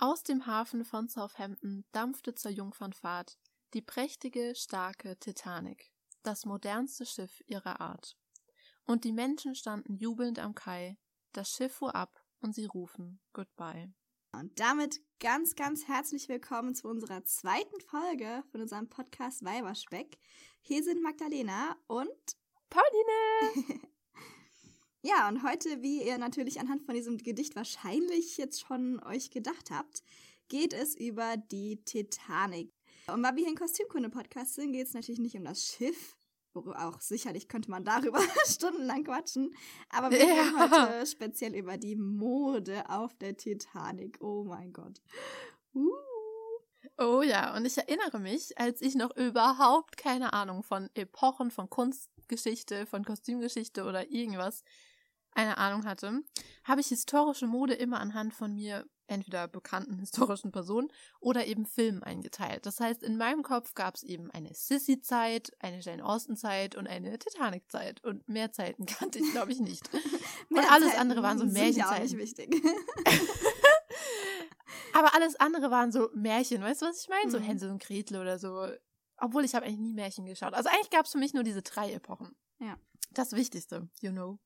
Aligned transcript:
Aus 0.00 0.22
dem 0.22 0.46
Hafen 0.46 0.84
von 0.84 1.08
Southampton 1.08 1.84
dampfte 1.90 2.32
zur 2.32 2.52
Jungfernfahrt 2.52 3.36
die 3.74 3.82
prächtige, 3.82 4.54
starke 4.54 5.18
Titanic, 5.18 5.90
das 6.22 6.46
modernste 6.46 7.04
Schiff 7.04 7.42
ihrer 7.46 7.80
Art. 7.80 8.16
Und 8.84 9.02
die 9.02 9.12
Menschen 9.12 9.56
standen 9.56 9.96
jubelnd 9.96 10.38
am 10.38 10.54
Kai, 10.54 10.96
das 11.32 11.50
Schiff 11.50 11.74
fuhr 11.74 11.96
ab 11.96 12.22
und 12.38 12.54
sie 12.54 12.66
rufen 12.66 13.20
Goodbye. 13.32 13.92
Und 14.30 14.60
damit 14.60 15.00
ganz, 15.18 15.56
ganz 15.56 15.88
herzlich 15.88 16.28
willkommen 16.28 16.76
zu 16.76 16.86
unserer 16.86 17.24
zweiten 17.24 17.80
Folge 17.80 18.44
von 18.52 18.60
unserem 18.60 18.88
Podcast 18.88 19.44
Weiberspeck. 19.44 20.16
Hier 20.60 20.84
sind 20.84 21.02
Magdalena 21.02 21.76
und 21.88 22.36
Pauline! 22.70 23.88
ja, 25.08 25.28
und 25.28 25.42
heute, 25.42 25.82
wie 25.82 26.02
ihr 26.02 26.18
natürlich 26.18 26.60
anhand 26.60 26.84
von 26.84 26.94
diesem 26.94 27.16
Gedicht 27.16 27.56
wahrscheinlich 27.56 28.36
jetzt 28.36 28.60
schon 28.60 29.02
euch 29.04 29.30
gedacht 29.30 29.70
habt, 29.70 30.02
geht 30.48 30.74
es 30.74 30.94
über 30.94 31.36
die 31.36 31.82
Titanic. 31.84 32.72
Und 33.06 33.22
weil 33.22 33.36
wir 33.36 33.44
hier 33.44 33.52
ein 33.52 33.56
Kostümkunde-Podcast 33.56 34.54
sind, 34.54 34.72
geht 34.72 34.86
es 34.86 34.92
natürlich 34.92 35.20
nicht 35.20 35.36
um 35.36 35.44
das 35.44 35.64
Schiff, 35.64 36.16
auch 36.54 37.00
sicherlich 37.00 37.48
könnte 37.48 37.70
man 37.70 37.84
darüber 37.84 38.20
stundenlang 38.46 39.04
quatschen. 39.04 39.54
Aber 39.88 40.10
wir 40.10 40.18
reden 40.18 40.56
ja. 40.56 40.70
heute 40.70 41.06
speziell 41.06 41.54
über 41.54 41.78
die 41.78 41.96
Mode 41.96 42.88
auf 42.90 43.14
der 43.14 43.36
Titanic. 43.36 44.18
Oh 44.20 44.44
mein 44.44 44.72
Gott. 44.72 45.00
Uh. 45.74 45.92
Oh 46.96 47.22
ja, 47.22 47.56
und 47.56 47.64
ich 47.64 47.78
erinnere 47.78 48.18
mich, 48.18 48.58
als 48.58 48.82
ich 48.82 48.96
noch 48.96 49.16
überhaupt 49.16 49.96
keine 49.96 50.32
Ahnung 50.32 50.64
von 50.64 50.90
Epochen, 50.94 51.52
von 51.52 51.70
Kunstgeschichte, 51.70 52.86
von 52.86 53.04
Kostümgeschichte 53.04 53.84
oder 53.84 54.10
irgendwas 54.10 54.64
eine 55.38 55.56
Ahnung 55.56 55.84
hatte, 55.84 56.20
habe 56.64 56.80
ich 56.80 56.88
historische 56.88 57.46
Mode 57.46 57.74
immer 57.74 58.00
anhand 58.00 58.34
von 58.34 58.52
mir 58.54 58.84
entweder 59.06 59.46
bekannten 59.46 59.98
historischen 60.00 60.50
Personen 60.50 60.88
oder 61.20 61.46
eben 61.46 61.64
Filmen 61.64 62.02
eingeteilt. 62.02 62.66
Das 62.66 62.80
heißt, 62.80 63.04
in 63.04 63.16
meinem 63.16 63.44
Kopf 63.44 63.74
gab 63.74 63.94
es 63.94 64.02
eben 64.02 64.32
eine 64.32 64.52
Sissy-Zeit, 64.52 65.52
eine 65.60 65.80
Jane 65.80 66.04
Austen-Zeit 66.04 66.74
und 66.74 66.88
eine 66.88 67.18
Titanic-Zeit. 67.18 68.02
Und 68.02 68.28
mehr 68.28 68.50
Zeiten 68.50 68.84
kannte 68.86 69.20
ich, 69.20 69.30
glaube 69.30 69.52
ich, 69.52 69.60
nicht. 69.60 69.88
und 70.50 70.58
alles 70.58 70.88
Zeiten 70.88 71.00
andere 71.00 71.22
waren 71.22 71.38
so 71.38 71.44
Märchenzeiten. 71.44 71.78
Ja 71.78 71.96
auch 71.96 72.02
nicht 72.02 72.18
wichtig. 72.18 72.60
Aber 74.92 75.14
alles 75.14 75.36
andere 75.36 75.70
waren 75.70 75.92
so 75.92 76.10
Märchen, 76.14 76.62
weißt 76.62 76.82
du, 76.82 76.86
was 76.86 77.02
ich 77.02 77.08
meine? 77.08 77.26
Mhm. 77.26 77.30
So 77.30 77.38
Hänsel 77.38 77.70
und 77.70 77.80
Gretel 77.80 78.20
oder 78.20 78.40
so. 78.40 78.66
Obwohl 79.18 79.44
ich 79.44 79.54
habe 79.54 79.66
eigentlich 79.66 79.78
nie 79.78 79.94
Märchen 79.94 80.26
geschaut. 80.26 80.54
Also 80.54 80.68
eigentlich 80.68 80.90
gab 80.90 81.06
es 81.06 81.12
für 81.12 81.18
mich 81.18 81.32
nur 81.32 81.44
diese 81.44 81.62
drei 81.62 81.92
Epochen. 81.92 82.34
Ja. 82.58 82.76
Das 83.12 83.32
Wichtigste, 83.32 83.88
you 84.00 84.10
know. 84.10 84.38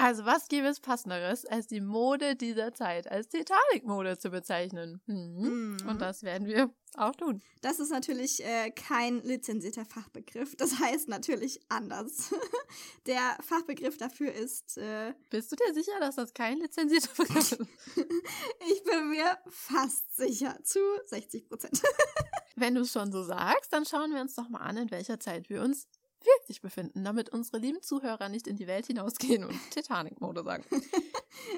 Also, 0.00 0.24
was 0.24 0.48
gäbe 0.48 0.66
es 0.66 0.80
passenderes, 0.80 1.44
als 1.44 1.66
die 1.66 1.82
Mode 1.82 2.34
dieser 2.34 2.72
Zeit 2.72 3.10
als 3.10 3.28
Titanic-Mode 3.28 4.16
zu 4.16 4.30
bezeichnen? 4.30 5.02
Mhm. 5.04 5.76
Mhm. 5.82 5.88
Und 5.88 6.00
das 6.00 6.22
werden 6.22 6.46
wir 6.46 6.70
auch 6.96 7.14
tun. 7.14 7.42
Das 7.60 7.80
ist 7.80 7.90
natürlich 7.90 8.42
äh, 8.42 8.70
kein 8.70 9.22
lizenzierter 9.22 9.84
Fachbegriff. 9.84 10.56
Das 10.56 10.78
heißt 10.78 11.08
natürlich 11.08 11.60
anders. 11.68 12.34
Der 13.06 13.36
Fachbegriff 13.42 13.98
dafür 13.98 14.32
ist. 14.32 14.78
Äh, 14.78 15.12
Bist 15.28 15.52
du 15.52 15.56
dir 15.56 15.74
sicher, 15.74 16.00
dass 16.00 16.16
das 16.16 16.32
kein 16.32 16.58
lizenzierter 16.58 17.10
Begriff 17.22 17.52
ist? 17.52 17.60
ich 18.72 18.82
bin 18.84 19.10
mir 19.10 19.36
fast 19.48 20.16
sicher. 20.16 20.58
Zu 20.64 20.80
60 21.04 21.46
Prozent. 21.46 21.82
Wenn 22.56 22.74
du 22.74 22.80
es 22.80 22.92
schon 22.92 23.12
so 23.12 23.22
sagst, 23.22 23.70
dann 23.70 23.84
schauen 23.84 24.14
wir 24.14 24.20
uns 24.22 24.34
doch 24.34 24.48
mal 24.48 24.60
an, 24.60 24.78
in 24.78 24.90
welcher 24.90 25.20
Zeit 25.20 25.50
wir 25.50 25.60
uns 25.62 25.86
wirklich 26.24 26.60
befinden, 26.60 27.04
damit 27.04 27.30
unsere 27.30 27.58
lieben 27.58 27.82
Zuhörer 27.82 28.28
nicht 28.28 28.46
in 28.46 28.56
die 28.56 28.66
Welt 28.66 28.86
hinausgehen 28.86 29.44
und 29.44 29.58
Titanic-Mode 29.70 30.44
sagen. 30.44 30.64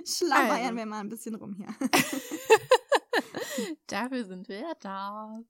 Schlabeiern 0.05 0.67
also. 0.67 0.77
wir 0.77 0.87
mal 0.87 1.01
ein 1.01 1.09
bisschen 1.09 1.35
rum 1.35 1.55
hier. 1.55 1.75
Dafür 3.87 4.25
sind 4.25 4.49
wir 4.49 4.61
ja 4.61 4.75
da. 4.81 5.41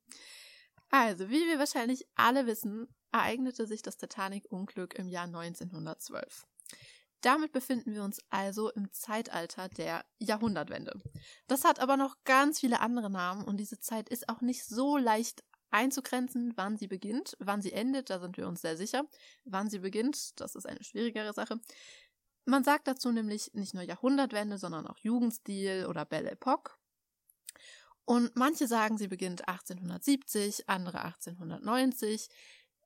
Also, 0.91 1.31
wie 1.31 1.47
wir 1.47 1.59
wahrscheinlich 1.59 2.07
alle 2.15 2.47
wissen, 2.47 2.89
ereignete 3.13 3.67
sich 3.67 3.83
das 3.83 3.97
Titanic-Unglück 3.97 4.95
im 4.95 5.09
Jahr 5.09 5.25
1912. 5.25 6.47
Damit 7.23 7.53
befinden 7.53 7.95
wir 7.95 8.03
uns 8.03 8.21
also 8.31 8.71
im 8.71 8.91
Zeitalter 8.93 9.69
der 9.69 10.05
Jahrhundertwende. 10.19 11.01
Das 11.47 11.65
hat 11.65 11.79
aber 11.79 11.97
noch 11.97 12.17
ganz 12.25 12.59
viele 12.59 12.81
andere 12.81 13.11
Namen 13.11 13.45
und 13.45 13.59
diese 13.59 13.79
Zeit 13.79 14.09
ist 14.09 14.29
auch 14.29 14.41
nicht 14.41 14.65
so 14.65 14.97
leicht 14.97 15.45
einzugrenzen, 15.73 16.53
wann 16.57 16.77
sie 16.77 16.89
beginnt. 16.89 17.37
Wann 17.41 17.63
sie 17.63 17.73
endet, 17.73 18.11
da 18.11 18.21
sind 18.21 18.37
wir 18.37 18.47
uns 18.47 18.61
sehr 18.61 18.77
sicher. 18.77 19.05
Wann 19.45 19.71
sie 19.71 19.81
beginnt, 19.81 20.41
das 20.41 20.55
ist 20.55 20.67
eine 20.67 20.83
schwierigere 20.83 21.33
Sache. 21.33 21.61
Man 22.45 22.65
sagt 22.65 22.89
dazu 22.89 23.13
nämlich 23.13 23.53
nicht 23.55 23.75
nur 23.75 23.83
Jahrhundertwende, 23.83 24.59
sondern 24.59 24.87
auch 24.87 24.99
Jugendstil 24.99 25.87
oder 25.87 26.05
Belle 26.05 26.31
Epoque. 26.33 26.77
Und 28.05 28.35
manche 28.35 28.67
sagen, 28.67 28.99
sie 28.99 29.07
beginnt 29.07 29.49
1870, 29.49 30.69
andere 30.69 31.03
1890. 31.03 32.29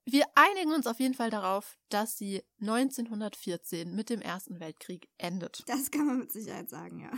Wir 0.09 0.25
einigen 0.37 0.73
uns 0.73 0.87
auf 0.87 1.01
jeden 1.01 1.15
Fall 1.15 1.31
darauf, 1.31 1.77
dass 1.89 2.17
sie 2.17 2.45
1914 2.61 3.93
mit 3.93 4.09
dem 4.09 4.21
Ersten 4.21 4.61
Weltkrieg 4.61 5.09
endet. 5.19 5.65
Das 5.67 5.91
kann 5.91 6.07
man 6.07 6.19
mit 6.21 6.33
Sicherheit 6.33 6.71
sagen, 6.71 7.01
ja. 7.01 7.11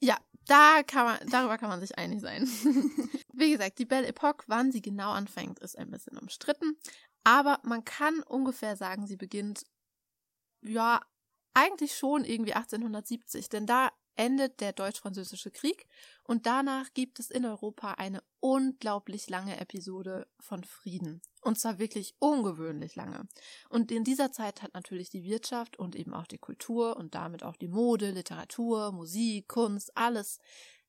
Ja, 0.00 0.16
da 0.46 0.82
kann 0.82 1.04
man, 1.04 1.28
darüber 1.28 1.58
kann 1.58 1.68
man 1.68 1.80
sich 1.80 1.98
einig 1.98 2.22
sein. 2.22 2.44
Wie 3.34 3.50
gesagt, 3.50 3.78
die 3.78 3.84
Belle 3.84 4.06
Epoque, 4.06 4.44
wann 4.46 4.72
sie 4.72 4.80
genau 4.80 5.10
anfängt, 5.10 5.58
ist 5.58 5.76
ein 5.76 5.90
bisschen 5.90 6.16
umstritten. 6.16 6.78
Aber 7.24 7.60
man 7.62 7.84
kann 7.84 8.22
ungefähr 8.22 8.74
sagen, 8.74 9.06
sie 9.06 9.18
beginnt, 9.18 9.66
ja, 10.62 11.02
eigentlich 11.52 11.94
schon 11.94 12.24
irgendwie 12.24 12.54
1870, 12.54 13.50
denn 13.50 13.66
da 13.66 13.90
endet 14.16 14.60
der 14.60 14.72
Deutsch-Französische 14.72 15.50
Krieg 15.50 15.86
und 16.24 16.46
danach 16.46 16.92
gibt 16.94 17.18
es 17.20 17.30
in 17.30 17.44
Europa 17.44 17.94
eine 17.94 18.22
unglaublich 18.40 19.28
lange 19.28 19.58
Episode 19.58 20.26
von 20.38 20.64
Frieden. 20.64 21.22
Und 21.42 21.58
zwar 21.58 21.78
wirklich 21.78 22.14
ungewöhnlich 22.18 22.96
lange. 22.96 23.26
Und 23.68 23.90
in 23.90 24.04
dieser 24.04 24.30
Zeit 24.30 24.62
hat 24.62 24.74
natürlich 24.74 25.10
die 25.10 25.24
Wirtschaft 25.24 25.78
und 25.78 25.96
eben 25.96 26.12
auch 26.12 26.26
die 26.26 26.38
Kultur 26.38 26.96
und 26.96 27.14
damit 27.14 27.42
auch 27.42 27.56
die 27.56 27.68
Mode, 27.68 28.10
Literatur, 28.10 28.92
Musik, 28.92 29.48
Kunst, 29.48 29.96
alles 29.96 30.38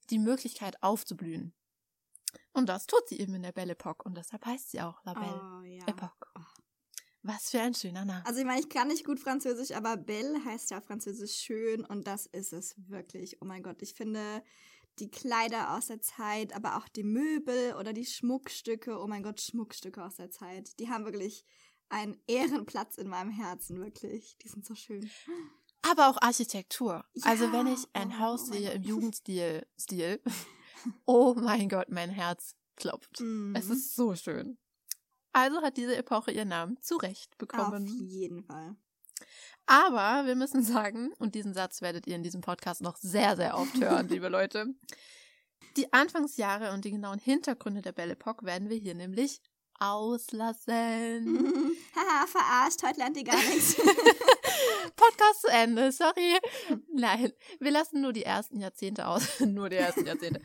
die 0.09 0.19
Möglichkeit 0.19 0.81
aufzublühen. 0.83 1.53
Und 2.53 2.67
das 2.67 2.87
tut 2.87 3.07
sie 3.07 3.19
eben 3.19 3.33
in 3.35 3.43
der 3.43 3.51
Belle 3.51 3.73
Epoque 3.73 4.05
und 4.05 4.17
deshalb 4.17 4.45
heißt 4.45 4.71
sie 4.71 4.81
auch 4.81 5.03
La 5.03 5.13
Belle 5.13 5.41
oh, 5.59 5.63
ja. 5.63 5.87
Epoque. 5.87 6.27
Was 7.23 7.51
für 7.51 7.61
ein 7.61 7.73
schöner 7.73 8.03
Name. 8.05 8.25
Also 8.25 8.39
ich 8.39 8.45
meine, 8.45 8.59
ich 8.59 8.69
kann 8.69 8.87
nicht 8.87 9.05
gut 9.05 9.19
Französisch, 9.19 9.71
aber 9.75 9.95
Belle 9.95 10.43
heißt 10.43 10.71
ja 10.71 10.79
auf 10.79 10.85
Französisch 10.85 11.35
schön 11.35 11.85
und 11.85 12.07
das 12.07 12.25
ist 12.25 12.51
es 12.51 12.75
wirklich. 12.87 13.37
Oh 13.41 13.45
mein 13.45 13.61
Gott, 13.61 13.81
ich 13.81 13.93
finde 13.93 14.43
die 14.99 15.09
Kleider 15.09 15.75
aus 15.75 15.87
der 15.87 16.01
Zeit, 16.01 16.53
aber 16.53 16.77
auch 16.77 16.87
die 16.89 17.03
Möbel 17.03 17.75
oder 17.75 17.93
die 17.93 18.05
Schmuckstücke, 18.05 18.99
oh 18.99 19.07
mein 19.07 19.23
Gott, 19.23 19.39
Schmuckstücke 19.39 20.03
aus 20.03 20.15
der 20.15 20.31
Zeit, 20.31 20.79
die 20.79 20.89
haben 20.89 21.05
wirklich 21.05 21.45
einen 21.89 22.17
Ehrenplatz 22.27 22.97
in 22.97 23.07
meinem 23.07 23.31
Herzen, 23.31 23.79
wirklich. 23.79 24.37
Die 24.37 24.47
sind 24.47 24.65
so 24.65 24.75
schön. 24.75 25.09
Aber 25.81 26.09
auch 26.09 26.21
Architektur. 26.21 27.05
Ja. 27.13 27.25
Also 27.25 27.51
wenn 27.51 27.67
ich 27.67 27.87
ein 27.93 28.09
oh, 28.09 28.19
Haus 28.19 28.49
oh 28.49 28.53
sehe 28.53 28.71
im 28.71 28.83
Jugendstil, 28.83 29.65
Stil, 29.79 30.21
oh 31.05 31.35
mein 31.35 31.69
Gott, 31.69 31.89
mein 31.89 32.09
Herz 32.09 32.55
klopft. 32.75 33.19
Mm. 33.19 33.55
Es 33.55 33.69
ist 33.69 33.95
so 33.95 34.15
schön. 34.15 34.57
Also 35.33 35.61
hat 35.61 35.77
diese 35.77 35.95
Epoche 35.95 36.31
ihren 36.31 36.49
Namen 36.49 36.77
zu 36.81 36.97
Recht 36.97 37.37
bekommen. 37.37 37.85
Auf 37.85 38.01
jeden 38.01 38.43
Fall. 38.43 38.75
Aber 39.65 40.25
wir 40.27 40.35
müssen 40.35 40.63
sagen, 40.63 41.13
und 41.19 41.35
diesen 41.35 41.53
Satz 41.53 41.81
werdet 41.81 42.07
ihr 42.07 42.15
in 42.15 42.23
diesem 42.23 42.41
Podcast 42.41 42.81
noch 42.81 42.97
sehr, 42.97 43.35
sehr 43.35 43.57
oft 43.57 43.79
hören, 43.79 44.07
liebe 44.09 44.27
Leute. 44.27 44.67
Die 45.77 45.93
Anfangsjahre 45.93 46.73
und 46.73 46.83
die 46.83 46.91
genauen 46.91 47.19
Hintergründe 47.19 47.81
der 47.81 47.93
Belle 47.93 48.13
Epoque 48.13 48.43
werden 48.43 48.69
wir 48.69 48.77
hier 48.77 48.95
nämlich 48.95 49.41
auslassen. 49.79 51.73
Haha, 51.95 52.27
verarscht, 52.27 52.83
heute 52.83 52.99
lernt 52.99 53.17
ihr 53.17 53.23
gar 53.23 53.37
nichts. 53.37 53.75
Podcast 54.95 55.41
zu 55.41 55.47
Ende, 55.47 55.91
sorry. 55.91 56.37
Nein, 56.93 57.31
wir 57.59 57.71
lassen 57.71 58.01
nur 58.01 58.11
die 58.13 58.23
ersten 58.23 58.59
Jahrzehnte 58.59 59.07
aus. 59.07 59.39
nur 59.39 59.69
die 59.69 59.77
ersten 59.77 60.05
Jahrzehnte. 60.05 60.41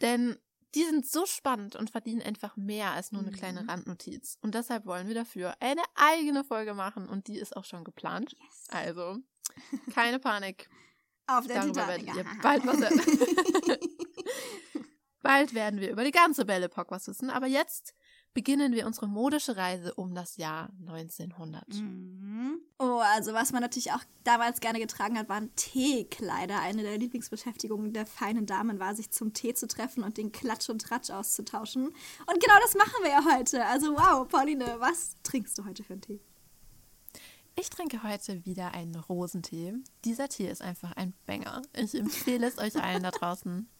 Denn 0.00 0.38
die 0.74 0.84
sind 0.84 1.06
so 1.06 1.26
spannend 1.26 1.76
und 1.76 1.90
verdienen 1.90 2.22
einfach 2.22 2.56
mehr 2.56 2.92
als 2.92 3.12
nur 3.12 3.22
eine 3.22 3.30
mhm. 3.30 3.36
kleine 3.36 3.68
Randnotiz. 3.68 4.38
Und 4.40 4.54
deshalb 4.54 4.86
wollen 4.86 5.08
wir 5.08 5.14
dafür 5.14 5.54
eine 5.60 5.82
eigene 5.94 6.44
Folge 6.44 6.74
machen 6.74 7.08
und 7.08 7.28
die 7.28 7.38
ist 7.38 7.56
auch 7.56 7.64
schon 7.64 7.84
geplant. 7.84 8.34
Yes. 8.38 8.66
Also, 8.70 9.18
keine 9.94 10.18
Panik. 10.18 10.68
Auf 11.26 11.46
der 11.46 11.62
Darüber 11.62 11.86
Titanic. 11.86 12.06
werdet 12.14 12.34
ihr 12.34 12.42
bald 12.42 12.66
was 12.66 13.78
Bald 15.22 15.54
werden 15.54 15.80
wir 15.80 15.90
über 15.90 16.04
die 16.04 16.10
ganze 16.10 16.44
Belle 16.44 16.66
Epoque 16.66 16.90
was 16.90 17.06
wissen, 17.06 17.30
aber 17.30 17.46
jetzt 17.46 17.94
beginnen 18.34 18.72
wir 18.72 18.86
unsere 18.86 19.06
modische 19.06 19.56
Reise 19.56 19.94
um 19.94 20.14
das 20.14 20.36
Jahr 20.36 20.70
1900. 20.86 21.68
Mhm. 21.68 22.60
Oh, 22.78 23.00
also 23.14 23.32
was 23.32 23.52
man 23.52 23.60
natürlich 23.60 23.92
auch 23.92 24.02
damals 24.24 24.60
gerne 24.60 24.78
getragen 24.78 25.18
hat, 25.18 25.28
waren 25.28 25.54
Teekleider. 25.56 26.60
Eine 26.60 26.82
der 26.82 26.98
Lieblingsbeschäftigungen 26.98 27.92
der 27.92 28.06
feinen 28.06 28.46
Damen 28.46 28.80
war, 28.80 28.94
sich 28.94 29.10
zum 29.10 29.34
Tee 29.34 29.54
zu 29.54 29.68
treffen 29.68 30.02
und 30.02 30.16
den 30.16 30.32
Klatsch 30.32 30.68
und 30.70 30.82
Tratsch 30.82 31.10
auszutauschen. 31.10 31.86
Und 31.86 32.40
genau 32.40 32.54
das 32.62 32.74
machen 32.74 33.02
wir 33.02 33.10
ja 33.10 33.24
heute. 33.36 33.64
Also 33.66 33.94
wow, 33.94 34.26
Pauline, 34.26 34.76
was 34.78 35.16
trinkst 35.22 35.58
du 35.58 35.64
heute 35.64 35.84
für 35.84 35.92
einen 35.92 36.02
Tee? 36.02 36.20
Ich 37.54 37.68
trinke 37.68 38.02
heute 38.02 38.46
wieder 38.46 38.72
einen 38.72 38.94
Rosentee. 38.96 39.74
Dieser 40.04 40.28
Tee 40.28 40.48
ist 40.48 40.62
einfach 40.62 40.92
ein 40.92 41.12
Banger. 41.26 41.60
Ich 41.74 41.94
empfehle 41.94 42.46
es 42.46 42.58
euch 42.58 42.82
allen 42.82 43.02
da 43.02 43.10
draußen. 43.10 43.68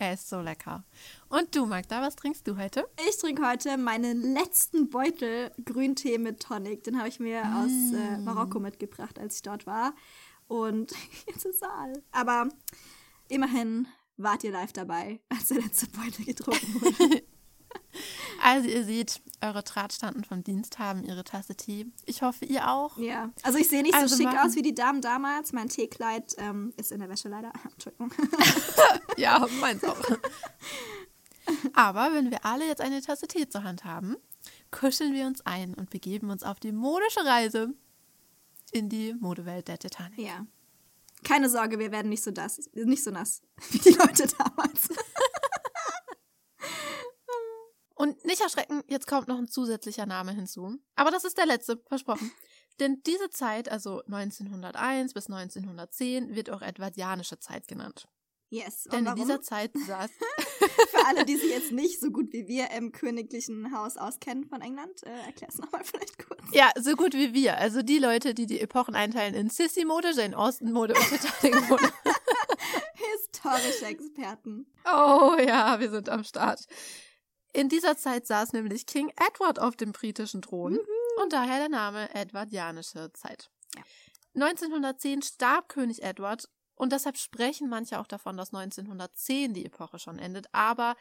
Er 0.00 0.14
ist 0.14 0.28
so 0.28 0.40
lecker. 0.40 0.84
Und 1.28 1.56
du, 1.56 1.66
Magda, 1.66 2.00
was 2.00 2.14
trinkst 2.14 2.46
du 2.46 2.56
heute? 2.56 2.88
Ich 3.08 3.18
trinke 3.18 3.44
heute 3.44 3.76
meinen 3.76 4.32
letzten 4.32 4.88
Beutel 4.90 5.50
Grüntee 5.64 6.18
mit 6.18 6.40
Tonic. 6.40 6.84
Den 6.84 6.98
habe 6.98 7.08
ich 7.08 7.18
mir 7.18 7.44
mm. 7.44 7.56
aus 7.56 7.98
äh. 7.98 8.18
Marokko 8.18 8.60
mitgebracht, 8.60 9.18
als 9.18 9.36
ich 9.36 9.42
dort 9.42 9.66
war. 9.66 9.92
Und 10.46 10.92
jetzt 11.26 11.44
ist 11.44 11.62
er 11.62 11.74
all. 11.74 12.02
Aber 12.12 12.48
immerhin 13.28 13.88
wart 14.16 14.44
ihr 14.44 14.52
live 14.52 14.72
dabei, 14.72 15.18
als 15.30 15.48
der 15.48 15.62
letzte 15.62 15.88
Beutel 15.88 16.24
getrunken 16.24 16.80
wurde. 16.80 17.22
Also 18.42 18.68
ihr 18.68 18.84
seht, 18.84 19.20
eure 19.40 19.62
Drahtstanden 19.62 20.24
vom 20.24 20.42
Dienst 20.44 20.78
haben 20.78 21.04
ihre 21.04 21.24
Tasse 21.24 21.54
Tee. 21.54 21.86
Ich 22.06 22.22
hoffe, 22.22 22.44
ihr 22.44 22.70
auch. 22.70 22.96
Ja, 22.98 23.30
also 23.42 23.58
ich 23.58 23.68
sehe 23.68 23.82
nicht 23.82 23.94
also 23.94 24.14
so 24.14 24.22
schick 24.22 24.38
aus 24.38 24.54
wie 24.54 24.62
die 24.62 24.74
Damen 24.74 25.00
damals. 25.00 25.52
Mein 25.52 25.68
Teekleid 25.68 26.34
ähm, 26.38 26.72
ist 26.76 26.92
in 26.92 27.00
der 27.00 27.08
Wäsche 27.08 27.28
leider. 27.28 27.52
Entschuldigung. 27.72 28.10
ja, 29.22 29.46
meins 29.60 29.84
auch. 29.84 30.00
Aber 31.72 32.12
wenn 32.12 32.30
wir 32.30 32.44
alle 32.44 32.66
jetzt 32.66 32.80
eine 32.80 33.00
Tasse 33.00 33.26
Tee 33.26 33.48
zur 33.48 33.64
Hand 33.64 33.84
haben, 33.84 34.16
kuscheln 34.70 35.14
wir 35.14 35.26
uns 35.26 35.44
ein 35.46 35.74
und 35.74 35.90
begeben 35.90 36.30
uns 36.30 36.42
auf 36.42 36.60
die 36.60 36.72
modische 36.72 37.24
Reise 37.24 37.74
in 38.70 38.88
die 38.88 39.14
Modewelt 39.14 39.68
der 39.68 39.78
Titanic. 39.78 40.18
Ja. 40.18 40.46
Keine 41.24 41.48
Sorge, 41.48 41.78
wir 41.78 41.90
werden 41.90 42.10
nicht 42.10 42.22
so 42.22 42.30
das, 42.30 42.70
nicht 42.74 43.02
so 43.02 43.10
nass 43.10 43.42
wie 43.70 43.78
die 43.78 43.90
Leute 43.90 44.26
damals. 44.26 44.88
Und 47.94 48.24
nicht 48.24 48.40
erschrecken, 48.40 48.84
jetzt 48.86 49.08
kommt 49.08 49.26
noch 49.26 49.38
ein 49.38 49.48
zusätzlicher 49.48 50.06
Name 50.06 50.30
hinzu. 50.30 50.78
Aber 50.94 51.10
das 51.10 51.24
ist 51.24 51.36
der 51.36 51.46
letzte, 51.46 51.82
versprochen. 51.88 52.30
Denn 52.78 53.02
diese 53.04 53.28
Zeit, 53.30 53.68
also 53.68 54.04
1901 54.04 55.14
bis 55.14 55.26
1910, 55.26 56.36
wird 56.36 56.50
auch 56.50 56.62
edwardianische 56.62 57.40
Zeit 57.40 57.66
genannt. 57.66 58.06
Yes. 58.50 58.84
Denn 58.90 59.06
in 59.06 59.14
dieser 59.14 59.42
Zeit 59.42 59.72
saß. 59.74 60.10
Für 60.90 61.06
alle, 61.06 61.24
die 61.24 61.36
sich 61.36 61.50
jetzt 61.50 61.72
nicht 61.72 62.00
so 62.00 62.10
gut 62.10 62.32
wie 62.32 62.48
wir 62.48 62.70
im 62.70 62.92
königlichen 62.92 63.74
Haus 63.76 63.96
auskennen 63.96 64.46
von 64.46 64.62
England, 64.62 65.02
äh, 65.04 65.10
erklär 65.26 65.50
es 65.50 65.58
nochmal 65.58 65.84
vielleicht 65.84 66.18
kurz. 66.26 66.42
Ja, 66.52 66.70
so 66.78 66.94
gut 66.94 67.14
wie 67.14 67.34
wir. 67.34 67.58
Also 67.58 67.82
die 67.82 67.98
Leute, 67.98 68.34
die 68.34 68.46
die 68.46 68.60
Epochen 68.60 68.94
einteilen 68.94 69.34
in 69.34 69.50
Sissy-Mode, 69.50 70.12
Jane 70.12 70.36
Austen-Mode 70.36 70.94
und 70.94 71.08
Titanic-Mode. 71.08 71.92
Historische 72.94 73.86
Experten. 73.86 74.66
Oh 74.84 75.36
ja, 75.38 75.78
wir 75.78 75.90
sind 75.90 76.08
am 76.08 76.24
Start. 76.24 76.66
In 77.52 77.68
dieser 77.68 77.96
Zeit 77.96 78.26
saß 78.26 78.52
nämlich 78.52 78.86
King 78.86 79.12
Edward 79.16 79.58
auf 79.58 79.76
dem 79.76 79.92
britischen 79.92 80.42
Thron 80.42 80.72
mhm. 80.72 81.22
und 81.22 81.32
daher 81.32 81.58
der 81.58 81.68
Name 81.68 82.14
Edwardianische 82.14 83.12
Zeit. 83.12 83.50
Ja. 83.74 83.82
1910 84.34 85.22
starb 85.22 85.68
König 85.68 86.02
Edward 86.02 86.48
und 86.78 86.92
deshalb 86.92 87.18
sprechen 87.18 87.68
manche 87.68 87.98
auch 87.98 88.06
davon, 88.06 88.36
dass 88.36 88.54
1910 88.54 89.52
die 89.52 89.66
Epoche 89.66 89.98
schon 89.98 90.18
endet, 90.18 90.46
aber 90.52 90.96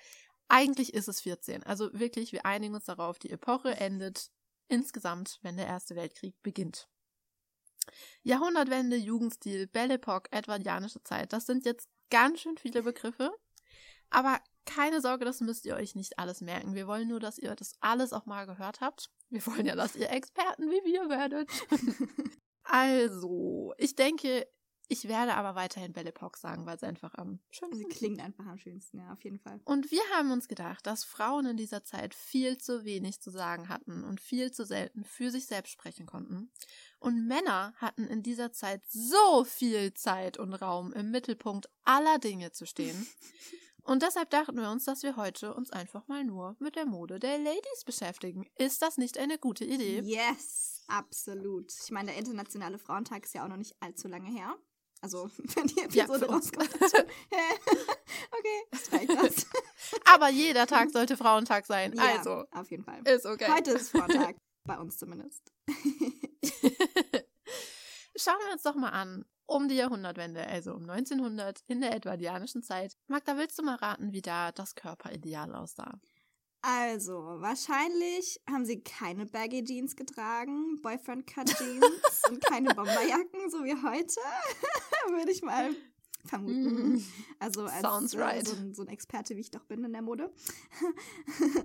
eigentlich 0.49 0.93
ist 0.93 1.07
es 1.07 1.21
14. 1.21 1.63
Also 1.63 1.89
wirklich, 1.93 2.31
wir 2.31 2.45
einigen 2.45 2.75
uns 2.75 2.85
darauf, 2.85 3.19
die 3.19 3.29
Epoche 3.29 3.75
endet 3.75 4.31
insgesamt, 4.67 5.39
wenn 5.41 5.57
der 5.57 5.67
Erste 5.67 5.95
Weltkrieg 5.95 6.41
beginnt. 6.41 6.89
Jahrhundertwende, 8.23 8.97
Jugendstil, 8.97 9.67
Belle 9.67 9.95
Epoque, 9.95 10.31
Edwardianische 10.31 11.03
Zeit, 11.03 11.31
das 11.31 11.45
sind 11.45 11.65
jetzt 11.65 11.87
ganz 12.09 12.41
schön 12.41 12.57
viele 12.57 12.83
Begriffe. 12.83 13.31
Aber 14.09 14.39
keine 14.65 15.01
Sorge, 15.01 15.25
das 15.25 15.41
müsst 15.41 15.65
ihr 15.65 15.75
euch 15.75 15.95
nicht 15.95 16.19
alles 16.19 16.41
merken. 16.41 16.75
Wir 16.75 16.87
wollen 16.87 17.07
nur, 17.07 17.19
dass 17.19 17.37
ihr 17.37 17.55
das 17.55 17.73
alles 17.79 18.13
auch 18.13 18.25
mal 18.25 18.45
gehört 18.45 18.81
habt. 18.81 19.09
Wir 19.29 19.45
wollen 19.45 19.65
ja, 19.65 19.75
dass 19.75 19.95
ihr 19.95 20.09
Experten 20.09 20.69
wie 20.69 20.83
wir 20.85 21.09
werdet. 21.09 21.49
also, 22.63 23.73
ich 23.77 23.95
denke, 23.95 24.47
ich 24.87 25.07
werde 25.07 25.35
aber 25.35 25.55
weiterhin 25.55 25.93
Belle 25.93 26.09
Epoque 26.09 26.37
sagen, 26.37 26.65
weil 26.65 26.75
es 26.75 26.83
einfach 26.83 27.13
am 27.15 27.39
schönsten 27.49 27.77
Sie 27.77 27.85
klingt 27.85 28.21
einfach 28.21 28.45
am 28.45 28.57
schönsten, 28.57 28.99
ja, 28.99 29.11
auf 29.11 29.23
jeden 29.23 29.39
Fall. 29.39 29.59
Und 29.65 29.91
wir 29.91 30.01
haben 30.13 30.31
uns 30.31 30.47
gedacht, 30.47 30.85
dass 30.87 31.03
Frauen 31.03 31.45
in 31.45 31.57
dieser 31.57 31.83
Zeit 31.83 32.13
viel 32.13 32.57
zu 32.57 32.85
wenig 32.85 33.21
zu 33.21 33.29
sagen 33.29 33.69
hatten 33.69 34.03
und 34.03 34.21
viel 34.21 34.51
zu 34.51 34.65
selten 34.65 35.03
für 35.03 35.31
sich 35.31 35.47
selbst 35.47 35.71
sprechen 35.71 36.05
konnten. 36.05 36.51
Und 36.99 37.27
Männer 37.27 37.73
hatten 37.77 38.07
in 38.07 38.23
dieser 38.23 38.51
Zeit 38.51 38.81
so 38.87 39.43
viel 39.43 39.93
Zeit 39.93 40.37
und 40.37 40.53
Raum 40.53 40.93
im 40.93 41.11
Mittelpunkt 41.11 41.69
aller 41.83 42.19
Dinge 42.19 42.51
zu 42.51 42.65
stehen. 42.65 43.07
Und 43.87 44.03
deshalb 44.03 44.29
dachten 44.31 44.57
wir 44.57 44.69
uns, 44.69 44.83
dass 44.83 45.01
wir 45.03 45.15
heute 45.15 45.53
uns 45.53 45.71
einfach 45.71 46.09
mal 46.09 46.25
nur 46.25 46.57
mit 46.59 46.75
der 46.75 46.85
Mode 46.85 47.19
der 47.19 47.37
Ladies 47.37 47.85
beschäftigen. 47.85 48.45
Ist 48.57 48.81
das 48.81 48.97
nicht 48.97 49.17
eine 49.17 49.37
gute 49.37 49.63
Idee? 49.63 50.01
Yes, 50.01 50.83
absolut. 50.87 51.71
Ich 51.71 51.89
meine, 51.89 52.11
der 52.11 52.19
Internationale 52.19 52.79
Frauentag 52.79 53.23
ist 53.23 53.33
ja 53.33 53.45
auch 53.45 53.47
noch 53.47 53.55
nicht 53.55 53.77
allzu 53.79 54.09
lange 54.09 54.29
her. 54.29 54.57
Also, 55.01 55.29
wenn 55.55 55.67
die 55.67 55.81
Episode 55.81 56.25
ja, 56.25 56.31
rauskommt. 56.33 56.73
okay, 56.81 58.63
das 58.71 58.91
reicht 58.91 59.09
das. 59.09 59.45
Aber 60.05 60.29
jeder 60.29 60.67
Tag 60.67 60.91
sollte 60.91 61.17
Frauentag 61.17 61.65
sein. 61.65 61.93
Ja, 61.95 62.17
also, 62.17 62.45
auf 62.51 62.69
jeden 62.71 62.83
Fall. 62.83 63.01
Ist 63.07 63.25
okay. 63.25 63.47
Heute 63.51 63.71
ist 63.71 63.91
Frauentag. 63.91 64.35
Bei 64.63 64.77
uns 64.77 64.97
zumindest. 64.97 65.53
Schauen 68.17 68.39
wir 68.45 68.51
uns 68.51 68.63
doch 68.63 68.75
mal 68.75 68.89
an, 68.89 69.23
um 69.45 69.69
die 69.69 69.75
Jahrhundertwende, 69.75 70.45
also 70.45 70.73
um 70.73 70.89
1900 70.89 71.63
in 71.67 71.79
der 71.79 71.95
edwardianischen 71.95 72.63
Zeit. 72.63 72.97
Magda, 73.07 73.37
willst 73.37 73.57
du 73.57 73.63
mal 73.63 73.75
raten, 73.75 74.11
wie 74.11 74.21
da 74.21 74.51
das 74.51 74.75
Körperideal 74.75 75.55
aussah? 75.55 75.99
Also, 76.69 77.13
wahrscheinlich 77.39 78.41
haben 78.45 78.65
sie 78.65 78.83
keine 78.83 79.25
Baggy 79.25 79.63
Jeans 79.63 79.95
getragen, 79.95 80.81
Boyfriend 80.81 81.25
Cut 81.25 81.47
Jeans 81.57 82.21
und 82.27 82.43
keine 82.43 82.67
Bomberjacken, 82.75 83.49
so 83.49 83.63
wie 83.63 83.73
heute, 83.73 84.19
würde 85.17 85.31
ich 85.31 85.41
mal 85.41 85.73
vermuten. 86.25 86.95
Mm, 86.95 87.05
also 87.39 87.67
als 87.67 88.13
äh, 88.13 88.19
right. 88.19 88.45
so, 88.45 88.57
ein, 88.57 88.73
so 88.73 88.81
ein 88.81 88.89
Experte, 88.89 89.37
wie 89.37 89.39
ich 89.39 89.49
doch 89.49 89.63
bin 89.63 89.85
in 89.85 89.93
der 89.93 90.01
Mode. 90.01 90.29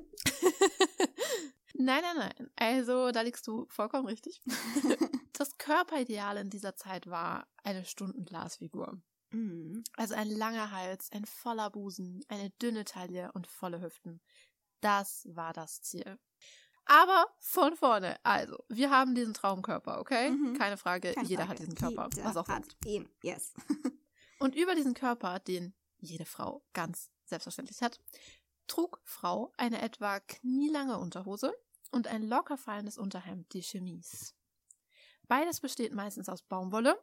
Nein, 1.75 2.03
nein, 2.03 2.17
nein. 2.17 2.51
Also, 2.55 3.11
da 3.13 3.23
liegst 3.23 3.47
du 3.49 3.67
vollkommen 3.71 4.07
richtig. 4.07 4.43
das 5.33 5.57
Körperideal 5.57 6.37
in 6.37 6.51
dieser 6.51 6.77
Zeit 6.77 7.09
war 7.09 7.49
eine 7.65 7.85
Stundenglasfigur. 7.85 9.01
Mhm. 9.33 9.83
Also 9.97 10.15
ein 10.15 10.29
langer 10.29 10.71
Hals, 10.71 11.11
ein 11.13 11.25
voller 11.25 11.71
Busen, 11.71 12.25
eine 12.29 12.51
dünne 12.51 12.85
Taille 12.85 13.33
und 13.33 13.47
volle 13.47 13.81
Hüften. 13.81 14.21
Das 14.83 15.27
war 15.31 15.55
das 15.55 15.81
Ziel. 15.81 16.19
Aber 16.85 17.27
von 17.39 17.75
vorne. 17.77 18.19
Also, 18.25 18.65
wir 18.69 18.91
haben 18.91 19.15
diesen 19.15 19.33
Traumkörper, 19.33 20.01
okay? 20.01 20.31
Mhm. 20.31 20.59
Keine 20.59 20.77
Frage, 20.77 21.13
Keine 21.15 21.29
jeder 21.29 21.47
Frage. 21.47 21.51
hat 21.51 21.59
diesen 21.61 21.75
Körper. 21.75 22.09
Jeder 22.15 22.29
was 22.29 22.37
auch 22.37 22.49
hat 22.49 22.65
ihn, 22.85 23.09
yes. 23.23 23.55
und 24.41 24.55
über 24.55 24.75
diesen 24.75 24.95
Körper, 24.95 25.39
den 25.39 25.75
jede 25.99 26.27
Frau 26.27 26.65
ganz 26.73 27.11
selbstverständlich 27.25 27.81
hat, 27.81 28.01
trug 28.67 29.01
Frau 29.05 29.53
eine 29.57 29.81
etwa 29.81 30.21
knielange 30.21 30.99
Unterhose 30.99 31.55
und 31.93 32.09
ein 32.09 32.23
locker 32.23 32.59
fallendes 32.59 32.99
Unterhemd, 32.99 33.53
die 33.53 33.63
Chemise. 33.63 34.33
Beides 35.29 35.61
besteht 35.61 35.95
meistens 35.95 36.29
aus 36.29 36.43
Baumwolle 36.43 37.01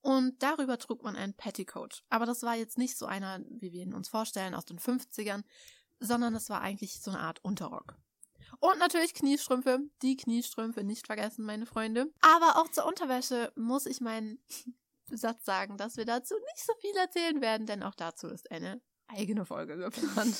und 0.00 0.42
darüber 0.42 0.78
trug 0.78 1.02
man 1.02 1.16
ein 1.16 1.34
Petticoat. 1.34 2.04
Aber 2.08 2.24
das 2.24 2.42
war 2.42 2.56
jetzt 2.56 2.78
nicht 2.78 2.96
so 2.96 3.06
einer, 3.06 3.40
wie 3.48 3.72
wir 3.72 3.82
ihn 3.82 3.92
uns 3.94 4.08
vorstellen, 4.08 4.54
aus 4.54 4.64
den 4.64 4.78
50ern, 4.78 5.44
sondern 6.00 6.34
es 6.34 6.48
war 6.48 6.60
eigentlich 6.60 7.00
so 7.00 7.10
eine 7.10 7.20
Art 7.20 7.44
Unterrock. 7.44 7.96
Und 8.58 8.78
natürlich 8.78 9.14
Kniestrümpfe. 9.14 9.78
Die 10.02 10.16
Kniestrümpfe 10.16 10.82
nicht 10.82 11.06
vergessen, 11.06 11.44
meine 11.44 11.66
Freunde. 11.66 12.12
Aber 12.20 12.60
auch 12.60 12.68
zur 12.68 12.86
Unterwäsche 12.86 13.52
muss 13.54 13.86
ich 13.86 14.00
meinen 14.00 14.42
Satz 15.10 15.44
sagen, 15.44 15.76
dass 15.76 15.96
wir 15.96 16.04
dazu 16.04 16.34
nicht 16.34 16.66
so 16.66 16.72
viel 16.80 16.96
erzählen 16.96 17.40
werden, 17.40 17.66
denn 17.66 17.82
auch 17.82 17.94
dazu 17.94 18.28
ist 18.28 18.50
eine 18.50 18.80
eigene 19.06 19.44
Folge 19.44 19.76
geplant. 19.76 20.36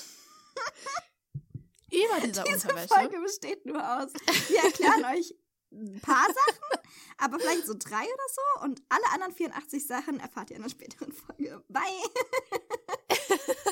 Über 1.91 2.21
dieser 2.27 2.45
Diese 2.45 2.69
Unterwäsche. 2.69 2.89
Folge 2.89 3.21
besteht 3.21 3.67
nur 3.67 3.79
aus. 3.79 4.13
Wir 4.49 4.63
erklären 4.63 5.05
euch 5.17 5.35
ein 5.73 6.01
paar 6.01 6.27
Sachen, 6.27 6.85
aber 7.19 7.39
vielleicht 7.39 7.67
so 7.67 7.75
drei 7.79 8.03
oder 8.03 8.29
so. 8.33 8.65
Und 8.65 8.83
alle 8.89 9.13
anderen 9.13 9.33
84 9.33 9.87
Sachen 9.87 10.21
erfahrt 10.21 10.51
ihr 10.51 10.57
in 10.57 10.63
einer 10.63 10.71
späteren 10.71 11.13
Folge. 11.13 11.63
Bye! 11.69 11.83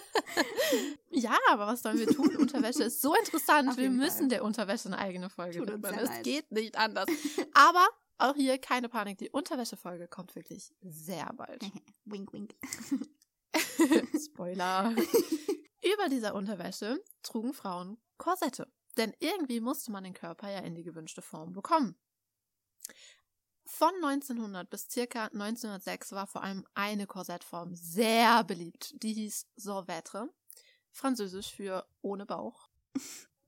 ja, 1.11 1.37
aber 1.51 1.67
was 1.67 1.83
sollen 1.83 1.99
wir 1.99 2.07
tun? 2.07 2.37
Unterwäsche 2.37 2.85
ist 2.85 3.01
so 3.01 3.15
interessant. 3.15 3.77
Wir 3.77 3.91
müssen 3.91 4.19
Fall. 4.19 4.29
der 4.29 4.45
Unterwäsche 4.45 4.89
eine 4.89 4.99
eigene 4.99 5.31
Folge 5.31 5.61
widmen. 5.61 5.95
Es 5.95 6.23
geht 6.23 6.51
nicht 6.53 6.77
anders. 6.77 7.07
Aber 7.55 7.87
auch 8.19 8.35
hier 8.35 8.59
keine 8.59 8.89
Panik. 8.89 9.19
Die 9.19 9.31
Unterwäsche-Folge 9.31 10.09
kommt 10.09 10.35
wirklich 10.35 10.75
sehr 10.83 11.33
bald. 11.35 11.63
wink, 12.05 12.33
wink. 12.33 12.55
Spoiler. 14.25 14.95
Über 15.83 16.09
dieser 16.11 16.35
Unterwäsche 16.35 17.03
trugen 17.23 17.55
Frauen 17.55 17.99
Korsette. 18.17 18.67
Denn 18.97 19.15
irgendwie 19.21 19.61
musste 19.61 19.93
man 19.93 20.05
den 20.05 20.15
Körper 20.15 20.51
ja 20.51 20.59
in 20.59 20.75
die 20.75 20.83
gewünschte 20.83 21.23
Form 21.23 21.53
bekommen. 21.53 21.97
Von 23.65 23.95
1900 24.03 24.69
bis 24.69 24.89
circa 24.91 25.27
1906 25.27 26.13
war 26.13 26.27
vor 26.27 26.43
allem 26.43 26.67
eine 26.75 27.07
Korsettform 27.07 27.75
sehr 27.77 28.43
beliebt. 28.43 28.95
Die 29.03 29.13
hieß 29.13 29.47
Sorvetre, 29.57 30.29
französisch 30.93 31.53
für 31.53 31.87
ohne 32.03 32.27
Bauch. 32.27 32.69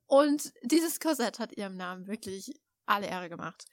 Und 0.06 0.52
dieses 0.62 1.00
Korsett 1.00 1.38
hat 1.38 1.52
ihrem 1.56 1.76
Namen 1.76 2.06
wirklich 2.06 2.52
alle 2.86 3.06
Ehre 3.06 3.28
gemacht. 3.28 3.66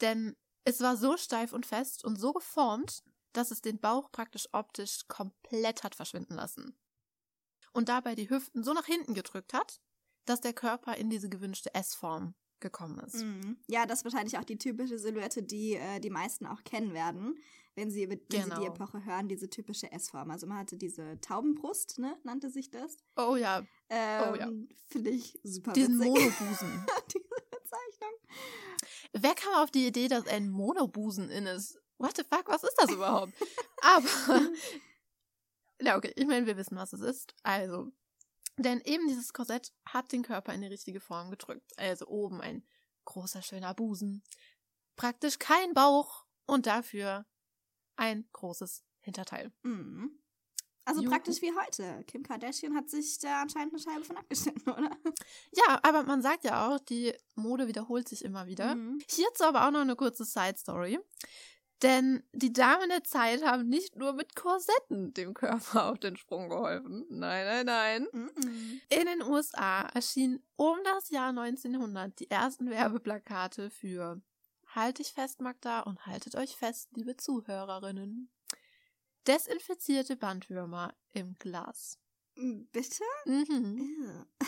Denn 0.00 0.36
es 0.64 0.80
war 0.80 0.96
so 0.96 1.16
steif 1.16 1.52
und 1.52 1.64
fest 1.66 2.04
und 2.04 2.18
so 2.18 2.32
geformt, 2.32 3.02
dass 3.32 3.50
es 3.50 3.60
den 3.60 3.78
Bauch 3.78 4.10
praktisch 4.10 4.48
optisch 4.52 5.06
komplett 5.08 5.84
hat 5.84 5.94
verschwinden 5.94 6.34
lassen. 6.34 6.76
und 7.72 7.88
dabei 7.90 8.14
die 8.14 8.30
Hüften 8.30 8.64
so 8.64 8.72
nach 8.72 8.86
hinten 8.86 9.12
gedrückt 9.14 9.52
hat, 9.52 9.80
dass 10.24 10.40
der 10.40 10.54
Körper 10.54 10.96
in 10.96 11.10
diese 11.10 11.28
gewünschte 11.28 11.74
S-Form 11.74 12.34
gekommen 12.58 12.98
ist. 13.00 13.16
Mhm. 13.16 13.58
Ja, 13.68 13.84
das 13.84 13.98
ist 13.98 14.04
wahrscheinlich 14.04 14.38
auch 14.38 14.44
die 14.44 14.56
typische 14.56 14.98
Silhouette, 14.98 15.42
die 15.42 15.74
äh, 15.74 16.00
die 16.00 16.08
meisten 16.10 16.46
auch 16.46 16.64
kennen 16.64 16.94
werden, 16.94 17.36
wenn 17.76 17.90
sie, 17.90 18.08
wenn 18.08 18.18
genau. 18.28 18.44
sie 18.44 18.50
die 18.50 18.56
Genau. 18.56 18.74
Epoche 18.74 19.04
hören, 19.04 19.28
diese 19.28 19.48
typische 19.48 19.92
S-Form. 19.92 20.30
Also 20.30 20.46
man 20.46 20.58
hatte 20.58 20.76
diese 20.76 21.20
Taubenbrust, 21.20 21.98
ne, 21.98 22.18
nannte 22.24 22.50
sich 22.50 22.70
das. 22.70 22.96
Oh 23.16 23.36
ja, 23.36 23.64
Ähm, 23.88 24.34
ja. 24.34 24.50
Finde 24.88 25.10
ich 25.10 25.38
super 25.44 25.72
diesen 25.74 26.00
witzig. 26.00 26.10
Monobusen. 26.10 26.86
diese 27.12 27.24
Bezeichnung. 27.50 28.14
Wer 29.12 29.34
kam 29.34 29.54
auf 29.62 29.70
die 29.70 29.86
Idee, 29.86 30.08
dass 30.08 30.26
ein 30.26 30.48
Monobusen 30.48 31.30
in 31.30 31.46
ist? 31.46 31.78
What 31.98 32.16
the 32.16 32.24
fuck, 32.24 32.48
was 32.48 32.62
ist 32.62 32.76
das 32.78 32.90
überhaupt? 32.90 33.32
Aber, 33.82 34.08
ja, 35.80 35.96
okay, 35.96 36.12
ich 36.16 36.26
meine, 36.26 36.46
wir 36.46 36.56
wissen, 36.56 36.76
was 36.76 36.92
es 36.92 37.00
ist. 37.00 37.34
Also, 37.42 37.92
denn 38.58 38.80
eben 38.82 39.06
dieses 39.06 39.32
Korsett 39.32 39.72
hat 39.86 40.12
den 40.12 40.22
Körper 40.22 40.52
in 40.54 40.62
die 40.62 40.66
richtige 40.66 41.00
Form 41.00 41.30
gedrückt. 41.30 41.72
Also 41.78 42.06
oben 42.06 42.40
ein 42.40 42.66
großer, 43.04 43.42
schöner 43.42 43.74
Busen, 43.74 44.22
praktisch 44.96 45.38
kein 45.38 45.74
Bauch 45.74 46.26
und 46.46 46.66
dafür 46.66 47.26
ein 47.96 48.28
großes 48.32 48.84
Hinterteil. 49.00 49.52
Mhm. 49.62 50.18
Also 50.84 51.00
Juhu. 51.02 51.10
praktisch 51.10 51.42
wie 51.42 51.52
heute. 51.52 52.04
Kim 52.06 52.22
Kardashian 52.22 52.76
hat 52.76 52.88
sich 52.88 53.18
da 53.18 53.42
anscheinend 53.42 53.74
eine 53.74 53.82
Scheibe 53.82 54.04
von 54.04 54.16
abgeschnitten, 54.16 54.70
oder? 54.70 54.90
Ja, 55.52 55.80
aber 55.82 56.04
man 56.04 56.22
sagt 56.22 56.44
ja 56.44 56.68
auch, 56.68 56.78
die 56.78 57.12
Mode 57.34 57.66
wiederholt 57.66 58.08
sich 58.08 58.24
immer 58.24 58.46
wieder. 58.46 58.76
Mhm. 58.76 59.00
Hierzu 59.08 59.44
aber 59.44 59.66
auch 59.66 59.72
noch 59.72 59.80
eine 59.80 59.96
kurze 59.96 60.24
Side-Story. 60.24 61.00
Denn 61.82 62.22
die 62.32 62.52
Damen 62.52 62.88
der 62.88 63.04
Zeit 63.04 63.44
haben 63.44 63.68
nicht 63.68 63.96
nur 63.96 64.14
mit 64.14 64.34
Korsetten 64.34 65.12
dem 65.12 65.34
Körper 65.34 65.90
auf 65.90 65.98
den 65.98 66.16
Sprung 66.16 66.48
geholfen. 66.48 67.04
Nein, 67.10 67.44
nein, 67.44 67.66
nein. 67.66 68.06
Mhm. 68.12 68.80
In 68.88 69.06
den 69.06 69.22
USA 69.22 69.82
erschienen 69.82 70.42
um 70.54 70.78
das 70.84 71.10
Jahr 71.10 71.30
1900 71.30 72.18
die 72.18 72.30
ersten 72.30 72.70
Werbeplakate 72.70 73.70
für 73.70 74.22
Halt 74.76 74.98
dich 74.98 75.14
fest, 75.14 75.40
Magda, 75.40 75.80
und 75.80 76.04
haltet 76.04 76.34
euch 76.34 76.54
fest, 76.54 76.90
liebe 76.94 77.16
Zuhörerinnen. 77.16 78.30
Desinfizierte 79.26 80.16
Bandwürmer 80.16 80.94
im 81.14 81.34
Glas. 81.38 81.98
Bitte? 82.34 83.02
Mhm. 83.24 84.04
Ja. 84.06 84.46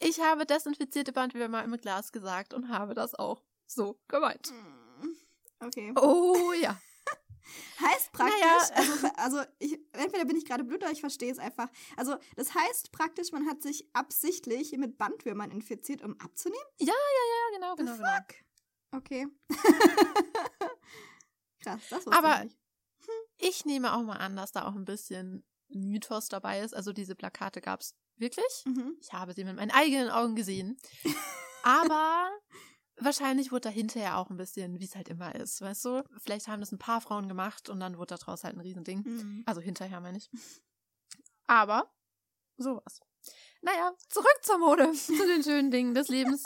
Ich 0.00 0.18
habe 0.18 0.44
desinfizierte 0.44 1.12
Bandwürmer 1.12 1.62
im 1.62 1.76
Glas 1.76 2.10
gesagt 2.10 2.52
und 2.52 2.68
habe 2.68 2.94
das 2.94 3.14
auch 3.14 3.44
so 3.68 4.00
gemeint. 4.08 4.50
Mhm. 4.50 5.16
Okay. 5.60 5.92
Oh 5.94 6.52
ja. 6.60 6.80
Heißt 7.80 8.10
praktisch, 8.10 8.40
Naja. 8.40 8.70
also, 8.74 9.08
also 9.14 9.52
ich, 9.60 9.78
entweder 9.92 10.24
bin 10.24 10.36
ich 10.36 10.46
gerade 10.46 10.64
blöd 10.64 10.82
oder 10.82 10.90
ich 10.90 11.00
verstehe 11.00 11.30
es 11.30 11.38
einfach. 11.38 11.68
Also 11.96 12.16
das 12.34 12.56
heißt 12.56 12.90
praktisch, 12.90 13.30
man 13.30 13.46
hat 13.46 13.62
sich 13.62 13.88
absichtlich 13.92 14.76
mit 14.76 14.98
Bandwürmern 14.98 15.52
infiziert, 15.52 16.02
um 16.02 16.18
abzunehmen? 16.18 16.66
Ja, 16.80 16.92
genau, 17.54 17.76
genau, 17.76 17.94
genau. 17.94 18.18
Okay. 18.92 19.26
Krass, 21.62 21.80
das 21.90 22.06
wusste 22.06 22.18
Aber- 22.18 22.44
ich. 22.44 22.56
Ich 23.44 23.64
nehme 23.64 23.92
auch 23.92 24.02
mal 24.02 24.18
an, 24.18 24.36
dass 24.36 24.52
da 24.52 24.68
auch 24.68 24.76
ein 24.76 24.84
bisschen 24.84 25.44
Mythos 25.68 26.28
dabei 26.28 26.60
ist. 26.60 26.74
Also 26.76 26.92
diese 26.92 27.16
Plakate 27.16 27.60
gab 27.60 27.80
es 27.80 27.96
wirklich. 28.16 28.62
Mhm. 28.66 28.96
Ich 29.00 29.12
habe 29.12 29.32
sie 29.34 29.42
mit 29.42 29.56
meinen 29.56 29.72
eigenen 29.72 30.10
Augen 30.10 30.36
gesehen. 30.36 30.76
Aber 31.64 32.30
wahrscheinlich 32.98 33.50
wurde 33.50 33.62
da 33.62 33.68
hinterher 33.70 34.18
auch 34.18 34.30
ein 34.30 34.36
bisschen, 34.36 34.78
wie 34.78 34.84
es 34.84 34.94
halt 34.94 35.08
immer 35.08 35.34
ist, 35.34 35.60
weißt 35.60 35.84
du? 35.86 36.04
Vielleicht 36.18 36.46
haben 36.46 36.60
das 36.60 36.70
ein 36.70 36.78
paar 36.78 37.00
Frauen 37.00 37.26
gemacht 37.26 37.68
und 37.68 37.80
dann 37.80 37.98
wurde 37.98 38.14
daraus 38.16 38.44
halt 38.44 38.54
ein 38.54 38.60
Riesending. 38.60 39.02
Mhm. 39.04 39.42
Also 39.44 39.60
hinterher 39.60 40.00
meine 40.00 40.18
ich. 40.18 40.30
Aber 41.48 41.92
sowas. 42.58 43.00
Naja, 43.60 43.92
zurück 44.08 44.38
zur 44.42 44.58
Mode, 44.58 44.92
zu 44.92 45.16
den 45.26 45.42
schönen 45.42 45.72
Dingen 45.72 45.94
des 45.94 46.06
Lebens. 46.08 46.44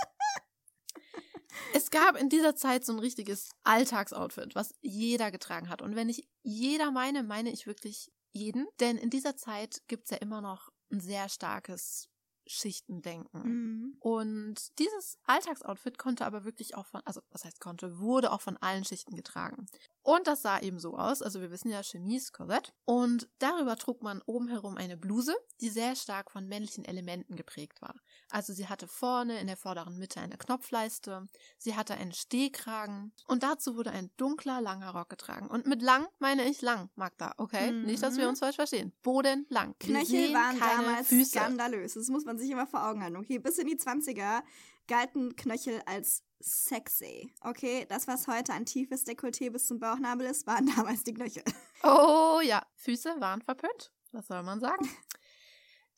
Es 1.75 1.91
gab 1.91 2.17
in 2.17 2.29
dieser 2.29 2.57
Zeit 2.57 2.85
so 2.85 2.93
ein 2.93 2.99
richtiges 2.99 3.51
Alltagsoutfit, 3.65 4.55
was 4.55 4.75
jeder 4.81 5.31
getragen 5.31 5.69
hat. 5.69 5.83
Und 5.83 5.97
wenn 5.97 6.09
ich 6.09 6.29
jeder 6.43 6.91
meine, 6.91 7.23
meine 7.23 7.51
ich 7.51 7.67
wirklich 7.67 8.11
jeden. 8.33 8.67
Denn 8.81 8.97
in 8.99 9.11
dieser 9.11 9.37
Zeit 9.37 9.83
gibt's 9.89 10.11
ja 10.11 10.19
immer 10.19 10.41
noch 10.41 10.71
ein 10.93 11.01
sehr 11.01 11.29
starkes 11.29 12.09
Schichtendenken. 12.47 13.43
Mhm. 13.43 13.97
Und 13.99 14.79
dieses 14.79 15.19
Alltagsoutfit 15.25 15.99
konnte 15.99 16.25
aber 16.25 16.45
wirklich 16.45 16.77
auch 16.77 16.87
von, 16.87 17.01
also 17.05 17.21
was 17.31 17.45
heißt 17.45 17.61
konnte, 17.61 17.99
wurde 17.99 18.31
auch 18.31 18.41
von 18.41 18.57
allen 18.59 18.85
Schichten 18.85 19.17
getragen. 19.17 19.67
Und 20.07 20.29
das 20.29 20.43
sah 20.43 20.61
eben 20.61 20.79
so 20.79 20.97
aus, 20.97 21.21
also 21.21 21.41
wir 21.41 21.51
wissen 21.51 21.69
ja 21.69 21.83
Chemise, 21.83 22.31
Korsett. 22.31 22.73
Und 22.85 23.29
darüber 23.41 23.75
trug 23.75 24.05
man 24.05 24.23
oben 24.25 24.47
herum 24.47 24.77
eine 24.77 24.97
Bluse, 24.97 25.35
die 25.61 25.69
sehr 25.69 25.97
stark 25.97 26.31
von 26.31 26.47
männlichen 26.47 26.85
Elementen 26.85 27.35
geprägt 27.35 27.83
war. 27.83 27.97
Also 28.31 28.53
sie 28.53 28.69
hatte 28.69 28.87
vorne 28.87 29.41
in 29.41 29.49
der 29.49 29.57
vorderen 29.57 29.99
Mitte 29.99 30.21
eine 30.21 30.37
Knopfleiste, 30.37 31.27
sie 31.59 31.75
hatte 31.75 31.95
einen 31.95 32.13
Stehkragen 32.13 33.15
und 33.27 33.43
dazu 33.43 33.77
wurde 33.77 33.91
ein 33.91 34.13
dunkler, 34.17 34.61
langer 34.61 34.91
Rock 34.91 35.09
getragen. 35.09 35.49
Und 35.49 35.67
mit 35.67 35.83
lang 35.83 36.07
meine 36.21 36.49
ich 36.49 36.63
lang, 36.63 36.89
Magda, 36.95 37.35
okay? 37.39 37.73
Mhm. 37.73 37.87
Nicht, 37.87 38.05
dass 38.05 38.17
wir 38.17 38.29
uns 38.29 38.39
falsch 38.39 38.55
verstehen. 38.55 38.93
Bodenlang. 39.03 39.75
Knöchel 39.81 40.33
waren 40.33 40.57
keine 40.61 40.85
damals 40.85 41.09
Füße. 41.09 41.31
skandalös. 41.31 41.95
Das 41.95 42.07
muss 42.11 42.25
man 42.25 42.39
sich 42.39 42.49
immer 42.49 42.69
vor 42.69 42.87
Augen 42.87 43.03
halten. 43.03 43.17
Okay, 43.17 43.41
bis 43.41 43.59
in 43.59 43.67
die 43.67 43.77
20er 43.77 44.45
galten 44.87 45.37
Knöchel 45.37 45.83
als 45.87 46.23
sexy. 46.40 47.33
Okay, 47.40 47.87
das, 47.88 48.07
was 48.07 48.26
heute 48.26 48.52
ein 48.52 48.66
tiefes 48.66 49.07
Dekolleté 49.07 49.50
bis 49.50 49.66
zum 49.66 49.78
Bauchnabel 49.81 50.26
ist, 50.26 50.47
waren 50.47 50.66
damals 50.76 51.02
die 51.05 51.14
Knöchel. 51.14 51.45
Oh 51.83 52.40
ja, 52.43 52.64
Füße 52.76 53.16
waren 53.21 53.43
verpönt. 53.43 53.93
Was 54.12 54.26
soll 54.28 54.43
man 54.43 54.61
sagen? 54.61 54.88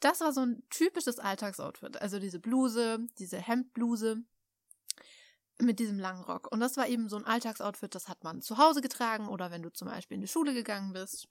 Das 0.00 0.20
war 0.20 0.32
so 0.32 0.42
ein 0.42 0.62
typisches 0.70 1.18
Alltagsoutfit. 1.18 2.00
Also 2.00 2.20
diese 2.20 2.38
Bluse, 2.38 3.04
diese 3.18 3.36
Hemdbluse 3.36 4.22
mit 5.60 5.80
diesem 5.80 5.98
langen 5.98 6.22
Rock. 6.22 6.52
Und 6.52 6.60
das 6.60 6.76
war 6.76 6.86
eben 6.86 7.08
so 7.08 7.16
ein 7.16 7.24
Alltagsoutfit, 7.24 7.96
das 7.96 8.06
hat 8.06 8.22
man 8.22 8.40
zu 8.40 8.58
Hause 8.58 8.80
getragen 8.80 9.26
oder 9.26 9.50
wenn 9.50 9.62
du 9.64 9.72
zum 9.72 9.88
Beispiel 9.88 10.14
in 10.14 10.20
die 10.20 10.28
Schule 10.28 10.54
gegangen 10.54 10.92
bist. 10.92 11.26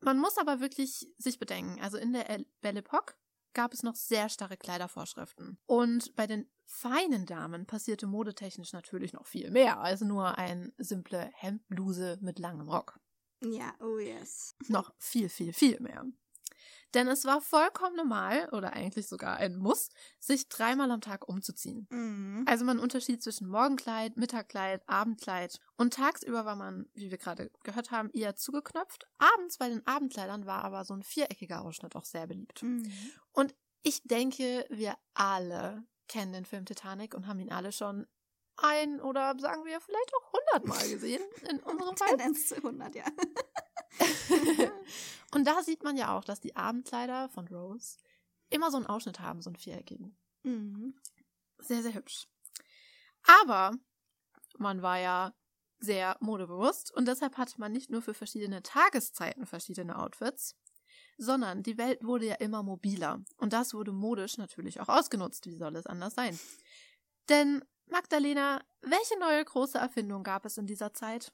Man 0.00 0.18
muss 0.18 0.38
aber 0.38 0.60
wirklich 0.60 1.08
sich 1.18 1.38
bedenken, 1.38 1.78
also 1.82 1.98
in 1.98 2.14
der 2.14 2.30
El- 2.30 2.46
Belle 2.62 2.78
Epoque 2.78 3.16
gab 3.54 3.72
es 3.72 3.82
noch 3.82 3.94
sehr 3.94 4.28
starre 4.28 4.56
Kleidervorschriften. 4.56 5.58
Und 5.66 6.14
bei 6.16 6.26
den 6.26 6.48
feinen 6.64 7.26
Damen 7.26 7.66
passierte 7.66 8.06
modetechnisch 8.06 8.72
natürlich 8.72 9.12
noch 9.12 9.26
viel 9.26 9.50
mehr 9.50 9.80
als 9.80 10.02
nur 10.02 10.38
ein 10.38 10.72
simple 10.78 11.30
Hemdbluse 11.34 12.18
mit 12.20 12.38
langem 12.38 12.68
Rock 12.68 13.00
Ja, 13.42 13.74
oh 13.80 13.98
yes. 13.98 14.54
noch 14.68 14.92
viel, 14.98 15.28
viel, 15.28 15.52
viel 15.52 15.80
mehr. 15.80 16.04
Denn 16.94 17.08
es 17.08 17.24
war 17.24 17.40
vollkommen 17.40 17.96
normal, 17.96 18.48
oder 18.52 18.72
eigentlich 18.72 19.08
sogar 19.08 19.36
ein 19.36 19.56
Muss, 19.56 19.90
sich 20.18 20.48
dreimal 20.48 20.90
am 20.90 21.00
Tag 21.00 21.28
umzuziehen. 21.28 21.86
Mhm. 21.90 22.44
Also 22.46 22.64
man 22.64 22.78
unterschied 22.78 23.22
zwischen 23.22 23.48
Morgenkleid, 23.48 24.16
Mittagkleid, 24.16 24.82
Abendkleid. 24.86 25.58
Und 25.76 25.94
tagsüber 25.94 26.44
war 26.44 26.56
man, 26.56 26.86
wie 26.94 27.10
wir 27.10 27.18
gerade 27.18 27.50
gehört 27.62 27.90
haben, 27.90 28.10
eher 28.12 28.36
zugeknöpft. 28.36 29.06
Abends 29.18 29.58
bei 29.58 29.68
den 29.68 29.86
Abendkleidern 29.86 30.46
war 30.46 30.64
aber 30.64 30.84
so 30.84 30.94
ein 30.94 31.02
viereckiger 31.02 31.62
Ausschnitt 31.62 31.96
auch 31.96 32.04
sehr 32.04 32.26
beliebt. 32.26 32.62
Mhm. 32.62 32.90
Und 33.32 33.54
ich 33.82 34.02
denke, 34.04 34.66
wir 34.70 34.96
alle 35.14 35.84
kennen 36.08 36.32
den 36.32 36.44
Film 36.44 36.64
Titanic 36.64 37.14
und 37.14 37.26
haben 37.26 37.38
ihn 37.38 37.52
alle 37.52 37.70
schon 37.72 38.06
ein 38.58 39.00
oder 39.00 39.36
sagen 39.38 39.64
wir 39.64 39.80
vielleicht 39.80 40.12
auch 40.14 40.32
hundertmal 40.32 40.88
gesehen 40.88 41.22
in 41.48 41.60
unserem 41.64 41.96
Fall. 41.96 42.08
Tendenz 42.08 42.48
zu 42.48 42.56
100, 42.56 42.94
ja. 42.94 43.04
Und 45.34 45.46
da 45.46 45.62
sieht 45.62 45.82
man 45.82 45.96
ja 45.96 46.16
auch, 46.16 46.24
dass 46.24 46.40
die 46.40 46.56
Abendkleider 46.56 47.28
von 47.28 47.46
Rose 47.48 47.98
immer 48.50 48.70
so 48.70 48.78
einen 48.78 48.86
Ausschnitt 48.86 49.20
haben, 49.20 49.42
so 49.42 49.50
einen 49.50 49.56
viereckigen. 49.56 50.16
Mhm. 50.42 50.94
Sehr, 51.58 51.82
sehr 51.82 51.94
hübsch. 51.94 52.28
Aber 53.22 53.72
man 54.58 54.82
war 54.82 54.98
ja 54.98 55.34
sehr 55.80 56.16
modebewusst 56.20 56.92
und 56.92 57.06
deshalb 57.06 57.36
hatte 57.36 57.60
man 57.60 57.72
nicht 57.72 57.90
nur 57.90 58.02
für 58.02 58.14
verschiedene 58.14 58.62
Tageszeiten 58.62 59.46
verschiedene 59.46 59.98
Outfits, 59.98 60.56
sondern 61.18 61.62
die 61.62 61.78
Welt 61.78 62.02
wurde 62.04 62.26
ja 62.26 62.34
immer 62.36 62.62
mobiler 62.62 63.22
und 63.36 63.52
das 63.52 63.74
wurde 63.74 63.92
modisch 63.92 64.38
natürlich 64.38 64.80
auch 64.80 64.88
ausgenutzt. 64.88 65.46
Wie 65.46 65.56
soll 65.56 65.76
es 65.76 65.86
anders 65.86 66.14
sein? 66.14 66.38
Denn 67.28 67.64
Magdalena, 67.90 68.62
welche 68.82 69.18
neue 69.18 69.44
große 69.44 69.78
Erfindung 69.78 70.22
gab 70.22 70.44
es 70.44 70.58
in 70.58 70.66
dieser 70.66 70.94
Zeit? 70.94 71.32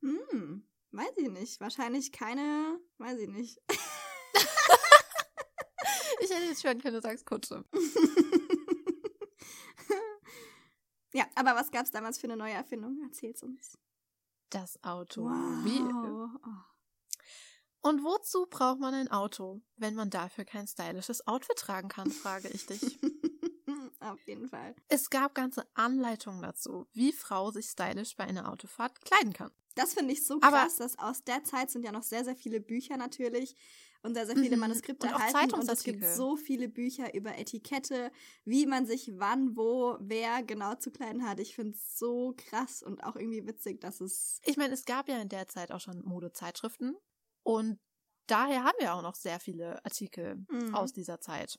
Hm, 0.00 0.66
weiß 0.90 1.16
ich 1.16 1.28
nicht. 1.28 1.60
Wahrscheinlich 1.60 2.12
keine, 2.12 2.80
weiß 2.98 3.18
ich 3.18 3.28
nicht. 3.28 3.60
Ich 6.22 6.30
hätte 6.30 6.44
jetzt 6.44 6.62
schwören 6.62 6.80
können, 6.80 6.94
du 6.94 7.00
sagst 7.00 7.26
Kutsche. 7.26 7.64
ja, 11.12 11.26
aber 11.34 11.56
was 11.56 11.72
gab 11.72 11.84
es 11.84 11.90
damals 11.90 12.18
für 12.18 12.28
eine 12.28 12.36
neue 12.36 12.52
Erfindung? 12.52 13.02
Erzähl's 13.02 13.42
uns. 13.42 13.76
Das 14.48 14.78
Automobil. 14.84 15.80
Wow. 15.80 16.30
Oh. 16.46 17.88
Und 17.88 18.04
wozu 18.04 18.46
braucht 18.48 18.78
man 18.78 18.94
ein 18.94 19.10
Auto, 19.10 19.62
wenn 19.76 19.96
man 19.96 20.10
dafür 20.10 20.44
kein 20.44 20.68
stylisches 20.68 21.26
Outfit 21.26 21.56
tragen 21.56 21.88
kann, 21.88 22.12
frage 22.12 22.46
ich 22.48 22.66
dich. 22.66 23.00
Auf 24.02 24.20
jeden 24.26 24.48
Fall. 24.48 24.74
Es 24.88 25.10
gab 25.10 25.34
ganze 25.34 25.64
Anleitungen 25.74 26.42
dazu, 26.42 26.86
wie 26.92 27.12
Frau 27.12 27.50
sich 27.50 27.66
stylisch 27.66 28.16
bei 28.16 28.24
einer 28.24 28.50
Autofahrt 28.50 29.00
kleiden 29.02 29.32
kann. 29.32 29.50
Das 29.74 29.94
finde 29.94 30.12
ich 30.12 30.26
so 30.26 30.34
Aber- 30.42 30.58
krass, 30.58 30.76
dass 30.76 30.98
aus 30.98 31.24
der 31.24 31.44
Zeit 31.44 31.70
sind 31.70 31.84
ja 31.84 31.92
noch 31.92 32.02
sehr, 32.02 32.24
sehr 32.24 32.36
viele 32.36 32.60
Bücher 32.60 32.96
natürlich 32.98 33.56
und 34.02 34.14
sehr, 34.14 34.26
sehr 34.26 34.36
viele 34.36 34.56
Mhm. 34.56 34.60
Manuskripte 34.60 35.06
Und 35.06 35.14
auch 35.14 35.20
erhalten. 35.20 35.54
Und 35.54 35.70
es 35.70 35.82
gibt 35.84 36.04
so 36.04 36.36
viele 36.36 36.68
Bücher 36.68 37.14
über 37.14 37.38
Etikette, 37.38 38.10
wie 38.44 38.66
man 38.66 38.84
sich 38.84 39.12
wann, 39.14 39.56
wo, 39.56 39.96
wer 40.00 40.42
genau 40.42 40.74
zu 40.74 40.90
kleiden 40.90 41.26
hat. 41.26 41.40
Ich 41.40 41.54
finde 41.54 41.72
es 41.76 41.96
so 41.98 42.34
krass 42.36 42.82
und 42.82 43.02
auch 43.04 43.16
irgendwie 43.16 43.46
witzig, 43.46 43.80
dass 43.80 44.00
es. 44.00 44.40
Ich 44.44 44.56
meine, 44.58 44.74
es 44.74 44.84
gab 44.84 45.08
ja 45.08 45.18
in 45.22 45.28
der 45.30 45.48
Zeit 45.48 45.70
auch 45.72 45.80
schon 45.80 46.02
Modezeitschriften 46.04 46.96
und 47.44 47.78
daher 48.26 48.64
haben 48.64 48.76
wir 48.78 48.92
auch 48.94 49.02
noch 49.02 49.14
sehr 49.14 49.40
viele 49.40 49.82
Artikel 49.84 50.44
Mhm. 50.50 50.74
aus 50.74 50.92
dieser 50.92 51.20
Zeit. 51.20 51.58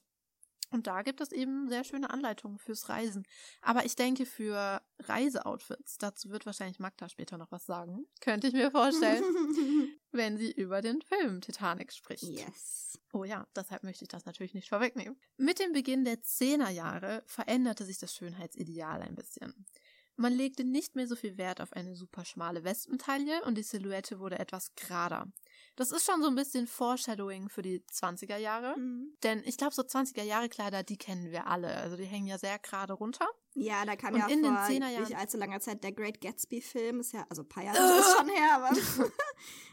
Und 0.74 0.88
da 0.88 1.04
gibt 1.04 1.22
es 1.22 1.32
eben 1.32 1.70
sehr 1.70 1.84
schöne 1.84 2.10
Anleitungen 2.10 2.58
fürs 2.58 2.90
Reisen. 2.90 3.28
Aber 3.62 3.86
ich 3.86 3.96
denke, 3.96 4.26
für 4.26 4.82
Reiseoutfits, 5.00 6.00
dazu 6.00 6.32
wird 6.32 6.48
wahrscheinlich 6.48 6.80
Magda 6.80 7.08
später 7.10 7.38
noch 7.38 7.52
was 7.52 7.68
sagen, 7.68 8.08
könnte 8.22 8.48
ich 8.48 8.54
mir 8.54 8.72
vorstellen, 8.72 9.24
wenn 10.12 10.38
sie 10.38 10.52
über 10.52 10.82
den 10.82 11.04
Film 11.04 11.42
Titanic 11.42 11.94
spricht. 11.94 12.24
yes. 12.24 13.00
Oh 13.12 13.24
ja, 13.24 13.46
deshalb 13.56 13.84
möchte 13.84 14.04
ich 14.04 14.10
das 14.10 14.26
natürlich 14.26 14.56
nicht 14.56 14.70
vorwegnehmen. 14.70 15.16
Mit 15.38 15.60
dem 15.60 15.74
Beginn 15.74 16.06
der 16.06 16.24
Zehnerjahre 16.24 17.22
veränderte 17.28 17.86
sich 17.86 18.00
das 18.00 18.16
Schönheitsideal 18.16 19.04
ein 19.04 19.14
bisschen. 19.14 19.68
Man 20.16 20.34
legte 20.34 20.64
nicht 20.64 20.96
mehr 20.96 21.08
so 21.08 21.16
viel 21.16 21.38
Wert 21.38 21.62
auf 21.62 21.74
eine 21.74 21.96
super 21.96 22.26
schmale 22.26 22.64
Westentaille 22.64 23.44
und 23.46 23.56
die 23.56 23.64
Silhouette 23.64 24.20
wurde 24.20 24.40
etwas 24.40 24.74
gerader. 24.76 25.32
Das 25.76 25.92
ist 25.92 26.06
schon 26.06 26.22
so 26.22 26.28
ein 26.28 26.36
bisschen 26.36 26.68
Foreshadowing 26.68 27.50
für 27.50 27.64
die 27.64 27.80
20er 27.92 28.38
Jahre. 28.38 28.78
Mhm. 28.78 29.16
Denn 29.24 29.42
ich 29.46 29.58
glaube, 29.58 29.74
so 29.74 29.82
20er 29.82 30.22
Jahre 30.22 30.48
Kleider, 30.48 30.84
die 30.84 30.98
kennen 30.98 31.32
wir 31.32 31.48
alle. 31.48 31.76
Also 31.78 31.96
die 31.98 32.06
hängen 32.06 32.28
ja 32.28 32.38
sehr 32.38 32.60
gerade 32.60 32.94
runter. 32.94 33.28
Ja, 33.56 33.84
da 33.86 33.96
kam 33.96 34.14
Und 34.14 34.20
ja 34.20 34.28
in 34.28 34.44
den 34.44 34.54
vor 34.54 34.66
Zehnerjahren- 34.66 35.04
nicht 35.10 35.18
allzu 35.18 35.38
langer 35.38 35.60
Zeit 35.60 35.84
der 35.84 35.92
Great 35.92 36.22
Gatsby-Film. 36.22 37.00
Ist 37.00 37.14
ja, 37.14 37.26
also 37.30 37.42
ein 37.42 37.50
paar 37.50 37.64
Jahre 37.64 37.78
ist 38.00 38.16
schon 38.18 38.30
her, 38.30 38.56
aber 38.56 38.70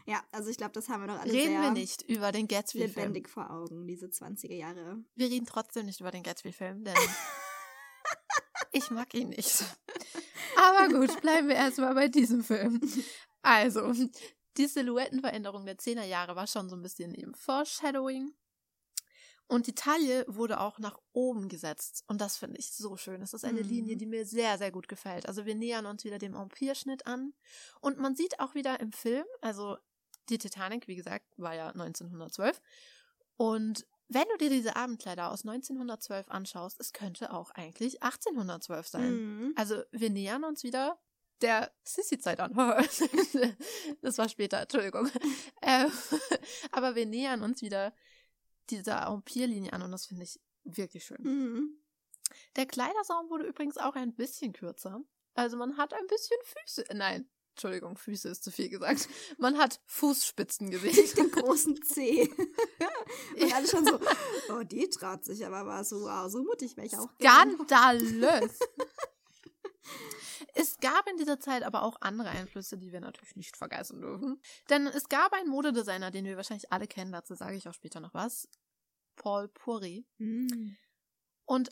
ja, 0.07 0.23
also 0.31 0.49
ich 0.49 0.57
glaube, 0.57 0.71
das 0.73 0.89
haben 0.89 1.01
wir 1.01 1.07
noch 1.07 1.19
alle 1.19 1.31
Reden 1.31 1.61
wir 1.61 1.71
nicht 1.71 2.01
über 2.03 2.31
den 2.31 2.47
Gatsby-Film. 2.47 2.93
lebendig 2.95 3.29
vor 3.29 3.51
Augen, 3.51 3.85
diese 3.87 4.07
20er 4.07 4.55
Jahre. 4.55 5.03
Wir 5.15 5.27
reden 5.29 5.45
trotzdem 5.45 5.85
nicht 5.85 5.99
über 5.99 6.09
den 6.11 6.23
Gatsby-Film, 6.23 6.83
denn 6.83 6.95
ich 8.71 8.89
mag 8.91 9.13
ihn 9.13 9.29
nicht. 9.29 9.63
Aber 10.55 10.87
gut, 10.89 11.21
bleiben 11.21 11.47
wir 11.47 11.55
erstmal 11.55 11.93
bei 11.93 12.07
diesem 12.07 12.43
Film. 12.43 12.81
Also, 13.41 13.93
die 14.57 14.67
Silhouettenveränderung 14.67 15.65
der 15.65 15.77
10er 15.77 16.03
Jahre 16.03 16.35
war 16.35 16.47
schon 16.47 16.69
so 16.69 16.75
ein 16.75 16.81
bisschen 16.81 17.13
eben 17.15 17.33
Foreshadowing. 17.35 18.33
Und 19.47 19.67
die 19.67 19.75
Taille 19.75 20.23
wurde 20.29 20.61
auch 20.61 20.79
nach 20.79 20.97
oben 21.11 21.49
gesetzt. 21.49 22.05
Und 22.07 22.21
das 22.21 22.37
finde 22.37 22.57
ich 22.57 22.71
so 22.71 22.95
schön. 22.95 23.19
Das 23.19 23.33
ist 23.33 23.43
eine 23.43 23.63
Mhm. 23.63 23.67
Linie, 23.69 23.97
die 23.97 24.05
mir 24.05 24.25
sehr, 24.25 24.57
sehr 24.57 24.71
gut 24.71 24.87
gefällt. 24.87 25.25
Also 25.27 25.45
wir 25.45 25.55
nähern 25.55 25.85
uns 25.85 26.05
wieder 26.05 26.19
dem 26.19 26.35
Empire-Schnitt 26.35 27.05
an. 27.05 27.33
Und 27.81 27.97
man 27.97 28.15
sieht 28.15 28.39
auch 28.39 28.55
wieder 28.55 28.79
im 28.79 28.93
Film, 28.93 29.25
also 29.41 29.77
die 30.29 30.37
Titanic, 30.37 30.87
wie 30.87 30.95
gesagt, 30.95 31.25
war 31.35 31.53
ja 31.53 31.67
1912. 31.67 32.61
Und 33.35 33.85
wenn 34.07 34.27
du 34.29 34.37
dir 34.37 34.49
diese 34.49 34.77
Abendkleider 34.77 35.31
aus 35.31 35.43
1912 35.45 36.29
anschaust, 36.29 36.79
es 36.79 36.93
könnte 36.93 37.33
auch 37.33 37.51
eigentlich 37.51 38.01
1812 38.03 38.87
sein. 38.87 39.13
Mhm. 39.13 39.53
Also 39.57 39.83
wir 39.91 40.11
nähern 40.11 40.45
uns 40.45 40.63
wieder 40.63 40.97
der 41.41 41.71
Sissi-Zeit 41.83 42.39
an. 42.39 42.53
das 44.01 44.17
war 44.17 44.29
später, 44.29 44.61
Entschuldigung. 44.61 45.09
Ähm, 45.61 45.91
aber 46.71 46.95
wir 46.95 47.05
nähern 47.05 47.41
uns 47.41 47.61
wieder 47.61 47.93
dieser 48.69 49.07
Empire-Linie 49.07 49.73
an 49.73 49.81
und 49.81 49.91
das 49.91 50.05
finde 50.05 50.23
ich 50.23 50.39
wirklich 50.63 51.03
schön. 51.05 51.21
Mhm. 51.21 51.77
Der 52.55 52.65
Kleidersaum 52.65 53.29
wurde 53.29 53.45
übrigens 53.45 53.77
auch 53.77 53.95
ein 53.95 54.15
bisschen 54.15 54.53
kürzer. 54.53 55.01
Also 55.33 55.57
man 55.57 55.77
hat 55.77 55.93
ein 55.93 56.07
bisschen 56.07 56.37
Füße. 56.43 56.85
Nein, 56.93 57.29
Entschuldigung, 57.51 57.97
Füße 57.97 58.29
ist 58.29 58.43
zu 58.43 58.51
viel 58.51 58.69
gesagt. 58.69 59.09
Man 59.37 59.57
hat 59.57 59.81
Fußspitzen 59.85 60.71
gesehen. 60.71 61.09
Den 61.17 61.31
großen 61.31 61.81
C. 61.83 62.29
Und 63.39 63.53
alle 63.53 63.67
schon 63.67 63.85
so, 63.85 63.99
oh, 64.49 64.63
die 64.63 64.89
traut 64.89 65.25
sich 65.25 65.45
aber 65.45 65.65
war 65.65 65.83
so, 65.83 66.01
wow, 66.01 66.29
so 66.31 66.43
mutig 66.43 66.77
wäre 66.77 66.87
ich 66.87 66.97
auch. 66.97 67.09
Skandalös. 67.19 68.59
Es 70.53 70.77
gab 70.77 71.07
in 71.07 71.17
dieser 71.17 71.39
Zeit 71.39 71.63
aber 71.63 71.83
auch 71.83 71.97
andere 72.01 72.29
Einflüsse, 72.29 72.77
die 72.77 72.91
wir 72.91 72.99
natürlich 72.99 73.35
nicht 73.35 73.57
vergessen 73.57 74.01
dürfen. 74.01 74.41
Denn 74.69 74.87
es 74.87 75.07
gab 75.09 75.33
einen 75.33 75.49
Modedesigner, 75.49 76.11
den 76.11 76.25
wir 76.25 76.37
wahrscheinlich 76.37 76.71
alle 76.71 76.87
kennen, 76.87 77.11
dazu 77.11 77.35
sage 77.35 77.55
ich 77.55 77.67
auch 77.67 77.73
später 77.73 77.99
noch 77.99 78.13
was. 78.13 78.47
Paul 79.15 79.47
Puri. 79.47 80.05
Mhm. 80.17 80.77
Und 81.45 81.69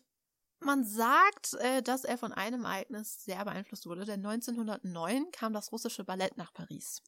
man 0.60 0.84
sagt, 0.84 1.54
äh, 1.56 1.82
dass 1.82 2.04
er 2.04 2.17
von 2.17 2.34
einem 2.34 2.65
Ereignis 2.65 3.24
sehr 3.24 3.43
beeinflusst 3.45 3.86
wurde, 3.86 4.06
denn 4.06 4.26
1909 4.26 5.32
kam 5.32 5.54
das 5.54 5.72
russische 5.72 6.04
Ballett 6.04 6.38
nach 6.38 6.54
Paris. 6.54 7.02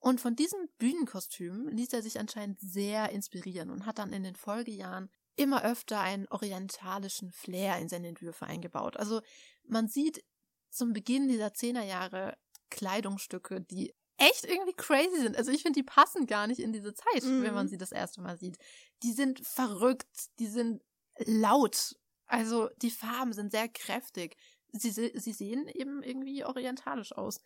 Und 0.00 0.20
von 0.20 0.34
diesem 0.34 0.68
Bühnenkostüm 0.78 1.68
ließ 1.68 1.92
er 1.92 2.02
sich 2.02 2.18
anscheinend 2.18 2.58
sehr 2.60 3.10
inspirieren 3.10 3.70
und 3.70 3.86
hat 3.86 3.98
dann 3.98 4.12
in 4.12 4.24
den 4.24 4.34
Folgejahren 4.34 5.10
immer 5.36 5.64
öfter 5.64 6.00
einen 6.00 6.26
orientalischen 6.28 7.30
Flair 7.30 7.78
in 7.78 7.88
seine 7.88 8.08
Entwürfe 8.08 8.46
eingebaut. 8.46 8.96
Also 8.96 9.22
man 9.64 9.88
sieht 9.88 10.24
zum 10.70 10.92
Beginn 10.92 11.28
dieser 11.28 11.52
Zehnerjahre 11.54 12.36
Kleidungsstücke, 12.70 13.60
die 13.60 13.94
echt 14.16 14.44
irgendwie 14.44 14.74
crazy 14.74 15.20
sind. 15.20 15.36
Also 15.36 15.50
ich 15.50 15.62
finde, 15.62 15.80
die 15.80 15.84
passen 15.84 16.26
gar 16.26 16.46
nicht 16.46 16.60
in 16.60 16.72
diese 16.72 16.94
Zeit, 16.94 17.24
Mhm. 17.24 17.42
wenn 17.42 17.54
man 17.54 17.68
sie 17.68 17.76
das 17.78 17.92
erste 17.92 18.20
Mal 18.20 18.38
sieht. 18.38 18.56
Die 19.02 19.12
sind 19.12 19.44
verrückt, 19.46 20.30
die 20.38 20.46
sind 20.46 20.82
laut. 21.18 21.96
Also 22.26 22.68
die 22.80 22.90
Farben 22.90 23.32
sind 23.32 23.50
sehr 23.50 23.68
kräftig. 23.68 24.36
Sie, 24.72 24.90
sie 24.90 25.32
sehen 25.32 25.68
eben 25.68 26.02
irgendwie 26.02 26.44
orientalisch 26.44 27.12
aus. 27.12 27.40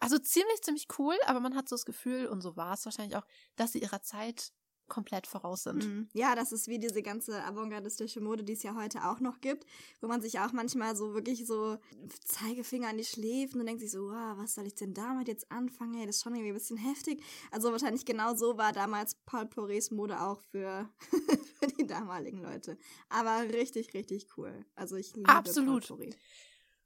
Also 0.00 0.18
ziemlich, 0.18 0.60
ziemlich 0.62 0.86
cool, 0.98 1.16
aber 1.24 1.40
man 1.40 1.54
hat 1.56 1.68
so 1.68 1.76
das 1.76 1.86
Gefühl, 1.86 2.26
und 2.26 2.42
so 2.42 2.56
war 2.56 2.74
es 2.74 2.84
wahrscheinlich 2.84 3.16
auch, 3.16 3.26
dass 3.56 3.72
sie 3.72 3.78
ihrer 3.80 4.02
Zeit 4.02 4.52
komplett 4.88 5.26
voraus 5.26 5.64
sind. 5.64 5.84
Mhm. 5.84 6.08
Ja, 6.12 6.34
das 6.34 6.52
ist 6.52 6.68
wie 6.68 6.78
diese 6.78 7.02
ganze 7.02 7.42
avantgardistische 7.44 8.20
Mode, 8.20 8.44
die 8.44 8.52
es 8.52 8.62
ja 8.62 8.74
heute 8.74 9.04
auch 9.08 9.20
noch 9.20 9.40
gibt, 9.40 9.66
wo 10.00 10.08
man 10.08 10.20
sich 10.20 10.40
auch 10.40 10.52
manchmal 10.52 10.96
so 10.96 11.14
wirklich 11.14 11.46
so 11.46 11.78
Zeigefinger 12.24 12.88
an 12.88 12.98
die 12.98 13.04
Schläfen 13.04 13.60
und 13.60 13.66
denkt 13.66 13.80
sich 13.80 13.90
so, 13.90 14.10
wow, 14.10 14.36
was 14.36 14.54
soll 14.54 14.66
ich 14.66 14.74
denn 14.74 14.94
damit 14.94 15.28
jetzt 15.28 15.50
anfangen? 15.50 15.94
Hey, 15.94 16.06
das 16.06 16.16
ist 16.16 16.22
schon 16.22 16.34
irgendwie 16.34 16.52
ein 16.52 16.58
bisschen 16.58 16.76
heftig. 16.76 17.22
Also 17.50 17.72
wahrscheinlich 17.72 18.04
genau 18.04 18.34
so 18.34 18.58
war 18.58 18.72
damals 18.72 19.14
Paul 19.26 19.44
Porés 19.44 19.94
Mode 19.94 20.20
auch 20.20 20.40
für, 20.50 20.88
für 21.58 21.66
die 21.66 21.86
damaligen 21.86 22.42
Leute. 22.42 22.76
Aber 23.08 23.42
richtig, 23.52 23.94
richtig 23.94 24.28
cool. 24.36 24.64
Also 24.74 24.96
ich 24.96 25.14
liebe 25.14 25.28
Absolut. 25.28 25.86
Paul 25.86 25.98
Poré. 25.98 26.14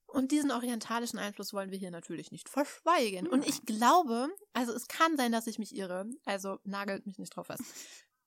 Und 0.09 0.33
diesen 0.33 0.51
orientalischen 0.51 1.19
Einfluss 1.19 1.53
wollen 1.53 1.71
wir 1.71 1.79
hier 1.79 1.91
natürlich 1.91 2.33
nicht 2.33 2.49
verschweigen. 2.49 3.29
Und 3.29 3.47
ich 3.47 3.63
glaube, 3.67 4.29
also 4.55 4.73
es 4.73 4.89
kann 4.89 5.17
sein, 5.19 5.33
dass 5.33 5.47
ich 5.47 5.59
mich 5.59 5.77
irre, 5.77 6.07
also 6.25 6.59
nagelt 6.65 7.07
mich 7.07 7.19
nicht 7.19 7.37
drauf 7.37 7.49
fest. 7.49 7.63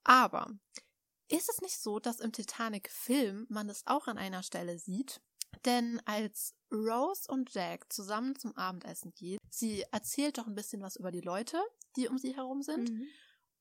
Aber 0.04 0.48
ist 1.28 1.50
es 1.50 1.60
nicht 1.60 1.78
so, 1.78 1.98
dass 1.98 2.20
im 2.20 2.32
Titanic-Film 2.32 3.46
man 3.48 3.66
das 3.66 3.86
auch 3.86 4.06
an 4.06 4.16
einer 4.16 4.42
Stelle 4.42 4.78
sieht? 4.78 5.20
Denn 5.64 6.00
als 6.04 6.54
Rose 6.72 7.30
und 7.30 7.52
Jack 7.52 7.92
zusammen 7.92 8.36
zum 8.36 8.56
Abendessen 8.56 9.12
gehen, 9.14 9.38
sie 9.50 9.84
erzählt 9.90 10.38
doch 10.38 10.46
ein 10.46 10.54
bisschen 10.54 10.82
was 10.82 10.96
über 10.96 11.10
die 11.10 11.20
Leute, 11.20 11.60
die 11.96 12.08
um 12.08 12.16
sie 12.16 12.34
herum 12.36 12.62
sind. 12.62 12.90
Mhm. 12.90 13.06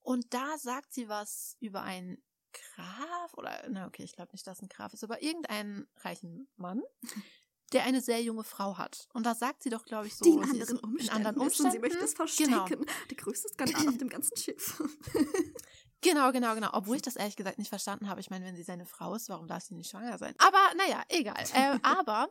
Und 0.01 0.33
da 0.33 0.57
sagt 0.57 0.93
sie 0.93 1.09
was 1.09 1.57
über 1.59 1.81
einen 1.81 2.23
Graf 2.53 3.33
oder, 3.35 3.65
na 3.69 3.87
okay, 3.87 4.03
ich 4.03 4.13
glaube 4.13 4.31
nicht, 4.33 4.45
dass 4.45 4.61
ein 4.61 4.69
Graf 4.69 4.93
ist, 4.93 5.03
aber 5.03 5.21
irgendeinen 5.21 5.87
reichen 5.97 6.49
Mann, 6.55 6.81
der 7.71 7.83
eine 7.83 8.01
sehr 8.01 8.21
junge 8.21 8.43
Frau 8.43 8.77
hat. 8.77 9.07
Und 9.13 9.25
da 9.25 9.33
sagt 9.35 9.63
sie 9.63 9.69
doch, 9.69 9.85
glaube 9.85 10.07
ich, 10.07 10.15
so, 10.15 10.25
die 10.25 10.31
in 10.31 10.43
anderen 10.43 10.77
Umständen. 10.79 10.99
in 10.99 11.09
anderen 11.09 11.37
Umständen. 11.37 11.71
sie 11.71 11.79
möchte 11.79 11.99
es 11.99 12.13
Genau. 12.37 12.65
verstecken. 12.65 12.85
Der 13.09 13.17
größte 13.17 13.49
Skandal 13.49 13.87
auf 13.89 13.97
dem 13.97 14.09
ganzen 14.09 14.37
Schiff. 14.37 14.81
Genau, 16.03 16.31
genau, 16.31 16.55
genau. 16.55 16.69
Obwohl 16.73 16.95
ich 16.95 17.03
das 17.03 17.15
ehrlich 17.15 17.35
gesagt 17.35 17.59
nicht 17.59 17.69
verstanden 17.69 18.09
habe. 18.09 18.19
Ich 18.21 18.31
meine, 18.31 18.43
wenn 18.43 18.55
sie 18.55 18.63
seine 18.63 18.87
Frau 18.87 19.13
ist, 19.13 19.29
warum 19.29 19.47
darf 19.47 19.63
sie 19.63 19.75
nicht 19.75 19.91
schwanger 19.91 20.17
sein? 20.17 20.33
Aber 20.39 20.57
naja, 20.75 21.03
egal. 21.09 21.43
Äh, 21.53 21.77
aber 21.83 22.27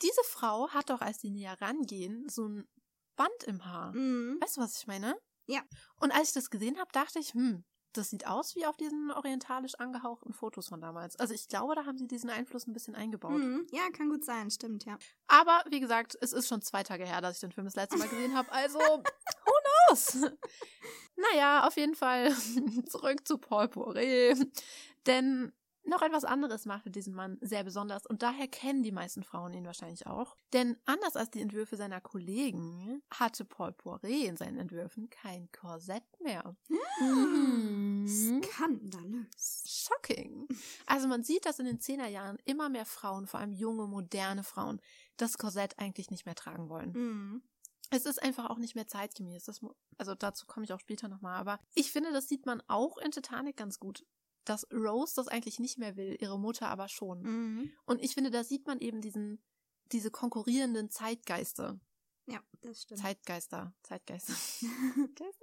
diese 0.00 0.22
Frau 0.24 0.70
hat 0.70 0.88
doch, 0.88 1.02
als 1.02 1.20
sie 1.20 1.28
näher 1.30 1.60
rangehen, 1.60 2.26
so 2.30 2.48
ein 2.48 2.66
Band 3.16 3.44
im 3.46 3.62
Haar. 3.66 3.92
Mhm. 3.92 4.38
Weißt 4.40 4.56
du, 4.56 4.62
was 4.62 4.78
ich 4.78 4.86
meine? 4.86 5.18
Ja. 5.46 5.60
Und 5.96 6.12
als 6.12 6.28
ich 6.28 6.34
das 6.34 6.48
gesehen 6.48 6.78
habe, 6.78 6.90
dachte 6.92 7.18
ich, 7.18 7.34
hm, 7.34 7.62
das 7.92 8.10
sieht 8.10 8.26
aus 8.26 8.54
wie 8.54 8.66
auf 8.66 8.76
diesen 8.76 9.10
orientalisch 9.10 9.74
angehauchten 9.76 10.32
Fotos 10.32 10.68
von 10.68 10.80
damals. 10.80 11.16
Also 11.16 11.34
ich 11.34 11.48
glaube, 11.48 11.74
da 11.74 11.86
haben 11.86 11.98
sie 11.98 12.06
diesen 12.06 12.30
Einfluss 12.30 12.66
ein 12.66 12.72
bisschen 12.72 12.94
eingebaut. 12.94 13.38
Mhm. 13.38 13.66
Ja, 13.70 13.90
kann 13.92 14.08
gut 14.08 14.24
sein, 14.24 14.50
stimmt, 14.50 14.84
ja. 14.84 14.98
Aber 15.26 15.64
wie 15.70 15.80
gesagt, 15.80 16.16
es 16.20 16.32
ist 16.32 16.48
schon 16.48 16.62
zwei 16.62 16.82
Tage 16.82 17.04
her, 17.04 17.20
dass 17.20 17.36
ich 17.36 17.40
den 17.40 17.52
Film 17.52 17.66
das 17.66 17.76
letzte 17.76 17.98
Mal 17.98 18.08
gesehen 18.08 18.34
habe. 18.36 18.50
Also, 18.52 18.78
who 19.44 19.52
knows? 19.88 20.30
naja, 21.16 21.66
auf 21.66 21.76
jeden 21.76 21.94
Fall 21.94 22.34
zurück 22.88 23.26
zu 23.26 23.38
Paul 23.38 23.68
Poiret. 23.68 24.38
Denn 25.06 25.52
Noch 25.84 26.02
etwas 26.02 26.24
anderes 26.24 26.66
machte 26.66 26.90
diesen 26.90 27.14
Mann 27.14 27.38
sehr 27.40 27.64
besonders 27.64 28.06
und 28.06 28.22
daher 28.22 28.48
kennen 28.48 28.82
die 28.82 28.92
meisten 28.92 29.22
Frauen 29.22 29.54
ihn 29.54 29.64
wahrscheinlich 29.64 30.06
auch. 30.06 30.36
Denn 30.52 30.76
anders 30.84 31.16
als 31.16 31.30
die 31.30 31.40
Entwürfe 31.40 31.76
seiner 31.76 32.00
Kollegen 32.00 33.02
hatte 33.10 33.44
Paul 33.44 33.72
Poiret 33.72 34.26
in 34.26 34.36
seinen 34.36 34.58
Entwürfen 34.58 35.08
kein 35.08 35.50
Korsett 35.52 36.04
mehr. 36.20 36.54
Mhm. 36.68 38.06
Skandalös. 38.06 39.64
Shocking. 39.66 40.48
Also 40.86 41.08
man 41.08 41.22
sieht, 41.22 41.46
dass 41.46 41.58
in 41.58 41.66
den 41.66 41.80
Zehnerjahren 41.80 42.38
immer 42.44 42.68
mehr 42.68 42.86
Frauen, 42.86 43.26
vor 43.26 43.40
allem 43.40 43.52
junge, 43.52 43.86
moderne 43.86 44.42
Frauen, 44.42 44.80
das 45.16 45.38
Korsett 45.38 45.78
eigentlich 45.78 46.10
nicht 46.10 46.26
mehr 46.26 46.34
tragen 46.34 46.68
wollen. 46.68 46.92
Mhm. 46.92 47.42
Es 47.90 48.06
ist 48.06 48.22
einfach 48.22 48.50
auch 48.50 48.58
nicht 48.58 48.76
mehr 48.76 48.86
zeitgemäß. 48.86 49.44
Das, 49.44 49.60
also 49.98 50.14
dazu 50.14 50.46
komme 50.46 50.64
ich 50.64 50.72
auch 50.72 50.80
später 50.80 51.08
nochmal. 51.08 51.36
Aber 51.36 51.58
ich 51.74 51.90
finde, 51.90 52.12
das 52.12 52.28
sieht 52.28 52.46
man 52.46 52.62
auch 52.68 52.98
in 52.98 53.10
Titanic 53.10 53.56
ganz 53.56 53.80
gut 53.80 54.06
dass 54.44 54.66
Rose 54.72 55.14
das 55.16 55.28
eigentlich 55.28 55.58
nicht 55.58 55.78
mehr 55.78 55.96
will, 55.96 56.16
ihre 56.20 56.38
Mutter 56.38 56.68
aber 56.68 56.88
schon. 56.88 57.22
Mhm. 57.22 57.72
Und 57.86 58.02
ich 58.02 58.14
finde, 58.14 58.30
da 58.30 58.44
sieht 58.44 58.66
man 58.66 58.78
eben 58.80 59.00
diesen, 59.00 59.42
diese 59.92 60.10
konkurrierenden 60.10 60.90
Zeitgeister. 60.90 61.78
Ja, 62.26 62.40
das 62.60 62.82
stimmt. 62.82 63.00
Zeitgeister, 63.00 63.74
Zeitgeister. 63.82 64.34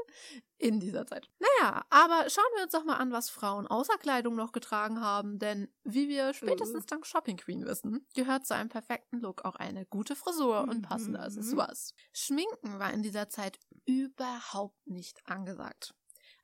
In 0.58 0.80
dieser 0.80 1.06
Zeit. 1.06 1.30
Naja, 1.38 1.86
aber 1.90 2.30
schauen 2.30 2.46
wir 2.56 2.64
uns 2.64 2.72
doch 2.72 2.86
mal 2.86 2.96
an, 2.96 3.12
was 3.12 3.30
Frauen 3.30 3.68
außer 3.68 3.98
Kleidung 3.98 4.36
noch 4.36 4.54
getragen 4.54 5.02
haben, 5.02 5.38
denn 5.38 5.68
wie 5.84 6.08
wir 6.08 6.34
spätestens 6.34 6.86
Uh. 6.86 6.88
dank 6.88 7.06
Shopping 7.06 7.36
Queen 7.38 7.66
wissen, 7.66 8.08
gehört 8.16 8.46
zu 8.46 8.56
einem 8.56 8.70
perfekten 8.70 9.20
Look 9.20 9.44
auch 9.44 9.56
eine 9.56 9.86
gute 9.86 10.16
Frisur 10.16 10.62
und 10.62 10.82
passende 10.84 11.20
Mhm. 11.20 11.26
Accessoires. 11.26 11.94
Schminken 12.14 12.80
war 12.80 12.94
in 12.94 13.04
dieser 13.04 13.28
Zeit 13.28 13.60
überhaupt 13.86 14.88
nicht 14.88 15.20
angesagt. 15.28 15.94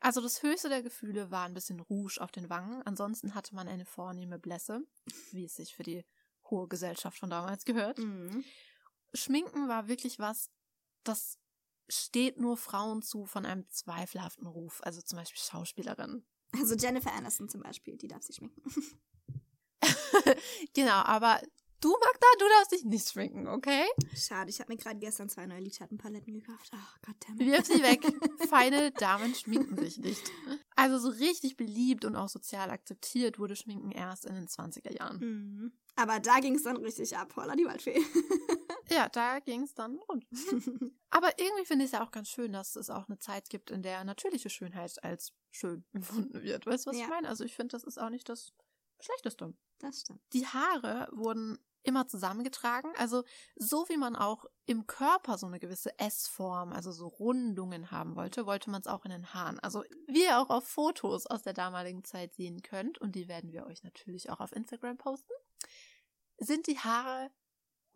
Also 0.04 0.20
das 0.20 0.44
höchste 0.44 0.68
der 0.68 0.84
Gefühle 0.84 1.32
war 1.32 1.46
ein 1.46 1.54
bisschen 1.54 1.80
Rouge 1.80 2.18
auf 2.20 2.30
den 2.30 2.50
Wangen, 2.50 2.82
ansonsten 2.84 3.36
hatte 3.36 3.56
man 3.56 3.70
eine 3.70 3.86
vornehme 3.86 4.38
Blässe, 4.38 4.86
wie 5.32 5.46
es 5.46 5.56
sich 5.56 5.74
für 5.74 5.84
die 5.84 6.04
hohe 6.50 6.68
Gesellschaft 6.68 7.18
von 7.18 7.30
damals 7.30 7.63
gehört. 7.63 8.00
Mhm. 8.00 8.44
Schminken 9.13 9.70
war 9.70 9.88
wirklich 9.88 10.20
was, 10.20 10.50
das 11.06 11.39
steht 11.88 12.38
nur 12.38 12.58
Frauen 12.58 13.02
zu 13.02 13.26
von 13.26 13.46
einem 13.46 13.70
zweifelhaften 13.70 14.46
Ruf, 14.46 14.82
also 14.84 15.02
zum 15.02 15.20
Beispiel 15.20 15.42
Schauspielerinnen. 15.42 16.28
Also 16.52 16.76
Jennifer 16.76 17.13
Aniston 17.13 17.48
zum 17.48 17.62
Beispiel, 17.62 17.96
die 17.96 18.10
darf 18.10 18.24
sich 18.24 18.36
schminken. 18.36 18.62
genau, 20.74 21.02
aber 21.04 21.42
du, 21.84 21.89
Magda, 21.91 22.28
du 22.39 22.46
darfst 22.58 22.72
dich 22.72 22.84
nicht 22.86 23.10
schminken, 23.10 23.48
okay? 23.48 23.86
Schade, 24.15 24.50
ich 24.50 24.60
habe 24.60 24.72
mir 24.72 24.78
gerade 24.78 25.00
gestern 25.00 25.30
zwei 25.30 25.46
neue 25.46 25.60
Lidschattenpaletten 25.62 26.34
gekauft. 26.34 26.72
Ach 26.76 26.98
Gott, 27.06 27.15
der 27.28 27.46
Wirf 27.46 27.65
sie 27.65 27.82
weg. 27.84 28.02
Feine 28.50 28.91
Damen 28.91 29.34
schminken 29.36 29.78
sich 29.78 29.98
nicht. 29.98 30.32
Also 30.76 30.98
so 30.98 31.10
richtig 31.10 31.58
beliebt 31.58 32.06
und 32.06 32.15
auch 32.15 32.30
sozial 32.30 32.69
akzeptiert 32.72 33.39
wurde 33.39 33.56
Schminken 33.56 33.91
erst 33.91 34.26
in 34.26 34.36
den 34.36 34.48
20er 34.48 34.96
Jahren. 34.98 35.19
Mhm. 35.19 35.74
Aber 35.96 36.19
da 36.19 36.39
ging 36.39 36.56
es 36.56 36.63
dann 36.63 36.78
richtig 36.78 37.15
ab, 37.17 37.36
Holla 37.36 37.56
die 37.56 37.65
Waldfee. 37.65 38.00
Ja, 38.89 39.08
da 39.08 39.39
ging 39.39 39.63
es 39.63 39.74
dann 39.74 39.98
rund. 40.10 40.26
Aber 41.10 41.39
irgendwie 41.39 41.65
finde 41.65 41.86
ich 41.86 41.91
es 41.91 41.98
ja 41.98 42.06
auch 42.06 42.12
ganz 42.12 42.28
schön, 42.28 42.52
dass 42.52 42.76
es 42.76 42.89
auch 42.89 43.08
eine 43.08 43.17
Zeit 43.17 43.50
gibt, 43.50 43.72
in 43.72 43.82
der 43.82 44.04
natürliche 44.04 44.50
Schönheit 44.50 45.02
als 45.04 45.32
schön 45.52 45.86
empfunden 45.93 46.43
wird. 46.43 46.65
Weißt 46.67 46.86
du, 46.86 46.89
was 46.91 46.98
Ja. 46.98 47.06
ich 47.06 47.10
meine? 47.10 47.30
Also 47.30 47.46
ich 47.46 47.56
finde, 47.56 47.69
das 47.72 47.86
ist 47.86 47.98
auch 47.98 48.10
nicht 48.10 48.28
das 48.28 48.54
Schlechteste. 49.00 49.54
das 49.80 50.02
stimmt. 50.02 50.19
Die 50.34 50.46
Haare 50.46 51.08
wurden 51.13 51.58
immer 51.84 52.08
zusammengetragen, 52.08 52.91
also 52.98 53.24
so 53.56 53.88
wie 53.89 53.98
man 53.98 54.15
auch 54.15 54.46
im 54.65 54.88
Körper 54.88 55.38
so 55.38 55.48
eine 55.48 55.60
gewisse 55.60 55.98
S-Form, 56.00 56.72
also 56.72 56.91
so 56.91 57.08
Rundungen 57.08 57.91
haben 57.91 58.15
wollte, 58.15 58.46
wollte 58.46 58.69
man 58.69 58.82
es 58.82 58.88
auch 58.88 59.06
in 59.06 59.12
den 59.12 59.34
Haaren. 59.34 59.60
Also 59.60 59.84
wie 60.08 60.24
ihr 60.24 60.39
auch 60.39 60.50
auf 60.50 60.67
Fotos 60.67 61.28
aus 61.28 61.41
der 61.43 61.54
damaligen 61.54 62.04
Zeit 62.04 62.34
sehen 62.34 62.62
könnt, 62.62 62.98
und 63.00 63.15
die 63.15 63.28
werden 63.28 63.52
wir 63.52 63.65
euch 63.65 63.84
natürlich 63.84 64.30
auch 64.30 64.39
auf 64.39 64.52
Instagram 64.54 64.98
posten, 64.98 65.34
sind 66.38 66.67
die 66.67 66.80
Haare 66.80 67.32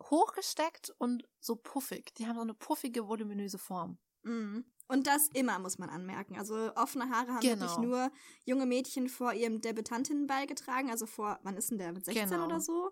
hochgesteckt 0.02 0.94
und 0.98 1.28
so 1.40 1.56
puffig. 1.56 2.14
Die 2.14 2.26
haben 2.26 2.36
so 2.36 2.42
eine 2.42 2.54
puffige, 2.54 3.08
voluminöse 3.08 3.58
Form. 3.58 3.98
Mhm. 4.22 4.64
Und 4.86 5.06
das 5.06 5.28
immer, 5.34 5.58
muss 5.58 5.78
man 5.78 5.90
anmerken. 5.90 6.38
Also 6.38 6.74
offene 6.74 7.10
Haare 7.10 7.34
haben 7.34 7.40
Genau. 7.40 7.60
wirklich 7.60 7.78
nur 7.78 8.10
junge 8.44 8.64
Mädchen 8.64 9.08
vor 9.08 9.34
ihrem 9.34 9.60
Debütantinnenball 9.60 10.46
getragen. 10.46 10.90
Also 10.90 11.04
vor, 11.06 11.38
wann 11.42 11.56
ist 11.56 11.70
denn 11.70 11.78
der? 11.78 11.92
Mit 11.92 12.04
16 12.06 12.30
Genau. 12.30 12.46
oder 12.46 12.60
so? 12.60 12.90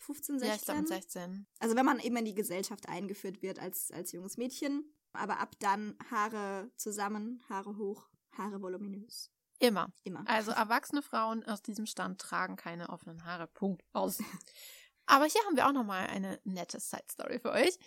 15, 0.00 0.38
16? 0.38 0.48
Ja, 0.48 0.54
ich 0.54 0.62
glaube 0.62 0.80
mit 0.80 0.88
16. 0.88 1.46
Also 1.58 1.76
wenn 1.76 1.86
man 1.86 2.00
eben 2.00 2.16
in 2.16 2.24
die 2.24 2.34
Gesellschaft 2.34 2.88
eingeführt 2.88 3.42
wird 3.42 3.58
als, 3.58 3.90
als 3.90 4.12
junges 4.12 4.36
Mädchen. 4.36 4.84
Aber 5.12 5.40
ab 5.40 5.56
dann 5.58 5.96
Haare 6.10 6.70
zusammen, 6.76 7.42
Haare 7.48 7.76
hoch, 7.76 8.08
Haare 8.32 8.62
voluminös. 8.62 9.30
Immer. 9.58 9.92
Immer. 10.04 10.24
Also 10.26 10.52
erwachsene 10.52 11.02
Frauen 11.02 11.44
aus 11.44 11.62
diesem 11.62 11.86
Stand 11.86 12.20
tragen 12.20 12.56
keine 12.56 12.88
offenen 12.88 13.24
Haare. 13.24 13.46
Punkt. 13.46 13.84
Aus. 13.92 14.18
Aber 15.06 15.24
hier 15.26 15.42
haben 15.44 15.56
wir 15.56 15.66
auch 15.66 15.72
nochmal 15.72 16.06
eine 16.06 16.40
nette 16.44 16.78
Side-Story 16.78 17.40
für 17.40 17.50
euch. 17.50 17.78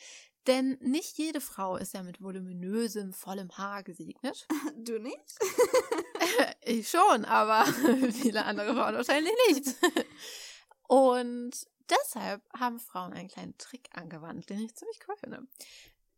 Denn 0.46 0.78
nicht 0.82 1.18
jede 1.18 1.40
Frau 1.40 1.78
ist 1.78 1.94
ja 1.94 2.04
mit 2.04 2.22
voluminösem, 2.22 3.14
vollem 3.14 3.50
Haar 3.58 3.84
gesegnet. 3.84 4.48
Du 4.78 5.00
nicht? 5.00 5.38
Ich 6.66 6.90
schon, 6.90 7.26
aber 7.26 7.66
viele 8.14 8.46
andere 8.46 8.74
Frauen 8.74 8.96
wahrscheinlich 8.96 9.34
nicht. 9.50 9.76
Und 10.88 11.52
deshalb 11.90 12.44
haben 12.58 12.80
Frauen 12.80 13.14
einen 13.14 13.30
kleinen 13.30 13.58
Trick 13.58 13.90
angewandt, 13.94 14.50
den 14.50 14.60
ich 14.60 14.76
ziemlich 14.76 15.00
cool 15.08 15.16
finde. 15.18 15.48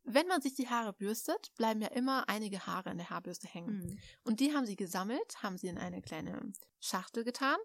Wenn 0.04 0.28
man 0.28 0.42
sich 0.42 0.54
die 0.54 0.70
Haare 0.70 0.94
bürstet, 0.94 1.54
bleiben 1.56 1.82
ja 1.82 1.88
immer 1.88 2.30
einige 2.30 2.68
Haare 2.68 2.92
in 2.92 2.98
der 2.98 3.10
Haarbürste 3.10 3.48
hängen. 3.48 3.80
Mhm. 3.80 4.00
Und 4.24 4.40
die 4.40 4.54
haben 4.54 4.68
sie 4.68 4.76
gesammelt, 4.76 5.42
haben 5.42 5.58
sie 5.58 5.68
in 5.68 5.80
eine 5.80 6.02
kleine 6.02 6.54
Schachtel 6.80 7.24
getan. 7.24 7.58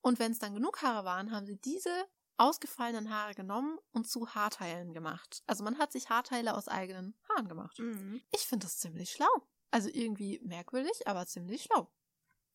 Und 0.00 0.18
wenn 0.18 0.32
es 0.32 0.38
dann 0.38 0.54
genug 0.54 0.82
Haare 0.82 1.04
waren, 1.04 1.32
haben 1.32 1.46
sie 1.46 1.56
diese 1.56 2.06
ausgefallenen 2.36 3.10
Haare 3.10 3.34
genommen 3.34 3.78
und 3.92 4.08
zu 4.08 4.28
Haarteilen 4.34 4.92
gemacht. 4.92 5.42
Also 5.46 5.64
man 5.64 5.78
hat 5.78 5.92
sich 5.92 6.08
Haarteile 6.08 6.54
aus 6.54 6.68
eigenen 6.68 7.14
Haaren 7.28 7.48
gemacht. 7.48 7.78
Mhm. 7.78 8.22
Ich 8.30 8.42
finde 8.42 8.66
das 8.66 8.78
ziemlich 8.78 9.10
schlau. 9.10 9.30
Also 9.70 9.88
irgendwie 9.92 10.40
merkwürdig, 10.44 11.06
aber 11.06 11.26
ziemlich 11.26 11.62
schlau. 11.62 11.90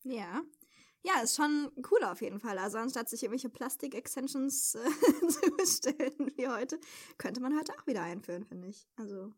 Ja. 0.04 0.42
Ja, 1.02 1.20
ist 1.20 1.36
schon 1.36 1.70
cool 1.90 2.02
auf 2.04 2.20
jeden 2.20 2.40
Fall. 2.40 2.58
Also 2.58 2.78
anstatt 2.78 3.08
sich 3.08 3.22
irgendwelche 3.22 3.48
Plastik-Extensions 3.48 4.74
äh, 4.74 5.28
zu 5.28 5.50
bestellen 5.56 6.32
wie 6.36 6.48
heute, 6.48 6.78
könnte 7.18 7.40
man 7.40 7.56
heute 7.56 7.72
auch 7.78 7.86
wieder 7.86 8.02
einführen, 8.02 8.44
finde 8.44 8.68
ich. 8.68 8.86
Also, 8.96 9.32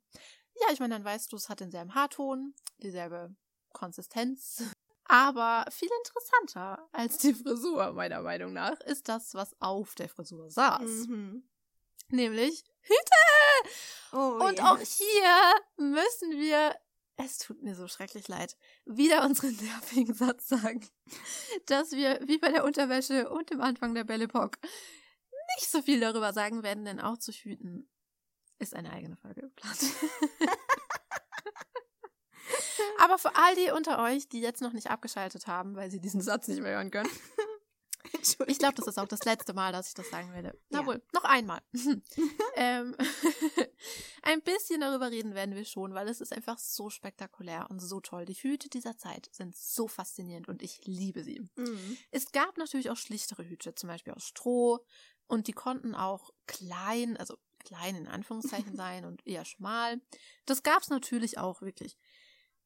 Ja, 0.55 0.73
ich 0.73 0.81
meine, 0.81 0.95
dann 0.95 1.05
weißt 1.05 1.33
du, 1.33 1.37
es 1.37 1.49
hat 1.49 1.61
denselben 1.61 1.95
Haarton, 1.95 2.55
dieselbe 2.79 3.35
Konsistenz. 3.73 4.63
Aber 5.05 5.67
viel 5.73 5.91
interessanter 6.05 6.89
als 6.93 7.19
die 7.19 7.35
Frisur, 7.35 7.93
meiner 7.93 8.23
Meinung 8.23 8.53
nach, 8.53 8.81
ist 8.83 9.09
das, 9.09 9.35
was 9.35 9.57
auf 9.61 9.97
der 9.97 10.09
Frisur 10.09 10.49
saß. 10.51 11.09
mhm. 11.09 11.49
Nämlich 12.13 12.65
Hüte! 12.81 13.71
oh, 14.13 14.45
Und 14.45 14.59
yeah. 14.59 14.73
auch 14.73 14.79
hier 14.79 15.55
müssen 15.77 16.33
wir, 16.39 16.75
es 17.17 17.39
tut 17.39 17.63
mir 17.63 17.75
so 17.75 17.89
schrecklich 17.89 18.29
leid, 18.29 18.57
wieder 18.85 19.25
unseren 19.25 19.57
nervigen 19.63 20.15
Satz 20.15 20.49
sagen, 20.49 20.87
dass 21.67 21.93
wir, 21.93 22.21
wie 22.27 22.39
bei 22.39 22.51
der 22.51 22.65
Unterwäsche 22.65 23.29
und 23.31 23.51
dem 23.51 23.61
Anfang 23.61 23.95
der 23.95 24.05
Belle 24.05 24.25
Epoque, 24.25 24.59
nicht 25.57 25.71
so 25.71 25.83
viel 25.83 26.01
darüber 26.01 26.33
sagen 26.33 26.63
werden, 26.63 26.85
denn 26.85 27.01
auch 27.01 27.19
zu 27.19 27.33
hüten 27.33 27.91
ist 28.59 28.75
eine 28.75 28.93
eigene 28.93 29.17
Folge. 29.17 29.43
Geplant. 29.43 29.79
Aber 32.99 33.19
für 33.19 33.35
all 33.35 33.55
die 33.55 33.71
unter 33.71 34.03
euch, 34.03 34.29
die 34.29 34.41
jetzt 34.41 34.61
noch 34.61 34.73
nicht 34.73 34.91
abgeschaltet 34.91 35.47
haben, 35.47 35.77
weil 35.77 35.91
sie 35.91 36.01
diesen 36.01 36.21
Satz 36.21 36.49
nicht 36.49 36.61
mehr 36.61 36.73
hören 36.73 36.91
können, 36.91 37.11
ich 38.47 38.59
glaube, 38.59 38.75
das 38.75 38.87
ist 38.87 38.99
auch 38.99 39.09
das 39.09 39.25
letzte 39.25 39.53
Mal, 39.53 39.73
dass 39.73 39.89
ich 39.89 39.95
das 39.95 40.11
sagen 40.11 40.33
werde. 40.33 40.59
Na 40.71 40.81
Ja. 40.81 40.87
wohl, 40.87 41.03
noch 41.13 41.25
einmal. 41.25 41.61
ähm, 42.57 42.97
ein 44.23 44.43
bisschen 44.43 44.81
darüber 44.81 45.11
reden 45.11 45.35
werden 45.35 45.55
wir 45.55 45.65
schon, 45.65 45.95
weil 45.95 46.09
es 46.09 46.21
ist 46.21 46.33
einfach 46.33 46.59
so 46.59 46.91
spektakulär 46.91 47.67
und 47.71 47.81
so 47.81 48.01
toll. 48.01 48.25
Die 48.25 48.35
Hüte 48.35 48.69
dieser 48.69 48.97
Zeit 48.97 49.29
sind 49.33 49.57
so 49.57 49.89
faszinierend 49.89 50.49
und 50.49 50.63
ich 50.63 50.81
liebe 50.85 51.23
sie. 51.23 51.41
Mhm. 51.57 51.97
Es 52.11 52.33
gab 52.33 52.57
natürlich 52.57 52.91
auch 52.91 52.97
schlichtere 52.97 53.45
Hüte, 53.45 53.75
zum 53.75 53.89
Beispiel 53.89 54.13
aus 54.13 54.25
Stroh 54.25 54.85
und 55.27 55.47
die 55.47 55.53
konnten 55.53 55.95
auch 55.95 56.31
klein, 56.47 57.17
also 57.17 57.37
klein 57.65 57.95
in 57.95 58.09
Anführungszeichen 58.09 58.75
sein 58.77 59.05
und 59.05 59.27
eher 59.27 59.45
schmal. 59.45 60.01
Das 60.47 60.63
gab 60.63 60.83
es 60.83 60.89
natürlich 60.89 61.39
auch 61.39 61.63
wirklich. 61.63 61.97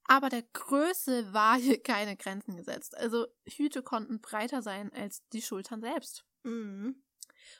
Aber 0.07 0.29
der 0.29 0.43
Größe 0.43 1.33
war 1.33 1.59
hier 1.59 1.83
keine 1.83 2.17
Grenzen 2.17 2.57
gesetzt. 2.57 2.97
Also 2.97 3.27
Hüte 3.47 3.83
konnten 3.83 4.21
breiter 4.21 4.63
sein 4.63 4.93
als 4.93 5.27
die 5.31 5.43
Schultern 5.43 5.81
selbst. 5.81 6.25
Mhm. 6.43 7.03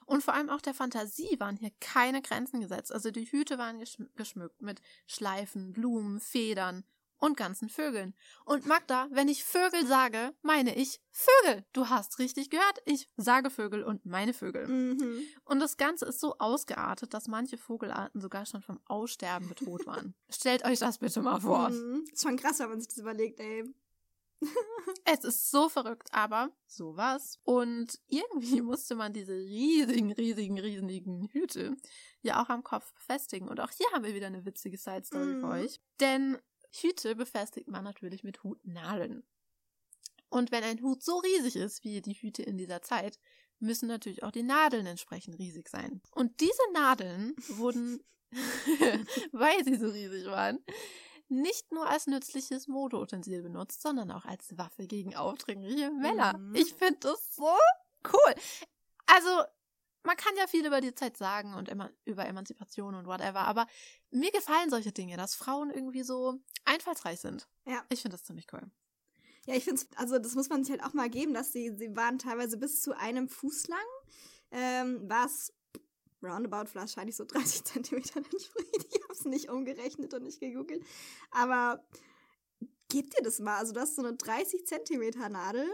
Und 0.07 0.23
vor 0.23 0.35
allem 0.35 0.51
auch 0.51 0.61
der 0.61 0.75
Fantasie 0.75 1.39
waren 1.41 1.57
hier 1.57 1.73
keine 1.81 2.23
Grenzen 2.23 2.61
gesetzt. 2.61 2.93
Also 2.93 3.11
die 3.11 3.31
Hüte 3.31 3.59
waren 3.59 3.79
geschm 3.79 4.09
geschmückt 4.15 4.61
mit 4.61 4.81
Schleifen, 5.07 5.73
Blumen, 5.73 6.21
Federn 6.21 6.85
und 7.25 7.39
ganzen 7.39 7.71
Vögeln. 7.71 8.15
Und 8.45 8.67
Magda, 8.67 9.09
wenn 9.11 9.29
ich 9.29 9.45
Vögel 9.45 9.87
sage, 9.87 10.35
meine 10.43 10.77
ich 10.77 11.01
Vögel. 11.11 11.65
Du 11.73 11.89
hast 11.89 12.19
richtig 12.19 12.51
gehört. 12.51 12.83
Ich 12.85 13.09
sage 13.17 13.49
Vögel 13.49 13.83
und 13.83 14.05
meine 14.05 14.35
Vögel. 14.35 14.67
Mhm. 14.67 15.23
Und 15.45 15.61
das 15.61 15.79
Ganze 15.79 16.05
ist 16.05 16.21
so 16.21 16.37
ausgeartet, 16.39 17.15
dass 17.15 17.27
manche 17.27 17.57
Vogelarten 17.57 18.21
sogar 18.21 18.45
schon 18.45 18.61
vom 18.61 18.79
Aussterben 18.85 19.49
bedroht 19.49 19.87
waren. 19.87 20.15
Stellt 20.29 20.67
euch 20.67 20.81
das 20.81 20.99
bitte 20.99 21.23
mal 21.23 21.41
vor. 21.41 21.71
Mhm. 21.71 22.05
Ist 22.13 22.23
schon 22.23 22.37
krass, 22.37 22.59
wenn 22.59 22.69
man 22.69 22.81
sich 22.81 22.89
das 22.89 22.99
überlegt, 22.99 23.41
ey. 23.41 23.65
es 25.07 25.25
ist 25.25 25.51
so 25.51 25.71
verrückt, 25.71 26.09
aber 26.13 26.51
so 26.67 26.95
war's. 26.99 27.41
Und 27.45 27.99
irgendwie 28.09 28.61
musste 28.61 28.97
man 28.97 29.15
diese 29.15 29.33
riesigen, 29.33 30.13
riesigen, 30.13 30.59
riesigen 30.59 31.29
Hüte 31.33 31.75
ja 32.21 32.43
auch 32.43 32.51
am 32.51 32.63
Kopf 32.63 32.93
befestigen. 32.93 33.49
Und 33.49 33.61
auch 33.61 33.71
hier 33.71 33.87
haben 33.95 34.05
wir 34.05 34.15
wieder 34.15 34.27
eine 34.27 34.45
witzige 34.45 34.77
Side-Story 34.77 35.37
mm. 35.37 35.41
für 35.41 35.49
euch. 35.49 35.81
Denn 36.01 36.39
Hüte 36.75 37.15
befestigt 37.15 37.69
man 37.69 37.85
natürlich 37.85 38.25
mit 38.25 38.43
Hutnadeln. 38.43 39.25
Und 40.29 40.51
wenn 40.51 40.65
ein 40.65 40.83
Hut 40.83 41.03
so 41.03 41.19
riesig 41.19 41.57
ist 41.57 41.85
wie 41.85 42.03
die 42.03 42.15
Hüte 42.15 42.43
in 42.43 42.59
dieser 42.59 42.83
Zeit, 42.83 43.19
müssen 43.61 43.87
natürlich 43.87 44.23
auch 44.23 44.33
die 44.33 44.43
Nadeln 44.43 44.87
entsprechend 44.87 45.39
riesig 45.39 45.69
sein. 45.69 46.03
Und 46.11 46.41
diese 46.41 46.73
Nadeln 46.73 47.35
wurden, 47.49 48.03
weil 49.33 49.65
sie 49.65 49.77
so 49.77 49.89
riesig 49.89 50.27
waren, 50.27 50.59
nicht 51.29 51.73
nur 51.73 51.89
als 51.89 52.07
nützliches 52.07 52.69
Modeutensil 52.69 53.43
benutzt, 53.43 53.81
sondern 53.81 54.11
auch 54.11 54.25
als 54.25 54.57
Waffe 54.59 54.87
gegen 54.87 55.15
aufdringliche 55.17 55.91
Männer. 55.91 56.37
Mhm. 56.37 56.55
Ich 56.55 56.75
finde 56.75 56.99
das 57.01 57.35
so 57.35 57.57
cool. 58.13 58.35
Also, 59.07 59.45
man 60.05 60.17
kann 60.17 60.37
ja 60.37 60.47
viel 60.47 60.67
über 60.67 60.81
die 60.81 60.95
Zeit 60.95 61.17
sagen 61.17 61.55
und 61.55 61.69
immer 61.69 61.91
über 62.05 62.27
Emanzipation 62.27 62.95
und 62.95 63.07
whatever, 63.07 63.41
aber 63.41 63.67
mir 64.11 64.31
gefallen 64.31 64.71
solche 64.71 64.93
Dinge, 64.93 65.17
dass 65.17 65.35
Frauen 65.35 65.71
irgendwie 65.71 66.03
so 66.03 66.41
einfallsreich 66.65 67.21
sind. 67.21 67.49
Ja. 67.67 67.85
Ich 67.89 68.03
finde 68.03 68.17
das 68.17 68.25
ziemlich 68.25 68.47
cool. 68.53 68.63
Ja, 69.47 69.55
ich 69.55 69.65
finde 69.65 69.83
es, 69.83 69.99
also 69.99 70.19
das 70.19 70.35
muss 70.35 70.49
man 70.49 70.65
sich 70.65 70.73
halt 70.73 70.85
auch 70.85 70.95
mal 70.95 71.11
geben, 71.11 71.35
dass 71.35 71.53
sie, 71.53 71.75
sie 71.77 71.95
waren 71.97 72.19
teilweise 72.19 72.57
bis 72.57 72.81
zu 72.81 72.97
einem 72.97 73.29
Fuß 73.29 73.69
lang, 73.69 73.79
ähm, 74.51 75.03
was 75.09 75.53
roundabout 76.23 76.75
wahrscheinlich 76.75 77.17
so 77.17 77.25
30 77.25 77.65
Zentimeter 77.65 78.17
entspricht. 78.17 78.87
Ich 78.91 79.03
habe 79.03 79.13
es 79.13 79.25
nicht 79.25 79.51
umgerechnet 79.51 80.15
und 80.15 80.23
nicht 80.23 80.41
gegoogelt. 80.41 80.85
Aber 81.31 81.85
gib 82.89 83.11
dir 83.11 83.23
das 83.23 83.39
mal. 83.39 83.59
Also 83.59 83.73
du 83.73 83.81
hast 83.81 83.97
so 83.97 84.03
eine 84.03 84.17
30 84.17 84.67
Zentimeter 84.67 85.29
Nadel 85.29 85.69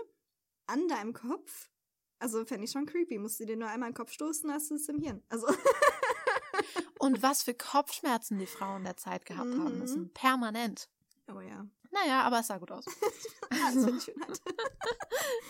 an 0.66 0.88
deinem 0.88 1.12
Kopf. 1.12 1.70
Also 2.20 2.44
fände 2.44 2.64
ich 2.64 2.70
schon 2.70 2.86
creepy. 2.86 3.18
Musst 3.18 3.40
du 3.40 3.46
dir 3.46 3.56
nur 3.56 3.68
einmal 3.68 3.88
in 3.88 3.94
den 3.94 3.96
Kopf 3.96 4.12
stoßen, 4.12 4.52
hast 4.52 4.70
du 4.70 4.74
es 4.74 4.88
im 4.88 5.00
Hirn. 5.00 5.22
Also. 5.30 5.46
und 6.98 7.22
was 7.22 7.42
für 7.42 7.54
Kopfschmerzen 7.54 8.38
die 8.38 8.46
Frauen 8.46 8.84
der 8.84 8.96
Zeit 8.96 9.24
gehabt 9.24 9.48
mhm. 9.48 9.64
haben 9.64 9.78
müssen. 9.78 10.12
Permanent. 10.12 10.88
Oh 11.34 11.40
ja. 11.40 11.66
Naja, 11.90 12.22
aber 12.22 12.40
es 12.40 12.46
sah 12.46 12.58
gut 12.58 12.70
aus. 12.70 12.84
also. 13.66 13.88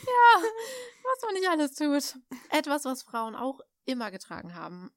Ja, 0.03 0.43
was 1.05 1.23
man 1.23 1.35
nicht 1.35 1.49
alles 1.49 1.75
tut. 1.75 2.19
Etwas, 2.51 2.85
was 2.85 3.03
Frauen 3.03 3.35
auch 3.35 3.61
immer 3.85 4.11
getragen 4.11 4.55
haben, 4.55 4.91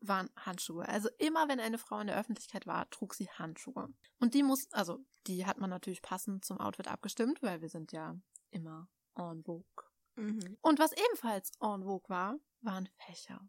waren 0.00 0.30
Handschuhe. 0.36 0.88
Also 0.88 1.08
immer, 1.18 1.48
wenn 1.48 1.60
eine 1.60 1.78
Frau 1.78 2.00
in 2.00 2.06
der 2.06 2.18
Öffentlichkeit 2.18 2.66
war, 2.66 2.88
trug 2.90 3.14
sie 3.14 3.28
Handschuhe. 3.28 3.92
Und 4.18 4.34
die 4.34 4.42
muss, 4.42 4.70
also 4.72 5.04
die 5.26 5.46
hat 5.46 5.58
man 5.58 5.70
natürlich 5.70 6.02
passend 6.02 6.44
zum 6.44 6.60
Outfit 6.60 6.88
abgestimmt, 6.88 7.42
weil 7.42 7.60
wir 7.60 7.68
sind 7.68 7.92
ja 7.92 8.16
immer 8.50 8.88
en 9.14 9.42
vogue. 9.44 9.89
Mhm. 10.20 10.58
Und 10.60 10.78
was 10.78 10.92
ebenfalls 10.92 11.50
en 11.60 11.84
vogue 11.84 12.08
war, 12.08 12.38
waren 12.60 12.88
Fächer. 13.06 13.40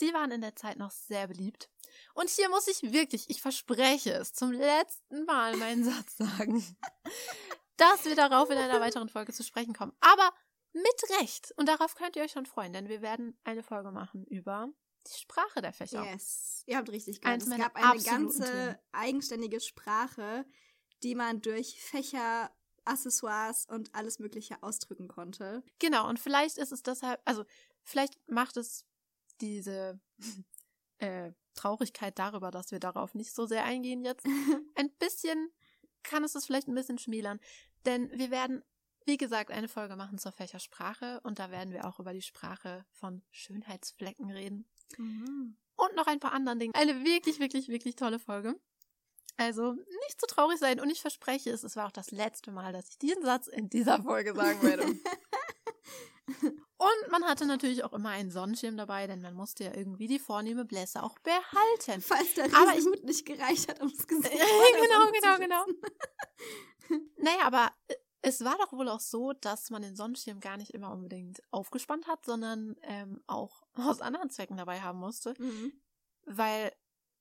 Die 0.00 0.12
waren 0.12 0.30
in 0.30 0.42
der 0.42 0.56
Zeit 0.56 0.76
noch 0.76 0.90
sehr 0.90 1.26
beliebt. 1.28 1.70
Und 2.14 2.28
hier 2.28 2.48
muss 2.50 2.68
ich 2.68 2.82
wirklich, 2.92 3.30
ich 3.30 3.40
verspreche 3.40 4.12
es, 4.12 4.34
zum 4.34 4.52
letzten 4.52 5.24
Mal 5.24 5.56
meinen 5.56 5.84
Satz 5.84 6.16
sagen, 6.18 6.62
dass 7.76 8.04
wir 8.04 8.14
darauf 8.14 8.50
in 8.50 8.58
einer 8.58 8.80
weiteren 8.80 9.08
Folge 9.08 9.32
zu 9.32 9.42
sprechen 9.42 9.74
kommen. 9.74 9.92
Aber 10.00 10.32
mit 10.72 11.20
Recht. 11.20 11.52
Und 11.56 11.68
darauf 11.68 11.94
könnt 11.94 12.16
ihr 12.16 12.22
euch 12.22 12.32
schon 12.32 12.46
freuen, 12.46 12.72
denn 12.72 12.88
wir 12.88 13.00
werden 13.00 13.38
eine 13.44 13.62
Folge 13.62 13.90
machen 13.90 14.24
über 14.24 14.68
die 15.06 15.18
Sprache 15.18 15.62
der 15.62 15.72
Fächer. 15.72 16.04
Yes, 16.04 16.62
ihr 16.66 16.76
habt 16.76 16.90
richtig 16.90 17.20
gehört. 17.20 17.42
Es 17.42 17.50
gab 17.50 17.74
eine 17.76 18.02
ganze 18.02 18.44
Themen. 18.44 18.78
eigenständige 18.92 19.60
Sprache, 19.60 20.44
die 21.02 21.14
man 21.14 21.40
durch 21.40 21.80
Fächer, 21.80 22.50
Accessoires 22.86 23.66
und 23.66 23.94
alles 23.94 24.18
Mögliche 24.18 24.62
ausdrücken 24.62 25.08
konnte. 25.08 25.62
Genau, 25.78 26.08
und 26.08 26.18
vielleicht 26.18 26.58
ist 26.58 26.72
es 26.72 26.82
deshalb, 26.82 27.20
also 27.24 27.44
vielleicht 27.82 28.18
macht 28.28 28.56
es 28.56 28.84
diese 29.40 30.00
äh, 30.98 31.32
Traurigkeit 31.54 32.18
darüber, 32.18 32.50
dass 32.50 32.70
wir 32.70 32.80
darauf 32.80 33.14
nicht 33.14 33.34
so 33.34 33.46
sehr 33.46 33.64
eingehen 33.64 34.04
jetzt, 34.04 34.24
ein 34.74 34.90
bisschen, 34.98 35.50
kann 36.02 36.24
es 36.24 36.32
das 36.32 36.46
vielleicht 36.46 36.68
ein 36.68 36.74
bisschen 36.74 36.98
schmälern. 36.98 37.40
Denn 37.84 38.10
wir 38.12 38.30
werden, 38.30 38.62
wie 39.04 39.16
gesagt, 39.16 39.50
eine 39.50 39.68
Folge 39.68 39.96
machen 39.96 40.18
zur 40.18 40.32
Fächersprache 40.32 41.20
und 41.22 41.38
da 41.38 41.50
werden 41.50 41.72
wir 41.72 41.86
auch 41.86 41.98
über 41.98 42.12
die 42.12 42.22
Sprache 42.22 42.84
von 42.90 43.22
Schönheitsflecken 43.30 44.30
reden. 44.30 44.68
Mhm. 44.98 45.56
Und 45.76 45.94
noch 45.94 46.06
ein 46.06 46.20
paar 46.20 46.32
anderen 46.32 46.58
Dingen. 46.58 46.74
Eine 46.74 47.04
wirklich, 47.04 47.38
wirklich, 47.38 47.68
wirklich 47.68 47.96
tolle 47.96 48.18
Folge. 48.18 48.58
Also 49.36 49.72
nicht 49.72 50.20
zu 50.20 50.26
traurig 50.26 50.58
sein 50.58 50.80
und 50.80 50.90
ich 50.90 51.00
verspreche 51.00 51.50
es, 51.50 51.62
es 51.62 51.76
war 51.76 51.86
auch 51.86 51.92
das 51.92 52.10
letzte 52.10 52.50
Mal, 52.50 52.72
dass 52.72 52.88
ich 52.88 52.98
diesen 52.98 53.22
Satz 53.22 53.48
in 53.48 53.68
dieser 53.68 54.02
Folge 54.02 54.34
sagen 54.34 54.62
werde. 54.62 54.86
Und 56.78 57.10
man 57.10 57.24
hatte 57.24 57.46
natürlich 57.46 57.84
auch 57.84 57.92
immer 57.92 58.10
einen 58.10 58.30
Sonnenschirm 58.30 58.76
dabei, 58.76 59.06
denn 59.06 59.22
man 59.22 59.34
musste 59.34 59.64
ja 59.64 59.74
irgendwie 59.74 60.08
die 60.08 60.18
vornehme 60.18 60.64
Blässe 60.64 61.02
auch 61.02 61.18
behalten. 61.20 62.02
Falls 62.02 62.34
der 62.34 62.46
Riesenhut 62.46 63.04
nicht 63.04 63.24
gereicht 63.24 63.68
hat, 63.68 63.80
ums 63.80 64.06
Gesicht 64.06 64.32
Genau, 64.32 65.10
genau, 65.12 65.38
genau. 65.38 65.64
naja, 67.16 67.44
aber 67.44 67.72
äh, 67.88 67.94
es 68.22 68.44
war 68.44 68.58
doch 68.58 68.72
wohl 68.72 68.88
auch 68.88 69.00
so, 69.00 69.32
dass 69.34 69.70
man 69.70 69.82
den 69.82 69.96
Sonnenschirm 69.96 70.40
gar 70.40 70.56
nicht 70.56 70.74
immer 70.74 70.90
unbedingt 70.90 71.40
aufgespannt 71.50 72.08
hat, 72.08 72.26
sondern 72.26 72.76
ähm, 72.82 73.22
auch 73.26 73.62
aus 73.74 74.00
anderen 74.00 74.30
Zwecken 74.30 74.56
dabei 74.56 74.80
haben 74.80 74.98
musste. 74.98 75.34
Mhm. 75.38 75.80
Weil, 76.24 76.72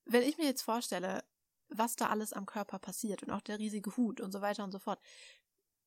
wenn 0.05 0.23
ich 0.23 0.37
mir 0.37 0.45
jetzt 0.45 0.63
vorstelle, 0.63 1.23
was 1.69 1.95
da 1.95 2.07
alles 2.07 2.33
am 2.33 2.45
Körper 2.45 2.79
passiert 2.79 3.23
und 3.23 3.31
auch 3.31 3.41
der 3.41 3.59
riesige 3.59 3.95
Hut 3.97 4.21
und 4.21 4.31
so 4.31 4.41
weiter 4.41 4.63
und 4.63 4.71
so 4.71 4.79
fort, 4.79 4.99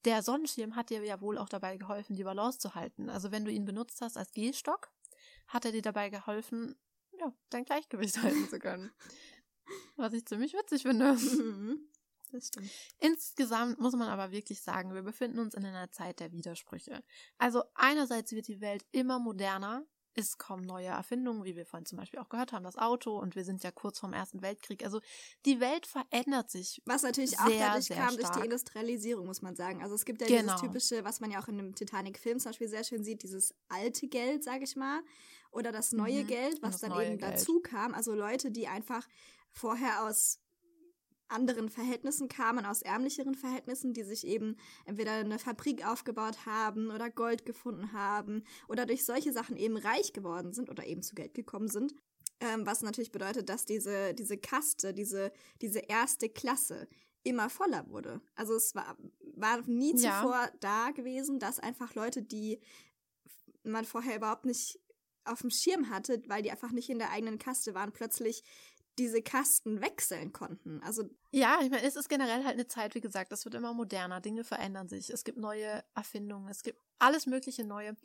der 0.05 0.23
Sonnenschirm 0.23 0.77
hat 0.77 0.91
dir 0.91 1.03
ja 1.05 1.21
wohl 1.21 1.39
auch 1.39 1.49
dabei 1.49 1.77
geholfen, 1.77 2.17
die 2.17 2.25
Balance 2.25 2.59
zu 2.59 2.75
halten. 2.75 3.11
Also 3.11 3.31
wenn 3.31 3.45
du 3.45 3.51
ihn 3.51 3.65
benutzt 3.65 4.01
hast 4.01 4.17
als 4.17 4.33
Gehstock, 4.33 4.91
hat 5.49 5.65
er 5.65 5.73
dir 5.73 5.83
dabei 5.83 6.09
geholfen, 6.11 6.77
ja, 7.19 7.33
dein 7.51 7.65
Gleichgewicht 7.65 8.17
halten 8.23 8.49
zu 8.49 8.59
können. 8.59 8.91
Was 9.97 10.13
ich 10.13 10.25
ziemlich 10.27 10.55
witzig 10.55 10.83
finde. 10.83 11.17
Mhm. 11.29 11.89
Das 12.31 12.49
stimmt. 12.49 12.71
Insgesamt 12.99 13.81
muss 13.81 13.95
man 13.95 14.09
aber 14.09 14.31
wirklich 14.33 14.61
sagen, 14.61 14.93
wir 14.93 15.01
befinden 15.01 15.39
uns 15.39 15.55
in 15.55 15.65
einer 15.65 15.91
Zeit 15.91 16.21
der 16.21 16.31
Widersprüche. 16.31 17.03
Also 17.39 17.65
einerseits 17.75 18.33
wird 18.33 18.49
die 18.49 18.61
Welt 18.61 18.85
immer 18.93 19.19
moderner, 19.19 19.87
es 20.19 20.39
kommen 20.39 20.65
neue 20.65 20.87
Erfindungen, 20.87 21.45
wie 21.45 21.57
wir 21.57 21.65
vorhin 21.65 21.87
zum 21.87 21.99
Beispiel 21.99 22.19
auch 22.19 22.29
gehört 22.29 22.53
haben, 22.53 22.65
das 22.65 22.77
Auto 22.77 23.19
und 23.19 23.37
wir 23.37 23.45
sind 23.45 23.63
ja 23.63 23.71
kurz 23.71 23.99
vorm 23.99 24.13
Ersten 24.13 24.43
Weltkrieg. 24.43 24.85
Also 24.85 25.01
die 25.45 25.61
Welt 25.61 25.87
verändert 25.87 26.51
sich. 26.51 26.83
Was 26.85 27.03
natürlich 27.03 27.31
sehr, 27.31 27.41
auch 27.41 27.49
dadurch 27.49 27.89
kam 27.89 28.11
stark. 28.11 28.17
durch 28.17 28.31
die 28.31 28.45
Industrialisierung, 28.45 29.27
muss 29.27 29.43
man 29.43 29.57
sagen. 29.57 29.83
Also 29.83 29.95
es 29.95 30.05
gibt 30.05 30.21
ja 30.21 30.27
genau. 30.27 30.43
dieses 30.43 30.61
typische, 30.61 31.05
was 31.05 31.21
man 31.21 31.31
ja 31.31 31.41
auch 31.41 31.49
in 31.49 31.59
dem 31.59 31.75
Titanic-Film 31.75 32.39
zum 32.39 32.51
Beispiel 32.51 32.69
sehr 32.69 32.85
schön 32.85 33.05
sieht, 33.05 33.23
dieses 33.23 33.55
alte 33.69 34.09
Geld, 34.09 34.45
sage 34.45 34.65
ich 34.65 34.77
mal, 34.77 35.01
oder 35.51 35.73
das 35.73 35.93
neue 35.93 36.25
mhm. 36.25 36.27
Geld, 36.27 36.63
was 36.63 36.81
dann 36.81 36.93
eben 36.93 37.19
Geld. 37.19 37.23
dazu 37.23 37.61
kam. 37.61 37.95
Also 37.95 38.15
Leute, 38.15 38.51
die 38.51 38.69
einfach 38.69 39.07
vorher 39.51 40.05
aus 40.05 40.41
anderen 41.29 41.69
Verhältnissen 41.69 42.29
kamen, 42.29 42.65
aus 42.65 42.83
ärmlicheren 42.83 43.35
Verhältnissen, 43.35 43.93
die 43.93 44.03
sich 44.03 44.27
eben 44.27 44.57
entweder 44.85 45.13
eine 45.13 45.39
Fabrik 45.39 45.87
aufgebaut 45.87 46.47
haben 46.47 46.91
oder 46.91 47.11
Gold 47.11 47.45
gefunden 47.45 47.93
haben 47.93 48.45
oder 48.69 48.87
durch 48.87 49.05
solche 49.05 49.33
Sachen 49.33 49.57
eben 49.57 49.77
reich 49.77 50.13
geworden 50.13 50.53
sind 50.53 50.71
oder 50.71 50.87
eben 50.87 51.03
zu 51.03 51.15
Geld 51.15 51.35
gekommen 51.35 51.69
sind. 51.69 51.95
Ähm, 52.41 52.67
was 52.67 52.83
natürlich 52.83 53.11
bedeutet, 53.11 53.49
dass 53.49 53.65
diese, 53.65 54.15
diese 54.15 54.39
Kaste, 54.39 54.95
diese, 54.95 55.33
diese 55.61 55.81
erste 55.81 56.29
Klasse 56.29 56.89
immer 57.25 57.51
voller 57.51 57.89
wurde. 57.91 58.21
Also 58.37 58.55
es 58.55 58.75
war, 58.75 58.97
war 59.35 59.61
nie 59.67 59.97
ja. 59.97 60.21
zuvor 60.21 60.51
da 60.61 60.91
gewesen, 60.93 61.39
dass 61.41 61.59
einfach 61.59 61.95
Leute, 61.95 62.23
die 62.23 62.61
man 63.65 63.85
vorher 63.85 64.17
überhaupt 64.17 64.45
nicht 64.45 64.81
auf 65.25 65.41
dem 65.41 65.51
Schirm 65.51 65.91
hatte, 65.91 66.23
weil 66.27 66.43
die 66.43 66.51
einfach 66.51 66.73
nicht 66.73 66.89
in 66.91 66.99
der 66.99 67.11
eigenen 67.11 67.39
Kaste 67.39 67.75
waren, 67.75 67.93
plötzlich 67.93 68.43
diese 68.99 69.23
Kasten 69.23 69.81
wechseln 69.81 70.33
konnten. 70.33 70.83
Also 70.83 71.05
ja, 71.31 71.59
ich 71.63 71.71
meine, 71.71 71.87
es 71.87 71.97
ist 71.97 72.09
generell 72.09 72.45
halt 72.45 72.55
eine 72.55 72.67
Zeit, 72.67 72.95
wie 72.95 73.01
gesagt, 73.01 73.33
das 73.33 73.45
wird 73.45 73.55
immer 73.55 73.73
moderner, 73.73 74.21
Dinge 74.21 74.45
verändern 74.45 74.89
sich, 74.89 75.11
es 75.11 75.25
gibt 75.25 75.39
neue 75.39 75.85
Erfindungen, 75.95 76.49
es 76.49 76.63
gibt 76.63 76.81
alles 76.99 77.27
mögliche 77.27 77.65
neue 77.65 77.97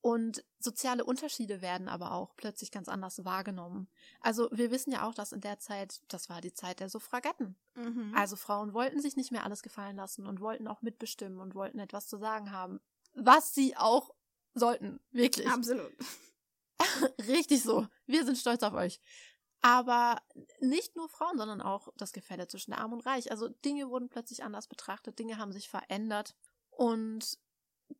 und 0.00 0.44
soziale 0.60 1.04
Unterschiede 1.04 1.60
werden 1.60 1.88
aber 1.88 2.12
auch 2.12 2.36
plötzlich 2.36 2.70
ganz 2.70 2.88
anders 2.88 3.24
wahrgenommen. 3.24 3.88
Also 4.20 4.48
wir 4.52 4.70
wissen 4.70 4.92
ja 4.92 5.06
auch, 5.06 5.14
dass 5.14 5.32
in 5.32 5.40
der 5.40 5.58
Zeit, 5.58 6.00
das 6.08 6.28
war 6.28 6.40
die 6.40 6.52
Zeit 6.52 6.78
der 6.80 6.88
Suffragetten. 6.88 7.56
Mhm. 7.74 8.12
Also 8.14 8.36
Frauen 8.36 8.74
wollten 8.74 9.00
sich 9.00 9.16
nicht 9.16 9.32
mehr 9.32 9.44
alles 9.44 9.62
gefallen 9.62 9.96
lassen 9.96 10.26
und 10.26 10.40
wollten 10.40 10.68
auch 10.68 10.82
mitbestimmen 10.82 11.40
und 11.40 11.54
wollten 11.54 11.80
etwas 11.80 12.06
zu 12.06 12.16
sagen 12.16 12.52
haben, 12.52 12.80
was 13.14 13.54
sie 13.54 13.76
auch 13.76 14.14
sollten, 14.54 15.00
wirklich. 15.10 15.48
Absolut. 15.48 15.92
Richtig 17.26 17.62
so. 17.62 17.86
Wir 18.06 18.24
sind 18.24 18.38
stolz 18.38 18.62
auf 18.62 18.74
euch. 18.74 19.00
Aber 19.60 20.22
nicht 20.60 20.94
nur 20.94 21.08
Frauen, 21.08 21.36
sondern 21.36 21.60
auch 21.60 21.88
das 21.96 22.12
Gefälle 22.12 22.46
zwischen 22.46 22.72
Arm 22.72 22.92
und 22.92 23.04
Reich. 23.04 23.30
Also 23.30 23.48
Dinge 23.48 23.90
wurden 23.90 24.08
plötzlich 24.08 24.44
anders 24.44 24.68
betrachtet, 24.68 25.18
Dinge 25.18 25.38
haben 25.38 25.52
sich 25.52 25.68
verändert. 25.68 26.36
Und 26.70 27.38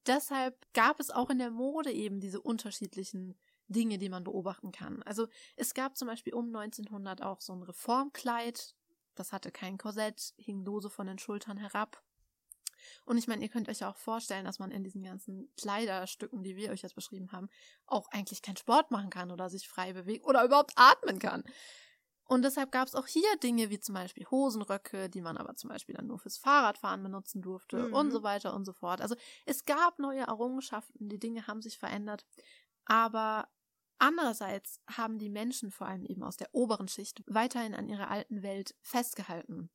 deshalb 0.07 0.73
gab 0.73 1.01
es 1.01 1.11
auch 1.11 1.31
in 1.31 1.39
der 1.39 1.51
Mode 1.51 1.93
eben 1.93 2.21
diese 2.21 2.41
unterschiedlichen 2.41 3.37
Dinge, 3.67 3.99
die 3.99 4.09
man 4.09 4.25
beobachten 4.25 4.73
kann. 4.73 5.03
Also 5.03 5.27
es 5.57 5.75
gab 5.75 5.97
zum 5.97 6.09
Beispiel 6.09 6.35
um 6.35 6.47
1900 6.55 7.23
auch 7.23 7.41
so 7.41 7.53
ein 7.53 7.63
Reformkleid. 7.63 8.75
Das 9.15 9.33
hatte 9.33 9.51
kein 9.51 9.79
Korsett, 9.79 10.35
hing 10.37 10.65
lose 10.65 10.91
von 10.91 11.07
den 11.07 11.19
Schultern 11.19 11.57
herab. 11.57 12.03
Und 13.05 13.19
ich 13.19 13.29
meine, 13.29 13.43
ihr 13.43 13.49
könnt 13.49 13.69
euch 13.69 13.81
ja 13.81 13.91
auch 13.91 13.97
vorstellen, 13.97 14.45
dass 14.45 14.59
man 14.59 14.71
in 14.71 14.85
diesen 14.85 15.03
ganzen 15.03 15.51
Kleiderstücken, 15.57 16.43
die 16.43 16.57
wir 16.57 16.71
euch 16.71 16.83
jetzt 16.83 16.95
beschrieben 16.95 17.33
haben, 17.33 17.49
auch 17.87 18.09
eigentlich 18.11 18.43
keinen 18.43 18.57
Sport 18.57 18.91
machen 18.91 19.11
kann 19.11 19.31
oder 19.31 19.49
sich 19.51 19.69
frei 19.69 19.93
bewegen 19.93 20.25
oder 20.25 20.45
überhaupt 20.45 20.73
atmen 20.77 21.19
kann. 21.19 21.45
Und 22.25 22.43
deshalb 22.43 22.73
gab 22.73 22.87
es 22.87 22.95
auch 22.95 23.07
hier 23.07 23.37
Dinge 23.43 23.71
wie 23.71 23.81
zum 23.81 23.95
Beispiel 23.95 24.27
Hosenröcke, 24.31 25.09
die 25.09 25.23
man 25.23 25.39
aber 25.39 25.57
zum 25.57 25.71
Beispiel 25.71 25.95
dann 25.95 26.07
nur 26.07 26.19
fürs 26.19 26.37
Fahrradfahren 26.37 27.03
benutzen 27.03 27.41
durfte 27.41 27.89
Mhm. 27.89 27.95
und 27.95 28.11
so 28.11 28.23
weiter 28.23 28.55
und 28.55 28.67
so 28.67 28.75
fort. 28.75 29.01
Also 29.01 29.17
es 29.47 29.65
gab 29.65 29.99
neue 29.99 30.21
Errungenschaften, 30.21 31.09
die 31.09 31.19
Dinge 31.19 31.47
haben 31.47 31.63
sich 31.63 31.79
verändert. 31.79 32.27
Aber 32.85 33.49
andererseits 33.99 34.83
haben 34.95 35.19
die 35.19 35.31
Menschen 35.31 35.71
vor 35.71 35.87
allem 35.87 36.05
eben 36.05 36.23
aus 36.23 36.37
der 36.37 36.55
oberen 36.55 36.89
Schicht 36.89 37.23
weiterhin 37.27 37.75
an 37.75 37.89
ihrer 37.89 38.11
alten 38.11 38.43
Welt 38.43 38.75
festgehalten. 38.83 39.71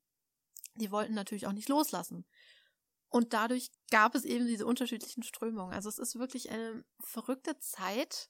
Die 0.75 0.91
wollten 0.91 1.13
natürlich 1.15 1.47
auch 1.47 1.53
nicht 1.53 1.69
loslassen. 1.69 2.25
Und 3.13 3.33
dadurch 3.33 3.69
gab 3.91 4.15
es 4.15 4.25
eben 4.25 4.47
diese 4.47 4.65
unterschiedlichen 4.65 5.21
Strömungen. 5.21 5.71
Also 5.71 5.87
es 5.87 5.99
ist 5.99 6.17
wirklich 6.17 6.49
eine 6.49 6.83
verrückte 6.99 7.59
Zeit. 7.59 8.29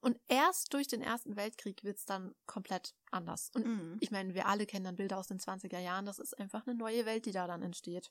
Und 0.00 0.20
erst 0.28 0.74
durch 0.74 0.86
den 0.86 1.00
Ersten 1.00 1.34
Weltkrieg 1.34 1.82
wird 1.82 1.96
es 1.96 2.04
dann 2.04 2.34
komplett 2.46 2.94
anders. 3.10 3.50
Und 3.54 3.64
Mhm. 3.66 3.96
ich 4.00 4.10
meine, 4.10 4.34
wir 4.34 4.46
alle 4.46 4.66
kennen 4.66 4.84
dann 4.84 4.96
Bilder 4.96 5.16
aus 5.18 5.28
den 5.28 5.38
20er 5.40 5.78
Jahren. 5.80 6.04
Das 6.04 6.18
ist 6.18 6.38
einfach 6.38 6.66
eine 6.66 6.76
neue 6.76 7.06
Welt, 7.06 7.24
die 7.24 7.32
da 7.32 7.46
dann 7.46 7.62
entsteht. 7.62 8.10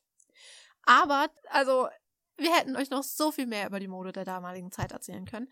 Aber, 0.84 1.30
also, 1.50 1.88
wir 2.36 2.54
hätten 2.56 2.76
euch 2.76 2.90
noch 2.90 3.04
so 3.04 3.32
viel 3.32 3.46
mehr 3.46 3.68
über 3.68 3.80
die 3.80 3.88
Mode 3.88 4.12
der 4.12 4.26
damaligen 4.26 4.72
Zeit 4.72 4.92
erzählen 4.92 5.26
können. 5.26 5.52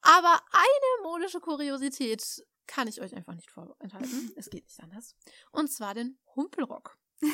Aber 0.00 0.40
eine 0.52 1.02
modische 1.02 1.40
Kuriosität 1.40 2.44
kann 2.66 2.88
ich 2.88 3.00
euch 3.02 3.14
einfach 3.14 3.34
nicht 3.34 3.50
vorenthalten. 3.50 4.32
es 4.36 4.48
geht 4.50 4.64
nicht 4.64 4.80
anders. 4.80 5.14
Und 5.52 5.70
zwar 5.70 5.92
den 5.94 6.18
Humpelrock. 6.34 6.96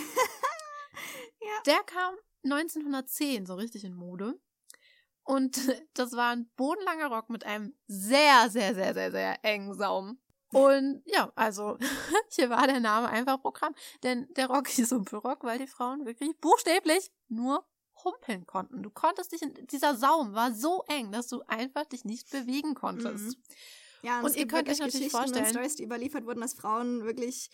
Ja. 1.40 1.62
Der 1.66 1.83
kam 1.85 2.14
1910 2.44 3.46
so 3.46 3.55
richtig 3.55 3.85
in 3.85 3.94
Mode. 3.94 4.38
Und 5.24 5.57
das 5.94 6.12
war 6.12 6.31
ein 6.31 6.50
bodenlanger 6.57 7.07
Rock 7.09 7.31
mit 7.31 7.44
einem 7.44 7.74
sehr, 7.87 8.50
sehr, 8.50 8.74
sehr, 8.74 8.94
sehr, 8.94 9.11
sehr 9.11 9.44
engen 9.44 9.74
Saum. 9.74 10.18
Und 10.52 11.02
ja, 11.07 11.33
also 11.35 11.78
hier 12.31 12.50
war 12.50 12.66
der 12.66 12.81
Name 12.81 13.09
einfach 13.09 13.40
Programm. 13.40 13.74
Denn 14.02 14.28
der 14.37 14.48
Rock 14.48 14.68
hieß 14.68 14.92
Humpelrock, 14.92 15.44
weil 15.44 15.59
die 15.59 15.66
Frauen 15.66 16.05
wirklich 16.05 16.38
buchstäblich 16.40 17.11
nur 17.28 17.66
humpeln 18.05 18.46
konnten. 18.46 18.83
Du 18.83 18.90
konntest 18.90 19.33
dich 19.33 19.42
in, 19.42 19.55
dieser 19.68 19.94
Saum 19.96 20.35
war 20.35 20.52
so 20.52 20.83
eng, 20.88 21.12
dass 21.12 21.28
du 21.28 21.40
einfach 21.46 21.87
dich 21.87 22.05
nicht 22.05 22.31
bewegen 22.31 22.74
konntest. 22.74 23.24
Mhm. 23.24 23.42
Ja, 24.02 24.18
und, 24.18 24.24
Und 24.26 24.37
ihr 24.37 24.48
könnt 24.48 24.68
euch 24.68 24.81
natürlich 24.81 25.12
vorstellen- 25.12 25.46
Stories, 25.46 25.76
die 25.76 25.85
überliefert 25.85 26.26
wurden, 26.26 26.40
dass 26.40 26.55
Frauen 26.55 27.05
wirklich, 27.05 27.50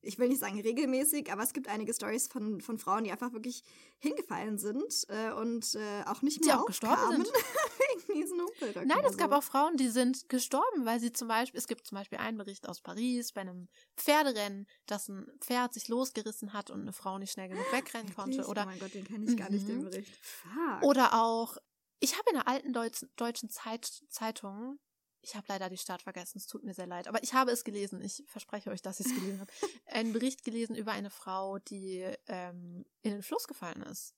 ich 0.00 0.18
will 0.18 0.28
nicht 0.28 0.40
sagen 0.40 0.60
regelmäßig, 0.60 1.32
aber 1.32 1.42
es 1.42 1.52
gibt 1.52 1.68
einige 1.68 1.92
Stories 1.92 2.28
von, 2.28 2.60
von 2.60 2.78
Frauen, 2.78 3.04
die 3.04 3.10
einfach 3.12 3.32
wirklich 3.32 3.62
hingefallen 3.98 4.58
sind 4.58 4.92
äh, 5.08 5.32
und 5.32 5.74
äh, 5.74 6.04
auch 6.06 6.22
nicht 6.22 6.42
Die 6.44 6.46
mehr 6.48 6.60
auch 6.60 6.66
gestorben 6.66 7.16
sind. 7.24 7.28
wegen 8.06 8.14
diesen 8.20 8.40
Humpelröcken. 8.40 8.86
Nein, 8.88 9.00
es 9.04 9.14
oder 9.14 9.16
gab 9.16 9.30
so. 9.30 9.36
auch 9.36 9.42
Frauen, 9.42 9.76
die 9.76 9.88
sind 9.88 10.28
gestorben, 10.28 10.84
weil 10.84 11.00
sie 11.00 11.12
zum 11.12 11.28
Beispiel, 11.28 11.58
es 11.58 11.66
gibt 11.66 11.86
zum 11.86 11.96
Beispiel 11.96 12.18
einen 12.18 12.38
Bericht 12.38 12.68
aus 12.68 12.80
Paris 12.80 13.32
bei 13.32 13.40
einem 13.42 13.68
Pferderennen, 13.96 14.66
dass 14.86 15.08
ein 15.08 15.26
Pferd 15.40 15.74
sich 15.74 15.88
losgerissen 15.88 16.52
hat 16.52 16.70
und 16.70 16.82
eine 16.82 16.92
Frau 16.92 17.18
nicht 17.18 17.32
schnell 17.32 17.48
genug 17.48 17.70
wegrennen 17.72 18.14
konnte. 18.14 18.46
Oder 18.46 18.62
oh 18.62 18.66
mein 18.66 18.78
Gott, 18.78 18.94
den 18.94 19.04
kenne 19.04 19.24
ich 19.26 19.36
gar 19.36 19.50
nicht, 19.50 19.66
den 19.68 19.78
Mhm. 19.78 19.84
Bericht. 19.84 20.14
Fuck. 20.24 20.82
Oder 20.82 21.14
auch, 21.22 21.56
ich 22.00 22.12
habe 22.16 22.30
in 22.30 22.36
einer 22.36 22.46
alten 22.48 22.72
deutschen, 22.72 23.10
deutschen 23.16 23.48
Zeit, 23.50 23.84
Zeitung, 24.08 24.78
ich 25.22 25.34
habe 25.36 25.46
leider 25.48 25.68
die 25.68 25.78
Stadt 25.78 26.02
vergessen, 26.02 26.38
es 26.38 26.46
tut 26.46 26.64
mir 26.64 26.74
sehr 26.74 26.86
leid, 26.86 27.08
aber 27.08 27.22
ich 27.22 27.34
habe 27.34 27.50
es 27.50 27.64
gelesen, 27.64 28.00
ich 28.02 28.24
verspreche 28.26 28.70
euch, 28.70 28.82
dass 28.82 29.00
ich 29.00 29.06
es 29.06 29.14
gelesen 29.14 29.40
habe, 29.40 29.50
einen 29.86 30.12
Bericht 30.12 30.44
gelesen 30.44 30.76
über 30.76 30.92
eine 30.92 31.10
Frau, 31.10 31.58
die 31.58 32.04
ähm, 32.26 32.84
in 33.02 33.12
den 33.12 33.22
Fluss 33.22 33.46
gefallen 33.46 33.82
ist. 33.82 34.14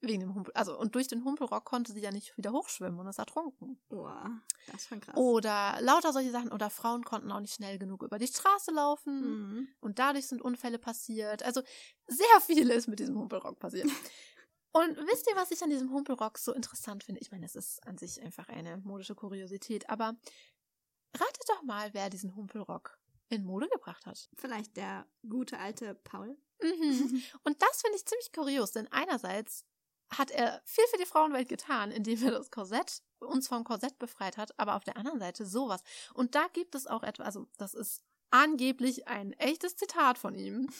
Wegen 0.00 0.20
dem 0.20 0.34
Humpel, 0.36 0.54
also 0.54 0.78
und 0.78 0.94
durch 0.94 1.08
den 1.08 1.24
Humpelrock 1.24 1.64
konnte 1.64 1.92
sie 1.92 2.00
ja 2.00 2.12
nicht 2.12 2.36
wieder 2.38 2.52
hochschwimmen 2.52 3.00
und 3.00 3.08
ist 3.08 3.18
ertrunken. 3.18 3.80
Boah, 3.88 4.30
das 4.66 4.82
ist 4.82 4.88
schon 4.88 5.00
krass. 5.00 5.16
Oder 5.16 5.76
lauter 5.80 6.12
solche 6.12 6.30
Sachen. 6.30 6.52
Oder 6.52 6.70
Frauen 6.70 7.02
konnten 7.02 7.32
auch 7.32 7.40
nicht 7.40 7.54
schnell 7.54 7.80
genug 7.80 8.04
über 8.04 8.16
die 8.20 8.28
Straße 8.28 8.70
laufen. 8.70 9.22
Mhm. 9.22 9.68
Und 9.80 9.98
dadurch 9.98 10.28
sind 10.28 10.40
Unfälle 10.40 10.78
passiert. 10.78 11.42
Also 11.42 11.62
sehr 12.06 12.40
viel 12.42 12.70
ist 12.70 12.86
mit 12.86 13.00
diesem 13.00 13.18
Humpelrock 13.18 13.58
passiert. 13.58 13.88
Und 14.72 14.96
wisst 14.96 15.28
ihr, 15.28 15.36
was 15.36 15.50
ich 15.50 15.62
an 15.62 15.70
diesem 15.70 15.90
Humpelrock 15.92 16.38
so 16.38 16.52
interessant 16.52 17.04
finde? 17.04 17.20
Ich 17.20 17.30
meine, 17.30 17.46
es 17.46 17.56
ist 17.56 17.84
an 17.86 17.98
sich 17.98 18.20
einfach 18.22 18.48
eine 18.48 18.76
modische 18.78 19.14
Kuriosität, 19.14 19.88
aber 19.88 20.16
ratet 21.14 21.48
doch 21.48 21.62
mal, 21.62 21.92
wer 21.94 22.10
diesen 22.10 22.36
Humpelrock 22.36 22.98
in 23.28 23.44
Mode 23.44 23.68
gebracht 23.68 24.06
hat. 24.06 24.28
Vielleicht 24.34 24.76
der 24.76 25.06
gute 25.28 25.58
alte 25.58 25.94
Paul. 25.94 26.36
Mhm. 26.62 27.22
Und 27.44 27.62
das 27.62 27.80
finde 27.80 27.96
ich 27.96 28.06
ziemlich 28.06 28.32
kurios, 28.32 28.72
denn 28.72 28.88
einerseits 28.92 29.64
hat 30.10 30.30
er 30.30 30.62
viel 30.64 30.84
für 30.90 30.98
die 30.98 31.06
Frauenwelt 31.06 31.48
getan, 31.48 31.90
indem 31.90 32.22
er 32.22 32.30
das 32.30 32.50
Korsett, 32.50 33.02
uns 33.18 33.48
vom 33.48 33.64
Korsett 33.64 33.98
befreit 33.98 34.36
hat, 34.38 34.58
aber 34.58 34.76
auf 34.76 34.84
der 34.84 34.96
anderen 34.96 35.18
Seite 35.18 35.44
sowas. 35.44 35.82
Und 36.14 36.34
da 36.34 36.46
gibt 36.52 36.74
es 36.74 36.86
auch 36.86 37.02
etwas, 37.02 37.26
also 37.26 37.46
das 37.58 37.74
ist 37.74 38.02
angeblich 38.30 39.06
ein 39.06 39.32
echtes 39.34 39.76
Zitat 39.76 40.18
von 40.18 40.34
ihm. 40.34 40.70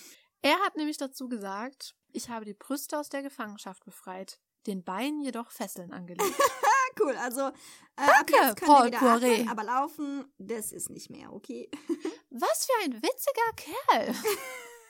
Er 0.40 0.58
hat 0.60 0.76
nämlich 0.76 0.96
dazu 0.96 1.28
gesagt, 1.28 1.94
ich 2.12 2.28
habe 2.28 2.44
die 2.44 2.54
Brüste 2.54 2.98
aus 2.98 3.08
der 3.08 3.22
Gefangenschaft 3.22 3.84
befreit, 3.84 4.40
den 4.66 4.82
Beinen 4.84 5.20
jedoch 5.20 5.50
Fesseln 5.50 5.92
angelegt. 5.92 6.22
Cool. 7.00 7.16
Also, 7.16 7.42
äh, 7.42 7.52
Danke, 7.96 8.54
Paul 8.64 8.90
Poiret. 8.90 9.22
atmen, 9.40 9.48
aber 9.48 9.62
laufen, 9.62 10.32
das 10.38 10.72
ist 10.72 10.90
nicht 10.90 11.10
mehr, 11.10 11.32
okay? 11.32 11.70
Was 12.30 12.66
für 12.66 12.84
ein 12.84 12.94
witziger 12.94 13.52
Kerl. 13.54 14.14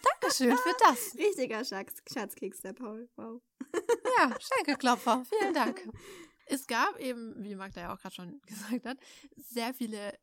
Dankeschön 0.03 0.57
für 0.57 0.75
das. 0.79 1.15
Richtiger 1.19 1.65
Schatz, 1.65 2.03
Schatzkeks, 2.11 2.61
der 2.61 2.73
Paul. 2.73 3.11
Wow. 3.17 3.43
Ja, 4.17 4.35
Schenkelklopfer. 4.41 5.25
Vielen 5.29 5.53
Dank. 5.55 5.87
Es 6.47 6.67
gab 6.67 6.99
eben, 6.99 7.35
wie 7.43 7.55
Magda 7.55 7.83
ja 7.83 7.95
auch 7.95 8.01
gerade 8.01 8.15
schon 8.15 8.41
gesagt 8.47 8.87
hat, 8.87 8.99
sehr 9.37 9.75
viele 9.75 10.19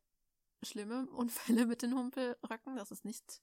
schlimme 0.62 1.06
Unfälle 1.10 1.66
mit 1.66 1.82
den 1.82 1.94
Humpelröcken. 1.94 2.76
Das 2.76 2.90
ist 2.90 3.04
nicht, 3.04 3.40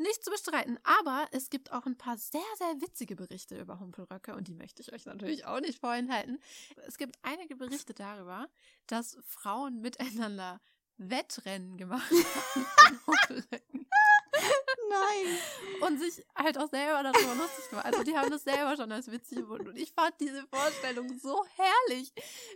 nicht 0.00 0.24
zu 0.24 0.30
bestreiten. 0.30 0.78
Aber 0.82 1.28
es 1.30 1.50
gibt 1.50 1.72
auch 1.72 1.86
ein 1.86 1.96
paar 1.96 2.16
sehr, 2.16 2.40
sehr 2.58 2.80
witzige 2.80 3.16
Berichte 3.16 3.60
über 3.60 3.78
Humpelröcke 3.78 4.34
und 4.34 4.48
die 4.48 4.54
möchte 4.54 4.82
ich 4.82 4.92
euch 4.92 5.06
natürlich 5.06 5.44
auch 5.44 5.60
nicht 5.60 5.78
vorenthalten. 5.78 6.40
Es 6.86 6.98
gibt 6.98 7.16
einige 7.22 7.56
Berichte 7.56 7.94
darüber, 7.94 8.48
dass 8.86 9.18
Frauen 9.26 9.80
miteinander 9.80 10.60
Wettrennen 10.96 11.78
gemacht 11.78 12.10
haben 12.76 13.00
Humpelröcken 13.06 13.86
Nein. 14.90 15.38
und 15.82 16.00
sich 16.00 16.24
halt 16.34 16.58
auch 16.58 16.68
selber 16.68 17.02
darüber 17.02 17.34
lustig 17.36 17.70
gemacht. 17.70 17.86
Also 17.86 18.02
die 18.02 18.16
haben 18.16 18.30
das 18.30 18.42
selber 18.42 18.76
schon 18.76 18.90
als 18.90 19.10
witzig 19.10 19.38
gefunden. 19.38 19.68
Und 19.68 19.76
ich 19.76 19.92
fand 19.92 20.14
diese 20.20 20.46
Vorstellung 20.48 21.18
so 21.18 21.44
herrlich, 21.56 22.12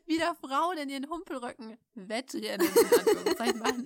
wie 0.07 0.19
da 0.19 0.35
Frauen 0.35 0.79
in 0.79 0.89
ihren 0.89 1.09
Humpelröcken 1.09 1.79
Wettrennen 1.95 2.67
in 2.67 2.99
Anführungszeichen 2.99 3.59
machen. 3.59 3.85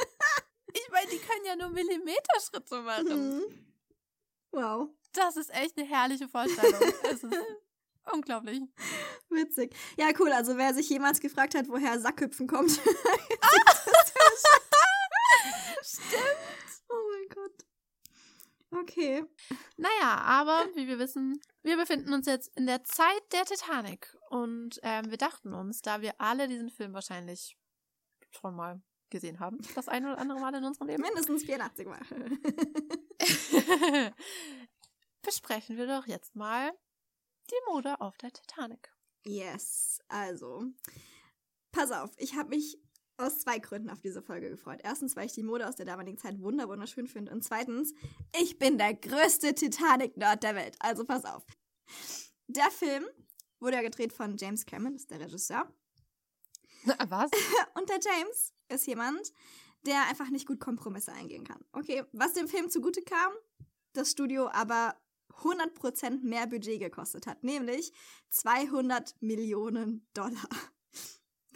Ich 0.88 0.92
meine, 0.92 1.10
die 1.10 1.18
können 1.18 1.44
ja 1.44 1.54
nur 1.54 1.68
Millimeterschritte 1.68 2.80
machen. 2.80 3.40
Mhm. 3.40 3.42
Wow. 4.52 4.88
Das 5.12 5.36
ist 5.36 5.54
echt 5.54 5.76
eine 5.76 5.86
herrliche 5.86 6.26
Vorstellung. 6.28 6.80
Es 7.02 7.22
ist 7.22 7.36
unglaublich. 8.10 8.62
Witzig. 9.28 9.76
Ja, 9.98 10.08
cool. 10.18 10.32
Also, 10.32 10.56
wer 10.56 10.72
sich 10.72 10.88
jemals 10.88 11.20
gefragt 11.20 11.54
hat, 11.54 11.68
woher 11.68 12.00
Sackhüpfen 12.00 12.46
kommt. 12.46 12.70
Stimmt. 15.82 16.24
oh 16.88 17.10
mein 17.10 17.28
Gott. 17.34 17.66
Okay. 18.70 19.26
Naja, 19.76 20.22
aber 20.22 20.68
wie 20.74 20.88
wir 20.88 20.98
wissen, 20.98 21.38
wir 21.62 21.76
befinden 21.76 22.14
uns 22.14 22.24
jetzt 22.26 22.50
in 22.56 22.64
der 22.64 22.82
Zeit 22.84 23.30
der 23.32 23.44
Titanic. 23.44 24.16
Und 24.30 24.80
ähm, 24.82 25.10
wir 25.10 25.18
dachten 25.18 25.52
uns, 25.52 25.82
da 25.82 26.00
wir 26.00 26.18
alle 26.18 26.48
diesen 26.48 26.70
Film 26.70 26.94
wahrscheinlich 26.94 27.58
schon 28.30 28.56
mal 28.56 28.80
gesehen 29.10 29.40
haben, 29.40 29.58
das 29.74 29.88
eine 29.88 30.12
oder 30.12 30.18
andere 30.18 30.40
Mal 30.40 30.54
in 30.54 30.64
unserem 30.64 30.88
Leben, 30.88 31.02
Mindestens 31.02 31.44
84 31.44 31.86
Mal. 31.86 32.00
besprechen 35.22 35.76
wir 35.76 35.86
doch 35.86 36.06
jetzt 36.06 36.36
mal 36.36 36.72
die 37.50 37.72
Mode 37.72 38.00
auf 38.00 38.16
der 38.18 38.32
Titanic. 38.32 38.92
yes. 39.24 40.00
Also, 40.08 40.64
pass 41.72 41.90
auf. 41.90 42.10
Ich 42.16 42.34
habe 42.34 42.50
mich 42.50 42.78
aus 43.18 43.40
zwei 43.40 43.58
Gründen 43.58 43.90
auf 43.90 44.00
diese 44.00 44.22
Folge 44.22 44.48
gefreut. 44.48 44.80
Erstens, 44.82 45.16
weil 45.16 45.26
ich 45.26 45.32
die 45.32 45.42
Mode 45.42 45.68
aus 45.68 45.76
der 45.76 45.86
damaligen 45.86 46.18
Zeit 46.18 46.40
wunder 46.40 46.68
wunderschön 46.68 47.08
finde. 47.08 47.32
Und 47.32 47.42
zweitens, 47.42 47.92
ich 48.40 48.58
bin 48.58 48.78
der 48.78 48.94
größte 48.94 49.54
Titanic-Nerd 49.54 50.42
der 50.42 50.54
Welt. 50.54 50.76
Also 50.78 51.04
pass 51.04 51.24
auf. 51.24 51.44
Der 52.46 52.70
Film 52.70 53.04
wurde 53.60 53.76
ja 53.76 53.82
gedreht 53.82 54.12
von 54.12 54.36
James 54.36 54.64
Cameron, 54.64 54.94
das 54.94 55.02
ist 55.02 55.10
der 55.10 55.20
Regisseur. 55.20 55.70
Was? 57.08 57.30
Und 57.74 57.88
der 57.88 57.98
James 58.00 58.52
ist 58.68 58.86
jemand, 58.86 59.32
der 59.86 60.06
einfach 60.08 60.30
nicht 60.30 60.46
gut 60.46 60.60
Kompromisse 60.60 61.12
eingehen 61.12 61.44
kann. 61.44 61.64
Okay, 61.72 62.04
was 62.12 62.34
dem 62.34 62.48
Film 62.48 62.70
zugute 62.70 63.02
kam, 63.02 63.32
das 63.92 64.10
Studio 64.10 64.48
aber 64.50 64.96
100% 65.42 66.22
mehr 66.22 66.46
Budget 66.46 66.80
gekostet 66.80 67.26
hat, 67.26 67.44
nämlich 67.44 67.92
200 68.30 69.14
Millionen 69.20 70.06
Dollar. 70.14 70.48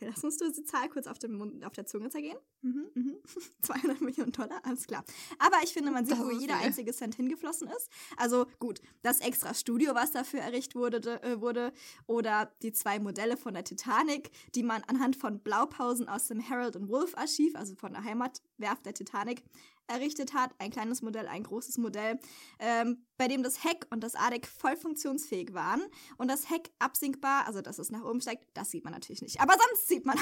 Okay, 0.02 0.10
lass 0.12 0.24
uns 0.24 0.36
die 0.38 0.64
Zahl 0.64 0.88
kurz 0.88 1.06
auf, 1.06 1.18
dem 1.18 1.34
Mund, 1.34 1.64
auf 1.64 1.72
der 1.74 1.86
Zunge 1.86 2.10
zergehen. 2.10 2.36
Mhm, 2.62 2.90
mhm. 2.94 3.16
200 3.62 4.00
Millionen 4.00 4.32
Dollar, 4.32 4.60
alles 4.64 4.86
klar. 4.86 5.04
Aber 5.38 5.58
ich 5.62 5.72
finde, 5.72 5.92
man 5.92 6.04
sieht, 6.06 6.18
wo 6.18 6.30
jeder 6.30 6.56
viel. 6.56 6.66
einzige 6.66 6.92
Cent 6.92 7.14
hingeflossen 7.14 7.68
ist. 7.68 7.88
Also 8.16 8.46
gut, 8.58 8.80
das 9.02 9.20
extra 9.20 9.54
Studio, 9.54 9.94
was 9.94 10.10
dafür 10.10 10.40
errichtet 10.40 10.74
wurde, 10.74 11.22
äh, 11.22 11.40
wurde, 11.40 11.72
oder 12.06 12.52
die 12.62 12.72
zwei 12.72 12.98
Modelle 12.98 13.36
von 13.36 13.54
der 13.54 13.64
Titanic, 13.64 14.32
die 14.54 14.64
man 14.64 14.82
anhand 14.84 15.14
von 15.14 15.38
Blaupausen 15.38 16.08
aus 16.08 16.26
dem 16.26 16.46
Harold 16.48 16.74
und 16.74 16.88
Wolf 16.88 17.16
Archiv, 17.16 17.54
also 17.54 17.76
von 17.76 17.92
der 17.92 18.02
Heimatwerft 18.02 18.84
der 18.84 18.94
Titanic, 18.94 19.44
errichtet 19.92 20.34
hat. 20.34 20.50
Ein 20.58 20.70
kleines 20.70 21.02
Modell, 21.02 21.28
ein 21.28 21.44
großes 21.44 21.78
Modell, 21.78 22.18
ähm, 22.58 23.06
bei 23.16 23.28
dem 23.28 23.42
das 23.42 23.62
Heck 23.62 23.86
und 23.90 24.02
das 24.02 24.14
ADEC 24.14 24.46
voll 24.46 24.76
funktionsfähig 24.76 25.54
waren 25.54 25.82
und 26.18 26.28
das 26.28 26.50
Heck 26.50 26.70
absinkbar, 26.78 27.46
also 27.46 27.60
dass 27.60 27.78
es 27.78 27.90
nach 27.90 28.04
oben 28.04 28.20
steigt, 28.20 28.44
das 28.54 28.70
sieht 28.70 28.84
man 28.84 28.92
natürlich 28.92 29.22
nicht. 29.22 29.40
Aber 29.40 29.54
sonst 29.54 29.88
sieht 29.88 30.06
man, 30.06 30.18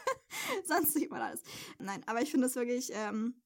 sonst 0.64 0.94
sieht 0.94 1.10
man 1.10 1.20
alles. 1.20 1.42
Nein, 1.78 2.02
aber 2.06 2.22
ich 2.22 2.30
finde 2.30 2.46
es 2.46 2.54
wirklich, 2.54 2.90
ähm, 2.94 3.42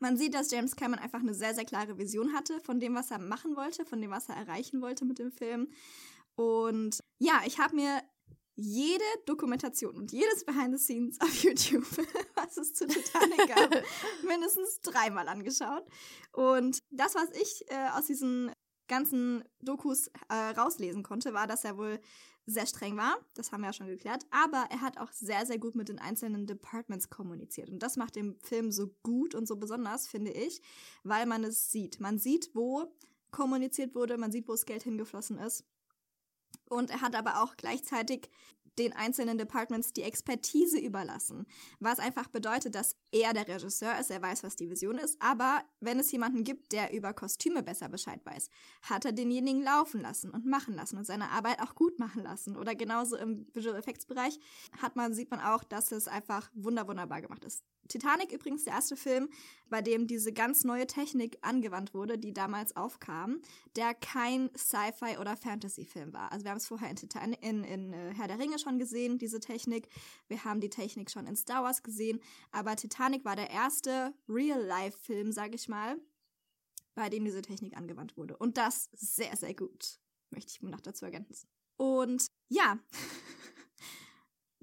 man 0.00 0.16
sieht, 0.16 0.34
dass 0.34 0.50
James 0.50 0.76
Cameron 0.76 1.02
einfach 1.02 1.20
eine 1.20 1.34
sehr, 1.34 1.54
sehr 1.54 1.64
klare 1.64 1.98
Vision 1.98 2.32
hatte 2.34 2.60
von 2.60 2.80
dem, 2.80 2.94
was 2.94 3.10
er 3.10 3.18
machen 3.18 3.56
wollte, 3.56 3.84
von 3.84 4.00
dem, 4.00 4.10
was 4.10 4.28
er 4.28 4.36
erreichen 4.36 4.82
wollte 4.82 5.04
mit 5.04 5.18
dem 5.18 5.30
Film. 5.30 5.68
Und 6.36 6.98
ja, 7.18 7.42
ich 7.46 7.58
habe 7.58 7.76
mir 7.76 8.02
jede 8.56 9.04
Dokumentation 9.26 9.96
und 9.96 10.12
jedes 10.12 10.44
Behind 10.44 10.78
the 10.78 10.82
Scenes 10.82 11.20
auf 11.20 11.34
YouTube, 11.42 11.84
was 12.34 12.56
es 12.56 12.74
zu 12.74 12.86
Titanic 12.86 13.48
gab, 13.48 13.82
mindestens 14.26 14.80
dreimal 14.80 15.28
angeschaut. 15.28 15.84
Und 16.32 16.82
das, 16.90 17.14
was 17.14 17.30
ich 17.32 17.64
äh, 17.68 17.88
aus 17.96 18.06
diesen 18.06 18.52
ganzen 18.86 19.42
Dokus 19.60 20.08
äh, 20.28 20.34
rauslesen 20.34 21.02
konnte, 21.02 21.32
war, 21.32 21.46
dass 21.46 21.64
er 21.64 21.76
wohl 21.76 22.00
sehr 22.46 22.66
streng 22.66 22.96
war. 22.96 23.16
Das 23.34 23.52
haben 23.52 23.62
wir 23.62 23.68
ja 23.68 23.72
schon 23.72 23.86
geklärt. 23.86 24.26
Aber 24.30 24.66
er 24.70 24.82
hat 24.82 24.98
auch 24.98 25.10
sehr, 25.12 25.46
sehr 25.46 25.58
gut 25.58 25.74
mit 25.74 25.88
den 25.88 25.98
einzelnen 25.98 26.46
Departments 26.46 27.08
kommuniziert. 27.08 27.70
Und 27.70 27.82
das 27.82 27.96
macht 27.96 28.16
den 28.16 28.38
Film 28.40 28.70
so 28.70 28.94
gut 29.02 29.34
und 29.34 29.48
so 29.48 29.56
besonders, 29.56 30.06
finde 30.06 30.30
ich, 30.30 30.60
weil 31.02 31.26
man 31.26 31.42
es 31.44 31.70
sieht. 31.70 32.00
Man 32.00 32.18
sieht, 32.18 32.50
wo 32.54 32.94
kommuniziert 33.30 33.94
wurde, 33.94 34.18
man 34.18 34.30
sieht, 34.30 34.46
wo 34.46 34.52
das 34.52 34.66
Geld 34.66 34.82
hingeflossen 34.82 35.38
ist. 35.38 35.64
Und 36.68 36.90
er 36.90 37.00
hat 37.00 37.14
aber 37.14 37.42
auch 37.42 37.56
gleichzeitig 37.56 38.30
den 38.78 38.92
einzelnen 38.92 39.38
Departments 39.38 39.92
die 39.92 40.02
Expertise 40.02 40.78
überlassen, 40.78 41.46
was 41.80 41.98
einfach 41.98 42.28
bedeutet, 42.28 42.74
dass 42.74 42.96
er 43.12 43.32
der 43.32 43.46
Regisseur 43.46 43.98
ist, 43.98 44.10
er 44.10 44.22
weiß, 44.22 44.42
was 44.42 44.56
die 44.56 44.68
Vision 44.68 44.98
ist, 44.98 45.20
aber 45.20 45.62
wenn 45.80 45.98
es 45.98 46.10
jemanden 46.10 46.44
gibt, 46.44 46.72
der 46.72 46.92
über 46.92 47.12
Kostüme 47.12 47.62
besser 47.62 47.88
Bescheid 47.88 48.20
weiß, 48.24 48.48
hat 48.82 49.04
er 49.04 49.12
denjenigen 49.12 49.62
laufen 49.62 50.00
lassen 50.00 50.30
und 50.30 50.46
machen 50.46 50.74
lassen 50.74 50.96
und 50.96 51.04
seine 51.04 51.30
Arbeit 51.30 51.60
auch 51.60 51.74
gut 51.74 51.98
machen 51.98 52.22
lassen. 52.22 52.56
Oder 52.56 52.74
genauso 52.74 53.16
im 53.16 53.46
Visual 53.54 53.76
Effects 53.76 54.06
Bereich 54.06 54.38
hat 54.80 54.96
man, 54.96 55.14
sieht 55.14 55.30
man 55.30 55.40
auch, 55.40 55.64
dass 55.64 55.92
es 55.92 56.08
einfach 56.08 56.50
wunderbar 56.54 57.22
gemacht 57.22 57.44
ist. 57.44 57.62
Titanic 57.88 58.32
übrigens 58.32 58.64
der 58.64 58.74
erste 58.74 58.96
Film, 58.96 59.28
bei 59.68 59.82
dem 59.82 60.06
diese 60.06 60.32
ganz 60.32 60.64
neue 60.64 60.86
Technik 60.86 61.38
angewandt 61.42 61.94
wurde, 61.94 62.18
die 62.18 62.32
damals 62.32 62.76
aufkam, 62.76 63.40
der 63.76 63.94
kein 63.94 64.50
Sci-Fi 64.56 65.18
oder 65.18 65.36
Fantasy-Film 65.36 66.12
war. 66.12 66.32
Also 66.32 66.44
wir 66.44 66.50
haben 66.50 66.58
es 66.58 66.66
vorher 66.66 66.90
in, 66.90 66.96
Titan 66.96 67.32
in, 67.32 67.64
in 67.64 67.92
äh, 67.92 68.14
Herr 68.14 68.28
der 68.28 68.38
Ringe 68.38 68.58
schon 68.58 68.78
gesehen, 68.78 69.18
diese 69.18 69.40
Technik. 69.40 69.88
Wir 70.28 70.44
haben 70.44 70.60
die 70.60 70.70
Technik 70.70 71.10
schon 71.10 71.26
in 71.26 71.36
Star 71.36 71.62
Wars 71.62 71.82
gesehen, 71.82 72.20
aber 72.52 72.76
Titanic 72.76 73.24
war 73.24 73.36
der 73.36 73.50
erste 73.50 74.14
Real-Life-Film, 74.28 75.32
sag 75.32 75.54
ich 75.54 75.68
mal, 75.68 75.96
bei 76.94 77.08
dem 77.10 77.24
diese 77.24 77.42
Technik 77.42 77.76
angewandt 77.76 78.16
wurde. 78.16 78.36
Und 78.36 78.56
das 78.56 78.88
sehr, 78.92 79.36
sehr 79.36 79.54
gut, 79.54 79.98
möchte 80.30 80.52
ich 80.52 80.62
noch 80.62 80.80
dazu 80.80 81.04
ergänzen. 81.04 81.48
Und 81.76 82.26
ja, 82.48 82.78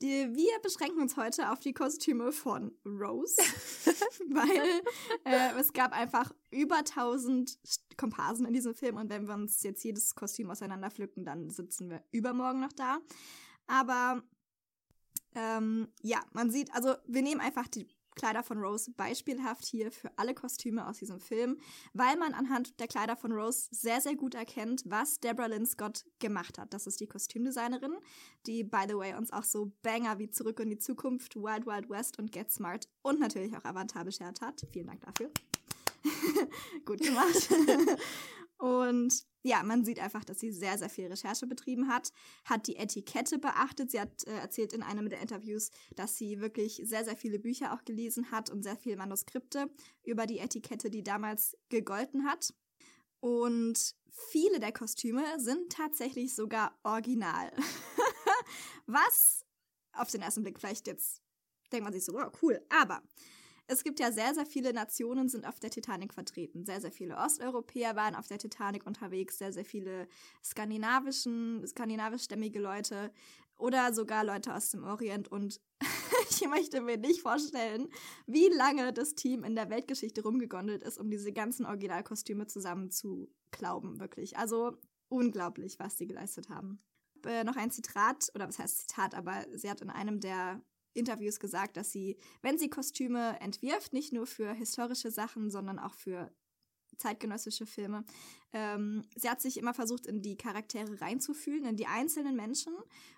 wir 0.02 0.60
beschränken 0.62 1.02
uns 1.02 1.18
heute 1.18 1.52
auf 1.52 1.60
die 1.60 1.74
Kostüme 1.74 2.32
von 2.32 2.72
Rose, 2.86 3.38
weil 4.30 4.82
äh, 5.26 5.60
es 5.60 5.74
gab 5.74 5.94
einfach 5.94 6.34
über 6.50 6.78
1000 6.78 7.60
Komparsen 7.98 8.46
in 8.46 8.54
diesem 8.54 8.74
Film 8.74 8.98
und 8.98 9.10
wenn 9.10 9.28
wir 9.28 9.36
uns 9.36 9.64
jetzt 9.64 9.84
jedes 9.84 10.16
Kostüm 10.16 10.50
auseinanderpflücken, 10.50 11.24
dann 11.24 11.50
sitzen 11.50 11.90
wir 11.90 12.04
übermorgen 12.12 12.62
noch 12.62 12.74
da. 12.74 13.00
Aber 13.68 14.24
ähm, 15.36 15.88
ja, 16.02 16.22
man 16.34 16.52
sieht, 16.52 16.74
also 16.74 16.96
wir 17.08 17.22
nehmen 17.22 17.42
einfach 17.42 17.68
die 17.68 17.88
Kleider 18.16 18.44
von 18.44 18.58
Rose 18.60 18.92
beispielhaft 18.92 19.66
hier 19.66 19.92
für 19.92 20.12
alle 20.18 20.34
Kostüme 20.34 20.88
aus 20.88 20.98
diesem 20.98 21.20
Film, 21.20 21.58
weil 21.94 22.18
man 22.18 22.34
anhand 22.34 22.80
der 22.80 22.88
Kleider 22.88 23.16
von 23.16 23.32
Rose 23.32 23.68
sehr, 23.72 24.02
sehr 24.02 24.16
gut 24.16 24.36
erkennt, 24.36 24.84
was 24.86 25.20
Deborah 25.20 25.48
Lynn 25.48 25.66
Scott 25.66 26.06
gemacht 26.20 26.58
hat. 26.58 26.74
Das 26.74 26.88
ist 26.88 27.00
die 27.00 27.08
Kostümdesignerin, 27.08 27.98
die, 28.46 28.64
by 28.64 28.86
the 28.88 28.96
way, 28.96 29.14
uns 29.16 29.32
auch 29.32 29.44
so 29.44 29.72
Banger 29.82 30.20
wie 30.20 30.30
Zurück 30.30 30.60
in 30.60 30.70
die 30.70 30.78
Zukunft, 30.78 31.36
Wild 31.36 31.66
Wild 31.66 31.90
West 31.90 32.20
und 32.20 32.32
Get 32.32 32.52
Smart 32.52 32.88
und 33.02 33.20
natürlich 33.20 33.56
auch 33.56 33.66
Avatar 33.66 34.06
beschert 34.06 34.42
hat. 34.42 34.66
Vielen 34.72 34.88
Dank 34.88 35.02
dafür. 35.02 35.32
gut 36.86 37.02
gemacht. 37.02 37.50
Und 38.62 39.26
ja, 39.42 39.64
man 39.64 39.84
sieht 39.84 40.00
einfach, 40.00 40.24
dass 40.24 40.40
sie 40.40 40.52
sehr, 40.52 40.78
sehr 40.78 40.90
viel 40.90 41.08
Recherche 41.08 41.48
betrieben 41.48 41.88
hat, 41.88 42.12
hat 42.46 42.68
die 42.68 42.76
Etikette 42.76 43.40
beachtet. 43.40 43.90
Sie 43.90 44.00
hat 44.00 44.24
äh, 44.28 44.38
erzählt 44.38 44.72
in 44.72 44.84
einem 44.84 45.10
der 45.10 45.20
Interviews, 45.20 45.72
dass 45.96 46.16
sie 46.16 46.42
wirklich 46.42 46.80
sehr, 46.84 47.04
sehr 47.04 47.18
viele 47.18 47.40
Bücher 47.40 47.74
auch 47.74 47.84
gelesen 47.86 48.30
hat 48.30 48.52
und 48.52 48.62
sehr 48.62 48.78
viele 48.78 48.98
Manuskripte 48.98 49.68
über 50.04 50.28
die 50.28 50.38
Etikette, 50.38 50.92
die 50.92 51.02
damals 51.02 51.58
gegolten 51.70 52.26
hat. 52.26 52.54
Und 53.20 53.96
viele 54.12 54.60
der 54.60 54.72
Kostüme 54.72 55.24
sind 55.40 55.72
tatsächlich 55.72 56.36
sogar 56.36 56.78
original. 56.84 57.52
Was 58.86 59.44
auf 59.94 60.12
den 60.12 60.22
ersten 60.22 60.44
Blick 60.44 60.60
vielleicht 60.60 60.86
jetzt 60.86 61.20
denkt 61.72 61.86
man 61.86 61.94
sich 61.94 62.06
so, 62.06 62.14
wow, 62.14 62.32
cool. 62.44 62.62
Aber 62.70 63.02
es 63.72 63.84
gibt 63.84 64.02
ja 64.02 64.12
sehr, 64.12 64.34
sehr 64.34 64.46
viele 64.46 64.74
Nationen 64.74 65.30
sind 65.30 65.48
auf 65.48 65.60
der 65.60 65.70
Titanic 65.70 66.14
vertreten. 66.14 66.66
Sehr, 66.66 66.82
sehr 66.82 66.92
viele 66.92 67.16
Osteuropäer 67.16 67.96
waren 67.96 68.16
auf 68.16 68.28
der 68.28 68.38
Titanic 68.38 68.86
unterwegs, 68.86 69.38
sehr, 69.38 69.54
sehr 69.54 69.64
viele 69.64 70.10
skandinavischen, 70.44 71.66
skandinavischstämmige 71.66 72.60
Leute 72.60 73.14
oder 73.56 73.94
sogar 73.94 74.26
Leute 74.26 74.54
aus 74.54 74.72
dem 74.72 74.84
Orient. 74.84 75.30
Und 75.30 75.62
ich 76.30 76.46
möchte 76.50 76.82
mir 76.82 76.98
nicht 76.98 77.22
vorstellen, 77.22 77.88
wie 78.28 78.50
lange 78.50 78.92
das 78.92 79.16
Team 79.16 79.46
in 79.46 79.56
der 79.56 79.70
Weltgeschichte 79.70 80.22
rumgegondelt 80.22 80.84
ist, 80.84 80.98
um 80.98 81.10
diese 81.10 81.32
ganzen 81.32 81.66
Originalkostüme 81.66 82.48
zusammen 82.48 82.92
zu 82.92 83.34
glauben, 83.52 84.02
wirklich. 84.02 84.38
Also 84.38 84.74
unglaublich, 85.08 85.80
was 85.80 85.96
die 85.96 86.08
geleistet 86.08 86.50
haben. 86.50 86.84
Äh, 87.26 87.46
noch 87.46 87.56
ein 87.56 87.72
Zitat, 87.72 88.32
oder 88.36 88.50
was 88.50 88.60
heißt 88.60 88.80
Zitat, 88.80 89.16
aber 89.16 89.46
sie 89.54 89.70
hat 89.70 89.80
in 89.80 89.90
einem 89.90 90.20
der 90.20 90.62
Interviews 90.94 91.40
gesagt, 91.40 91.78
dass 91.78 91.92
sie, 91.92 92.18
wenn 92.42 92.58
sie 92.58 92.70
Kostüme 92.70 93.40
entwirft, 93.40 93.94
nicht 93.94 94.14
nur 94.14 94.28
für 94.28 94.54
historische 94.54 95.12
Sachen, 95.12 95.50
sondern 95.50 95.80
auch 95.80 95.94
für 95.94 96.32
zeitgenössische 96.98 97.66
Filme. 97.66 98.04
Ähm, 98.54 99.04
sie 99.16 99.30
hat 99.30 99.42
sich 99.42 99.58
immer 99.58 99.74
versucht, 99.74 100.06
in 100.06 100.22
die 100.22 100.38
Charaktere 100.38 101.02
reinzufühlen, 101.02 101.66
in 101.66 101.76
die 101.78 101.88
einzelnen 101.88 102.36
Menschen 102.36 102.74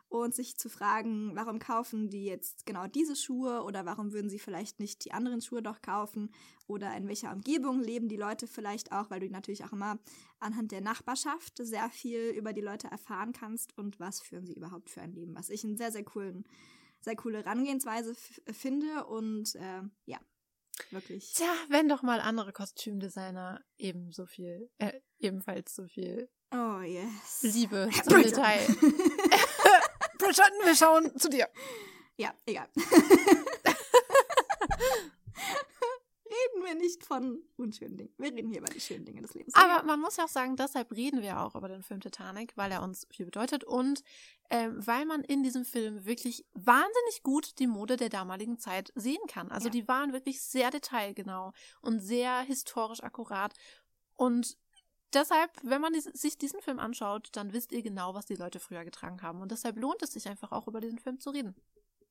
und 0.10 0.36
sich 0.36 0.58
zu 0.58 0.70
fragen, 0.70 1.32
warum 1.36 1.58
kaufen 1.60 2.10
die 2.10 2.26
jetzt 2.26 2.66
genau 2.66 2.86
diese 2.88 3.16
Schuhe 3.16 3.64
oder 3.64 3.86
warum 3.86 4.14
würden 4.14 4.30
sie 4.30 4.40
vielleicht 4.40 4.80
nicht 4.80 5.06
die 5.06 5.12
anderen 5.12 5.42
Schuhe 5.42 5.64
doch 5.64 5.82
kaufen 5.82 6.30
oder 6.68 6.96
in 6.96 7.08
welcher 7.08 7.34
Umgebung 7.34 7.82
leben 7.82 8.10
die 8.10 8.16
Leute 8.16 8.48
vielleicht 8.48 8.92
auch, 8.92 9.10
weil 9.10 9.22
du 9.22 9.30
natürlich 9.30 9.66
auch 9.66 9.74
immer 9.74 9.98
anhand 10.40 10.72
der 10.72 10.82
Nachbarschaft 10.82 11.58
sehr 11.58 11.90
viel 11.90 12.30
über 12.30 12.54
die 12.54 12.62
Leute 12.62 12.88
erfahren 12.88 13.34
kannst 13.34 13.76
und 13.78 14.00
was 14.00 14.22
führen 14.22 14.46
sie 14.46 14.54
überhaupt 14.54 14.92
für 14.92 15.02
ein 15.02 15.14
Leben, 15.14 15.36
was 15.36 15.50
ich 15.50 15.64
einen 15.64 15.78
sehr, 15.78 15.92
sehr 15.92 16.04
coolen 16.04 16.46
sehr 17.04 17.16
coole 17.16 17.40
Herangehensweise 17.40 18.16
finde 18.52 19.06
und 19.06 19.56
äh, 19.56 19.82
ja, 20.06 20.20
wirklich. 20.92 21.34
Tja, 21.34 21.54
wenn 21.70 21.90
doch 21.90 22.02
mal 22.02 22.20
andere 22.20 22.54
Kostümdesigner 22.54 23.64
ebenso 23.78 24.26
viel, 24.26 24.70
äh, 24.78 25.00
ebenfalls 25.20 25.76
so 25.76 25.88
viel 25.88 26.30
oh, 26.54 26.82
yes. 26.82 27.42
Liebe 27.42 27.90
zum 28.04 28.22
Detail. 28.22 28.66
Bridgerton, 30.18 30.66
wir 30.66 30.76
schauen 30.76 31.18
zu 31.18 31.30
dir. 31.30 31.48
Ja, 32.16 32.34
egal 32.46 32.70
reden 36.64 36.80
wir 36.80 36.84
nicht 36.84 37.06
von 37.06 37.42
unschönen 37.58 37.98
Dingen. 37.98 38.14
Wir 38.18 38.34
reden 38.34 38.50
hier 38.50 38.60
über 38.60 38.72
die 38.72 38.80
schönen 38.80 39.06
Dinge 39.06 39.22
des 39.22 39.34
Lebens. 39.34 39.56
Aber 39.56 39.84
man 39.84 40.00
muss 40.00 40.18
ja 40.18 40.26
auch 40.26 40.30
sagen, 40.30 40.56
deshalb 40.56 40.92
reden 40.92 41.22
wir 41.22 41.40
auch 41.42 41.56
über 41.56 41.68
den 41.68 41.84
Film 41.84 42.02
Titanic, 42.02 42.56
weil 42.56 42.72
er 42.72 42.82
uns 42.82 43.08
viel 43.10 43.26
bedeutet 43.26 43.64
und 43.64 44.04
äh, 44.50 44.70
weil 44.74 45.06
man 45.06 45.24
in 45.24 45.44
diesem 45.44 45.66
Film 45.66 46.06
wirklich 46.06 46.46
wahnsinnig 46.54 47.24
gut 47.24 47.60
die 47.60 47.68
Mode 47.68 47.98
der 47.98 48.10
damaligen 48.10 48.58
Zeit 48.60 48.92
sehen 48.96 49.22
kann. 49.28 49.52
Also 49.52 49.68
ja. 49.68 49.72
die 49.72 49.88
waren 49.88 50.14
wirklich 50.14 50.42
sehr 50.42 50.72
detailgenau 50.72 51.54
und 51.82 52.00
sehr 52.00 52.42
historisch 52.42 53.04
akkurat. 53.04 53.54
Und 54.16 54.58
deshalb, 55.14 55.52
wenn 55.64 55.82
man 55.82 55.94
sich 56.00 56.38
diesen 56.38 56.62
Film 56.62 56.80
anschaut, 56.80 57.30
dann 57.34 57.54
wisst 57.54 57.72
ihr 57.72 57.82
genau, 57.82 58.14
was 58.14 58.26
die 58.26 58.36
Leute 58.36 58.60
früher 58.60 58.84
getragen 58.84 59.22
haben. 59.22 59.42
Und 59.42 59.52
deshalb 59.52 59.78
lohnt 59.78 60.02
es 60.02 60.14
sich 60.14 60.28
einfach 60.28 60.52
auch 60.52 60.68
über 60.68 60.82
diesen 60.82 61.00
Film 61.00 61.20
zu 61.20 61.32
reden. 61.32 61.56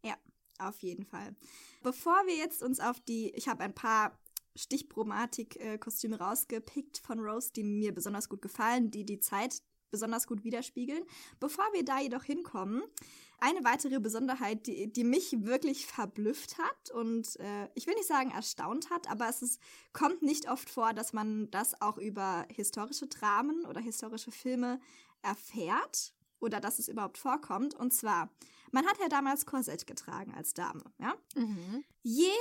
Ja, 0.05 0.17
auf 0.59 0.83
jeden 0.83 1.05
Fall. 1.05 1.35
Bevor 1.83 2.27
wir 2.27 2.37
jetzt 2.37 2.63
uns 2.63 2.81
auf 2.81 3.01
die, 3.01 3.31
ich 3.31 3.49
habe 3.49 3.63
ein 3.63 3.75
paar 3.75 4.19
Stichpromatik-Kostüme 4.57 6.19
rausgepickt 6.19 6.99
von 6.99 7.21
Rose, 7.21 7.53
die 7.55 7.65
mir 7.65 7.95
besonders 7.95 8.29
gut 8.29 8.43
gefallen, 8.43 8.91
die 8.91 9.05
die 9.05 9.21
Zeit 9.21 9.63
besonders 9.91 10.27
gut 10.27 10.43
widerspiegeln. 10.43 11.05
Bevor 11.39 11.65
wir 11.73 11.85
da 11.85 12.01
jedoch 12.01 12.25
hinkommen, 12.25 12.83
eine 13.39 13.65
weitere 13.65 14.01
Besonderheit, 14.01 14.67
die, 14.67 14.93
die 14.93 15.05
mich 15.05 15.45
wirklich 15.45 15.87
verblüfft 15.87 16.59
hat 16.59 16.91
und 16.91 17.39
äh, 17.41 17.69
ich 17.75 17.87
will 17.87 17.95
nicht 17.95 18.07
sagen 18.07 18.31
erstaunt 18.31 18.91
hat, 18.91 19.11
aber 19.11 19.29
es 19.29 19.43
ist, 19.43 19.61
kommt 19.93 20.23
nicht 20.23 20.51
oft 20.51 20.71
vor, 20.71 20.95
dass 20.95 21.13
man 21.13 21.51
das 21.51 21.81
auch 21.81 21.99
über 21.99 22.47
historische 22.51 23.07
Dramen 23.07 23.65
oder 23.67 23.81
historische 23.81 24.31
Filme 24.31 24.81
erfährt 25.23 26.15
oder 26.43 26.61
dass 26.61 26.79
es 26.79 26.89
überhaupt 26.89 27.19
vorkommt. 27.19 27.75
Und 27.75 27.93
zwar, 27.93 28.31
man 28.71 28.87
hat 28.87 28.99
ja 29.01 29.09
damals 29.09 29.47
Korsett 29.47 29.87
getragen 29.87 30.35
als 30.35 30.55
Dame, 30.55 30.85
ja? 30.99 31.15
Mhm. 31.35 31.85
Jede 32.03 32.33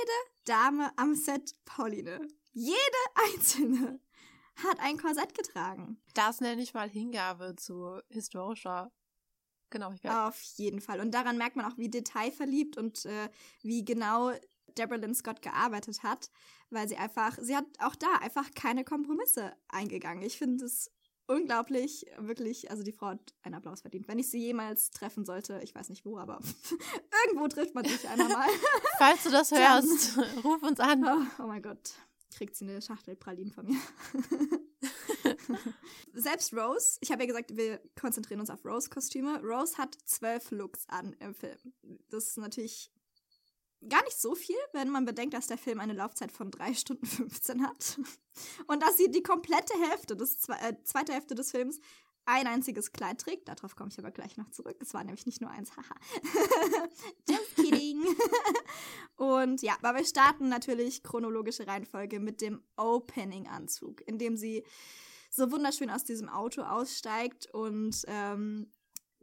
Dame 0.44 0.90
am 0.96 1.14
Set 1.14 1.54
Pauline, 1.64 2.26
jede 2.52 2.76
einzelne 3.14 4.00
hat 4.56 4.80
ein 4.80 4.98
Korsett 4.98 5.34
getragen. 5.34 6.00
Das 6.14 6.40
nenne 6.40 6.62
ich 6.62 6.74
mal 6.74 6.88
Hingabe 6.88 7.56
zu 7.56 8.00
historischer 8.08 8.92
Genauigkeit. 9.70 10.12
Auf 10.12 10.40
jeden 10.56 10.80
Fall. 10.80 11.00
Und 11.00 11.12
daran 11.12 11.38
merkt 11.38 11.56
man 11.56 11.64
auch, 11.64 11.78
wie 11.78 11.88
detailverliebt 11.88 12.76
und 12.76 13.06
äh, 13.06 13.30
wie 13.62 13.84
genau 13.84 14.32
Deborah 14.76 14.98
Lynn 14.98 15.14
Scott 15.14 15.42
gearbeitet 15.42 16.02
hat, 16.02 16.30
weil 16.70 16.88
sie 16.88 16.96
einfach, 16.96 17.38
sie 17.40 17.56
hat 17.56 17.66
auch 17.78 17.96
da 17.96 18.16
einfach 18.20 18.50
keine 18.54 18.84
Kompromisse 18.84 19.52
eingegangen. 19.68 20.22
Ich 20.22 20.38
finde 20.38 20.64
es 20.64 20.90
unglaublich, 21.32 22.06
wirklich, 22.18 22.70
also 22.70 22.82
die 22.82 22.92
Frau 22.92 23.08
hat 23.08 23.34
einen 23.42 23.54
Applaus 23.54 23.80
verdient. 23.80 24.08
Wenn 24.08 24.18
ich 24.18 24.30
sie 24.30 24.38
jemals 24.38 24.90
treffen 24.90 25.24
sollte, 25.24 25.60
ich 25.62 25.74
weiß 25.74 25.88
nicht 25.88 26.04
wo, 26.04 26.18
aber 26.18 26.40
irgendwo 27.26 27.48
trifft 27.48 27.74
man 27.74 27.84
sich 27.84 28.08
einmal 28.08 28.28
mal. 28.28 28.48
Falls 28.98 29.24
du 29.24 29.30
das 29.30 29.50
hörst, 29.50 30.18
ruf 30.44 30.62
uns 30.62 30.80
an. 30.80 31.04
Oh, 31.04 31.42
oh 31.42 31.46
mein 31.46 31.62
Gott, 31.62 31.94
kriegt 32.36 32.54
sie 32.56 32.68
eine 32.68 32.80
Schachtel 32.80 33.16
Pralinen 33.16 33.52
von 33.52 33.66
mir. 33.66 33.80
Selbst 36.14 36.52
Rose, 36.54 36.98
ich 37.00 37.10
habe 37.10 37.22
ja 37.22 37.26
gesagt, 37.26 37.56
wir 37.56 37.80
konzentrieren 37.98 38.40
uns 38.40 38.50
auf 38.50 38.64
Rose-Kostüme. 38.64 39.40
Rose 39.42 39.78
hat 39.78 39.96
zwölf 40.04 40.50
Looks 40.50 40.88
an 40.88 41.14
im 41.20 41.34
Film. 41.34 41.58
Das 42.10 42.28
ist 42.28 42.38
natürlich 42.38 42.91
gar 43.88 44.02
nicht 44.04 44.20
so 44.20 44.34
viel, 44.34 44.56
wenn 44.72 44.88
man 44.88 45.04
bedenkt, 45.04 45.34
dass 45.34 45.46
der 45.46 45.58
Film 45.58 45.80
eine 45.80 45.92
Laufzeit 45.92 46.32
von 46.32 46.50
3 46.50 46.74
Stunden 46.74 47.06
15 47.06 47.66
hat. 47.66 47.98
Und 48.66 48.82
dass 48.82 48.96
sie 48.96 49.10
die 49.10 49.22
komplette 49.22 49.74
Hälfte, 49.90 50.16
des, 50.16 50.48
äh, 50.48 50.74
zweite 50.84 51.12
Hälfte 51.12 51.34
des 51.34 51.50
Films, 51.50 51.80
ein 52.24 52.46
einziges 52.46 52.92
Kleid 52.92 53.20
trägt. 53.20 53.48
Darauf 53.48 53.74
komme 53.74 53.90
ich 53.90 53.98
aber 53.98 54.12
gleich 54.12 54.36
noch 54.36 54.48
zurück. 54.50 54.76
Es 54.80 54.94
war 54.94 55.02
nämlich 55.02 55.26
nicht 55.26 55.40
nur 55.40 55.50
eins, 55.50 55.76
haha. 55.76 55.94
Just 57.28 57.56
kidding. 57.56 58.04
Und 59.16 59.60
ja, 59.62 59.76
aber 59.82 59.98
wir 59.98 60.04
starten 60.04 60.48
natürlich 60.48 61.02
chronologische 61.02 61.66
Reihenfolge 61.66 62.20
mit 62.20 62.40
dem 62.40 62.62
Opening-Anzug, 62.76 64.06
in 64.06 64.18
dem 64.18 64.36
sie 64.36 64.64
so 65.30 65.50
wunderschön 65.50 65.90
aus 65.90 66.04
diesem 66.04 66.28
Auto 66.28 66.62
aussteigt 66.62 67.52
und 67.54 68.04
ähm, 68.06 68.70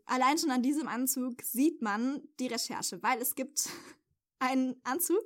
allein 0.06 0.38
schon 0.40 0.50
an 0.52 0.64
diesem 0.64 0.88
Anzug 0.88 1.42
sieht 1.44 1.82
man 1.82 2.22
die 2.40 2.48
Recherche, 2.48 3.02
weil 3.04 3.22
es 3.22 3.36
gibt 3.36 3.70
einen 4.40 4.76
Anzug 4.84 5.24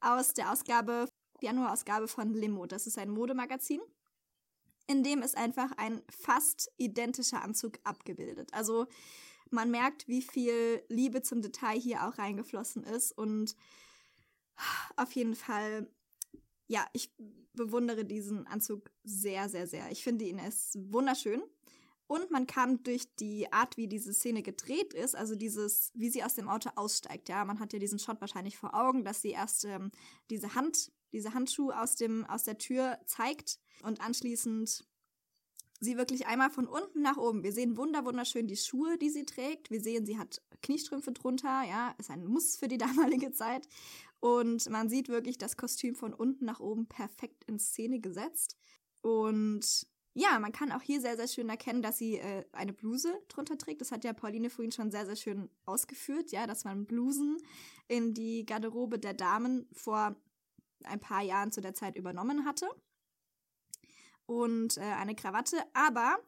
aus 0.00 0.34
der 0.34 0.52
Ausgabe, 0.52 1.08
Januarausgabe 1.40 2.08
von 2.08 2.32
Limo. 2.34 2.66
Das 2.66 2.86
ist 2.86 2.98
ein 2.98 3.10
Modemagazin, 3.10 3.80
in 4.86 5.02
dem 5.02 5.22
ist 5.22 5.36
einfach 5.36 5.70
ein 5.76 6.02
fast 6.10 6.70
identischer 6.78 7.42
Anzug 7.42 7.78
abgebildet. 7.84 8.52
Also 8.52 8.86
man 9.50 9.70
merkt, 9.70 10.08
wie 10.08 10.22
viel 10.22 10.82
Liebe 10.88 11.22
zum 11.22 11.42
Detail 11.42 11.78
hier 11.78 12.06
auch 12.06 12.18
reingeflossen 12.18 12.84
ist 12.84 13.16
und 13.16 13.54
auf 14.96 15.12
jeden 15.12 15.36
Fall, 15.36 15.88
ja, 16.66 16.86
ich 16.92 17.12
bewundere 17.52 18.04
diesen 18.04 18.46
Anzug 18.46 18.90
sehr, 19.04 19.48
sehr, 19.48 19.66
sehr. 19.66 19.90
Ich 19.90 20.02
finde 20.02 20.24
ihn 20.24 20.38
ist 20.38 20.76
wunderschön. 20.92 21.42
Und 22.08 22.30
man 22.30 22.46
kann 22.46 22.82
durch 22.82 23.14
die 23.16 23.52
Art, 23.52 23.76
wie 23.76 23.86
diese 23.86 24.14
Szene 24.14 24.42
gedreht 24.42 24.94
ist, 24.94 25.14
also 25.14 25.36
dieses, 25.36 25.92
wie 25.94 26.08
sie 26.08 26.24
aus 26.24 26.34
dem 26.34 26.48
Auto 26.48 26.70
aussteigt, 26.74 27.28
ja, 27.28 27.44
man 27.44 27.60
hat 27.60 27.74
ja 27.74 27.78
diesen 27.78 27.98
Shot 27.98 28.20
wahrscheinlich 28.22 28.56
vor 28.56 28.74
Augen, 28.74 29.04
dass 29.04 29.20
sie 29.20 29.30
erst 29.30 29.66
ähm, 29.66 29.90
diese 30.30 30.54
Hand, 30.54 30.90
diese 31.12 31.34
Handschuh 31.34 31.70
aus 31.70 31.96
dem, 31.96 32.24
aus 32.24 32.44
der 32.44 32.56
Tür 32.56 32.98
zeigt 33.04 33.60
und 33.82 34.00
anschließend 34.00 34.88
sie 35.80 35.98
wirklich 35.98 36.26
einmal 36.26 36.50
von 36.50 36.66
unten 36.66 37.02
nach 37.02 37.18
oben. 37.18 37.42
Wir 37.42 37.52
sehen 37.52 37.76
wunder 37.76 38.06
wunderschön 38.06 38.46
die 38.46 38.56
Schuhe, 38.56 38.96
die 38.96 39.10
sie 39.10 39.26
trägt. 39.26 39.70
Wir 39.70 39.82
sehen, 39.82 40.06
sie 40.06 40.18
hat 40.18 40.40
Kniestrümpfe 40.62 41.12
drunter, 41.12 41.62
ja, 41.68 41.94
ist 41.98 42.10
ein 42.10 42.24
Muss 42.24 42.56
für 42.56 42.68
die 42.68 42.78
damalige 42.78 43.32
Zeit. 43.32 43.68
Und 44.18 44.68
man 44.70 44.88
sieht 44.88 45.10
wirklich 45.10 45.36
das 45.36 45.58
Kostüm 45.58 45.94
von 45.94 46.14
unten 46.14 46.46
nach 46.46 46.60
oben 46.60 46.86
perfekt 46.86 47.44
in 47.44 47.58
Szene 47.58 48.00
gesetzt. 48.00 48.56
Und 49.02 49.86
ja, 50.18 50.38
man 50.40 50.52
kann 50.52 50.72
auch 50.72 50.82
hier 50.82 51.00
sehr, 51.00 51.16
sehr 51.16 51.28
schön 51.28 51.48
erkennen, 51.48 51.80
dass 51.80 51.98
sie 51.98 52.16
äh, 52.16 52.44
eine 52.52 52.72
Bluse 52.72 53.12
drunter 53.28 53.56
trägt. 53.56 53.80
Das 53.80 53.92
hat 53.92 54.04
ja 54.04 54.12
Pauline 54.12 54.50
vorhin 54.50 54.72
schon 54.72 54.90
sehr, 54.90 55.06
sehr 55.06 55.16
schön 55.16 55.48
ausgeführt, 55.64 56.32
ja, 56.32 56.46
dass 56.46 56.64
man 56.64 56.86
Blusen 56.86 57.38
in 57.86 58.14
die 58.14 58.44
Garderobe 58.44 58.98
der 58.98 59.14
Damen 59.14 59.68
vor 59.72 60.16
ein 60.84 60.98
paar 60.98 61.22
Jahren 61.22 61.52
zu 61.52 61.60
der 61.60 61.74
Zeit 61.74 61.96
übernommen 61.96 62.44
hatte. 62.44 62.68
Und 64.26 64.76
äh, 64.76 64.80
eine 64.80 65.14
Krawatte. 65.14 65.58
Aber 65.72 66.18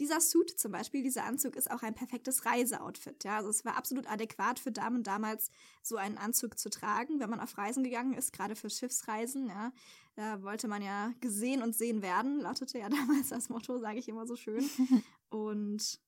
dieser 0.00 0.20
Suit 0.20 0.50
zum 0.58 0.72
Beispiel, 0.72 1.02
dieser 1.02 1.24
Anzug 1.24 1.56
ist 1.56 1.70
auch 1.70 1.82
ein 1.82 1.94
perfektes 1.94 2.44
Reiseoutfit. 2.44 3.24
Ja, 3.24 3.36
also 3.36 3.50
es 3.50 3.64
war 3.64 3.76
absolut 3.76 4.10
adäquat 4.10 4.58
für 4.58 4.72
Damen 4.72 5.02
damals, 5.02 5.50
so 5.82 5.96
einen 5.96 6.18
Anzug 6.18 6.58
zu 6.58 6.70
tragen, 6.70 7.20
wenn 7.20 7.30
man 7.30 7.40
auf 7.40 7.56
Reisen 7.56 7.84
gegangen 7.84 8.14
ist, 8.14 8.32
gerade 8.32 8.56
für 8.56 8.70
Schiffsreisen. 8.70 9.48
Ja, 9.48 9.72
da 10.16 10.42
wollte 10.42 10.68
man 10.68 10.82
ja 10.82 11.12
gesehen 11.20 11.62
und 11.62 11.76
sehen 11.76 12.02
werden, 12.02 12.40
lautete 12.40 12.78
ja 12.78 12.88
damals 12.90 13.28
das 13.28 13.48
Motto, 13.48 13.78
sage 13.78 13.98
ich 13.98 14.08
immer 14.08 14.26
so 14.26 14.36
schön. 14.36 14.68
Und 15.30 16.00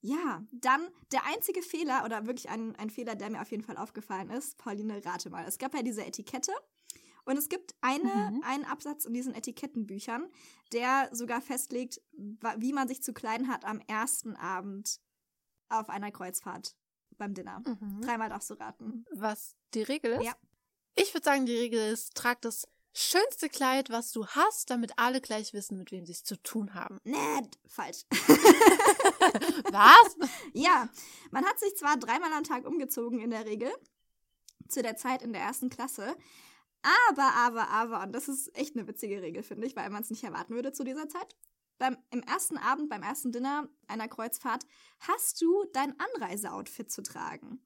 ja, 0.00 0.44
dann 0.52 0.88
der 1.12 1.26
einzige 1.26 1.62
Fehler 1.62 2.04
oder 2.04 2.26
wirklich 2.26 2.48
ein, 2.50 2.76
ein 2.76 2.90
Fehler, 2.90 3.16
der 3.16 3.30
mir 3.30 3.40
auf 3.40 3.50
jeden 3.50 3.64
Fall 3.64 3.76
aufgefallen 3.76 4.30
ist, 4.30 4.58
Pauline, 4.58 5.04
rate 5.04 5.30
mal. 5.30 5.44
Es 5.46 5.58
gab 5.58 5.74
ja 5.74 5.82
diese 5.82 6.04
Etikette 6.04 6.52
und 7.28 7.36
es 7.36 7.50
gibt 7.50 7.74
eine, 7.82 8.30
mhm. 8.32 8.42
einen 8.42 8.64
Absatz 8.64 9.04
in 9.04 9.12
diesen 9.12 9.34
Etikettenbüchern, 9.34 10.30
der 10.72 11.10
sogar 11.12 11.42
festlegt, 11.42 12.00
wie 12.56 12.72
man 12.72 12.88
sich 12.88 13.02
zu 13.02 13.12
kleiden 13.12 13.48
hat 13.48 13.66
am 13.66 13.80
ersten 13.86 14.34
Abend 14.34 14.98
auf 15.68 15.90
einer 15.90 16.10
Kreuzfahrt 16.10 16.74
beim 17.18 17.34
Dinner. 17.34 17.62
Mhm. 17.66 18.00
Dreimal 18.00 18.30
darfst 18.30 18.48
du 18.48 18.54
raten. 18.54 19.04
Was 19.10 19.56
die 19.74 19.82
Regel 19.82 20.12
ist? 20.12 20.24
Ja. 20.24 20.32
Ich 20.94 21.12
würde 21.12 21.24
sagen, 21.26 21.44
die 21.44 21.54
Regel 21.54 21.92
ist, 21.92 22.14
trag 22.14 22.40
das 22.40 22.66
schönste 22.94 23.50
Kleid, 23.50 23.90
was 23.90 24.10
du 24.10 24.26
hast, 24.26 24.70
damit 24.70 24.92
alle 24.96 25.20
gleich 25.20 25.52
wissen, 25.52 25.76
mit 25.76 25.92
wem 25.92 26.06
sie 26.06 26.12
es 26.12 26.24
zu 26.24 26.42
tun 26.42 26.72
haben. 26.72 26.98
Nett, 27.04 27.58
falsch. 27.66 28.06
was? 29.70 30.30
Ja, 30.54 30.88
man 31.30 31.44
hat 31.44 31.60
sich 31.60 31.76
zwar 31.76 31.98
dreimal 31.98 32.32
am 32.32 32.44
Tag 32.44 32.66
umgezogen 32.66 33.20
in 33.20 33.28
der 33.28 33.44
Regel, 33.44 33.70
zu 34.66 34.82
der 34.82 34.96
Zeit 34.96 35.20
in 35.20 35.34
der 35.34 35.42
ersten 35.42 35.68
Klasse, 35.68 36.16
aber, 36.82 37.34
aber, 37.34 37.68
aber, 37.70 38.02
und 38.02 38.12
das 38.12 38.28
ist 38.28 38.56
echt 38.56 38.76
eine 38.76 38.86
witzige 38.86 39.20
Regel, 39.22 39.42
finde 39.42 39.66
ich, 39.66 39.76
weil 39.76 39.90
man 39.90 40.02
es 40.02 40.10
nicht 40.10 40.24
erwarten 40.24 40.54
würde 40.54 40.72
zu 40.72 40.84
dieser 40.84 41.08
Zeit. 41.08 41.36
Beim, 41.78 41.96
Im 42.10 42.22
ersten 42.22 42.56
Abend, 42.56 42.88
beim 42.88 43.02
ersten 43.02 43.30
Dinner 43.32 43.68
einer 43.86 44.08
Kreuzfahrt, 44.08 44.64
hast 45.00 45.40
du 45.40 45.64
dein 45.72 45.94
Anreiseoutfit 45.98 46.90
zu 46.90 47.02
tragen. 47.02 47.60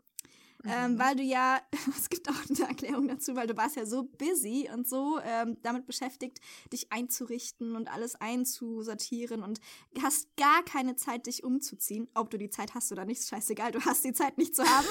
Ähm, 0.65 0.93
mhm. 0.93 0.99
weil 0.99 1.17
du 1.17 1.23
ja, 1.23 1.61
es 1.97 2.09
gibt 2.09 2.29
auch 2.29 2.35
eine 2.49 2.69
Erklärung 2.69 3.09
dazu, 3.09 3.35
weil 3.35 3.47
du 3.47 3.57
warst 3.57 3.77
ja 3.77 3.85
so 3.85 4.05
busy 4.05 4.69
und 4.73 4.89
so 4.89 5.19
ähm, 5.25 5.57
damit 5.63 5.87
beschäftigt, 5.87 6.41
dich 6.73 6.93
einzurichten 6.93 7.75
und 7.75 7.93
alles 7.93 8.15
einzusortieren 8.17 9.43
und 9.43 9.61
hast 10.03 10.35
gar 10.37 10.63
keine 10.65 10.95
Zeit, 10.97 11.27
dich 11.27 11.43
umzuziehen. 11.43 12.09
Ob 12.15 12.31
du 12.31 12.39
die 12.39 12.51
Zeit 12.51 12.75
hast 12.75 12.93
oder 12.93 13.05
nicht, 13.05 13.21
ist 13.21 13.29
scheißegal, 13.31 13.73
du 13.73 13.81
hast 13.81 14.05
die 14.05 14.13
Zeit 14.13 14.39
nicht 14.39 14.55
zu 14.55 14.65
haben. 14.65 14.87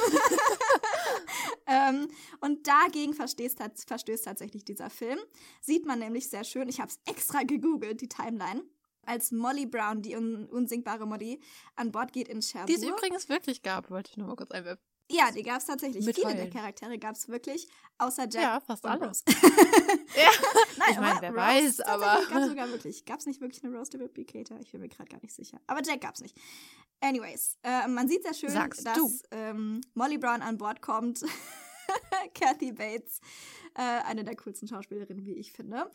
ähm, 1.68 2.08
und 2.42 2.68
dagegen 2.68 3.14
verstößt, 3.14 3.60
verstößt 3.88 4.26
tatsächlich 4.26 4.66
dieser 4.66 4.90
Film. 4.90 5.20
Sieht 5.62 5.86
man 5.86 6.00
nämlich 6.00 6.30
sehr 6.30 6.44
schön, 6.44 6.68
ich 6.68 6.80
habe 6.80 6.92
es 6.92 7.00
extra 7.06 7.44
gegoogelt, 7.44 8.02
die 8.02 8.10
Timeline 8.10 8.64
als 9.04 9.32
Molly 9.32 9.66
Brown, 9.66 10.02
die 10.02 10.16
un 10.16 10.46
unsinkbare 10.48 11.06
Molly, 11.06 11.42
an 11.76 11.92
Bord 11.92 12.14
geht 12.14 12.28
in 12.28 12.42
Cherbourg. 12.42 12.68
Die 12.68 12.76
es 12.76 12.84
übrigens 12.84 13.30
wirklich 13.30 13.62
gab, 13.62 13.90
wollte 13.90 14.12
ich 14.12 14.18
nur 14.18 14.28
mal 14.28 14.36
kurz 14.36 14.52
einwerfen. 14.52 14.91
Ja, 15.12 15.32
die 15.32 15.44
gab 15.44 15.60
es 15.60 15.66
tatsächlich. 15.66 16.06
Mit 16.06 16.16
Viele 16.16 16.28
Heulen. 16.28 16.38
der 16.38 16.50
Charaktere 16.50 16.98
gab 16.98 17.16
es 17.16 17.28
wirklich, 17.28 17.68
außer 17.98 18.24
Jack. 18.24 18.44
Ja, 18.44 18.60
fast 18.60 18.86
alle. 18.86 19.08
Rose. 19.08 19.24
ja. 19.28 19.34
Nein, 20.78 20.90
ich 20.92 21.00
meine, 21.00 21.22
wer 21.22 21.30
Rose 21.30 21.38
weiß, 21.38 21.80
aber. 21.82 22.26
Gab 22.30 22.48
sogar 22.48 22.70
wirklich. 22.72 23.06
Gab 23.06 23.20
es 23.20 23.26
nicht 23.26 23.42
wirklich 23.42 23.64
eine 23.64 23.78
Rose 23.78 24.00
Replicator? 24.00 24.60
Ich 24.60 24.72
bin 24.72 24.82
mir 24.82 24.90
gerade 24.90 25.10
gar 25.10 25.22
nicht 25.22 25.36
sicher. 25.36 25.60
Aber 25.68 25.82
Jack 25.84 26.02
gab 26.02 26.16
es 26.16 26.22
nicht. 26.22 26.38
Anyways, 27.02 27.58
äh, 27.64 27.88
man 27.88 28.08
sieht 28.08 28.24
sehr 28.24 28.34
schön, 28.34 28.50
Sagst 28.52 28.86
dass 28.86 29.24
ähm, 29.32 29.82
Molly 29.94 30.18
Brown 30.18 30.42
an 30.42 30.58
Bord 30.58 30.82
kommt. 30.82 31.24
Kathy 32.34 32.72
Bates, 32.72 33.20
äh, 33.76 33.82
eine 33.82 34.24
der 34.24 34.36
coolsten 34.38 34.68
Schauspielerinnen, 34.68 35.26
wie 35.26 35.34
ich 35.34 35.52
finde. 35.52 35.92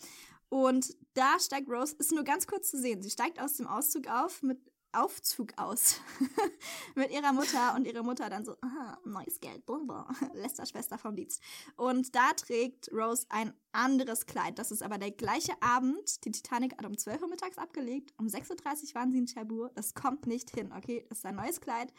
Und 0.48 0.96
da 1.14 1.38
steigt 1.40 1.68
Rose, 1.68 1.96
ist 1.98 2.12
nur 2.12 2.24
ganz 2.24 2.46
kurz 2.46 2.70
zu 2.70 2.78
sehen. 2.78 3.02
Sie 3.02 3.10
steigt 3.10 3.40
aus 3.40 3.54
dem 3.54 3.66
Auszug 3.66 4.08
auf 4.08 4.42
mit 4.42 4.60
Aufzug 4.92 5.52
aus 5.56 6.00
mit 6.94 7.10
ihrer 7.10 7.32
Mutter 7.32 7.74
und 7.74 7.86
ihre 7.86 8.02
Mutter 8.02 8.30
dann 8.30 8.44
so, 8.44 8.56
aha, 8.60 8.98
neues 9.04 9.40
Geld, 9.40 9.66
blablabla, 9.66 10.08
lässt 10.34 10.58
der 10.58 10.66
Schwester 10.66 10.98
vom 10.98 11.16
Dienst. 11.16 11.42
Und 11.76 12.14
da 12.14 12.32
trägt 12.32 12.90
Rose 12.92 13.26
ein 13.28 13.52
anderes 13.72 14.26
Kleid. 14.26 14.58
Das 14.58 14.70
ist 14.70 14.82
aber 14.82 14.98
der 14.98 15.10
gleiche 15.10 15.60
Abend. 15.60 16.24
Die 16.24 16.30
Titanic 16.30 16.76
hat 16.76 16.86
um 16.86 16.96
12 16.96 17.22
Uhr 17.22 17.28
mittags 17.28 17.58
abgelegt. 17.58 18.14
Um 18.18 18.26
6.30 18.26 18.88
Uhr 18.88 18.94
waren 18.94 19.12
sie 19.12 19.18
in 19.18 19.26
Cherbourg. 19.26 19.74
Das 19.74 19.94
kommt 19.94 20.26
nicht 20.26 20.50
hin, 20.50 20.72
okay? 20.76 21.04
Das 21.08 21.18
ist 21.18 21.26
ein 21.26 21.36
neues 21.36 21.60
Kleid. 21.60 21.92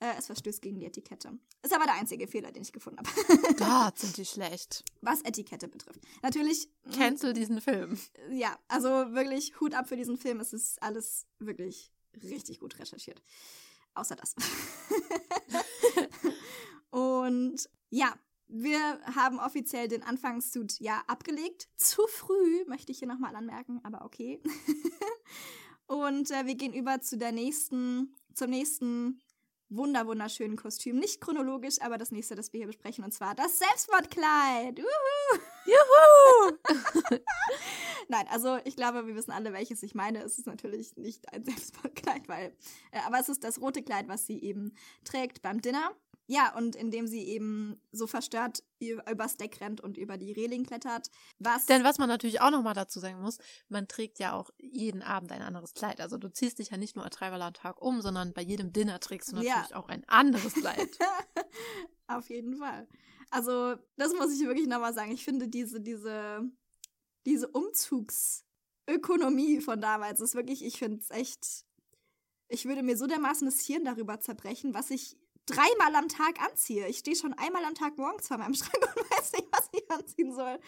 Äh, 0.00 0.18
es 0.18 0.26
verstößt 0.26 0.60
gegen 0.60 0.80
die 0.80 0.86
Etikette. 0.86 1.38
Ist 1.62 1.74
aber 1.74 1.84
der 1.84 1.94
einzige 1.94 2.26
Fehler, 2.26 2.52
den 2.52 2.62
ich 2.62 2.72
gefunden 2.72 2.98
habe. 2.98 3.54
Gott, 3.56 3.98
sind 3.98 4.16
die 4.16 4.24
schlecht. 4.24 4.84
Was 5.00 5.22
Etikette 5.22 5.68
betrifft. 5.68 6.00
Natürlich. 6.22 6.68
Cancel 6.92 7.32
diesen 7.32 7.60
Film. 7.60 7.98
Ja, 8.30 8.58
also 8.68 8.88
wirklich 8.88 9.58
Hut 9.60 9.74
ab 9.74 9.88
für 9.88 9.96
diesen 9.96 10.18
Film. 10.18 10.40
Es 10.40 10.52
ist 10.52 10.82
alles 10.82 11.26
wirklich 11.38 11.93
richtig 12.22 12.60
gut 12.60 12.78
recherchiert. 12.78 13.22
Außer 13.94 14.16
das. 14.16 14.34
Und 16.90 17.68
ja, 17.90 18.14
wir 18.48 19.00
haben 19.14 19.38
offiziell 19.38 19.88
den 19.88 20.02
Anfangssuit 20.02 20.78
ja 20.80 21.02
abgelegt. 21.06 21.68
Zu 21.76 22.06
früh, 22.08 22.64
möchte 22.66 22.92
ich 22.92 22.98
hier 22.98 23.08
nochmal 23.08 23.34
anmerken, 23.34 23.80
aber 23.82 24.04
okay. 24.04 24.42
Und 25.86 26.30
äh, 26.30 26.46
wir 26.46 26.54
gehen 26.54 26.72
über 26.72 27.00
zu 27.00 27.18
der 27.18 27.32
nächsten, 27.32 28.14
zum 28.34 28.50
nächsten 28.50 29.20
wunder 29.68 30.06
wunderschönen 30.06 30.56
Kostüm. 30.56 30.98
Nicht 30.98 31.20
chronologisch, 31.20 31.80
aber 31.80 31.98
das 31.98 32.10
nächste, 32.10 32.34
das 32.34 32.52
wir 32.52 32.58
hier 32.58 32.66
besprechen, 32.66 33.04
und 33.04 33.12
zwar 33.12 33.34
das 33.34 33.58
Selbstmordkleid. 33.58 34.78
Juhu! 34.78 35.40
Juhu! 35.66 36.58
Nein, 38.08 38.26
also 38.30 38.58
ich 38.64 38.76
glaube, 38.76 39.06
wir 39.06 39.14
wissen 39.14 39.30
alle, 39.32 39.52
welches 39.52 39.82
ich 39.82 39.94
meine. 39.94 40.22
Es 40.22 40.38
ist 40.38 40.46
natürlich 40.46 40.96
nicht 40.96 41.32
ein 41.32 41.44
Selbstmordkleid, 41.44 42.28
weil, 42.28 42.56
äh, 42.92 43.00
aber 43.06 43.20
es 43.20 43.28
ist 43.28 43.44
das 43.44 43.60
rote 43.60 43.82
Kleid, 43.82 44.08
was 44.08 44.26
sie 44.26 44.42
eben 44.42 44.74
trägt 45.04 45.42
beim 45.42 45.60
Dinner. 45.60 45.90
Ja, 46.26 46.56
und 46.56 46.74
indem 46.74 47.06
sie 47.06 47.22
eben 47.24 47.80
so 47.92 48.06
verstört 48.06 48.62
übers 48.80 49.36
Deck 49.36 49.60
rennt 49.60 49.80
und 49.80 49.98
über 49.98 50.16
die 50.16 50.32
Reling 50.32 50.64
klettert. 50.64 51.10
Was 51.38 51.66
Denn 51.66 51.84
was 51.84 51.98
man 51.98 52.08
natürlich 52.08 52.40
auch 52.40 52.50
nochmal 52.50 52.74
dazu 52.74 53.00
sagen 53.00 53.20
muss, 53.20 53.38
man 53.68 53.88
trägt 53.88 54.18
ja 54.18 54.32
auch 54.32 54.50
jeden 54.58 55.02
Abend 55.02 55.32
ein 55.32 55.42
anderes 55.42 55.74
Kleid. 55.74 56.00
Also 56.00 56.18
du 56.18 56.32
ziehst 56.32 56.58
dich 56.58 56.70
ja 56.70 56.76
nicht 56.76 56.96
nur 56.96 57.08
dreimal 57.08 57.42
am 57.42 57.54
Tag 57.54 57.80
um, 57.80 58.00
sondern 58.00 58.32
bei 58.32 58.42
jedem 58.42 58.72
Dinner 58.72 59.00
trägst 59.00 59.32
du 59.32 59.36
natürlich 59.36 59.70
ja. 59.70 59.76
auch 59.76 59.88
ein 59.88 60.04
anderes 60.06 60.54
Kleid. 60.54 60.98
Auf 62.06 62.28
jeden 62.28 62.56
Fall. 62.56 62.86
Also, 63.30 63.76
das 63.96 64.12
muss 64.12 64.32
ich 64.32 64.46
wirklich 64.46 64.68
nochmal 64.68 64.94
sagen. 64.94 65.12
Ich 65.12 65.24
finde 65.24 65.48
diese, 65.48 65.80
diese, 65.80 66.42
diese 67.26 67.48
Umzugsökonomie 67.48 69.60
von 69.60 69.80
damals 69.80 70.20
ist 70.20 70.34
wirklich, 70.34 70.64
ich 70.64 70.78
finde 70.78 71.00
es 71.00 71.10
echt. 71.10 71.64
Ich 72.48 72.66
würde 72.66 72.82
mir 72.82 72.96
so 72.96 73.06
dermaßen 73.06 73.46
das 73.46 73.60
Hirn 73.60 73.84
darüber 73.84 74.20
zerbrechen, 74.20 74.74
was 74.74 74.90
ich 74.90 75.16
dreimal 75.46 75.94
am 75.96 76.08
Tag 76.08 76.40
anziehe. 76.40 76.88
Ich 76.88 76.98
stehe 76.98 77.16
schon 77.16 77.32
einmal 77.34 77.64
am 77.64 77.74
Tag 77.74 77.96
morgens 77.96 78.28
vor 78.28 78.38
meinem 78.38 78.54
Schrank 78.54 78.74
und 78.96 79.10
weiß 79.10 79.32
nicht, 79.32 79.48
was 79.50 79.68
ich 79.72 79.90
anziehen 79.90 80.32
soll. 80.32 80.58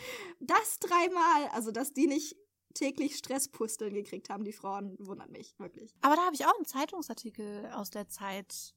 Das 0.40 0.78
dreimal. 0.78 1.48
Also, 1.52 1.70
dass 1.70 1.92
die 1.92 2.06
nicht 2.06 2.36
täglich 2.74 3.16
Stresspusteln 3.16 3.94
gekriegt 3.94 4.28
haben, 4.28 4.44
die 4.44 4.52
Frauen, 4.52 4.96
wundert 4.98 5.30
mich 5.30 5.58
wirklich. 5.58 5.94
Aber 6.02 6.16
da 6.16 6.26
habe 6.26 6.34
ich 6.34 6.44
auch 6.44 6.54
einen 6.56 6.66
Zeitungsartikel 6.66 7.70
aus 7.72 7.90
der 7.90 8.08
Zeit 8.08 8.74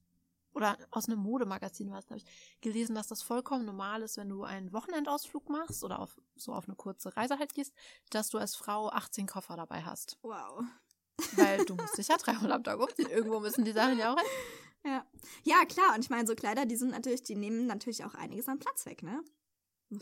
oder 0.54 0.78
aus 0.92 1.08
einem 1.08 1.20
Modemagazin 1.20 1.92
was, 1.92 2.06
habe 2.10 2.18
ich 2.18 2.26
gelesen, 2.62 2.96
dass 2.96 3.08
das 3.08 3.22
vollkommen 3.22 3.66
normal 3.66 4.02
ist, 4.02 4.18
wenn 4.18 4.30
du 4.30 4.44
einen 4.44 4.74
Wochenendausflug 4.74 5.50
machst 5.50 5.84
oder 5.84 6.00
auf, 6.00 6.20
so 6.36 6.54
auf 6.54 6.68
eine 6.68 6.76
kurze 6.76 7.16
Reise 7.16 7.38
halt 7.38 7.54
gehst, 7.54 7.74
dass 8.10 8.30
du 8.30 8.38
als 8.38 8.56
Frau 8.56 8.90
18 8.90 9.28
Koffer 9.28 9.56
dabei 9.56 9.84
hast. 9.84 10.18
Wow. 10.22 10.64
Weil 11.36 11.66
du 11.66 11.76
musst 11.76 11.98
dich 11.98 12.08
ja 12.08 12.18
dreimal 12.18 12.52
am 12.54 12.64
Tag 12.64 12.80
umziehen. 12.80 13.10
Irgendwo 13.10 13.40
müssen 13.40 13.66
die 13.66 13.74
Sachen 13.74 14.00
ja 14.00 14.14
auch 14.14 14.18
hin. 14.18 14.28
Ja. 14.86 15.06
Ja, 15.44 15.66
klar. 15.66 15.96
Und 15.96 16.04
ich 16.04 16.10
meine, 16.10 16.28
so 16.28 16.36
Kleider, 16.36 16.66
die 16.66 16.76
sind 16.76 16.92
natürlich, 16.92 17.24
die 17.24 17.36
nehmen 17.36 17.68
natürlich 17.68 18.04
auch 18.06 18.16
einiges 18.16 18.48
an 18.48 18.60
Platz 18.60 18.86
weg, 18.86 19.04
ne? 19.04 19.24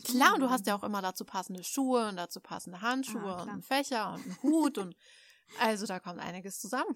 Klar, 0.04 0.34
und 0.34 0.40
du 0.40 0.50
hast 0.50 0.66
ja 0.66 0.76
auch 0.76 0.84
immer 0.84 1.00
dazu 1.00 1.24
passende 1.24 1.64
Schuhe 1.64 2.08
und 2.08 2.16
dazu 2.16 2.40
passende 2.40 2.82
Handschuhe 2.82 3.36
ah, 3.36 3.42
und 3.42 3.48
einen 3.48 3.62
Fächer 3.62 4.12
und 4.12 4.22
einen 4.22 4.42
Hut 4.42 4.76
und 4.76 4.94
also 5.60 5.86
da 5.86 5.98
kommt 5.98 6.20
einiges 6.20 6.60
zusammen. 6.60 6.94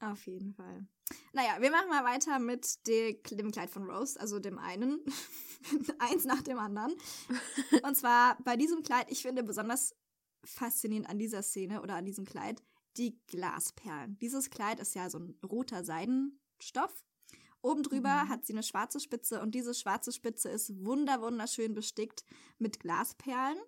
Auf 0.00 0.26
jeden 0.26 0.54
Fall. 0.54 0.86
Naja, 1.32 1.60
wir 1.60 1.70
machen 1.70 1.88
mal 1.88 2.04
weiter 2.04 2.38
mit 2.38 2.86
de, 2.86 3.20
dem 3.30 3.50
Kleid 3.50 3.70
von 3.70 3.84
Rose, 3.84 4.18
also 4.18 4.38
dem 4.38 4.58
einen. 4.58 5.00
Eins 5.98 6.24
nach 6.24 6.42
dem 6.42 6.58
anderen. 6.58 6.94
Und 7.82 7.96
zwar 7.96 8.36
bei 8.42 8.56
diesem 8.56 8.82
Kleid, 8.82 9.10
ich 9.10 9.22
finde 9.22 9.42
besonders 9.42 9.94
faszinierend 10.44 11.08
an 11.08 11.18
dieser 11.18 11.42
Szene 11.42 11.82
oder 11.82 11.94
an 11.94 12.04
diesem 12.04 12.24
Kleid, 12.24 12.62
die 12.96 13.18
Glasperlen. 13.26 14.18
Dieses 14.18 14.50
Kleid 14.50 14.80
ist 14.80 14.94
ja 14.94 15.10
so 15.10 15.18
ein 15.18 15.38
roter 15.44 15.84
Seiden, 15.84 16.40
Stoff. 16.58 17.04
Oben 17.62 17.82
drüber 17.82 18.24
mhm. 18.24 18.28
hat 18.28 18.44
sie 18.44 18.52
eine 18.52 18.62
schwarze 18.62 19.00
Spitze 19.00 19.40
und 19.40 19.54
diese 19.54 19.74
schwarze 19.74 20.12
Spitze 20.12 20.50
ist 20.50 20.84
wunder 20.84 21.22
wunderschön 21.22 21.74
bestickt 21.74 22.24
mit 22.58 22.80
Glasperlen. 22.80 23.58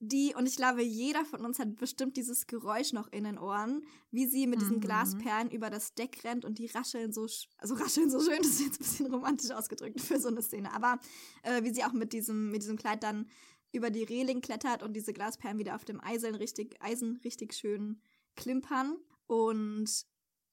Die, 0.00 0.34
und 0.34 0.46
ich 0.46 0.56
glaube, 0.56 0.82
jeder 0.82 1.24
von 1.24 1.46
uns 1.46 1.58
hat 1.58 1.76
bestimmt 1.76 2.18
dieses 2.18 2.46
Geräusch 2.46 2.92
noch 2.92 3.10
in 3.10 3.24
den 3.24 3.38
Ohren, 3.38 3.86
wie 4.10 4.26
sie 4.26 4.46
mit 4.46 4.60
diesen 4.60 4.76
mhm. 4.76 4.80
Glasperlen 4.80 5.50
über 5.50 5.70
das 5.70 5.94
Deck 5.94 6.22
rennt 6.24 6.44
und 6.44 6.58
die 6.58 6.66
rascheln 6.66 7.12
so, 7.14 7.26
also 7.56 7.74
rascheln 7.74 8.10
so 8.10 8.20
schön, 8.20 8.38
das 8.42 8.48
ist 8.48 8.60
jetzt 8.60 8.80
ein 8.80 8.84
bisschen 8.84 9.14
romantisch 9.14 9.50
ausgedrückt 9.50 10.02
für 10.02 10.20
so 10.20 10.28
eine 10.28 10.42
Szene, 10.42 10.74
aber 10.74 10.98
äh, 11.42 11.62
wie 11.62 11.72
sie 11.72 11.84
auch 11.84 11.92
mit 11.92 12.12
diesem, 12.12 12.50
mit 12.50 12.62
diesem 12.62 12.76
Kleid 12.76 13.02
dann 13.02 13.30
über 13.72 13.90
die 13.90 14.04
Reling 14.04 14.42
klettert 14.42 14.82
und 14.82 14.92
diese 14.92 15.12
Glasperlen 15.12 15.58
wieder 15.58 15.74
auf 15.74 15.84
dem 15.84 16.00
Eisen 16.00 16.34
richtig, 16.34 16.76
Eisen 16.80 17.16
richtig 17.24 17.54
schön 17.54 18.00
klimpern. 18.36 18.96
Und 19.26 20.06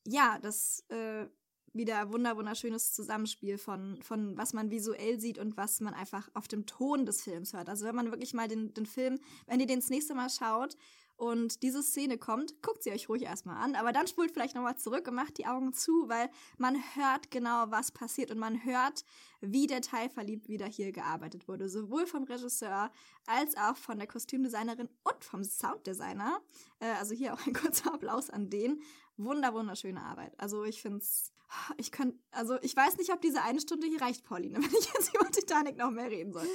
ja, 0.07 0.39
das 0.39 0.83
äh, 0.89 1.27
wieder 1.73 2.11
wunder 2.11 2.35
wunderschönes 2.35 2.91
Zusammenspiel 2.93 3.57
von, 3.57 4.01
von 4.01 4.37
was 4.37 4.53
man 4.53 4.71
visuell 4.71 5.19
sieht 5.19 5.37
und 5.37 5.57
was 5.57 5.79
man 5.79 5.93
einfach 5.93 6.29
auf 6.33 6.47
dem 6.47 6.65
Ton 6.65 7.05
des 7.05 7.23
Films 7.23 7.53
hört. 7.53 7.69
Also 7.69 7.85
wenn 7.85 7.95
man 7.95 8.11
wirklich 8.11 8.33
mal 8.33 8.47
den, 8.47 8.73
den 8.73 8.85
Film, 8.85 9.19
wenn 9.47 9.59
ihr 9.59 9.67
den 9.67 9.79
das 9.79 9.89
nächste 9.89 10.13
Mal 10.13 10.29
schaut 10.29 10.75
und 11.15 11.61
diese 11.61 11.83
Szene 11.83 12.17
kommt, 12.17 12.61
guckt 12.61 12.83
sie 12.83 12.91
euch 12.91 13.07
ruhig 13.07 13.21
erstmal 13.21 13.63
an, 13.63 13.75
aber 13.75 13.93
dann 13.93 14.07
spult 14.07 14.31
vielleicht 14.31 14.55
nochmal 14.55 14.77
zurück 14.77 15.07
und 15.07 15.13
macht 15.13 15.37
die 15.37 15.45
Augen 15.45 15.71
zu, 15.71 16.09
weil 16.09 16.29
man 16.57 16.75
hört 16.95 17.31
genau, 17.31 17.65
was 17.69 17.91
passiert 17.91 18.31
und 18.31 18.39
man 18.39 18.65
hört, 18.65 19.05
wie 19.39 19.67
detailverliebt 19.67 20.49
wieder 20.49 20.65
hier 20.65 20.91
gearbeitet 20.91 21.47
wurde. 21.47 21.69
Sowohl 21.69 22.05
vom 22.05 22.23
Regisseur 22.23 22.91
als 23.27 23.55
auch 23.55 23.77
von 23.77 23.99
der 23.99 24.07
Kostümdesignerin 24.07 24.89
und 25.03 25.23
vom 25.23 25.43
Sounddesigner. 25.43 26.41
Äh, 26.79 26.91
also 26.99 27.13
hier 27.13 27.33
auch 27.33 27.45
ein 27.45 27.53
kurzer 27.61 27.93
Applaus 27.93 28.29
an 28.29 28.49
den 28.49 28.81
wunder 29.17 29.53
wunderschöne 29.53 30.01
Arbeit. 30.01 30.33
Also 30.39 30.63
ich 30.63 30.81
finde 30.81 30.99
es, 30.99 31.31
ich 31.77 31.91
könnte, 31.91 32.17
also 32.31 32.57
ich 32.61 32.75
weiß 32.75 32.97
nicht, 32.97 33.11
ob 33.11 33.21
diese 33.21 33.41
eine 33.43 33.59
Stunde 33.59 33.87
hier 33.87 34.01
reicht, 34.01 34.23
Pauline, 34.23 34.55
wenn 34.61 34.79
ich 34.79 34.93
jetzt 34.93 35.13
über 35.15 35.29
Titanic 35.29 35.77
noch 35.77 35.91
mehr 35.91 36.09
reden 36.09 36.33
soll. 36.33 36.47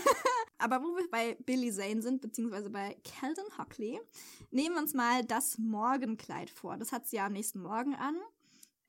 Aber 0.58 0.82
wo 0.82 0.96
wir 0.96 1.10
bei 1.10 1.36
Billy 1.44 1.72
Zane 1.72 2.00
sind, 2.00 2.20
beziehungsweise 2.20 2.70
bei 2.70 2.96
Kelden 3.04 3.44
Hockley, 3.58 4.00
nehmen 4.50 4.76
wir 4.76 4.82
uns 4.82 4.94
mal 4.94 5.24
das 5.24 5.58
Morgenkleid 5.58 6.50
vor. 6.50 6.76
Das 6.76 6.92
hat 6.92 7.06
sie 7.06 7.16
ja 7.16 7.26
am 7.26 7.32
nächsten 7.32 7.60
Morgen 7.60 7.94
an. 7.94 8.16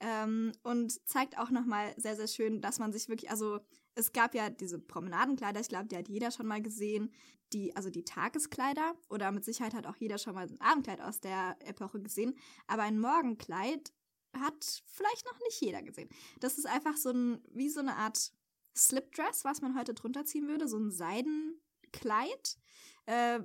Ähm, 0.01 0.51
und 0.63 1.07
zeigt 1.07 1.38
auch 1.38 1.49
nochmal 1.49 1.93
sehr, 1.97 2.16
sehr 2.16 2.28
schön, 2.28 2.61
dass 2.61 2.80
man 2.80 2.91
sich 2.91 3.07
wirklich, 3.07 3.32
also 3.32 3.59
es 3.96 4.12
gab 4.12 4.36
ja 4.36 4.50
diese 4.50 4.80
Promenadenkleider, 4.80 5.60
ich 5.62 5.70
glaube, 5.70 5.88
die 5.88 5.98
hat 5.98 6.10
jeder 6.10 6.32
schon 6.32 6.48
mal 6.48 6.62
gesehen, 6.62 7.12
die, 7.54 7.76
also 7.76 7.89
die 7.89 8.04
Tageskleider 8.04 8.96
oder 9.10 9.32
mit 9.32 9.46
Sicherheit 9.46 9.74
hat 9.74 9.88
auch 9.88 9.96
jeder 9.96 10.18
schon 10.18 10.36
mal 10.36 10.48
ein 10.48 10.60
Abendkleid 10.60 11.02
aus 11.02 11.20
der 11.22 11.56
Epoche 11.62 12.02
gesehen, 12.02 12.38
aber 12.68 12.84
ein 12.84 13.00
Morgenkleid 13.00 13.93
hat 14.38 14.84
vielleicht 14.86 15.26
noch 15.26 15.39
nicht 15.39 15.62
jeder 15.62 15.82
gesehen. 15.82 16.10
Das 16.39 16.58
ist 16.58 16.66
einfach 16.66 16.98
so 16.98 17.12
ein, 17.12 17.41
wie 17.54 17.70
so 17.70 17.80
eine 17.80 17.96
Art 17.96 18.34
Slipdress, 18.76 19.46
was 19.46 19.62
man 19.62 19.78
heute 19.78 19.93
drunter 19.93 20.26
ziehen 20.26 20.48
würde, 20.48 20.68
so 20.68 20.78
ein 20.78 20.91
Seidenkleid. 20.91 22.58
Äh, 23.06 23.39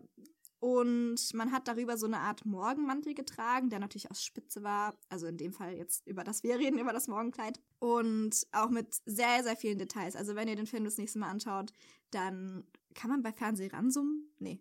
und 0.60 1.32
man 1.32 1.52
hat 1.52 1.68
darüber 1.68 1.96
so 1.96 2.06
eine 2.06 2.18
Art 2.18 2.44
Morgenmantel 2.44 3.14
getragen, 3.14 3.70
der 3.70 3.78
natürlich 3.78 4.10
aus 4.10 4.22
Spitze 4.22 4.62
war. 4.62 4.94
Also 5.08 5.26
in 5.26 5.38
dem 5.38 5.54
Fall 5.54 5.72
jetzt 5.74 6.06
über 6.06 6.22
das 6.22 6.42
wir 6.42 6.58
reden, 6.58 6.78
über 6.78 6.92
das 6.92 7.08
Morgenkleid. 7.08 7.58
Und 7.78 8.46
auch 8.52 8.68
mit 8.68 9.00
sehr, 9.06 9.42
sehr 9.42 9.56
vielen 9.56 9.78
Details. 9.78 10.16
Also 10.16 10.36
wenn 10.36 10.48
ihr 10.48 10.56
den 10.56 10.66
Film 10.66 10.84
das 10.84 10.98
nächste 10.98 11.18
Mal 11.18 11.30
anschaut, 11.30 11.72
dann 12.10 12.64
kann 12.94 13.10
man 13.10 13.22
bei 13.22 13.32
Fernsehen 13.32 13.70
ransummen? 13.70 14.30
Nee. 14.38 14.60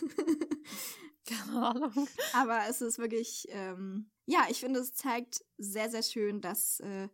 Keine 1.26 1.66
Ahnung. 1.66 2.08
Aber 2.32 2.60
es 2.68 2.80
ist 2.80 2.98
wirklich, 2.98 3.46
ähm, 3.50 4.10
ja, 4.26 4.46
ich 4.48 4.60
finde, 4.60 4.78
es 4.78 4.94
zeigt 4.94 5.44
sehr, 5.58 5.90
sehr 5.90 6.04
schön, 6.04 6.40
dass 6.40 6.78
äh, 6.80 7.08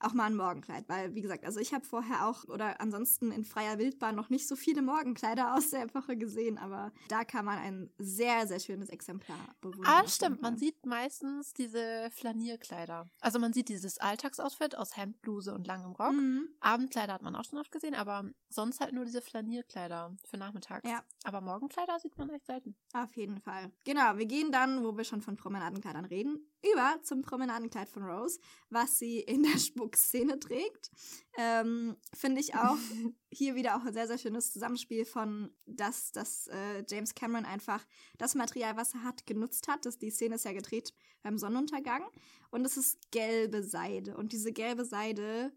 auch 0.00 0.14
mal 0.14 0.24
ein 0.24 0.36
Morgenkleid, 0.36 0.88
weil 0.88 1.14
wie 1.14 1.20
gesagt, 1.20 1.44
also 1.44 1.60
ich 1.60 1.74
habe 1.74 1.84
vorher 1.84 2.26
auch 2.26 2.44
oder 2.44 2.80
ansonsten 2.80 3.32
in 3.32 3.44
freier 3.44 3.78
Wildbahn 3.78 4.14
noch 4.14 4.30
nicht 4.30 4.46
so 4.46 4.56
viele 4.56 4.82
Morgenkleider 4.82 5.54
aus 5.56 5.70
der 5.70 5.82
Epoche 5.82 6.16
gesehen, 6.16 6.58
aber 6.58 6.92
da 7.08 7.24
kann 7.24 7.44
man 7.44 7.58
ein 7.58 7.90
sehr, 7.98 8.46
sehr 8.46 8.60
schönes 8.60 8.88
Exemplar 8.88 9.54
bewundern. 9.60 9.92
Ah, 9.92 10.08
stimmt, 10.08 10.42
man 10.42 10.56
sieht 10.56 10.86
meistens 10.86 11.52
diese 11.52 12.08
Flanierkleider. 12.12 13.06
Also 13.20 13.38
man 13.38 13.52
sieht 13.52 13.68
dieses 13.68 13.98
Alltagsoutfit 13.98 14.76
aus 14.76 14.96
Hemd, 14.96 15.20
Bluse 15.20 15.54
und 15.54 15.66
langem 15.66 15.92
Rock. 15.92 16.12
Mhm. 16.12 16.48
Abendkleider 16.60 17.14
hat 17.14 17.22
man 17.22 17.36
auch 17.36 17.44
schon 17.44 17.58
oft 17.58 17.72
gesehen, 17.72 17.94
aber 17.94 18.24
sonst 18.48 18.80
halt 18.80 18.92
nur 18.92 19.04
diese 19.04 19.22
Flanierkleider 19.22 20.16
für 20.24 20.36
nachmittags. 20.36 20.88
Ja. 20.88 21.02
Aber 21.24 21.40
Morgenkleider 21.40 21.98
sieht 21.98 22.16
man 22.16 22.30
echt 22.30 22.46
selten. 22.46 22.76
Auf 22.92 23.14
jeden 23.16 23.40
Fall. 23.40 23.72
Genau, 23.84 24.16
wir 24.16 24.26
gehen 24.26 24.52
dann, 24.52 24.84
wo 24.84 24.96
wir 24.96 25.04
schon 25.04 25.22
von 25.22 25.36
Promenadenkleidern 25.36 26.04
reden, 26.04 26.46
über 26.62 26.98
zum 27.02 27.22
Promenadenkleid 27.22 27.88
von 27.88 28.02
Rose, 28.02 28.40
was 28.68 28.98
sie 28.98 29.20
in 29.20 29.42
der 29.42 29.58
Spuckszene 29.58 30.38
trägt. 30.38 30.90
Ähm, 31.36 31.96
Finde 32.14 32.40
ich 32.40 32.54
auch 32.54 32.76
hier 33.30 33.54
wieder 33.54 33.76
auch 33.76 33.84
ein 33.84 33.92
sehr, 33.92 34.06
sehr 34.06 34.18
schönes 34.18 34.52
Zusammenspiel 34.52 35.04
von, 35.04 35.50
dass, 35.66 36.10
dass 36.12 36.48
äh, 36.48 36.84
James 36.88 37.14
Cameron 37.14 37.44
einfach 37.44 37.84
das 38.16 38.34
Material, 38.34 38.76
was 38.76 38.94
er 38.94 39.04
hat, 39.04 39.26
genutzt 39.26 39.68
hat. 39.68 39.86
Das, 39.86 39.98
die 39.98 40.10
Szene 40.10 40.36
ist 40.36 40.44
ja 40.44 40.52
gedreht 40.52 40.94
beim 41.22 41.38
Sonnenuntergang 41.38 42.04
und 42.50 42.64
es 42.64 42.76
ist 42.76 42.98
gelbe 43.10 43.62
Seide. 43.62 44.16
Und 44.16 44.32
diese 44.32 44.52
gelbe 44.52 44.84
Seide, 44.84 45.52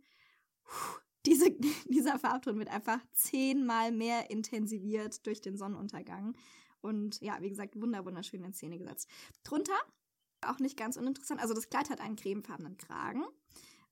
diese, 1.25 1.51
dieser 1.89 2.19
Farbton 2.19 2.59
wird 2.59 2.69
einfach 2.69 2.99
zehnmal 3.13 3.91
mehr 3.91 4.29
intensiviert 4.29 5.25
durch 5.25 5.41
den 5.41 5.57
Sonnenuntergang. 5.57 6.35
Und 6.81 7.21
ja, 7.21 7.37
wie 7.41 7.49
gesagt, 7.49 7.79
wunderschön 7.79 8.43
in 8.43 8.53
Szene 8.53 8.77
gesetzt. 8.77 9.07
Drunter 9.43 9.77
auch 10.45 10.59
nicht 10.59 10.77
ganz 10.77 10.97
uninteressant. 10.97 11.41
Also 11.41 11.53
das 11.53 11.69
Kleid 11.69 11.89
hat 11.89 12.01
einen 12.01 12.15
cremefarbenen 12.15 12.77
Kragen 12.77 13.23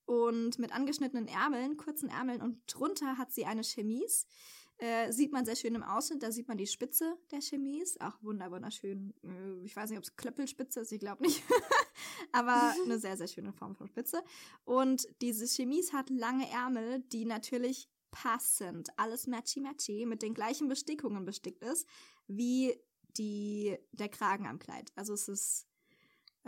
und 0.05 0.57
mit 0.57 0.71
angeschnittenen 0.71 1.27
Ärmeln, 1.27 1.77
kurzen 1.77 2.09
Ärmeln 2.09 2.41
und 2.41 2.61
drunter 2.67 3.17
hat 3.19 3.31
sie 3.31 3.45
eine 3.45 3.63
Chemise. 3.63 4.25
Äh, 4.79 5.11
sieht 5.11 5.33
man 5.33 5.45
sehr 5.45 5.57
schön 5.57 5.75
im 5.75 5.83
Ausschnitt, 5.83 6.23
da 6.23 6.31
sieht 6.31 6.47
man 6.47 6.57
die 6.57 6.65
Spitze 6.65 7.17
der 7.31 7.41
Chemise. 7.41 7.99
Auch 7.99 8.15
wunderschön. 8.23 9.13
Äh, 9.23 9.65
ich 9.65 9.75
weiß 9.75 9.89
nicht, 9.89 9.99
ob 9.99 10.05
es 10.05 10.15
Klöppelspitze 10.15 10.79
ist, 10.79 10.91
ich 10.91 10.99
glaube 10.99 11.21
nicht. 11.21 11.43
Aber 12.31 12.73
eine 12.85 12.97
sehr, 12.97 13.17
sehr 13.17 13.27
schöne 13.27 13.53
Form 13.53 13.75
von 13.75 13.87
Spitze. 13.87 14.23
Und 14.63 15.07
diese 15.21 15.45
Chemise 15.45 15.93
hat 15.93 16.09
lange 16.09 16.49
Ärmel, 16.49 17.01
die 17.11 17.25
natürlich 17.25 17.87
passend, 18.09 18.89
alles 18.97 19.27
matchy-matchy, 19.27 20.07
mit 20.07 20.23
den 20.23 20.33
gleichen 20.33 20.69
Bestickungen 20.69 21.23
bestickt 21.23 21.63
ist, 21.63 21.87
wie 22.27 22.73
die, 23.17 23.77
der 23.91 24.09
Kragen 24.09 24.47
am 24.47 24.57
Kleid. 24.57 24.91
Also 24.95 25.13
es 25.13 25.27
ist 25.27 25.68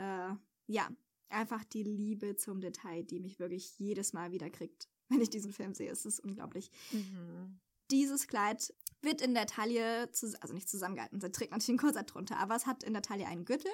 äh, 0.02 0.36
ja, 0.68 0.90
einfach 1.30 1.64
die 1.64 1.84
Liebe 1.84 2.36
zum 2.36 2.60
Detail, 2.60 3.04
die 3.04 3.20
mich 3.20 3.40
wirklich 3.40 3.78
jedes 3.78 4.14
Mal 4.14 4.32
wieder 4.32 4.50
kriegt, 4.50 4.90
wenn 5.10 5.22
ich 5.22 5.30
diesen 5.30 5.54
Film 5.54 5.74
sehe. 5.74 5.92
Es 5.92 6.06
ist 6.06 6.20
unglaublich. 6.20 6.72
Mhm. 6.92 7.60
Dieses 7.92 8.28
Kleid 8.28 8.74
wird 9.02 9.22
in 9.22 9.34
der 9.34 9.48
Taille, 9.48 10.10
also 10.40 10.54
nicht 10.54 10.70
zusammengehalten, 10.70 11.20
sie 11.20 11.32
trägt 11.32 11.52
natürlich 11.52 11.70
einen 11.70 11.78
Korsett 11.78 12.14
drunter, 12.14 12.38
aber 12.38 12.56
es 12.56 12.66
hat 12.66 12.84
in 12.84 12.94
der 12.94 13.02
Taille 13.02 13.28
einen 13.28 13.46
Gürtel, 13.46 13.72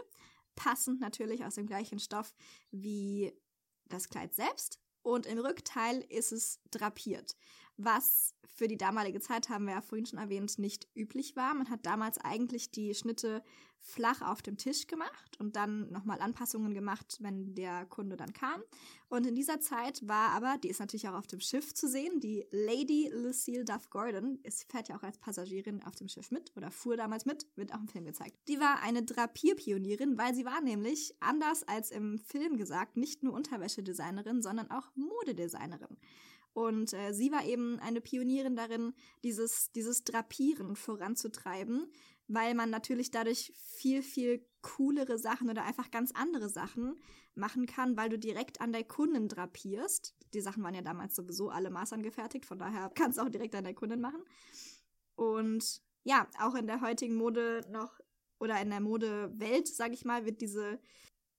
passend 0.55 0.99
natürlich 0.99 1.45
aus 1.45 1.55
dem 1.55 1.67
gleichen 1.67 1.99
Stoff 1.99 2.36
wie 2.71 3.32
das 3.86 4.09
Kleid 4.09 4.34
selbst. 4.34 4.80
Und 5.03 5.25
im 5.25 5.38
Rückteil 5.38 6.03
ist 6.09 6.32
es 6.32 6.59
drapiert 6.71 7.38
was 7.78 8.36
für 8.57 8.67
die 8.67 8.78
damalige 8.78 9.19
Zeit, 9.19 9.49
haben 9.49 9.65
wir 9.65 9.75
ja 9.75 9.82
vorhin 9.82 10.05
schon 10.05 10.19
erwähnt, 10.19 10.57
nicht 10.57 10.88
üblich 10.95 11.36
war. 11.36 11.53
Man 11.53 11.69
hat 11.69 11.86
damals 11.86 12.17
eigentlich 12.17 12.71
die 12.71 12.95
Schnitte 12.95 13.43
flach 13.80 14.21
auf 14.21 14.41
dem 14.41 14.57
Tisch 14.57 14.88
gemacht 14.88 15.38
und 15.39 15.55
dann 15.55 15.89
nochmal 15.91 16.19
Anpassungen 16.19 16.73
gemacht, 16.73 17.17
wenn 17.21 17.55
der 17.55 17.86
Kunde 17.86 18.17
dann 18.17 18.34
kam. 18.34 18.61
Und 19.07 19.25
in 19.25 19.36
dieser 19.36 19.59
Zeit 19.59 20.05
war 20.07 20.32
aber, 20.32 20.57
die 20.57 20.69
ist 20.69 20.80
natürlich 20.80 21.07
auch 21.07 21.13
auf 21.13 21.28
dem 21.28 21.39
Schiff 21.39 21.73
zu 21.73 21.88
sehen, 21.88 22.19
die 22.19 22.45
Lady 22.51 23.09
Lucille 23.13 23.63
Duff 23.63 23.89
Gordon, 23.89 24.39
es 24.43 24.63
fährt 24.63 24.89
ja 24.89 24.97
auch 24.97 25.03
als 25.03 25.19
Passagierin 25.19 25.84
auf 25.84 25.95
dem 25.95 26.09
Schiff 26.09 26.32
mit 26.32 26.51
oder 26.57 26.71
fuhr 26.71 26.97
damals 26.97 27.25
mit, 27.25 27.45
wird 27.55 27.73
auch 27.73 27.80
im 27.80 27.88
Film 27.88 28.05
gezeigt. 28.05 28.38
Die 28.47 28.59
war 28.59 28.82
eine 28.82 29.03
Drapierpionierin, 29.03 30.17
weil 30.17 30.34
sie 30.34 30.45
war 30.45 30.61
nämlich, 30.61 31.15
anders 31.19 31.63
als 31.63 31.91
im 31.91 32.17
Film 32.17 32.57
gesagt, 32.57 32.97
nicht 32.97 33.23
nur 33.23 33.34
Unterwäschedesignerin, 33.34 34.41
sondern 34.41 34.69
auch 34.71 34.89
Modedesignerin. 34.95 35.97
Und 36.58 36.91
äh, 36.93 37.14
sie 37.14 37.32
war 37.32 37.45
eben 37.45 37.80
eine 37.82 38.01
Pionierin 38.01 38.55
darin, 38.55 38.95
dieses, 39.24 39.72
dieses 39.74 40.03
Drapieren 40.05 40.76
voranzutreiben, 40.76 41.88
weil 42.28 42.55
man 42.55 42.72
natürlich 42.72 43.12
dadurch 43.12 43.53
viel, 43.55 44.01
viel 44.01 44.43
coolere 44.64 45.20
Sachen 45.20 45.51
oder 45.51 45.66
einfach 45.66 45.91
ganz 45.91 46.12
andere 46.14 46.49
Sachen 46.49 46.97
machen 47.36 47.68
kann, 47.68 47.95
weil 47.95 48.10
du 48.10 48.18
direkt 48.18 48.60
an 48.60 48.72
der 48.72 48.84
Kundin 48.84 49.28
drapierst. 49.28 50.16
Die 50.34 50.41
Sachen 50.41 50.64
waren 50.64 50.74
ja 50.74 50.82
damals 50.82 51.16
sowieso 51.16 51.49
alle 51.51 51.70
maßangefertigt, 51.70 52.47
von 52.47 52.58
daher 52.58 52.91
kannst 52.95 53.20
du 53.20 53.22
auch 53.22 53.30
direkt 53.30 53.53
an 53.53 53.66
der 53.66 53.76
Kundin 53.76 54.01
machen. 54.01 54.24
Und 55.16 55.84
ja, 56.05 56.28
auch 56.39 56.55
in 56.55 56.66
der 56.66 56.82
heutigen 56.82 57.14
Mode 57.14 57.62
noch 57.70 57.99
oder 58.39 58.60
in 58.60 58.72
der 58.72 58.82
Modewelt, 58.82 59.68
sage 59.68 59.93
ich 59.93 60.05
mal, 60.05 60.26
wird 60.26 60.41
diese 60.41 60.80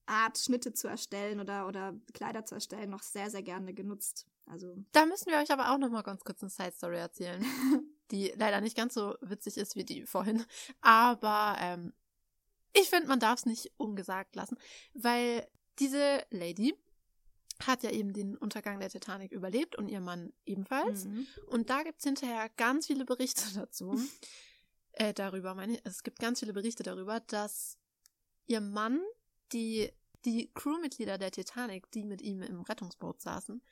Art, 0.07 0.39
Schnitte 0.39 0.75
zu 0.75 0.87
erstellen 0.87 1.41
oder, 1.41 1.66
oder 1.66 2.01
Kleider 2.14 2.45
zu 2.45 2.55
erstellen, 2.55 2.91
noch 2.91 3.03
sehr, 3.03 3.31
sehr 3.31 3.43
gerne 3.43 3.75
genutzt. 3.75 4.29
Also. 4.49 4.76
Da 4.92 5.07
müssen 5.07 5.30
wir 5.30 5.38
euch 5.38 5.51
aber 5.51 5.72
auch 5.72 5.78
noch 5.78 5.90
mal 5.90 6.03
ganz 6.03 6.24
kurz 6.24 6.42
eine 6.42 6.51
Side 6.51 6.72
Story 6.72 6.96
erzählen, 6.96 7.44
die 8.11 8.32
leider 8.36 8.61
nicht 8.61 8.76
ganz 8.76 8.94
so 8.94 9.16
witzig 9.20 9.57
ist 9.57 9.76
wie 9.76 9.84
die 9.84 10.07
vorhin. 10.07 10.44
Aber 10.80 11.57
ähm, 11.61 11.92
ich 12.72 12.90
finde, 12.90 13.09
man 13.09 13.20
darf 13.20 13.40
es 13.40 13.46
nicht 13.46 13.72
ungesagt 13.76 14.36
lassen, 14.36 14.57
weil 14.94 15.46
diese 15.78 16.24
Lady 16.30 16.74
hat 17.66 17.82
ja 17.82 17.90
eben 17.90 18.12
den 18.12 18.36
Untergang 18.36 18.78
der 18.78 18.90
Titanic 18.90 19.32
überlebt 19.32 19.76
und 19.76 19.88
ihr 19.88 20.01
Mann 20.01 20.32
ebenfalls. 20.46 21.07
Mhm. 21.07 21.26
Und 21.46 21.70
da 21.70 21.82
gibt 21.82 21.99
es 21.99 22.05
hinterher 22.05 22.49
ganz 22.57 22.86
viele 22.86 23.05
Berichte 23.05 23.42
dazu. 23.55 24.01
äh, 24.92 25.12
darüber, 25.12 25.55
meine 25.55 25.74
ich, 25.74 25.80
es 25.84 26.03
gibt 26.03 26.18
ganz 26.18 26.40
viele 26.40 26.53
Berichte 26.53 26.82
darüber, 26.82 27.20
dass 27.20 27.78
ihr 28.46 28.61
Mann 28.61 29.01
die, 29.53 29.90
die 30.24 30.51
Crewmitglieder 30.55 31.18
der 31.18 31.32
Titanic, 31.32 31.90
die 31.90 32.05
mit 32.05 32.22
ihm 32.22 32.42
im 32.42 32.61
Rettungsboot 32.62 33.20
saßen, 33.20 33.62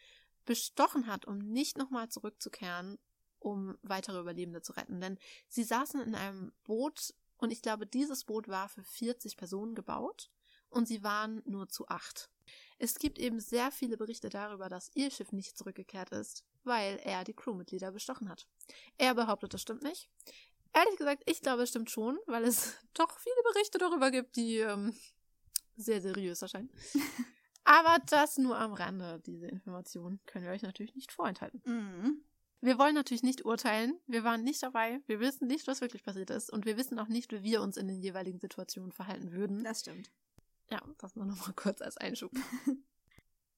bestochen 0.47 1.07
hat, 1.07 1.27
um 1.27 1.39
nicht 1.39 1.77
nochmal 1.77 2.09
zurückzukehren, 2.09 2.99
um 3.39 3.77
weitere 3.83 4.21
Überlebende 4.21 4.63
zu 4.63 4.73
retten. 4.73 5.01
Denn 5.01 5.19
sie 5.49 5.65
saßen 5.65 6.01
in 6.01 6.15
einem 6.15 6.53
Boot 6.65 7.15
und 7.37 7.51
ich 7.51 7.63
glaube, 7.63 7.87
dieses 7.87 8.25
Boot 8.25 8.49
war 8.49 8.69
für 8.69 8.83
40 8.83 9.37
Personen 9.37 9.75
gebaut 9.75 10.31
und 10.71 10.89
sie 10.89 11.03
waren 11.03 11.43
nur 11.45 11.69
zu 11.69 11.87
acht. 11.89 12.31
Es 12.79 12.99
gibt 12.99 13.19
eben 13.19 13.41
sehr 13.41 13.71
viele 13.71 13.97
Berichte 13.97 14.29
darüber, 14.29 14.69
dass 14.69 14.91
ihr 14.95 15.11
Schiff 15.11 15.33
nicht 15.33 15.57
zurückgekehrt 15.57 16.11
ist, 16.11 16.45
weil 16.65 16.99
er 17.03 17.25
die 17.25 17.35
Crewmitglieder 17.35 17.91
bestochen 17.91 18.29
hat. 18.29 18.47
Er 18.99 19.15
behauptet, 19.15 19.55
das 19.55 19.63
stimmt 19.63 19.83
nicht. 19.83 20.09
Ehrlich 20.73 20.97
gesagt, 20.97 21.23
ich 21.27 21.41
glaube, 21.41 21.63
es 21.63 21.71
stimmt 21.71 21.91
schon, 21.91 22.19
weil 22.27 22.45
es 22.45 22.75
doch 22.95 23.19
viele 23.19 23.43
Berichte 23.53 23.79
darüber 23.79 24.11
gibt, 24.11 24.37
die 24.37 24.59
ähm, 24.59 24.95
sehr 25.77 26.01
seriös 26.01 26.43
erscheinen. 26.43 26.71
Aber 27.67 27.99
das 28.09 28.39
nur 28.39 28.57
am 28.57 28.75
Rande, 28.75 29.21
diese 29.27 29.49
Information 29.49 30.21
können 30.25 30.45
wir 30.45 30.53
euch 30.53 30.63
natürlich 30.63 30.95
nicht 30.95 31.11
vorenthalten. 31.11 31.61
Mhm. 31.65 32.23
Wir 32.61 32.79
wollen 32.79 32.95
natürlich 32.95 33.25
nicht 33.25 33.45
urteilen. 33.45 33.99
Wir 34.07 34.23
waren 34.23 34.45
nicht 34.45 34.63
dabei. 34.63 35.01
Wir 35.07 35.19
wissen 35.19 35.49
nicht, 35.49 35.67
was 35.67 35.81
wirklich 35.81 36.05
passiert 36.05 36.31
ist. 36.31 36.49
Und 36.51 36.65
wir 36.65 36.77
wissen 36.77 36.97
auch 37.01 37.09
nicht, 37.09 37.33
wie 37.33 37.43
wir 37.43 37.61
uns 37.61 37.77
in 37.77 37.89
den 37.89 38.01
jeweiligen 38.01 38.39
Situationen 38.39 38.93
verhalten 38.93 39.33
würden. 39.33 39.65
Das 39.65 39.81
stimmt. 39.81 40.13
Ja, 40.71 40.81
das 40.99 41.17
nur 41.17 41.27
noch 41.27 41.45
mal 41.45 41.55
kurz 41.55 41.83
als 41.83 41.97
Einschub. 41.97 42.31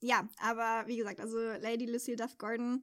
ja, 0.01 0.27
aber 0.39 0.89
wie 0.89 0.97
gesagt, 0.97 1.21
also 1.21 1.39
Lady 1.39 1.85
Lucille 1.85 2.17
Duff 2.17 2.39
Gordon, 2.39 2.83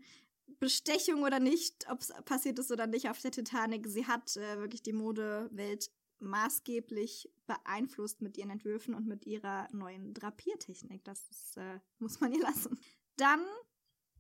Bestechung 0.59 1.23
oder 1.23 1.39
nicht, 1.39 1.89
ob 1.89 2.01
es 2.01 2.13
passiert 2.26 2.59
ist 2.59 2.71
oder 2.71 2.86
nicht 2.86 3.09
auf 3.09 3.19
der 3.19 3.32
Titanic, 3.32 3.88
sie 3.88 4.05
hat 4.05 4.38
äh, 4.38 4.59
wirklich 4.59 4.84
die 4.84 4.93
Modewelt 4.93 5.89
maßgeblich 6.26 7.32
beeinflusst 7.47 8.21
mit 8.21 8.38
ihren 8.38 8.49
Entwürfen 8.49 8.93
und 8.95 9.07
mit 9.07 9.26
ihrer 9.26 9.67
neuen 9.71 10.13
Drapiertechnik. 10.13 11.03
Das 11.03 11.28
ist, 11.30 11.57
äh, 11.57 11.80
muss 11.99 12.19
man 12.19 12.32
ihr 12.34 12.41
lassen. 12.41 12.80
Dann 13.17 13.41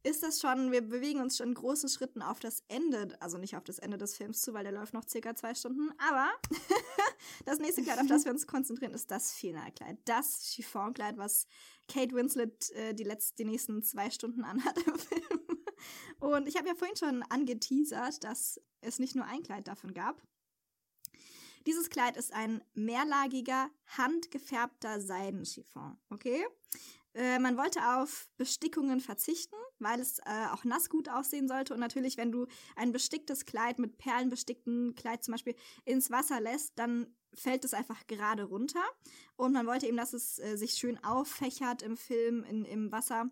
ist 0.05 0.21
das 0.21 0.39
schon, 0.39 0.71
wir 0.71 0.81
bewegen 0.81 1.19
uns 1.19 1.37
schon 1.37 1.49
in 1.49 1.53
großen 1.55 1.89
Schritten 1.89 2.21
auf 2.21 2.39
das 2.39 2.63
Ende, 2.67 3.17
also 3.19 3.37
nicht 3.37 3.57
auf 3.57 3.63
das 3.63 3.79
Ende 3.79 3.97
des 3.97 4.15
Films 4.15 4.41
zu, 4.41 4.53
weil 4.53 4.63
der 4.63 4.71
läuft 4.71 4.93
noch 4.93 5.07
circa 5.07 5.35
zwei 5.35 5.55
Stunden, 5.55 5.91
aber 5.97 6.29
das 7.45 7.59
nächste 7.59 7.81
Kleid, 7.81 7.99
auf 7.99 8.07
das 8.07 8.23
wir 8.23 8.31
uns 8.31 8.45
konzentrieren, 8.45 8.93
ist 8.93 9.09
das 9.09 9.31
Finalkleid. 9.31 9.97
Das 10.05 10.43
Chiffonkleid, 10.43 11.17
was 11.17 11.47
Kate 11.87 12.13
Winslet 12.15 12.69
äh, 12.71 12.93
die, 12.93 13.03
letzten, 13.03 13.37
die 13.37 13.45
nächsten 13.45 13.81
zwei 13.81 14.11
Stunden 14.11 14.43
anhat 14.43 14.77
im 14.85 14.95
Film. 14.99 15.39
Und 16.19 16.47
ich 16.47 16.55
habe 16.55 16.67
ja 16.67 16.75
vorhin 16.75 16.95
schon 16.95 17.23
angeteasert, 17.23 18.23
dass 18.23 18.61
es 18.81 18.99
nicht 18.99 19.15
nur 19.15 19.25
ein 19.25 19.43
Kleid 19.43 19.67
davon 19.67 19.93
gab. 19.93 20.21
Dieses 21.65 21.89
Kleid 21.89 22.15
ist 22.15 22.33
ein 22.33 22.63
mehrlagiger, 22.73 23.69
handgefärbter 23.97 25.01
Seidenchiffon. 25.01 25.97
Okay? 26.09 26.45
Äh, 27.15 27.39
man 27.39 27.57
wollte 27.57 27.79
auf 27.97 28.29
Bestickungen 28.37 28.99
verzichten, 28.99 29.55
weil 29.79 29.99
es 29.99 30.19
äh, 30.19 30.47
auch 30.51 30.63
nass 30.65 30.89
gut 30.89 31.09
aussehen 31.09 31.47
sollte. 31.47 31.73
Und 31.73 31.79
natürlich, 31.79 32.17
wenn 32.17 32.31
du 32.31 32.45
ein 32.75 32.91
besticktes 32.91 33.45
Kleid 33.45 33.79
mit 33.79 33.97
perlenbestickten 33.97 34.95
Kleid 34.95 35.23
zum 35.23 35.31
Beispiel 35.31 35.55
ins 35.85 36.11
Wasser 36.11 36.41
lässt, 36.41 36.77
dann 36.77 37.07
fällt 37.33 37.63
es 37.65 37.73
einfach 37.73 38.05
gerade 38.07 38.43
runter. 38.43 38.83
Und 39.37 39.53
man 39.53 39.65
wollte 39.65 39.87
eben, 39.87 39.97
dass 39.97 40.13
es 40.13 40.39
äh, 40.39 40.57
sich 40.57 40.73
schön 40.73 41.01
auffächert 41.03 41.81
im 41.81 41.95
Film, 41.95 42.43
in, 42.43 42.65
im 42.65 42.91
Wasser. 42.91 43.31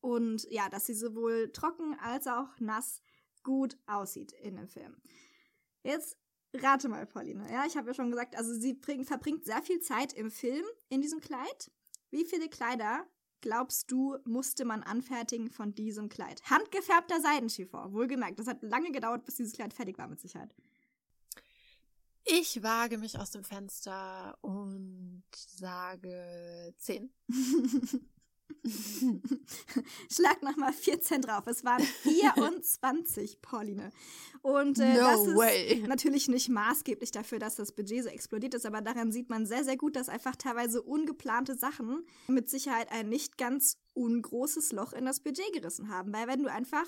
Und 0.00 0.46
ja, 0.50 0.68
dass 0.68 0.86
sie 0.86 0.94
sowohl 0.94 1.52
trocken 1.52 1.96
als 2.00 2.26
auch 2.26 2.48
nass 2.58 3.00
gut 3.44 3.78
aussieht 3.86 4.32
in 4.32 4.56
dem 4.56 4.68
Film. 4.68 4.96
Jetzt 5.84 6.18
rate 6.62 6.88
mal, 6.88 7.06
Pauline. 7.06 7.50
Ja, 7.50 7.64
ich 7.66 7.76
habe 7.76 7.88
ja 7.88 7.94
schon 7.94 8.10
gesagt, 8.10 8.36
also 8.36 8.54
sie 8.54 8.74
bring, 8.74 9.04
verbringt 9.04 9.44
sehr 9.44 9.62
viel 9.62 9.80
Zeit 9.80 10.12
im 10.12 10.30
Film 10.30 10.64
in 10.88 11.00
diesem 11.00 11.20
Kleid. 11.20 11.70
Wie 12.10 12.24
viele 12.24 12.48
Kleider 12.48 13.06
glaubst 13.40 13.90
du, 13.90 14.16
musste 14.24 14.64
man 14.64 14.82
anfertigen 14.82 15.50
von 15.50 15.74
diesem 15.74 16.08
Kleid? 16.08 16.42
Handgefärbter 16.50 17.20
Seidenchiffon, 17.20 17.92
wohlgemerkt. 17.92 18.38
Das 18.38 18.46
hat 18.46 18.62
lange 18.62 18.90
gedauert, 18.90 19.24
bis 19.24 19.36
dieses 19.36 19.52
Kleid 19.52 19.74
fertig 19.74 19.98
war, 19.98 20.08
mit 20.08 20.20
Sicherheit. 20.20 20.54
Ich 22.24 22.62
wage 22.62 22.98
mich 22.98 23.18
aus 23.18 23.30
dem 23.30 23.44
Fenster 23.44 24.36
und 24.40 25.22
sage 25.32 26.74
10. 26.78 27.12
Schlag 30.10 30.42
nochmal 30.42 30.72
14 30.72 31.22
drauf. 31.22 31.46
Es 31.46 31.64
waren 31.64 31.82
24, 31.82 33.40
Pauline. 33.40 33.90
Und 34.42 34.78
äh, 34.78 34.94
no 34.94 35.00
das 35.00 35.26
ist 35.26 35.36
way. 35.36 35.84
natürlich 35.86 36.28
nicht 36.28 36.48
maßgeblich 36.48 37.10
dafür, 37.10 37.38
dass 37.38 37.56
das 37.56 37.72
Budget 37.72 38.04
so 38.04 38.08
explodiert 38.08 38.54
ist, 38.54 38.66
aber 38.66 38.80
daran 38.80 39.12
sieht 39.12 39.28
man 39.30 39.46
sehr, 39.46 39.64
sehr 39.64 39.76
gut, 39.76 39.96
dass 39.96 40.08
einfach 40.08 40.36
teilweise 40.36 40.82
ungeplante 40.82 41.56
Sachen 41.56 42.06
mit 42.28 42.48
Sicherheit 42.48 42.90
ein 42.92 43.08
nicht 43.08 43.38
ganz 43.38 43.78
ungroßes 43.94 44.72
Loch 44.72 44.92
in 44.92 45.04
das 45.04 45.20
Budget 45.20 45.52
gerissen 45.52 45.88
haben. 45.88 46.12
Weil 46.12 46.28
wenn 46.28 46.42
du 46.42 46.50
einfach 46.50 46.86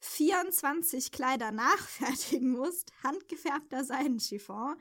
24 0.00 1.12
Kleider 1.12 1.50
nachfertigen 1.50 2.50
musst, 2.50 2.92
handgefärbter 3.02 3.84
Seidenchiffon, 3.84 4.76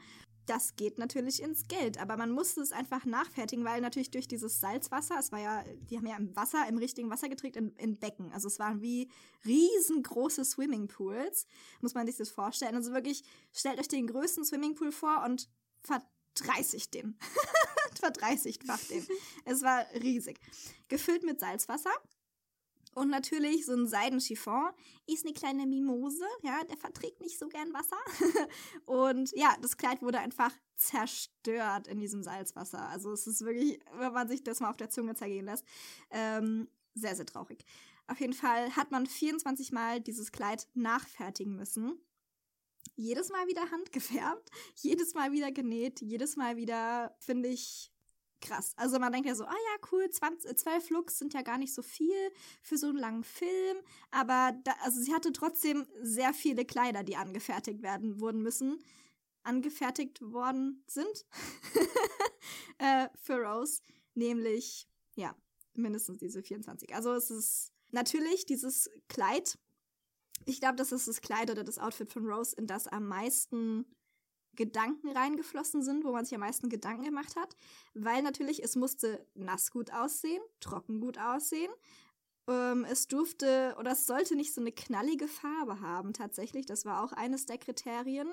das 0.45 0.75
geht 0.75 0.97
natürlich 0.97 1.41
ins 1.41 1.67
Geld, 1.67 1.97
aber 1.99 2.17
man 2.17 2.31
musste 2.31 2.61
es 2.61 2.71
einfach 2.71 3.05
nachfertigen, 3.05 3.63
weil 3.65 3.81
natürlich 3.81 4.11
durch 4.11 4.27
dieses 4.27 4.59
Salzwasser, 4.59 5.17
es 5.19 5.31
war 5.31 5.39
ja, 5.39 5.63
die 5.89 5.97
haben 5.97 6.05
ja 6.05 6.17
im 6.17 6.35
Wasser, 6.35 6.67
im 6.67 6.77
richtigen 6.77 7.09
Wasser 7.09 7.29
geträgt, 7.29 7.55
in, 7.55 7.75
in 7.77 7.97
Becken. 7.97 8.31
Also 8.33 8.47
es 8.47 8.59
waren 8.59 8.81
wie 8.81 9.09
riesengroße 9.45 10.43
Swimmingpools, 10.43 11.45
muss 11.81 11.93
man 11.93 12.07
sich 12.07 12.17
das 12.17 12.29
vorstellen. 12.29 12.75
Also 12.75 12.91
wirklich, 12.93 13.23
stellt 13.53 13.79
euch 13.79 13.87
den 13.87 14.07
größten 14.07 14.43
Swimmingpool 14.43 14.91
vor 14.91 15.23
und 15.25 15.49
verdreißigt 15.81 16.93
den. 16.93 17.17
verdreißigfacht 17.99 18.89
den. 18.89 19.07
es 19.45 19.61
war 19.61 19.85
riesig. 19.93 20.39
Gefüllt 20.89 21.23
mit 21.23 21.39
Salzwasser 21.39 21.93
und 22.95 23.09
natürlich 23.09 23.65
so 23.65 23.73
ein 23.73 23.87
Seidenchiffon 23.87 24.71
ist 25.07 25.25
eine 25.25 25.33
kleine 25.33 25.65
Mimose, 25.65 26.25
ja, 26.41 26.63
der 26.63 26.77
verträgt 26.77 27.21
nicht 27.21 27.39
so 27.39 27.47
gern 27.47 27.73
Wasser. 27.73 27.97
und 28.85 29.31
ja, 29.35 29.55
das 29.61 29.77
Kleid 29.77 30.01
wurde 30.01 30.19
einfach 30.19 30.51
zerstört 30.75 31.87
in 31.87 31.99
diesem 31.99 32.23
Salzwasser. 32.23 32.87
Also 32.89 33.11
es 33.11 33.27
ist 33.27 33.45
wirklich, 33.45 33.79
wenn 33.97 34.13
man 34.13 34.27
sich 34.27 34.43
das 34.43 34.59
mal 34.59 34.69
auf 34.69 34.77
der 34.77 34.89
Zunge 34.89 35.15
zergehen 35.15 35.45
lässt, 35.45 35.65
ähm, 36.11 36.67
sehr, 36.93 37.15
sehr 37.15 37.25
traurig. 37.25 37.65
Auf 38.07 38.19
jeden 38.19 38.33
Fall 38.33 38.75
hat 38.75 38.91
man 38.91 39.05
24 39.05 39.71
Mal 39.71 40.01
dieses 40.01 40.31
Kleid 40.31 40.67
nachfertigen 40.73 41.55
müssen. 41.55 41.99
Jedes 42.95 43.29
Mal 43.29 43.47
wieder 43.47 43.71
handgefärbt, 43.71 44.49
jedes 44.75 45.13
Mal 45.13 45.31
wieder 45.31 45.51
genäht, 45.51 46.01
jedes 46.01 46.35
Mal 46.35 46.57
wieder, 46.57 47.15
finde 47.19 47.49
ich, 47.49 47.92
krass. 48.43 48.73
Also 48.75 48.99
man 48.99 49.11
denkt 49.11 49.27
ja 49.27 49.35
so, 49.35 49.45
ah 49.45 49.51
ja, 49.51 49.87
cool, 49.91 50.09
20, 50.09 50.55
12 50.57 50.89
Looks 50.91 51.17
sind 51.17 51.33
ja 51.33 51.41
gar 51.41 51.57
nicht 51.57 51.73
so 51.73 51.81
viel 51.81 52.31
für 52.61 52.77
so 52.77 52.87
einen 52.87 52.97
langen 52.97 53.23
Film. 53.23 53.77
Aber 54.11 54.53
da, 54.63 54.73
also 54.83 55.01
sie 55.01 55.13
hatte 55.13 55.31
trotzdem 55.31 55.87
sehr 56.01 56.33
viele 56.33 56.65
Kleider, 56.65 57.03
die 57.03 57.15
angefertigt 57.15 57.81
werden 57.81 58.19
wurden 58.19 58.41
müssen. 58.43 58.79
Angefertigt 59.43 60.21
worden 60.21 60.83
sind 60.87 61.25
äh, 62.77 63.07
für 63.15 63.37
Rose. 63.37 63.81
Nämlich, 64.13 64.87
ja, 65.15 65.35
mindestens 65.73 66.19
diese 66.19 66.43
24. 66.43 66.93
Also 66.93 67.13
es 67.13 67.31
ist 67.31 67.71
natürlich 67.91 68.45
dieses 68.45 68.89
Kleid. 69.07 69.57
Ich 70.45 70.59
glaube, 70.59 70.75
das 70.75 70.91
ist 70.91 71.07
das 71.07 71.21
Kleid 71.21 71.49
oder 71.49 71.63
das 71.63 71.79
Outfit 71.79 72.11
von 72.11 72.25
Rose, 72.25 72.55
in 72.57 72.67
das 72.67 72.87
am 72.87 73.07
meisten 73.07 73.85
Gedanken 74.55 75.09
reingeflossen 75.09 75.81
sind, 75.81 76.03
wo 76.03 76.11
man 76.11 76.25
sich 76.25 76.35
am 76.35 76.41
meisten 76.41 76.69
Gedanken 76.69 77.03
gemacht 77.03 77.35
hat, 77.35 77.55
weil 77.93 78.21
natürlich 78.21 78.63
es 78.63 78.75
musste 78.75 79.25
nass 79.33 79.71
gut 79.71 79.91
aussehen, 79.91 80.41
trocken 80.59 80.99
gut 80.99 81.17
aussehen. 81.17 81.71
Ähm, 82.49 82.85
es 82.85 83.07
durfte 83.07 83.75
oder 83.79 83.91
es 83.91 84.05
sollte 84.05 84.35
nicht 84.35 84.53
so 84.53 84.61
eine 84.61 84.71
knallige 84.71 85.27
Farbe 85.27 85.79
haben 85.79 86.13
tatsächlich, 86.13 86.65
das 86.65 86.85
war 86.85 87.03
auch 87.03 87.13
eines 87.13 87.45
der 87.45 87.57
Kriterien. 87.57 88.29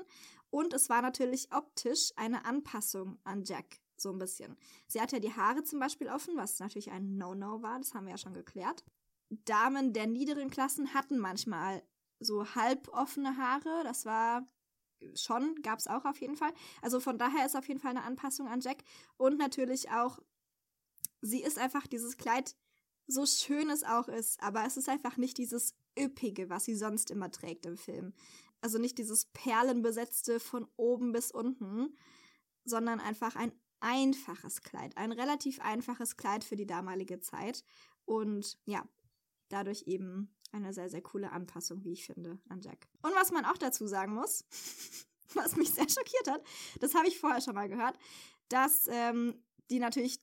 Und 0.51 0.75
es 0.75 0.89
war 0.89 1.01
natürlich 1.01 1.53
optisch 1.53 2.12
eine 2.16 2.45
Anpassung 2.45 3.18
an 3.23 3.45
Jack, 3.45 3.81
so 3.97 4.11
ein 4.11 4.18
bisschen. 4.18 4.57
Sie 4.89 5.01
hat 5.01 5.12
ja 5.12 5.21
die 5.21 5.33
Haare 5.33 5.62
zum 5.62 5.79
Beispiel 5.79 6.09
offen, 6.09 6.37
was 6.37 6.59
natürlich 6.59 6.91
ein 6.91 7.16
No-No 7.16 7.62
war, 7.62 7.79
das 7.79 7.95
haben 7.95 8.07
wir 8.07 8.12
ja 8.12 8.18
schon 8.18 8.35
geklärt. 8.35 8.85
Damen 9.31 9.93
der 9.93 10.09
niederen 10.09 10.51
Klassen 10.51 10.93
hatten 10.93 11.18
manchmal 11.18 11.85
so 12.18 12.55
halboffene 12.55 13.37
Haare, 13.37 13.85
das 13.85 14.05
war 14.05 14.47
schon, 15.14 15.61
gab 15.62 15.78
es 15.78 15.86
auch 15.86 16.05
auf 16.05 16.20
jeden 16.20 16.36
Fall. 16.36 16.53
Also 16.82 17.01
von 17.01 17.18
daher 17.18 17.46
ist 17.46 17.57
auf 17.57 17.68
jeden 17.68 17.80
Fall 17.80 17.90
eine 17.90 18.05
Anpassung 18.05 18.48
an 18.48 18.61
Jack. 18.61 18.82
Und 19.16 19.38
natürlich 19.38 19.90
auch, 19.90 20.18
sie 21.20 21.42
ist 21.42 21.59
einfach 21.59 21.86
dieses 21.86 22.16
Kleid, 22.16 22.57
so 23.07 23.26
schön 23.26 23.70
es 23.70 23.82
auch 23.82 24.09
ist, 24.09 24.42
aber 24.42 24.64
es 24.64 24.76
ist 24.76 24.88
einfach 24.88 25.16
nicht 25.16 25.38
dieses 25.38 25.74
Üppige, 25.98 26.48
was 26.48 26.64
sie 26.64 26.76
sonst 26.76 27.11
immer 27.11 27.30
trägt 27.30 27.66
im 27.66 27.76
Film. 27.76 28.12
Also 28.61 28.78
nicht 28.78 28.98
dieses 28.98 29.26
Perlenbesetzte 29.26 30.38
von 30.38 30.66
oben 30.76 31.12
bis 31.12 31.30
unten, 31.30 31.96
sondern 32.64 33.01
einfach 33.01 33.36
ein 33.36 33.53
einfaches 33.80 34.62
Kleid. 34.62 34.96
Ein 34.96 35.12
relativ 35.12 35.61
einfaches 35.61 36.16
Kleid 36.16 36.44
für 36.44 36.57
die 36.57 36.66
damalige 36.66 37.20
Zeit. 37.20 37.64
Und 38.05 38.59
ja, 38.66 38.86
dadurch 39.48 39.84
eben 39.86 40.34
eine 40.53 40.72
sehr, 40.72 40.88
sehr 40.88 41.03
coole 41.03 41.32
Anpassung, 41.32 41.84
wie 41.84 41.92
ich 41.92 42.05
finde, 42.05 42.38
an 42.48 42.61
Jack. 42.61 42.88
Und 43.03 43.14
was 43.14 43.30
man 43.30 43.44
auch 43.44 43.59
dazu 43.59 43.86
sagen 43.86 44.14
muss, 44.14 44.44
was 45.34 45.57
mich 45.57 45.70
sehr 45.70 45.88
schockiert 45.88 46.28
hat, 46.28 46.42
das 46.80 46.94
habe 46.94 47.09
ich 47.09 47.18
vorher 47.18 47.40
schon 47.40 47.55
mal 47.55 47.68
gehört, 47.68 47.96
dass 48.48 48.86
ähm, 48.88 49.42
die 49.70 49.78
natürlich 49.78 50.20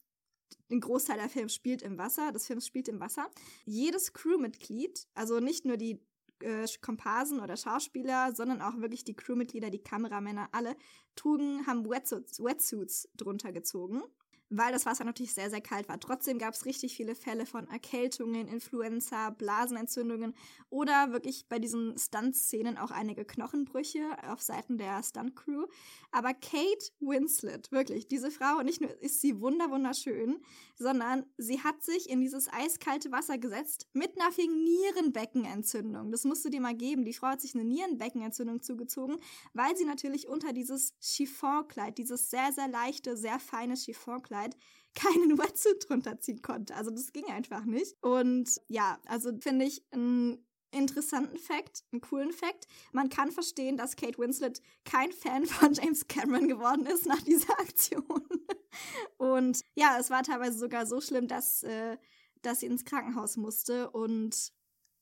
ein 0.70 0.82
Großteil 0.82 1.18
der 1.18 1.30
Film 1.30 1.50
spielt 1.50 1.82
im 1.82 1.98
Wasser, 1.98 2.32
des 2.32 2.48
Films 2.48 2.68
spielt 2.68 2.88
im 2.88 3.00
Wasser. 3.00 3.30
Jedes 3.66 4.14
Crewmitglied, 4.14 5.08
also 5.14 5.40
nicht 5.40 5.66
nur 5.66 5.78
die 5.78 6.02
äh, 6.40 6.68
Komparsen 6.82 7.40
oder 7.40 7.56
Schauspieler, 7.56 8.34
sondern 8.36 8.62
auch 8.62 8.78
wirklich 8.78 9.04
die 9.04 9.16
Crewmitglieder, 9.16 9.70
die 9.70 9.82
Kameramänner, 9.82 10.50
alle 10.52 10.76
trugen, 11.16 11.66
haben 11.66 11.90
Wetsuits, 11.90 12.44
Wetsuits 12.44 13.10
drunter 13.16 13.52
gezogen 13.52 14.04
weil 14.50 14.72
das 14.72 14.86
Wasser 14.86 15.04
natürlich 15.04 15.34
sehr, 15.34 15.50
sehr 15.50 15.62
kalt 15.62 15.90
war. 15.90 16.00
Trotzdem 16.00 16.40
gab 16.40 16.54
es 16.54 16.66
richtig 16.66 16.96
viele 16.96 17.16
Fälle 17.16 17.46
von 17.46 17.68
Erkältungen, 17.68 18.48
Influenza, 18.48 19.30
Blasenentzündungen 19.32 20.34
oder 20.70 21.12
wirklich 21.12 21.48
bei 21.50 21.60
diesen 21.60 21.98
Stunt-Szenen 21.98 22.78
auch 22.78 22.92
einige 22.92 23.26
Knochenbrüche 23.26 24.00
auf 24.30 24.42
Seiten 24.42 24.78
der 24.78 25.04
Stunt-Crew. 25.04 25.66
Aber 26.12 26.34
Kate 26.34 26.92
Winslet, 27.00 27.72
wirklich, 27.72 28.08
diese 28.08 28.32
Frau, 28.32 28.62
nicht 28.62 28.80
nur 28.80 28.90
ist 29.02 29.22
sie 29.22 29.42
wunderschön, 29.42 30.40
sondern 30.76 31.26
sie 31.38 31.62
hat 31.62 31.84
sich 31.84 32.10
in 32.10 32.22
dieses 32.22 32.48
eiskalte 32.52 33.12
Wasser 33.12 33.38
gesetzt 33.38 33.88
mit 33.94 34.14
einer 34.20 34.32
Nierenbeckenentzündung. 34.38 36.12
Das 36.12 36.24
musst 36.24 36.46
du 36.46 36.50
dir 36.50 36.62
mal 36.62 36.76
geben. 36.76 37.04
Die 37.04 37.14
Frau 37.14 37.28
hat 37.28 37.42
sich 37.42 37.54
eine 37.54 37.66
Nierenbeckenentzündung 37.66 38.62
zugezogen, 38.62 39.18
weil 39.54 39.76
sie 39.76 39.86
natürlich 39.86 40.28
unter 40.28 40.54
dieses 40.54 40.94
Chiffonkleid, 41.02 41.98
dieses 41.98 42.30
sehr, 42.30 42.52
sehr 42.54 42.68
leichte, 42.68 43.18
sehr 43.18 43.40
feine 43.40 43.76
Chiffonkleid 43.76 44.37
Kleid 44.38 44.58
keinen 44.96 45.38
Wetsuit 45.38 45.88
drunter 45.88 46.20
ziehen 46.20 46.42
konnte. 46.42 46.76
Also 46.76 46.90
das 46.90 47.14
ging 47.14 47.26
einfach 47.26 47.66
nicht. 47.66 47.96
Und 48.02 48.60
ja, 48.68 49.00
also 49.06 49.32
finde 49.40 49.66
ich 49.66 49.84
einen 49.92 50.44
interessanten 50.72 51.38
Fact, 51.38 51.84
einen 51.92 52.02
coolen 52.02 52.32
Fact. 52.32 52.68
Man 52.92 53.10
kann 53.10 53.32
verstehen, 53.32 53.78
dass 53.78 53.96
Kate 53.96 54.18
Winslet 54.18 54.62
kein 54.86 55.12
Fan 55.12 55.46
von 55.46 55.74
James 55.74 56.08
Cameron 56.08 56.48
geworden 56.48 56.86
ist 56.88 57.06
nach 57.06 57.22
dieser 57.22 57.60
Aktion. 57.60 58.28
Und 59.18 59.62
ja, 59.76 59.98
es 60.00 60.10
war 60.10 60.24
teilweise 60.24 60.58
sogar 60.58 60.88
so 60.88 61.00
schlimm, 61.00 61.28
dass, 61.28 61.64
äh, 61.64 61.98
dass 62.42 62.62
sie 62.62 62.66
ins 62.68 62.86
Krankenhaus 62.86 63.38
musste 63.38 63.90
und 63.90 64.52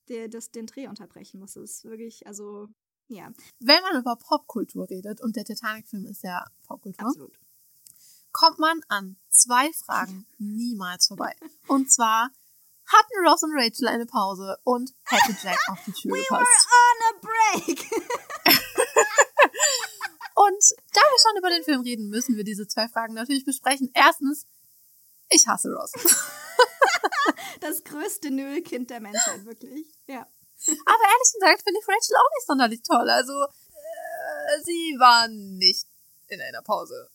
der, 0.07 0.29
das, 0.29 0.51
den 0.51 0.65
Dreh 0.65 0.88
unterbrechen 0.88 1.39
musste. 1.39 1.59
Das 1.59 1.71
ist 1.71 1.83
wirklich, 1.83 2.25
also, 2.25 2.69
ja. 3.09 3.33
Wenn 3.59 3.81
man 3.81 3.99
über 3.99 4.15
Popkultur 4.15 4.89
redet, 4.89 5.19
und 5.19 5.36
der 5.36 5.43
Titanic-Film 5.43 6.05
ist 6.05 6.23
ja 6.23 6.45
Popkultur. 6.63 7.07
Absolut 7.07 7.38
kommt 8.36 8.59
man 8.59 8.81
an 8.89 9.15
zwei 9.29 9.71
Fragen 9.71 10.27
niemals 10.39 11.07
vorbei. 11.07 11.33
Und 11.67 11.89
zwar, 11.89 12.29
hatten 12.86 13.25
Ross 13.25 13.43
und 13.43 13.53
Rachel 13.55 13.88
eine 13.88 14.05
Pause 14.05 14.57
und 14.65 14.93
hätte 15.05 15.38
Jack 15.41 15.57
auf 15.69 15.79
die 15.86 15.93
Tür 15.93 16.11
We 16.11 16.21
gepasst? 16.21 16.43
We 16.43 16.67
were 16.67 16.83
on 16.91 16.99
a 17.07 17.13
break! 17.21 17.79
und 20.36 20.63
da 20.93 20.99
wir 20.99 21.19
schon 21.21 21.38
über 21.38 21.49
den 21.49 21.63
Film 21.63 21.79
reden, 21.81 22.09
müssen 22.09 22.36
wir 22.36 22.43
diese 22.43 22.67
zwei 22.67 22.89
Fragen 22.89 23.13
natürlich 23.13 23.45
besprechen. 23.45 23.89
Erstens, 23.93 24.45
ich 25.29 25.47
hasse 25.47 25.69
Ross. 25.73 25.93
das 27.61 27.86
größte 27.86 28.31
Nullkind 28.31 28.89
der 28.89 28.99
Menschheit, 28.99 29.45
wirklich. 29.45 29.88
Ja. 30.07 30.27
Aber 30.86 31.03
ehrlich 31.03 31.33
gesagt 31.39 31.63
finde 31.63 31.79
ich 31.79 31.88
Rachel 31.88 32.17
auch 32.17 32.29
nicht 32.36 32.47
sonderlich 32.47 32.81
toll. 32.83 33.09
Also, 33.09 33.45
äh, 33.45 34.61
sie 34.61 34.97
war 34.99 35.29
nicht 35.29 35.88
in 36.27 36.41
einer 36.41 36.61
Pause. 36.63 37.09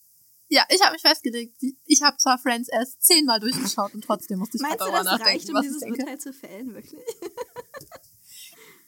Ja, 0.51 0.65
ich 0.67 0.81
habe 0.81 0.91
mich 0.91 1.01
festgelegt. 1.01 1.63
Ich 1.85 2.01
habe 2.01 2.17
zwar 2.17 2.37
Friends 2.37 2.67
erst 2.67 3.01
zehnmal 3.01 3.39
durchgeschaut 3.39 3.93
und 3.93 4.03
trotzdem 4.03 4.39
musste 4.39 4.57
ich 4.57 4.61
Meinst 4.61 4.81
du, 4.81 4.91
das 4.91 5.21
reicht, 5.21 5.49
um 5.49 5.61
dieses 5.61 5.81
Urteil 5.81 6.19
zu 6.19 6.33
fällen, 6.33 6.73
wirklich? 6.73 6.99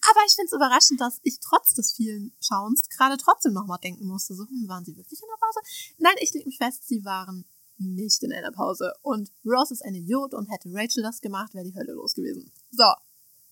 Aber 0.09 0.19
ich 0.27 0.33
finde 0.35 0.47
es 0.47 0.51
überraschend, 0.51 0.99
dass 0.99 1.21
ich 1.23 1.39
trotz 1.39 1.73
des 1.73 1.93
vielen 1.93 2.35
Schauens 2.41 2.89
gerade 2.89 3.15
trotzdem 3.15 3.53
nochmal 3.53 3.79
denken 3.81 4.05
musste, 4.07 4.35
so, 4.35 4.43
hm, 4.43 4.67
waren 4.67 4.83
sie 4.83 4.97
wirklich 4.97 5.21
in 5.21 5.29
der 5.29 5.39
Pause? 5.39 5.59
Nein, 5.99 6.15
ich 6.19 6.33
lege 6.33 6.47
mich 6.47 6.57
fest, 6.57 6.85
sie 6.85 7.05
waren 7.05 7.45
nicht 7.77 8.21
in 8.23 8.33
einer 8.33 8.51
Pause. 8.51 8.91
Und 9.01 9.31
Ross 9.45 9.71
ist 9.71 9.85
ein 9.85 9.95
Idiot 9.95 10.33
und 10.33 10.47
hätte 10.47 10.67
Rachel 10.73 11.01
das 11.01 11.21
gemacht, 11.21 11.53
wäre 11.53 11.63
die 11.63 11.75
Hölle 11.75 11.93
los 11.93 12.13
gewesen. 12.13 12.51
So, 12.71 12.91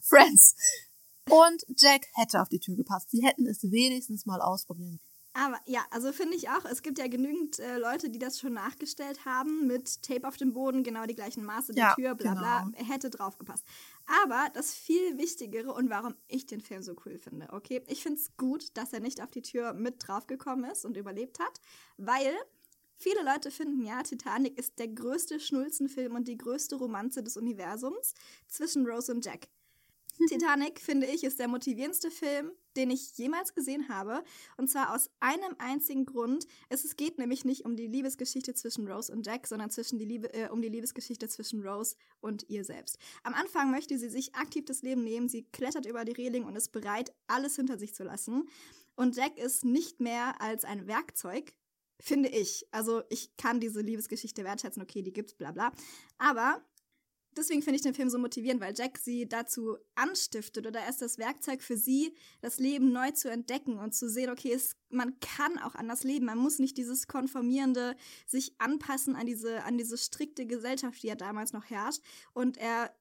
Friends. 0.02 0.58
Und 1.30 1.64
Jack 1.78 2.08
hätte 2.16 2.42
auf 2.42 2.50
die 2.50 2.60
Tür 2.60 2.76
gepasst. 2.76 3.10
Sie 3.10 3.24
hätten 3.24 3.48
es 3.48 3.64
wenigstens 3.64 4.26
mal 4.26 4.42
ausprobieren 4.42 5.00
aber 5.34 5.60
ja, 5.66 5.82
also 5.92 6.12
finde 6.12 6.36
ich 6.36 6.50
auch, 6.50 6.66
es 6.66 6.82
gibt 6.82 7.00
ja 7.00 7.08
genügend 7.08 7.60
äh, 7.60 7.78
Leute, 7.78 8.10
die 8.10 8.20
das 8.20 8.40
schon 8.40 8.54
nachgestellt 8.54 9.24
haben 9.24 9.66
mit 9.66 10.02
Tape 10.04 10.28
auf 10.28 10.36
dem 10.36 10.52
Boden, 10.52 10.84
genau 10.84 11.06
die 11.06 11.16
gleichen 11.16 11.46
Maße 11.46 11.74
der 11.74 11.84
ja, 11.84 11.96
Tür, 11.96 12.16
bla 12.16 12.34
bla, 12.34 12.64
genau. 12.64 12.92
hätte 12.92 13.10
draufgepasst. 13.10 13.66
Aber 14.24 14.50
das 14.54 14.74
viel 14.74 15.18
Wichtigere 15.18 15.74
und 15.74 15.90
warum 15.90 16.16
ich 16.28 16.48
den 16.48 16.60
Film 16.60 16.84
so 16.84 16.96
cool 17.06 17.18
finde, 17.18 17.48
okay, 17.54 17.82
ich 17.88 18.04
finde 18.04 18.20
es 18.20 18.36
gut, 18.36 18.76
dass 18.76 18.92
er 18.92 19.00
nicht 19.00 19.22
auf 19.22 19.32
die 19.32 19.42
Tür 19.42 19.74
mit 19.74 20.06
draufgekommen 20.06 20.70
ist 20.70 20.84
und 20.86 20.98
überlebt 20.98 21.40
hat, 21.40 21.62
weil 21.96 22.34
viele 22.98 23.24
Leute 23.24 23.52
finden 23.52 23.86
ja, 23.86 24.04
Titanic 24.04 24.58
ist 24.58 24.80
der 24.80 24.90
größte 24.90 25.40
Schnulzenfilm 25.40 26.16
und 26.16 26.28
die 26.28 26.38
größte 26.38 26.76
Romanze 26.76 27.24
des 27.24 27.38
Universums 27.38 28.16
zwischen 28.48 28.86
Rose 28.86 29.14
und 29.14 29.26
Jack. 29.26 29.48
Titanic, 30.30 30.80
finde 30.80 31.08
ich, 31.08 31.24
ist 31.24 31.40
der 31.40 31.48
motivierendste 31.48 32.12
Film, 32.12 32.52
den 32.76 32.90
ich 32.90 33.18
jemals 33.18 33.54
gesehen 33.54 33.90
habe. 33.90 34.24
Und 34.58 34.70
zwar 34.70 34.94
aus 34.94 35.10
einem 35.20 35.56
einzigen 35.58 36.06
Grund. 36.06 36.48
Es, 36.70 36.96
geht 36.96 37.18
nämlich 37.18 37.46
nicht 37.46 37.66
um 37.66 37.76
die 37.76 37.88
Liebesgeschichte 37.88 38.54
zwischen 38.54 38.88
Rose 38.88 39.12
und 39.12 39.26
Jack, 39.26 39.48
sondern 39.48 39.70
zwischen 39.70 39.98
die 39.98 40.06
Liebe, 40.06 40.34
äh, 40.34 40.50
um 40.50 40.62
die 40.62 40.70
Liebesgeschichte 40.70 41.28
zwischen 41.28 41.66
Rose 41.66 41.96
und 42.20 42.50
ihr 42.50 42.64
selbst. 42.64 42.98
Am 43.24 43.34
Anfang 43.34 43.72
möchte 43.72 43.98
sie 43.98 44.10
sich 44.10 44.36
aktiv 44.36 44.66
das 44.66 44.82
Leben 44.82 45.04
nehmen. 45.04 45.30
Sie 45.30 45.44
klettert 45.52 45.86
über 45.86 46.06
die 46.06 46.12
Reling 46.12 46.44
und 46.44 46.56
ist 46.56 46.72
bereit, 46.72 47.14
alles 47.28 47.56
hinter 47.56 47.78
sich 47.78 47.96
zu 47.96 48.04
lassen. 48.04 48.50
Und 48.96 49.16
Jack 49.16 49.38
ist 49.38 49.66
nicht 49.66 50.00
mehr 50.00 50.42
als 50.42 50.66
ein 50.66 50.88
Werkzeug, 50.88 51.54
finde 52.00 52.30
ich. 52.30 52.68
Also 52.72 53.04
ich 53.10 53.36
kann 53.38 53.60
diese 53.60 53.82
Liebesgeschichte 53.82 54.44
wertschätzen, 54.44 54.82
okay, 54.82 55.02
die 55.02 55.14
gibt's, 55.14 55.34
bla 55.34 55.52
bla. 55.52 55.72
Aber 56.18 56.62
deswegen 57.36 57.62
finde 57.62 57.78
ich 57.78 57.82
den 57.82 57.94
Film 57.94 58.10
so 58.10 58.18
motivierend, 58.18 58.62
weil 58.62 58.74
Jack 58.76 58.98
sie 58.98 59.28
dazu 59.28 59.78
anstiftet 59.96 60.68
oder 60.68 60.80
er 60.82 60.90
ist 60.90 61.02
das 61.02 61.18
Werkzeug 61.18 61.62
für 61.62 61.78
sie, 61.78 62.14
das 62.42 62.60
Leben 62.60 62.92
neu 62.92 63.12
zu 63.12 63.30
entdecken 63.30 63.78
und 63.78 63.94
zu 63.94 64.10
sehen, 64.10 64.30
okay, 64.30 64.54
es, 64.54 64.76
man 64.90 65.20
kann 65.20 65.58
auch 65.60 65.76
anders 65.76 66.04
leben. 66.04 66.26
Man 66.26 66.38
muss 66.38 66.60
nicht 66.60 66.78
dieses 66.78 67.08
konformierende 67.08 67.96
sich 68.26 68.54
anpassen 68.60 69.16
an 69.16 69.26
diese, 69.26 69.64
an 69.64 69.78
diese 69.78 69.98
strikte 69.98 70.46
Gesellschaft, 70.46 71.02
die 71.04 71.08
ja 71.08 71.16
damals 71.16 71.54
noch 71.54 71.66
herrscht. 71.70 72.02
Und 72.34 72.58
er 72.58 72.94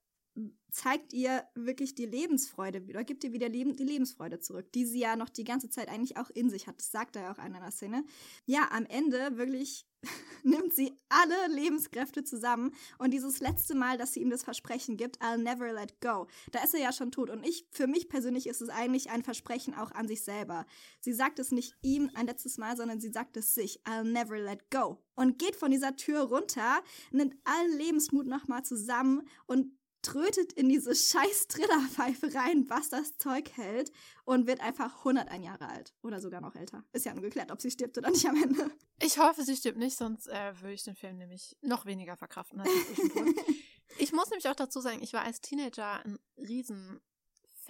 zeigt 0.70 1.12
ihr 1.12 1.44
wirklich 1.54 1.94
die 1.94 2.06
Lebensfreude 2.06 2.82
oder 2.88 3.04
gibt 3.04 3.24
ihr 3.24 3.32
wieder 3.32 3.48
die 3.48 3.64
Lebensfreude 3.64 4.38
zurück, 4.40 4.72
die 4.72 4.84
sie 4.86 5.00
ja 5.00 5.16
noch 5.16 5.28
die 5.28 5.44
ganze 5.44 5.68
Zeit 5.68 5.88
eigentlich 5.88 6.16
auch 6.16 6.30
in 6.30 6.48
sich 6.48 6.66
hat. 6.66 6.78
Das 6.78 6.90
sagt 6.90 7.16
er 7.16 7.22
ja 7.22 7.32
auch 7.32 7.38
in 7.38 7.54
einer 7.54 7.70
Szene. 7.70 8.04
Ja, 8.46 8.68
am 8.70 8.86
Ende 8.86 9.36
wirklich 9.36 9.86
nimmt 10.44 10.72
sie 10.72 10.98
alle 11.08 11.54
Lebenskräfte 11.54 12.24
zusammen 12.24 12.72
und 12.98 13.12
dieses 13.12 13.40
letzte 13.40 13.74
Mal, 13.74 13.98
dass 13.98 14.14
sie 14.14 14.20
ihm 14.20 14.30
das 14.30 14.44
Versprechen 14.44 14.96
gibt, 14.96 15.20
I'll 15.20 15.36
never 15.36 15.72
let 15.72 16.00
go, 16.00 16.26
da 16.52 16.62
ist 16.62 16.72
er 16.72 16.80
ja 16.80 16.92
schon 16.92 17.12
tot 17.12 17.28
und 17.28 17.46
ich, 17.46 17.66
für 17.70 17.86
mich 17.86 18.08
persönlich 18.08 18.46
ist 18.46 18.62
es 18.62 18.70
eigentlich 18.70 19.10
ein 19.10 19.22
Versprechen 19.22 19.74
auch 19.74 19.90
an 19.90 20.08
sich 20.08 20.22
selber. 20.22 20.64
Sie 21.00 21.12
sagt 21.12 21.38
es 21.38 21.52
nicht 21.52 21.74
ihm 21.82 22.10
ein 22.14 22.26
letztes 22.26 22.56
Mal, 22.56 22.76
sondern 22.76 23.00
sie 23.00 23.10
sagt 23.10 23.36
es 23.36 23.54
sich, 23.54 23.82
I'll 23.84 24.04
never 24.04 24.38
let 24.38 24.70
go 24.70 25.04
und 25.16 25.38
geht 25.38 25.56
von 25.56 25.70
dieser 25.70 25.96
Tür 25.96 26.22
runter, 26.22 26.82
nimmt 27.10 27.34
allen 27.44 27.76
Lebensmut 27.76 28.26
nochmal 28.26 28.64
zusammen 28.64 29.28
und 29.46 29.70
trötet 30.02 30.52
in 30.52 30.68
diese 30.68 30.94
scheiß 30.94 31.48
Trillerpfeife 31.48 32.34
rein, 32.34 32.68
was 32.68 32.88
das 32.88 33.16
Zeug 33.18 33.50
hält 33.56 33.92
und 34.24 34.46
wird 34.46 34.60
einfach 34.60 34.98
101 34.98 35.44
Jahre 35.44 35.68
alt. 35.68 35.94
Oder 36.02 36.20
sogar 36.20 36.40
noch 36.40 36.54
älter. 36.54 36.84
Ist 36.92 37.04
ja 37.04 37.14
nur 37.14 37.22
geklärt, 37.22 37.50
ob 37.50 37.60
sie 37.60 37.70
stirbt 37.70 37.98
oder 37.98 38.10
nicht 38.10 38.26
am 38.26 38.42
Ende. 38.42 38.70
Ich 39.02 39.18
hoffe, 39.18 39.42
sie 39.42 39.56
stirbt 39.56 39.78
nicht, 39.78 39.96
sonst 39.96 40.28
äh, 40.28 40.60
würde 40.60 40.74
ich 40.74 40.84
den 40.84 40.96
Film 40.96 41.16
nämlich 41.16 41.56
noch 41.62 41.86
weniger 41.86 42.16
verkraften 42.16 42.60
als 42.60 42.70
ich 42.92 42.98
Ich 43.98 44.12
muss 44.12 44.30
nämlich 44.30 44.48
auch 44.48 44.54
dazu 44.54 44.80
sagen, 44.80 45.02
ich 45.02 45.12
war 45.12 45.24
als 45.24 45.40
Teenager 45.40 46.04
ein 46.04 46.18
riesen 46.36 47.00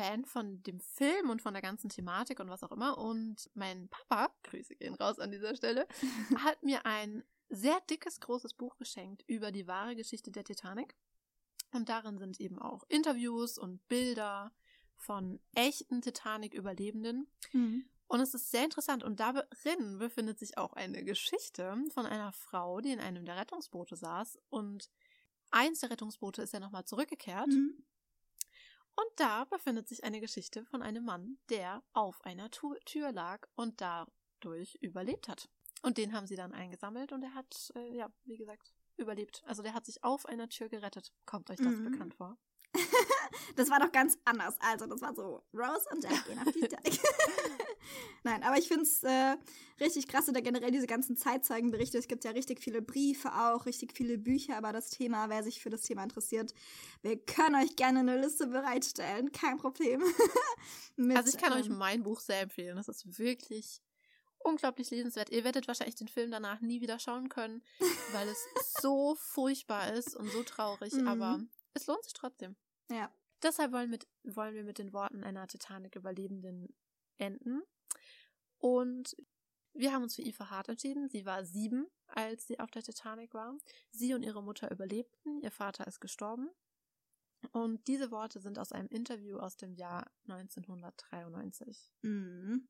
Fan 0.00 0.24
von 0.24 0.62
dem 0.62 0.80
Film 0.80 1.30
und 1.30 1.42
von 1.42 1.52
der 1.52 1.62
ganzen 1.62 1.88
Thematik 1.88 2.40
und 2.40 2.48
was 2.48 2.62
auch 2.62 2.72
immer. 2.72 2.98
Und 2.98 3.50
mein 3.54 3.88
Papa, 3.88 4.32
Grüße 4.44 4.76
gehen 4.76 4.94
raus 4.94 5.18
an 5.18 5.30
dieser 5.30 5.56
Stelle, 5.56 5.86
hat 6.36 6.62
mir 6.62 6.86
ein 6.86 7.24
sehr 7.48 7.80
dickes, 7.90 8.20
großes 8.20 8.54
Buch 8.54 8.76
geschenkt 8.76 9.24
über 9.26 9.50
die 9.50 9.66
wahre 9.66 9.96
Geschichte 9.96 10.30
der 10.30 10.44
Titanic. 10.44 10.96
Und 11.72 11.88
darin 11.88 12.18
sind 12.18 12.40
eben 12.40 12.58
auch 12.58 12.84
Interviews 12.88 13.58
und 13.58 13.86
Bilder 13.88 14.52
von 14.96 15.40
echten 15.54 16.02
Titanic-Überlebenden. 16.02 17.30
Mhm. 17.52 17.84
Und 18.06 18.20
es 18.20 18.34
ist 18.34 18.50
sehr 18.50 18.64
interessant. 18.64 19.04
Und 19.04 19.20
darin 19.20 19.98
befindet 19.98 20.38
sich 20.38 20.58
auch 20.58 20.72
eine 20.72 21.04
Geschichte 21.04 21.76
von 21.92 22.06
einer 22.06 22.32
Frau, 22.32 22.80
die 22.80 22.90
in 22.90 23.00
einem 23.00 23.24
der 23.24 23.36
Rettungsboote 23.36 23.96
saß. 23.96 24.38
Und 24.48 24.90
eins 25.50 25.80
der 25.80 25.90
Rettungsboote 25.90 26.42
ist 26.42 26.52
ja 26.52 26.60
nochmal 26.60 26.84
zurückgekehrt. 26.84 27.46
Mhm. 27.46 27.84
Und 28.96 29.08
da 29.16 29.44
befindet 29.44 29.88
sich 29.88 30.04
eine 30.04 30.20
Geschichte 30.20 30.64
von 30.66 30.82
einem 30.82 31.04
Mann, 31.04 31.38
der 31.48 31.82
auf 31.92 32.20
einer 32.24 32.50
Tür 32.50 33.12
lag 33.12 33.46
und 33.54 33.80
dadurch 33.80 34.74
überlebt 34.80 35.28
hat. 35.28 35.48
Und 35.82 35.96
den 35.96 36.12
haben 36.12 36.26
sie 36.26 36.36
dann 36.36 36.52
eingesammelt 36.52 37.12
und 37.12 37.22
er 37.22 37.34
hat, 37.34 37.72
äh, 37.76 37.96
ja, 37.96 38.12
wie 38.24 38.36
gesagt, 38.36 38.74
überlebt. 39.02 39.42
Also 39.46 39.62
der 39.62 39.74
hat 39.74 39.86
sich 39.86 40.02
auf 40.04 40.26
einer 40.26 40.48
Tür 40.48 40.68
gerettet. 40.68 41.12
Kommt 41.26 41.50
euch 41.50 41.58
das 41.58 41.74
mhm. 41.74 41.90
bekannt 41.90 42.14
vor? 42.14 42.38
das 43.56 43.70
war 43.70 43.80
doch 43.80 43.92
ganz 43.92 44.18
anders. 44.24 44.56
Also, 44.60 44.86
das 44.86 45.00
war 45.00 45.14
so 45.14 45.42
Rose 45.52 45.86
und 45.92 46.02
Jack 46.02 46.24
gehen 46.26 46.38
auf 46.38 46.52
die 46.52 46.60
Titanic. 46.60 47.00
Nein, 48.22 48.42
aber 48.42 48.58
ich 48.58 48.68
finde 48.68 48.82
es 48.82 49.02
äh, 49.02 49.36
richtig 49.80 50.06
krass 50.06 50.28
oder 50.28 50.42
generell 50.42 50.70
diese 50.70 50.86
ganzen 50.86 51.16
Zeitzeugenberichte. 51.16 51.98
Es 51.98 52.08
gibt 52.08 52.24
ja 52.24 52.30
richtig 52.30 52.60
viele 52.60 52.82
Briefe 52.82 53.32
auch, 53.32 53.66
richtig 53.66 53.96
viele 53.96 54.18
Bücher 54.18 54.56
aber 54.56 54.72
das 54.72 54.90
Thema. 54.90 55.28
Wer 55.28 55.42
sich 55.42 55.60
für 55.60 55.70
das 55.70 55.82
Thema 55.82 56.02
interessiert, 56.02 56.54
wir 57.02 57.18
können 57.18 57.56
euch 57.56 57.76
gerne 57.76 58.00
eine 58.00 58.20
Liste 58.20 58.46
bereitstellen. 58.46 59.32
Kein 59.32 59.56
Problem. 59.56 60.02
Mit, 60.96 61.16
also, 61.16 61.30
ich 61.30 61.42
kann 61.42 61.52
ähm, 61.52 61.60
euch 61.60 61.68
mein 61.68 62.02
Buch 62.02 62.20
sehr 62.20 62.42
empfehlen. 62.42 62.76
Das 62.76 62.88
ist 62.88 63.18
wirklich 63.18 63.82
unglaublich 64.40 64.90
lesenswert. 64.90 65.30
Ihr 65.30 65.44
werdet 65.44 65.68
wahrscheinlich 65.68 65.96
den 65.96 66.08
Film 66.08 66.30
danach 66.30 66.60
nie 66.60 66.80
wieder 66.80 66.98
schauen 66.98 67.28
können, 67.28 67.62
weil 68.12 68.28
es 68.28 68.46
so 68.80 69.14
furchtbar 69.16 69.92
ist 69.92 70.16
und 70.16 70.30
so 70.30 70.42
traurig, 70.42 70.92
mhm. 70.94 71.08
aber 71.08 71.40
es 71.74 71.86
lohnt 71.86 72.04
sich 72.04 72.12
trotzdem. 72.12 72.56
Ja. 72.90 73.12
Deshalb 73.42 73.72
wollen, 73.72 73.88
mit, 73.88 74.06
wollen 74.24 74.54
wir 74.54 74.64
mit 74.64 74.78
den 74.78 74.92
Worten 74.92 75.24
einer 75.24 75.46
Titanic-Überlebenden 75.46 76.74
enden. 77.16 77.62
Und 78.58 79.16
wir 79.72 79.92
haben 79.92 80.02
uns 80.02 80.16
für 80.16 80.22
Eva 80.22 80.50
Hart 80.50 80.68
entschieden. 80.68 81.08
Sie 81.08 81.24
war 81.24 81.44
sieben, 81.44 81.86
als 82.06 82.46
sie 82.46 82.58
auf 82.58 82.70
der 82.70 82.82
Titanic 82.82 83.32
war. 83.32 83.56
Sie 83.90 84.12
und 84.12 84.22
ihre 84.22 84.42
Mutter 84.42 84.70
überlebten. 84.70 85.40
Ihr 85.40 85.50
Vater 85.50 85.86
ist 85.86 86.00
gestorben. 86.00 86.50
Und 87.52 87.86
diese 87.88 88.10
Worte 88.10 88.40
sind 88.40 88.58
aus 88.58 88.72
einem 88.72 88.88
Interview 88.88 89.38
aus 89.38 89.56
dem 89.56 89.72
Jahr 89.74 90.10
1993. 90.28 91.90
Mhm. 92.02 92.68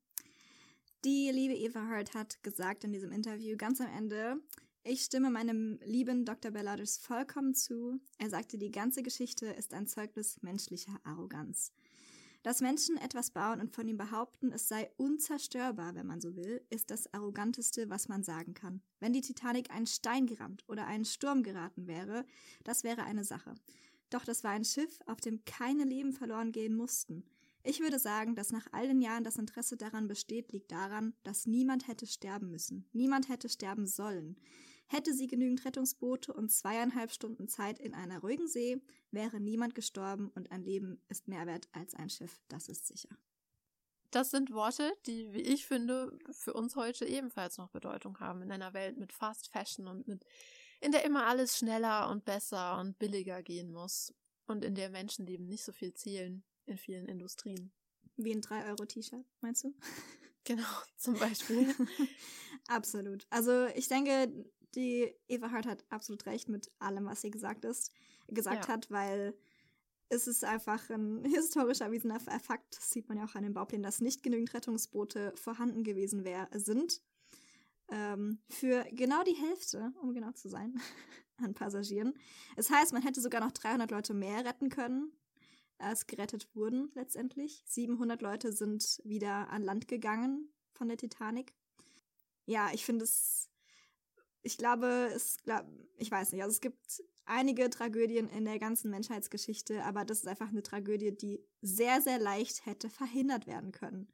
Die 1.03 1.31
liebe 1.31 1.55
Eva 1.55 1.87
Hart 1.87 2.13
hat 2.13 2.43
gesagt 2.43 2.83
in 2.83 2.93
diesem 2.93 3.11
Interview 3.11 3.57
ganz 3.57 3.81
am 3.81 3.87
Ende, 3.87 4.39
ich 4.83 5.01
stimme 5.01 5.31
meinem 5.31 5.79
lieben 5.83 6.25
Dr. 6.25 6.51
Belladus 6.51 6.97
vollkommen 6.97 7.55
zu. 7.55 7.99
Er 8.19 8.29
sagte, 8.29 8.59
die 8.59 8.69
ganze 8.69 9.01
Geschichte 9.01 9.47
ist 9.47 9.73
ein 9.73 9.87
Zeugnis 9.87 10.39
menschlicher 10.43 10.99
Arroganz. 11.03 11.73
Dass 12.43 12.61
Menschen 12.61 12.97
etwas 12.97 13.31
bauen 13.31 13.61
und 13.61 13.73
von 13.73 13.87
ihm 13.87 13.97
behaupten, 13.97 14.51
es 14.51 14.67
sei 14.67 14.91
unzerstörbar, 14.97 15.95
wenn 15.95 16.05
man 16.05 16.21
so 16.21 16.35
will, 16.35 16.63
ist 16.69 16.91
das 16.91 17.11
Arroganteste, 17.15 17.89
was 17.89 18.07
man 18.07 18.21
sagen 18.21 18.53
kann. 18.53 18.83
Wenn 18.99 19.13
die 19.13 19.21
Titanic 19.21 19.71
einen 19.71 19.87
Stein 19.87 20.27
gerammt 20.27 20.63
oder 20.67 20.85
einen 20.85 21.05
Sturm 21.05 21.41
geraten 21.41 21.87
wäre, 21.87 22.25
das 22.63 22.83
wäre 22.83 23.05
eine 23.05 23.23
Sache. 23.23 23.55
Doch 24.11 24.23
das 24.23 24.43
war 24.43 24.51
ein 24.51 24.65
Schiff, 24.65 24.99
auf 25.07 25.19
dem 25.19 25.45
keine 25.45 25.83
Leben 25.83 26.13
verloren 26.13 26.51
gehen 26.51 26.75
mussten. 26.75 27.23
Ich 27.63 27.79
würde 27.79 27.99
sagen, 27.99 28.35
dass 28.35 28.51
nach 28.51 28.67
all 28.71 28.87
den 28.87 29.01
Jahren 29.01 29.23
das 29.23 29.37
Interesse 29.37 29.77
daran 29.77 30.07
besteht, 30.07 30.51
liegt 30.51 30.71
daran, 30.71 31.13
dass 31.23 31.45
niemand 31.45 31.87
hätte 31.87 32.07
sterben 32.07 32.49
müssen. 32.49 32.87
Niemand 32.91 33.29
hätte 33.29 33.49
sterben 33.49 33.85
sollen. 33.85 34.39
Hätte 34.87 35.13
sie 35.13 35.27
genügend 35.27 35.63
Rettungsboote 35.63 36.33
und 36.33 36.51
zweieinhalb 36.51 37.11
Stunden 37.11 37.47
Zeit 37.47 37.79
in 37.79 37.93
einer 37.93 38.19
ruhigen 38.19 38.47
See, 38.47 38.81
wäre 39.11 39.39
niemand 39.39 39.75
gestorben 39.75 40.29
und 40.35 40.51
ein 40.51 40.63
Leben 40.63 41.01
ist 41.07 41.27
mehr 41.27 41.45
wert 41.45 41.69
als 41.71 41.93
ein 41.93 42.09
Schiff, 42.09 42.41
das 42.49 42.67
ist 42.67 42.87
sicher. 42.87 43.15
Das 44.09 44.31
sind 44.31 44.51
Worte, 44.51 44.91
die, 45.05 45.31
wie 45.31 45.39
ich 45.39 45.65
finde, 45.65 46.19
für 46.31 46.53
uns 46.53 46.75
heute 46.75 47.05
ebenfalls 47.05 47.57
noch 47.57 47.69
Bedeutung 47.69 48.19
haben 48.19 48.41
in 48.41 48.51
einer 48.51 48.73
Welt 48.73 48.97
mit 48.97 49.13
Fast 49.13 49.47
Fashion 49.47 49.87
und 49.87 50.09
mit, 50.09 50.25
in 50.81 50.91
der 50.91 51.05
immer 51.05 51.27
alles 51.27 51.57
schneller 51.57 52.09
und 52.09 52.25
besser 52.25 52.77
und 52.77 52.99
billiger 52.99 53.41
gehen 53.41 53.71
muss 53.71 54.13
und 54.47 54.65
in 54.65 54.75
der 54.75 54.89
Menschenleben 54.89 55.47
nicht 55.47 55.63
so 55.63 55.71
viel 55.71 55.93
zählen 55.93 56.43
in 56.65 56.77
vielen 56.77 57.07
Industrien. 57.07 57.71
Wie 58.17 58.33
ein 58.33 58.41
3-Euro-T-Shirt, 58.41 59.25
meinst 59.41 59.63
du? 59.63 59.73
Genau, 60.43 60.63
zum 60.97 61.19
Beispiel. 61.19 61.67
Absolut. 62.67 63.27
Also 63.29 63.67
ich 63.75 63.87
denke, 63.87 64.33
die 64.73 65.13
Eva 65.27 65.51
Hart 65.51 65.67
hat 65.67 65.85
absolut 65.89 66.25
recht 66.25 66.49
mit 66.49 66.71
allem, 66.79 67.05
was 67.05 67.21
sie 67.21 67.29
gesagt 67.29 67.63
ist, 67.63 67.91
gesagt 68.27 68.67
Ja. 68.67 68.73
hat, 68.73 68.89
weil 68.89 69.37
es 70.09 70.27
ist 70.27 70.43
einfach 70.43 70.89
ein 70.89 71.23
historisch 71.25 71.81
erwiesener 71.81 72.19
Fakt, 72.19 72.75
das 72.75 72.89
sieht 72.89 73.07
man 73.07 73.19
ja 73.19 73.25
auch 73.25 73.35
an 73.35 73.43
den 73.43 73.53
Bauplänen, 73.53 73.83
dass 73.83 74.01
nicht 74.01 74.23
genügend 74.23 74.51
Rettungsboote 74.55 75.31
vorhanden 75.35 75.83
gewesen 75.83 76.23
wär, 76.23 76.49
sind. 76.53 77.01
Ähm, 77.89 78.41
für 78.49 78.83
genau 78.91 79.23
die 79.23 79.35
Hälfte, 79.35 79.93
um 80.01 80.11
genau 80.11 80.31
zu 80.31 80.49
sein, 80.49 80.81
an 81.37 81.53
Passagieren. 81.53 82.13
Es 82.55 82.71
heißt, 82.71 82.93
man 82.93 83.03
hätte 83.03 83.21
sogar 83.21 83.41
noch 83.41 83.51
300 83.51 83.91
Leute 83.91 84.13
mehr 84.15 84.43
retten 84.43 84.69
können, 84.69 85.11
als 85.81 86.07
gerettet 86.07 86.53
wurden 86.55 86.91
letztendlich. 86.95 87.63
700 87.65 88.21
Leute 88.21 88.51
sind 88.53 89.01
wieder 89.03 89.49
an 89.49 89.63
Land 89.63 89.87
gegangen 89.87 90.53
von 90.73 90.87
der 90.87 90.97
Titanic. 90.97 91.53
Ja, 92.45 92.69
ich 92.73 92.85
finde 92.85 93.05
es, 93.05 93.49
ich 94.41 94.57
glaube, 94.57 95.11
es, 95.13 95.37
glaub, 95.43 95.65
ich 95.97 96.09
weiß 96.09 96.31
nicht, 96.31 96.41
also 96.43 96.53
es 96.53 96.61
gibt 96.61 97.03
einige 97.25 97.69
Tragödien 97.69 98.29
in 98.29 98.45
der 98.45 98.59
ganzen 98.59 98.89
Menschheitsgeschichte, 98.91 99.83
aber 99.83 100.05
das 100.05 100.19
ist 100.19 100.27
einfach 100.27 100.49
eine 100.49 100.63
Tragödie, 100.63 101.15
die 101.15 101.39
sehr, 101.61 102.01
sehr 102.01 102.19
leicht 102.19 102.65
hätte 102.65 102.89
verhindert 102.89 103.47
werden 103.47 103.71
können. 103.71 104.11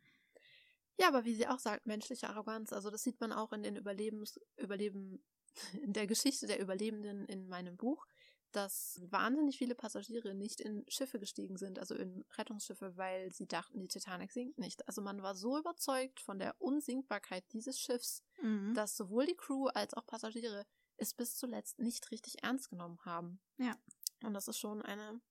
Ja, 1.00 1.08
aber 1.08 1.26
wie 1.26 1.36
sie 1.36 1.48
auch 1.48 1.60
sagt, 1.60 1.86
menschliche 1.86 2.30
Arroganz. 2.30 2.74
Also 2.74 2.90
das 2.90 3.04
sieht 3.04 3.20
man 3.20 3.32
auch 3.32 3.54
in 3.54 3.64
den 3.64 3.76
Überlebens, 3.76 4.40
Überleben, 4.58 5.24
in 5.82 5.94
der 5.94 6.08
Geschichte 6.08 6.48
der 6.48 6.60
Überlebenden 6.60 7.26
in 7.26 7.48
meinem 7.48 7.78
Buch, 7.78 8.06
dass 8.52 9.02
wahnsinnig 9.10 9.58
viele 9.58 9.76
Passagiere 9.76 10.34
nicht 10.34 10.62
in 10.62 10.86
Schiffe 10.88 11.20
gestiegen 11.20 11.58
sind, 11.58 11.80
also 11.80 11.96
in 11.96 12.26
Rettungsschiffe, 12.38 12.96
weil 12.98 13.32
sie 13.32 13.48
dachten, 13.48 13.80
die 13.80 13.88
Titanic 13.88 14.32
sinkt 14.32 14.58
nicht. 14.58 14.88
Also 14.88 15.02
man 15.02 15.22
war 15.22 15.36
so 15.36 15.58
überzeugt 15.58 16.20
von 16.20 16.40
der 16.40 16.56
Unsinkbarkeit 16.60 17.44
dieses 17.54 17.80
Schiffs, 17.80 18.24
Mhm. 18.42 18.74
dass 18.74 18.96
sowohl 18.96 19.26
die 19.26 19.36
Crew 19.36 19.68
als 19.68 19.94
auch 19.94 20.06
Passagiere 20.06 20.66
es 20.98 21.14
bis 21.14 21.36
zuletzt 21.36 21.80
nicht 21.80 22.10
richtig 22.12 22.44
ernst 22.44 22.70
genommen 22.70 23.00
haben. 23.06 23.40
Ja. 23.58 23.76
Und 24.24 24.34
das 24.34 24.48
ist 24.48 24.58
schon 24.58 24.82
eine, 24.82 25.22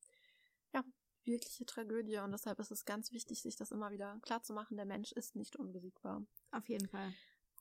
ja, 0.72 0.84
wirkliche 1.24 1.66
Tragödie. 1.66 2.18
Und 2.18 2.32
deshalb 2.32 2.58
ist 2.60 2.70
es 2.70 2.84
ganz 2.84 3.10
wichtig, 3.12 3.42
sich 3.42 3.56
das 3.56 3.72
immer 3.72 3.90
wieder 3.90 4.18
klar 4.22 4.42
zu 4.42 4.52
machen. 4.52 4.76
Der 4.76 4.86
Mensch 4.86 5.12
ist 5.12 5.34
nicht 5.34 5.56
unbesiegbar. 5.56 6.24
Auf 6.52 6.68
jeden 6.68 6.88
Fall. 6.88 7.12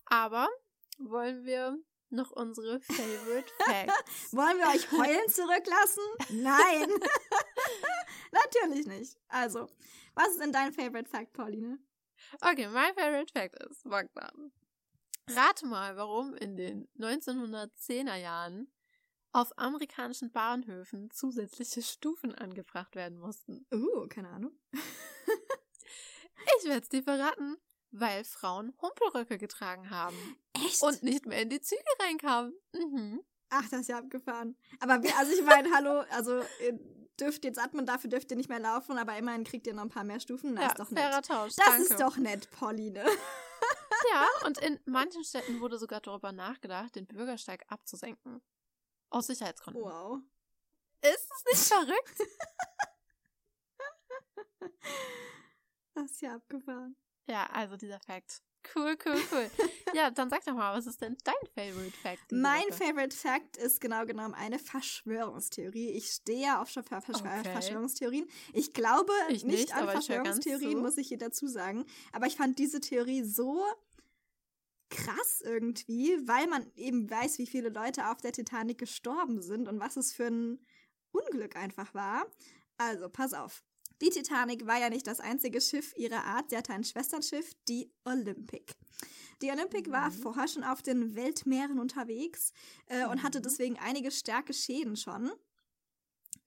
Aber 0.05 0.47
wollen 0.99 1.45
wir 1.45 1.79
noch 2.09 2.31
unsere 2.31 2.79
Favorite 2.81 3.51
Facts? 3.59 4.33
Wollen 4.33 4.57
wir 4.57 4.67
euch 4.67 4.91
heulen 4.91 5.29
zurücklassen? 5.29 6.03
Nein. 6.29 6.89
Natürlich 8.31 8.85
nicht. 8.87 9.17
Also, 9.27 9.67
was 10.13 10.29
ist 10.29 10.41
denn 10.41 10.51
dein 10.51 10.73
Favorite 10.73 11.09
Fact, 11.09 11.33
Pauline? 11.33 11.79
Okay, 12.41 12.67
mein 12.67 12.93
Favorite 12.95 13.31
Fact 13.31 13.55
ist, 13.63 13.83
Bogdan. 13.83 14.51
Rate 15.29 15.65
mal, 15.65 15.97
warum 15.97 16.35
in 16.35 16.55
den 16.55 16.87
1910er 16.97 18.15
Jahren 18.15 18.71
auf 19.31 19.57
amerikanischen 19.57 20.31
Bahnhöfen 20.31 21.11
zusätzliche 21.11 21.81
Stufen 21.81 22.33
angebracht 22.35 22.95
werden 22.95 23.19
mussten. 23.19 23.65
Uh, 23.73 24.07
keine 24.07 24.29
Ahnung. 24.29 24.51
Ich 26.59 26.65
werde 26.65 26.81
es 26.81 26.89
dir 26.89 27.03
verraten, 27.03 27.57
weil 27.99 28.23
Frauen 28.23 28.73
Humpelröcke 28.81 29.37
getragen 29.37 29.89
haben 29.89 30.17
Echt? 30.53 30.81
und 30.81 31.03
nicht 31.03 31.25
mehr 31.25 31.41
in 31.41 31.49
die 31.49 31.61
Züge 31.61 31.81
reinkamen. 32.01 32.53
Mhm. 32.73 33.23
Ach, 33.49 33.69
das 33.69 33.81
ist 33.81 33.89
ja 33.89 33.99
abgefahren. 33.99 34.57
Aber 34.79 35.01
wir, 35.03 35.17
also 35.17 35.31
ich 35.31 35.43
meine, 35.43 35.73
hallo, 35.73 36.03
also 36.09 36.41
ihr 36.61 36.79
dürft 37.19 37.45
jetzt 37.45 37.59
atmen, 37.59 37.85
dafür 37.85 38.09
dürft 38.09 38.31
ihr 38.31 38.37
nicht 38.37 38.49
mehr 38.49 38.59
laufen, 38.59 38.97
aber 38.97 39.17
immerhin 39.17 39.43
kriegt 39.43 39.67
ihr 39.67 39.73
noch 39.73 39.83
ein 39.83 39.89
paar 39.89 40.03
mehr 40.03 40.19
Stufen. 40.19 40.55
Das 40.55 40.63
ja, 40.63 40.69
ist 40.71 40.79
doch 40.79 40.91
nett. 40.91 41.25
Tausch. 41.25 41.55
Das 41.55 41.65
danke. 41.65 41.83
ist 41.83 41.99
doch 41.99 42.17
nett, 42.17 42.49
Pauline. 42.51 43.05
Ja, 44.11 44.27
und 44.45 44.57
in 44.57 44.79
manchen 44.85 45.23
Städten 45.23 45.61
wurde 45.61 45.77
sogar 45.77 46.01
darüber 46.01 46.31
nachgedacht, 46.31 46.95
den 46.95 47.07
Bürgersteig 47.07 47.63
abzusenken. 47.67 48.41
Aus 49.09 49.27
Sicherheitsgründen. 49.27 49.83
Wow. 49.83 50.19
Ist 51.01 51.31
es 51.31 51.45
nicht 51.45 51.67
verrückt? 51.67 52.19
Das 55.95 56.11
ist 56.11 56.21
ja 56.21 56.35
abgefahren. 56.35 56.97
Ja, 57.27 57.45
also 57.51 57.77
dieser 57.77 57.99
Fact. 57.99 58.41
Cool, 58.73 58.97
cool, 59.05 59.21
cool. 59.31 59.51
ja, 59.93 60.09
dann 60.11 60.29
sag 60.29 60.43
doch 60.43 60.53
mal, 60.53 60.75
was 60.75 60.87
ist 60.87 61.01
denn 61.01 61.15
dein 61.23 61.35
Favorite 61.53 61.95
Fact? 61.97 62.31
Mein 62.31 62.63
Woche? 62.63 62.73
Favorite 62.73 63.15
Fact 63.15 63.57
ist 63.57 63.79
genau 63.79 64.05
genommen 64.05 64.33
eine 64.33 64.57
Verschwörungstheorie. 64.57 65.89
Ich 65.91 66.07
stehe 66.09 66.41
ja 66.41 66.61
auf 66.61 66.69
Ver 66.69 66.83
Ver 66.83 67.01
Verschwör 67.01 67.39
Okay. 67.39 67.51
Verschwörungstheorien. 67.51 68.27
Ich 68.53 68.73
glaube 68.73 69.11
Ich 69.29 69.43
nicht, 69.43 69.59
nicht, 69.59 69.75
an 69.75 69.85
ich 69.85 69.91
Verschwörungstheorien, 69.91 70.71
zu. 70.71 70.77
muss 70.77 70.97
ich 70.97 71.07
hier 71.09 71.17
dazu 71.17 71.47
sagen. 71.47 71.85
Aber 72.11 72.25
ich 72.25 72.37
fand 72.37 72.57
diese 72.57 72.79
Theorie 72.79 73.23
so 73.23 73.63
krass 74.89 75.41
irgendwie, 75.41 76.17
weil 76.27 76.47
man 76.47 76.65
eben 76.75 77.09
weiß, 77.09 77.37
wie 77.37 77.47
viele 77.47 77.69
Leute 77.69 78.09
auf 78.09 78.21
der 78.21 78.31
Titanic 78.31 78.77
gestorben 78.77 79.41
sind 79.41 79.67
und 79.67 79.79
was 79.79 79.97
es 79.97 80.13
für 80.13 80.27
ein 80.27 80.59
Unglück 81.11 81.55
einfach 81.55 81.93
war. 81.93 82.25
Also, 82.77 83.09
pass 83.09 83.33
auf. 83.33 83.63
Die 84.01 84.09
Titanic 84.09 84.65
war 84.67 84.79
ja 84.79 84.89
nicht 84.89 85.07
das 85.07 85.19
einzige 85.19 85.61
Schiff 85.61 85.93
ihrer 85.97 86.23
Art. 86.25 86.49
Sie 86.49 86.57
hatte 86.57 86.73
ein 86.73 86.83
Schwesternschiff, 86.83 87.53
die 87.67 87.89
Olympic. 88.03 88.73
Die 89.41 89.51
Olympic 89.51 89.89
war 89.91 90.09
Mhm. 90.09 90.13
vorher 90.13 90.47
schon 90.47 90.63
auf 90.63 90.81
den 90.81 91.15
Weltmeeren 91.15 91.79
unterwegs 91.79 92.51
äh, 92.87 93.05
und 93.05 93.23
hatte 93.23 93.39
Mhm. 93.39 93.43
deswegen 93.43 93.77
einige 93.79 94.11
starke 94.11 94.53
Schäden 94.53 94.95
schon. 94.95 95.31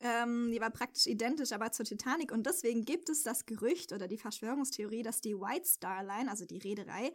Ähm, 0.01 0.53
die 0.53 0.61
war 0.61 0.71
praktisch 0.71 1.07
identisch 1.07 1.53
aber 1.53 1.73
zur 1.73 1.85
Titanic 1.85 2.31
und 2.31 2.47
deswegen 2.47 2.85
gibt 2.85 3.09
es 3.09 3.25
das 3.25 3.47
Gerücht 3.47 3.93
oder 3.93 4.07
die 4.07 4.17
Verschwörungstheorie, 4.19 5.03
dass 5.03 5.21
die 5.21 5.35
White 5.35 5.67
Star 5.67 6.05
Line, 6.05 6.31
also 6.31 6.45
die 6.45 6.59
Reederei, 6.59 7.13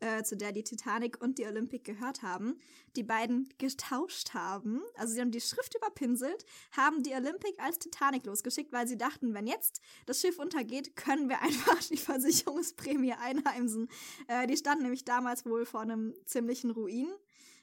äh, 0.00 0.22
zu 0.22 0.36
der 0.36 0.52
die 0.52 0.64
Titanic 0.64 1.22
und 1.22 1.38
die 1.38 1.46
Olympic 1.46 1.84
gehört 1.84 2.22
haben, 2.22 2.58
die 2.96 3.02
beiden 3.02 3.48
getauscht 3.58 4.34
haben. 4.34 4.82
Also 4.96 5.14
sie 5.14 5.20
haben 5.20 5.30
die 5.30 5.40
Schrift 5.40 5.76
überpinselt, 5.76 6.44
haben 6.72 7.02
die 7.02 7.14
Olympic 7.14 7.54
als 7.58 7.78
Titanic 7.78 8.26
losgeschickt, 8.26 8.72
weil 8.72 8.88
sie 8.88 8.98
dachten, 8.98 9.34
wenn 9.34 9.46
jetzt 9.46 9.80
das 10.06 10.20
Schiff 10.20 10.38
untergeht, 10.38 10.96
können 10.96 11.28
wir 11.28 11.40
einfach 11.42 11.82
die 11.84 11.96
Versicherungsprämie 11.96 13.12
einheimsen. 13.12 13.88
Äh, 14.28 14.46
die 14.46 14.56
standen 14.56 14.82
nämlich 14.82 15.04
damals 15.04 15.46
wohl 15.46 15.64
vor 15.66 15.80
einem 15.80 16.14
ziemlichen 16.24 16.70
Ruin. 16.70 17.08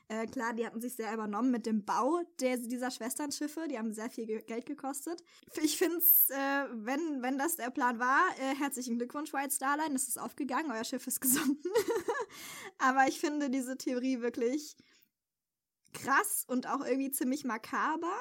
Äh, 0.10 0.26
klar, 0.28 0.54
die 0.54 0.66
hatten 0.66 0.80
sich 0.80 0.96
sehr 0.96 1.14
übernommen 1.14 1.52
mit 1.52 1.66
dem 1.66 1.84
Bau 1.84 2.22
der, 2.40 2.58
dieser 2.58 2.92
Schwesternschiffe. 2.92 3.68
Die 3.68 3.78
haben 3.78 3.94
sehr 3.94 4.10
viel 4.10 4.26
ge 4.26 4.42
Geld 4.42 4.66
gekostet. 4.66 5.22
Ich 5.62 5.78
finde 5.78 5.98
es, 5.98 6.30
äh, 6.30 6.66
wenn, 6.72 7.22
wenn 7.22 7.38
das 7.38 7.58
der 7.58 7.72
Plan 7.72 8.00
war, 8.00 8.24
äh, 8.40 8.56
herzlichen 8.56 8.98
Glückwunsch, 8.98 9.34
White 9.34 9.54
Star 9.54 9.76
Line. 9.76 9.96
Es 9.96 10.08
ist 10.08 10.18
aufgegangen, 10.18 10.72
euer 10.72 10.86
Schiff 10.86 11.06
ist 11.08 11.20
gesunken. 11.22 11.70
Aber 12.78 13.08
ich 13.08 13.20
finde 13.20 13.50
diese 13.50 13.78
Theorie 13.78 14.22
wirklich 14.22 14.78
krass 15.94 16.46
und 16.48 16.68
auch 16.68 16.86
irgendwie 16.86 17.12
ziemlich 17.12 17.44
makaber 17.44 18.16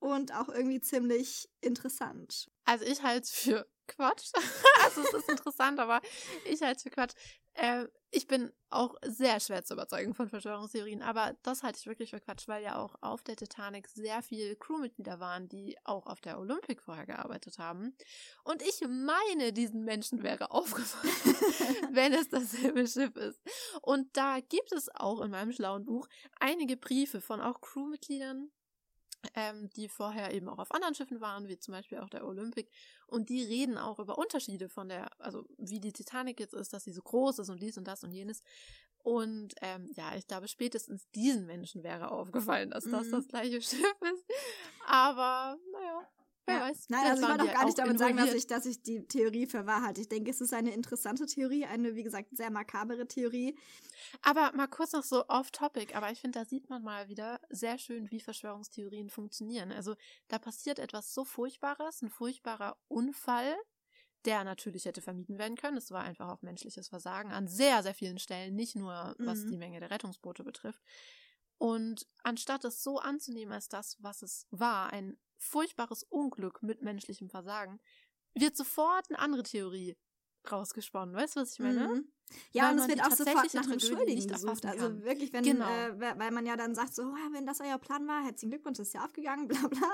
und 0.00 0.34
auch 0.34 0.48
irgendwie 0.48 0.80
ziemlich 0.80 1.48
interessant. 1.60 2.48
Also 2.64 2.84
ich 2.84 3.02
halte 3.02 3.22
es 3.22 3.30
für 3.30 3.66
Quatsch. 3.86 4.32
also 4.84 5.02
es 5.02 5.12
ist 5.12 5.28
interessant, 5.28 5.78
aber 5.78 6.00
ich 6.44 6.62
halte 6.62 6.78
es 6.78 6.82
für 6.82 6.90
Quatsch. 6.90 7.14
Äh, 7.54 7.86
ich 8.16 8.26
bin 8.26 8.50
auch 8.70 8.94
sehr 9.04 9.40
schwer 9.40 9.62
zu 9.62 9.74
überzeugen 9.74 10.14
von 10.14 10.30
Verschwörungstheorien, 10.30 11.02
aber 11.02 11.36
das 11.42 11.62
halte 11.62 11.78
ich 11.78 11.86
wirklich 11.86 12.10
für 12.10 12.20
Quatsch, 12.20 12.48
weil 12.48 12.62
ja 12.62 12.78
auch 12.78 12.94
auf 13.02 13.22
der 13.22 13.36
Titanic 13.36 13.88
sehr 13.88 14.22
viele 14.22 14.56
Crewmitglieder 14.56 15.20
waren, 15.20 15.48
die 15.50 15.76
auch 15.84 16.06
auf 16.06 16.22
der 16.22 16.38
Olympic 16.38 16.82
vorher 16.82 17.04
gearbeitet 17.04 17.58
haben. 17.58 17.94
Und 18.42 18.62
ich 18.62 18.80
meine, 18.88 19.52
diesen 19.52 19.84
Menschen 19.84 20.22
wäre 20.22 20.50
aufgefallen, 20.50 21.92
wenn 21.92 22.14
es 22.14 22.30
dasselbe 22.30 22.88
Schiff 22.88 23.14
ist. 23.16 23.38
Und 23.82 24.16
da 24.16 24.40
gibt 24.40 24.72
es 24.72 24.88
auch 24.94 25.20
in 25.20 25.30
meinem 25.30 25.52
schlauen 25.52 25.84
Buch 25.84 26.08
einige 26.40 26.78
Briefe 26.78 27.20
von 27.20 27.42
auch 27.42 27.60
Crewmitgliedern, 27.60 28.50
ähm, 29.34 29.68
die 29.76 29.88
vorher 29.88 30.32
eben 30.32 30.48
auch 30.48 30.58
auf 30.58 30.70
anderen 30.72 30.94
Schiffen 30.94 31.20
waren, 31.20 31.48
wie 31.48 31.58
zum 31.58 31.72
Beispiel 31.72 31.98
auch 31.98 32.08
der 32.10 32.24
Olympic. 32.26 32.70
Und 33.06 33.28
die 33.28 33.42
reden 33.42 33.78
auch 33.78 33.98
über 33.98 34.18
Unterschiede 34.18 34.68
von 34.68 34.88
der, 34.88 35.08
also 35.20 35.44
wie 35.58 35.80
die 35.80 35.92
Titanic 35.92 36.38
jetzt 36.40 36.54
ist, 36.54 36.72
dass 36.72 36.84
sie 36.84 36.92
so 36.92 37.02
groß 37.02 37.38
ist 37.40 37.48
und 37.48 37.60
dies 37.62 37.76
und 37.78 37.86
das 37.86 38.04
und 38.04 38.12
jenes. 38.12 38.42
Und 38.98 39.54
ähm, 39.60 39.88
ja, 39.94 40.16
ich 40.16 40.26
glaube, 40.26 40.48
spätestens 40.48 41.08
diesen 41.10 41.46
Menschen 41.46 41.82
wäre 41.84 42.10
aufgefallen, 42.10 42.70
dass 42.70 42.84
das 42.84 43.06
Mhm. 43.06 43.10
das 43.12 43.28
gleiche 43.28 43.60
Schiff 43.62 43.96
ist. 44.02 44.24
Aber, 44.86 45.56
naja, 45.72 46.08
wer 46.46 46.60
Ja. 46.60 46.60
weiß. 46.60 46.86
Nein, 46.88 47.06
also 47.06 47.22
ich 47.22 47.28
wollte 47.28 47.44
auch 47.44 47.50
gar 47.50 47.64
nicht 47.64 47.78
damit 47.78 47.98
sagen, 47.98 48.16
dass 48.16 48.32
ich, 48.32 48.46
dass 48.46 48.66
ich 48.66 48.80
die 48.82 49.06
Theorie 49.08 49.46
für 49.46 49.66
wahr 49.66 49.82
halte. 49.82 50.00
Ich 50.00 50.08
denke, 50.08 50.30
es 50.30 50.40
ist 50.40 50.52
eine 50.54 50.72
interessante 50.72 51.26
Theorie, 51.26 51.64
eine, 51.66 51.96
wie 51.96 52.04
gesagt, 52.04 52.36
sehr 52.36 52.50
makabere 52.50 53.08
Theorie. 53.08 53.58
Aber 54.22 54.52
mal 54.54 54.68
kurz 54.68 54.92
noch 54.92 55.04
so 55.04 55.26
off-topic, 55.28 55.94
aber 55.96 56.12
ich 56.12 56.20
finde, 56.20 56.40
da 56.40 56.44
sieht 56.46 56.70
man 56.70 56.82
mal 56.82 57.08
wieder 57.08 57.40
sehr 57.50 57.78
schön, 57.78 58.10
wie 58.10 58.20
Verschwörungstheorien 58.20 59.10
funktionieren. 59.10 59.72
Also 59.72 59.96
da 60.28 60.38
passiert 60.38 60.78
etwas 60.78 61.14
so 61.14 61.24
Furchtbares, 61.24 62.02
ein 62.02 62.10
furchtbarer 62.10 62.78
Unfall, 62.88 63.56
der 64.24 64.44
natürlich 64.44 64.86
hätte 64.86 65.02
vermieden 65.02 65.38
werden 65.38 65.56
können. 65.56 65.76
Es 65.78 65.90
war 65.92 66.02
einfach 66.04 66.28
auch 66.30 66.42
menschliches 66.42 66.88
Versagen 66.88 67.32
an 67.32 67.48
sehr, 67.48 67.82
sehr 67.82 67.94
vielen 67.94 68.18
Stellen, 68.18 68.54
nicht 68.56 68.76
nur 68.76 69.16
was 69.20 69.44
Mhm. 69.44 69.46
die 69.46 69.58
Menge 69.58 69.80
der 69.80 69.90
Rettungsboote 69.90 70.44
betrifft. 70.44 70.82
Und 71.58 72.06
anstatt 72.22 72.64
es 72.64 72.82
so 72.82 72.98
anzunehmen 72.98 73.52
als 73.52 73.68
das, 73.68 73.96
was 74.00 74.22
es 74.22 74.46
war, 74.50 74.92
ein 74.92 75.18
furchtbares 75.38 76.02
Unglück 76.02 76.62
mit 76.62 76.82
menschlichem 76.82 77.30
Versagen, 77.30 77.80
wird 78.34 78.56
sofort 78.56 79.06
eine 79.08 79.18
andere 79.18 79.42
Theorie 79.42 79.96
rausgesponnen. 80.52 81.14
Weißt 81.14 81.36
du, 81.36 81.40
was 81.40 81.52
ich 81.54 81.58
meine? 81.60 81.88
Mhm. 81.88 82.08
Ja, 82.52 82.64
Weil 82.64 82.72
und 82.72 82.78
es 82.80 82.88
wird 82.88 83.00
auch 83.04 83.10
sofort 83.12 83.54
nach 83.54 83.66
nicht 83.66 84.28
gesucht. 84.28 84.66
Also 84.66 85.02
wirklich, 85.04 85.32
wenn, 85.32 85.44
Genau. 85.44 85.68
äh, 85.68 85.98
weil 86.18 86.30
man 86.32 86.44
ja 86.44 86.56
dann 86.56 86.74
sagt, 86.74 86.94
so, 86.94 87.02
"Ah, 87.02 87.28
wenn 87.32 87.46
das 87.46 87.60
euer 87.60 87.78
Plan 87.78 88.06
war, 88.08 88.24
herzlichen 88.24 88.50
Glückwunsch, 88.50 88.78
ist 88.78 88.94
ja 88.94 89.04
aufgegangen, 89.04 89.46
bla 89.68 89.68
bla. 89.68 89.90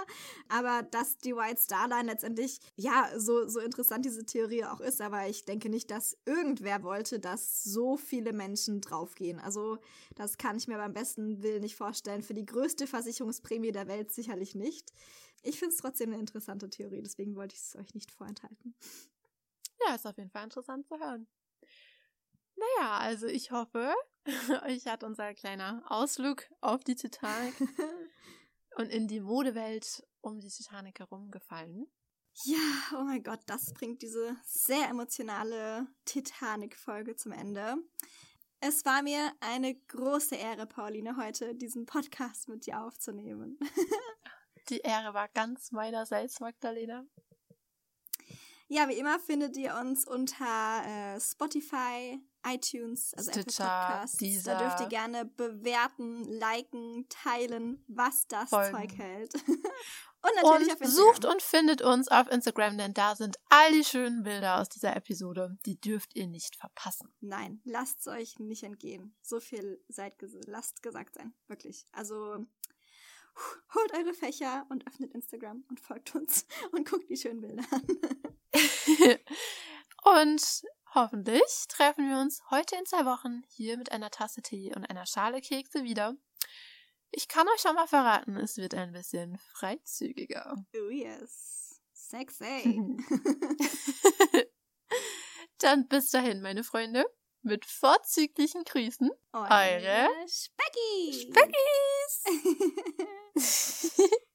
Aber 0.49 0.83
dass 0.83 1.19
die 1.19 1.37
White 1.37 1.61
Star 1.61 1.89
Line 1.89 2.11
letztendlich, 2.11 2.59
ja, 2.77 3.11
so, 3.19 3.47
so 3.49 3.61
interessant 3.61 4.05
diese 4.05 4.25
Theorie 4.25 4.65
auch 4.65 4.81
ist, 4.81 5.01
aber 5.01 5.29
ich 5.29 5.45
denke 5.45 5.69
nicht, 5.69 5.91
dass 5.91 6.17
irgendwer 6.25 6.83
wollte, 6.83 7.21
dass 7.21 7.65
so 7.65 7.97
viele 7.97 8.33
Menschen 8.33 8.81
draufgehen. 8.81 9.39
Also 9.39 9.79
das 10.15 10.39
kann 10.39 10.57
ich 10.57 10.69
mir 10.69 10.77
beim 10.79 10.95
besten 10.95 11.43
Willen 11.43 11.61
nicht 11.61 11.77
vorstellen. 11.77 12.23
Für 12.23 12.35
die 12.35 12.47
größte 12.47 12.87
Versicherungsprämie 12.87 13.73
der 13.73 13.89
Welt 13.89 14.11
sicherlich 14.11 14.55
nicht. 14.55 14.93
Ich 15.43 15.59
finde 15.59 15.75
es 15.75 15.81
trotzdem 15.81 16.11
eine 16.11 16.21
interessante 16.21 16.71
Theorie, 16.71 17.03
deswegen 17.03 17.35
wollte 17.35 17.55
ich 17.57 17.61
es 17.63 17.77
euch 17.77 17.95
nicht 17.95 18.11
vorenthalten. 18.11 18.75
Ja, 19.87 19.95
ist 19.95 20.07
auf 20.07 20.17
jeden 20.17 20.31
Fall 20.31 20.45
interessant 20.45 20.87
zu 20.87 20.99
hören. 20.99 21.27
Naja, 22.57 22.99
also 22.99 23.27
ich 23.27 23.51
hoffe, 23.51 23.95
euch 24.67 24.87
hat 24.87 25.05
unser 25.05 25.35
kleiner 25.35 25.83
Ausflug 25.87 26.45
auf 26.61 26.85
die 26.85 26.95
Titanic 26.95 27.55
und 28.77 28.91
in 28.91 29.09
die 29.09 29.21
Modewelt 29.21 30.07
um 30.21 30.41
die 30.41 30.49
Titanic 30.49 31.01
herum 31.01 31.31
gefallen. 31.31 31.87
Ja, 32.45 32.59
oh 32.95 33.05
mein 33.05 33.23
Gott, 33.23 33.41
das 33.47 33.73
bringt 33.75 34.01
diese 34.03 34.37
sehr 34.43 34.89
emotionale 34.89 35.87
Titanic-Folge 36.07 37.15
zum 37.17 37.33
Ende. 37.33 37.77
Es 38.61 38.85
war 38.85 39.03
mir 39.03 39.33
eine 39.41 39.75
große 39.75 40.37
Ehre, 40.37 40.67
Pauline, 40.67 41.17
heute 41.17 41.55
diesen 41.55 41.85
Podcast 41.85 42.49
mit 42.49 42.65
dir 42.67 42.81
aufzunehmen. 42.83 43.59
Die 44.69 44.79
Ehre 44.79 45.13
war 45.15 45.29
ganz 45.29 45.73
meinerseits, 45.73 46.39
Magdalena. 46.39 47.05
Ja, 48.69 48.89
wie 48.89 48.95
immer 48.95 49.19
findet 49.19 49.57
ihr 49.57 49.75
uns 49.77 50.07
unter 50.07 50.83
äh, 50.87 51.21
Spotify, 51.21 52.21
iTunes, 52.47 53.15
also 53.15 53.31
Apple 53.31 53.43
Stitcher, 53.43 53.65
Podcasts. 53.65 54.17
Deezer. 54.17 54.55
Da 54.55 54.59
dürft 54.61 54.81
ihr 54.81 54.89
gerne 54.89 55.25
bewerten, 55.25 56.25
liken, 56.25 57.07
teilen, 57.09 57.85
was 57.89 58.27
das 58.27 58.51
Folgen. 58.51 58.73
Zeug 58.73 58.99
hält. 58.99 59.35
und 60.23 60.35
natürlich 60.37 60.43
Und 60.43 60.73
auf 60.73 60.81
Instagram. 60.81 60.91
sucht 60.91 61.25
und 61.25 61.43
findet 61.43 61.83
uns 61.83 62.09
auf 62.09 62.31
Instagram, 62.31 62.79
denn 62.79 62.95
da 62.95 63.15
sind 63.15 63.37
all 63.49 63.73
die 63.73 63.85
schönen 63.85 64.23
Bilder 64.23 64.61
aus 64.61 64.69
dieser 64.69 64.97
Episode. 64.97 65.57
Die 65.67 65.81
dürft 65.81 66.17
ihr 66.17 66.27
nicht 66.27 66.57
verpassen. 66.57 67.13
Nein, 67.21 67.61
lasst 67.65 68.01
es 68.01 68.07
euch 68.09 68.39
nicht 68.39 68.63
entgehen. 68.65 69.15
So 69.23 69.39
viel 69.41 69.81
seid 69.89 70.19
ges 70.19 70.37
lasst 70.47 70.83
gesagt 70.83 71.15
sein. 71.15 71.35
Wirklich. 71.47 71.87
Also 71.93 72.47
holt 73.75 73.93
eure 73.95 74.15
Fächer 74.15 74.67
und 74.69 74.87
öffnet 74.87 75.13
Instagram 75.13 75.65
und 75.69 75.81
folgt 75.81 76.15
uns 76.15 76.47
und 76.73 76.89
guckt 76.89 77.09
die 77.09 77.17
schönen 77.17 77.41
Bilder 77.41 77.65
an. 77.71 77.87
und 80.23 80.63
hoffentlich 80.95 81.65
treffen 81.69 82.09
wir 82.09 82.19
uns 82.21 82.43
heute 82.51 82.77
in 82.77 82.87
zwei 82.87 83.05
Wochen 83.05 83.43
hier 83.49 83.77
mit 83.77 83.93
einer 83.93 84.11
Tasse 84.11 84.43
Tee 84.43 84.75
und 84.75 84.85
einer 84.85 85.07
Schale 85.07 85.41
Kekse 85.41 85.85
wieder. 85.85 86.17
Ich 87.11 87.29
kann 87.29 87.47
euch 87.49 87.61
schon 87.61 87.75
mal 87.75 87.87
verraten, 87.87 88.37
es 88.37 88.57
wird 88.57 88.75
ein 88.75 88.93
bisschen 88.93 89.39
freizügiger. 89.39 90.57
oh 90.75 90.91
yes. 90.91 91.81
Sexy. 91.93 92.99
Dann 95.59 95.89
bis 95.89 96.11
dahin, 96.11 96.43
meine 96.43 96.63
Freunde, 96.65 97.07
mit 97.43 97.65
vorzüglichen 97.65 98.65
Grüßen. 98.65 99.11
Eure 99.33 99.51
Eure 99.51 100.09
Specki. 100.27 101.13
Speckis! 101.13 102.25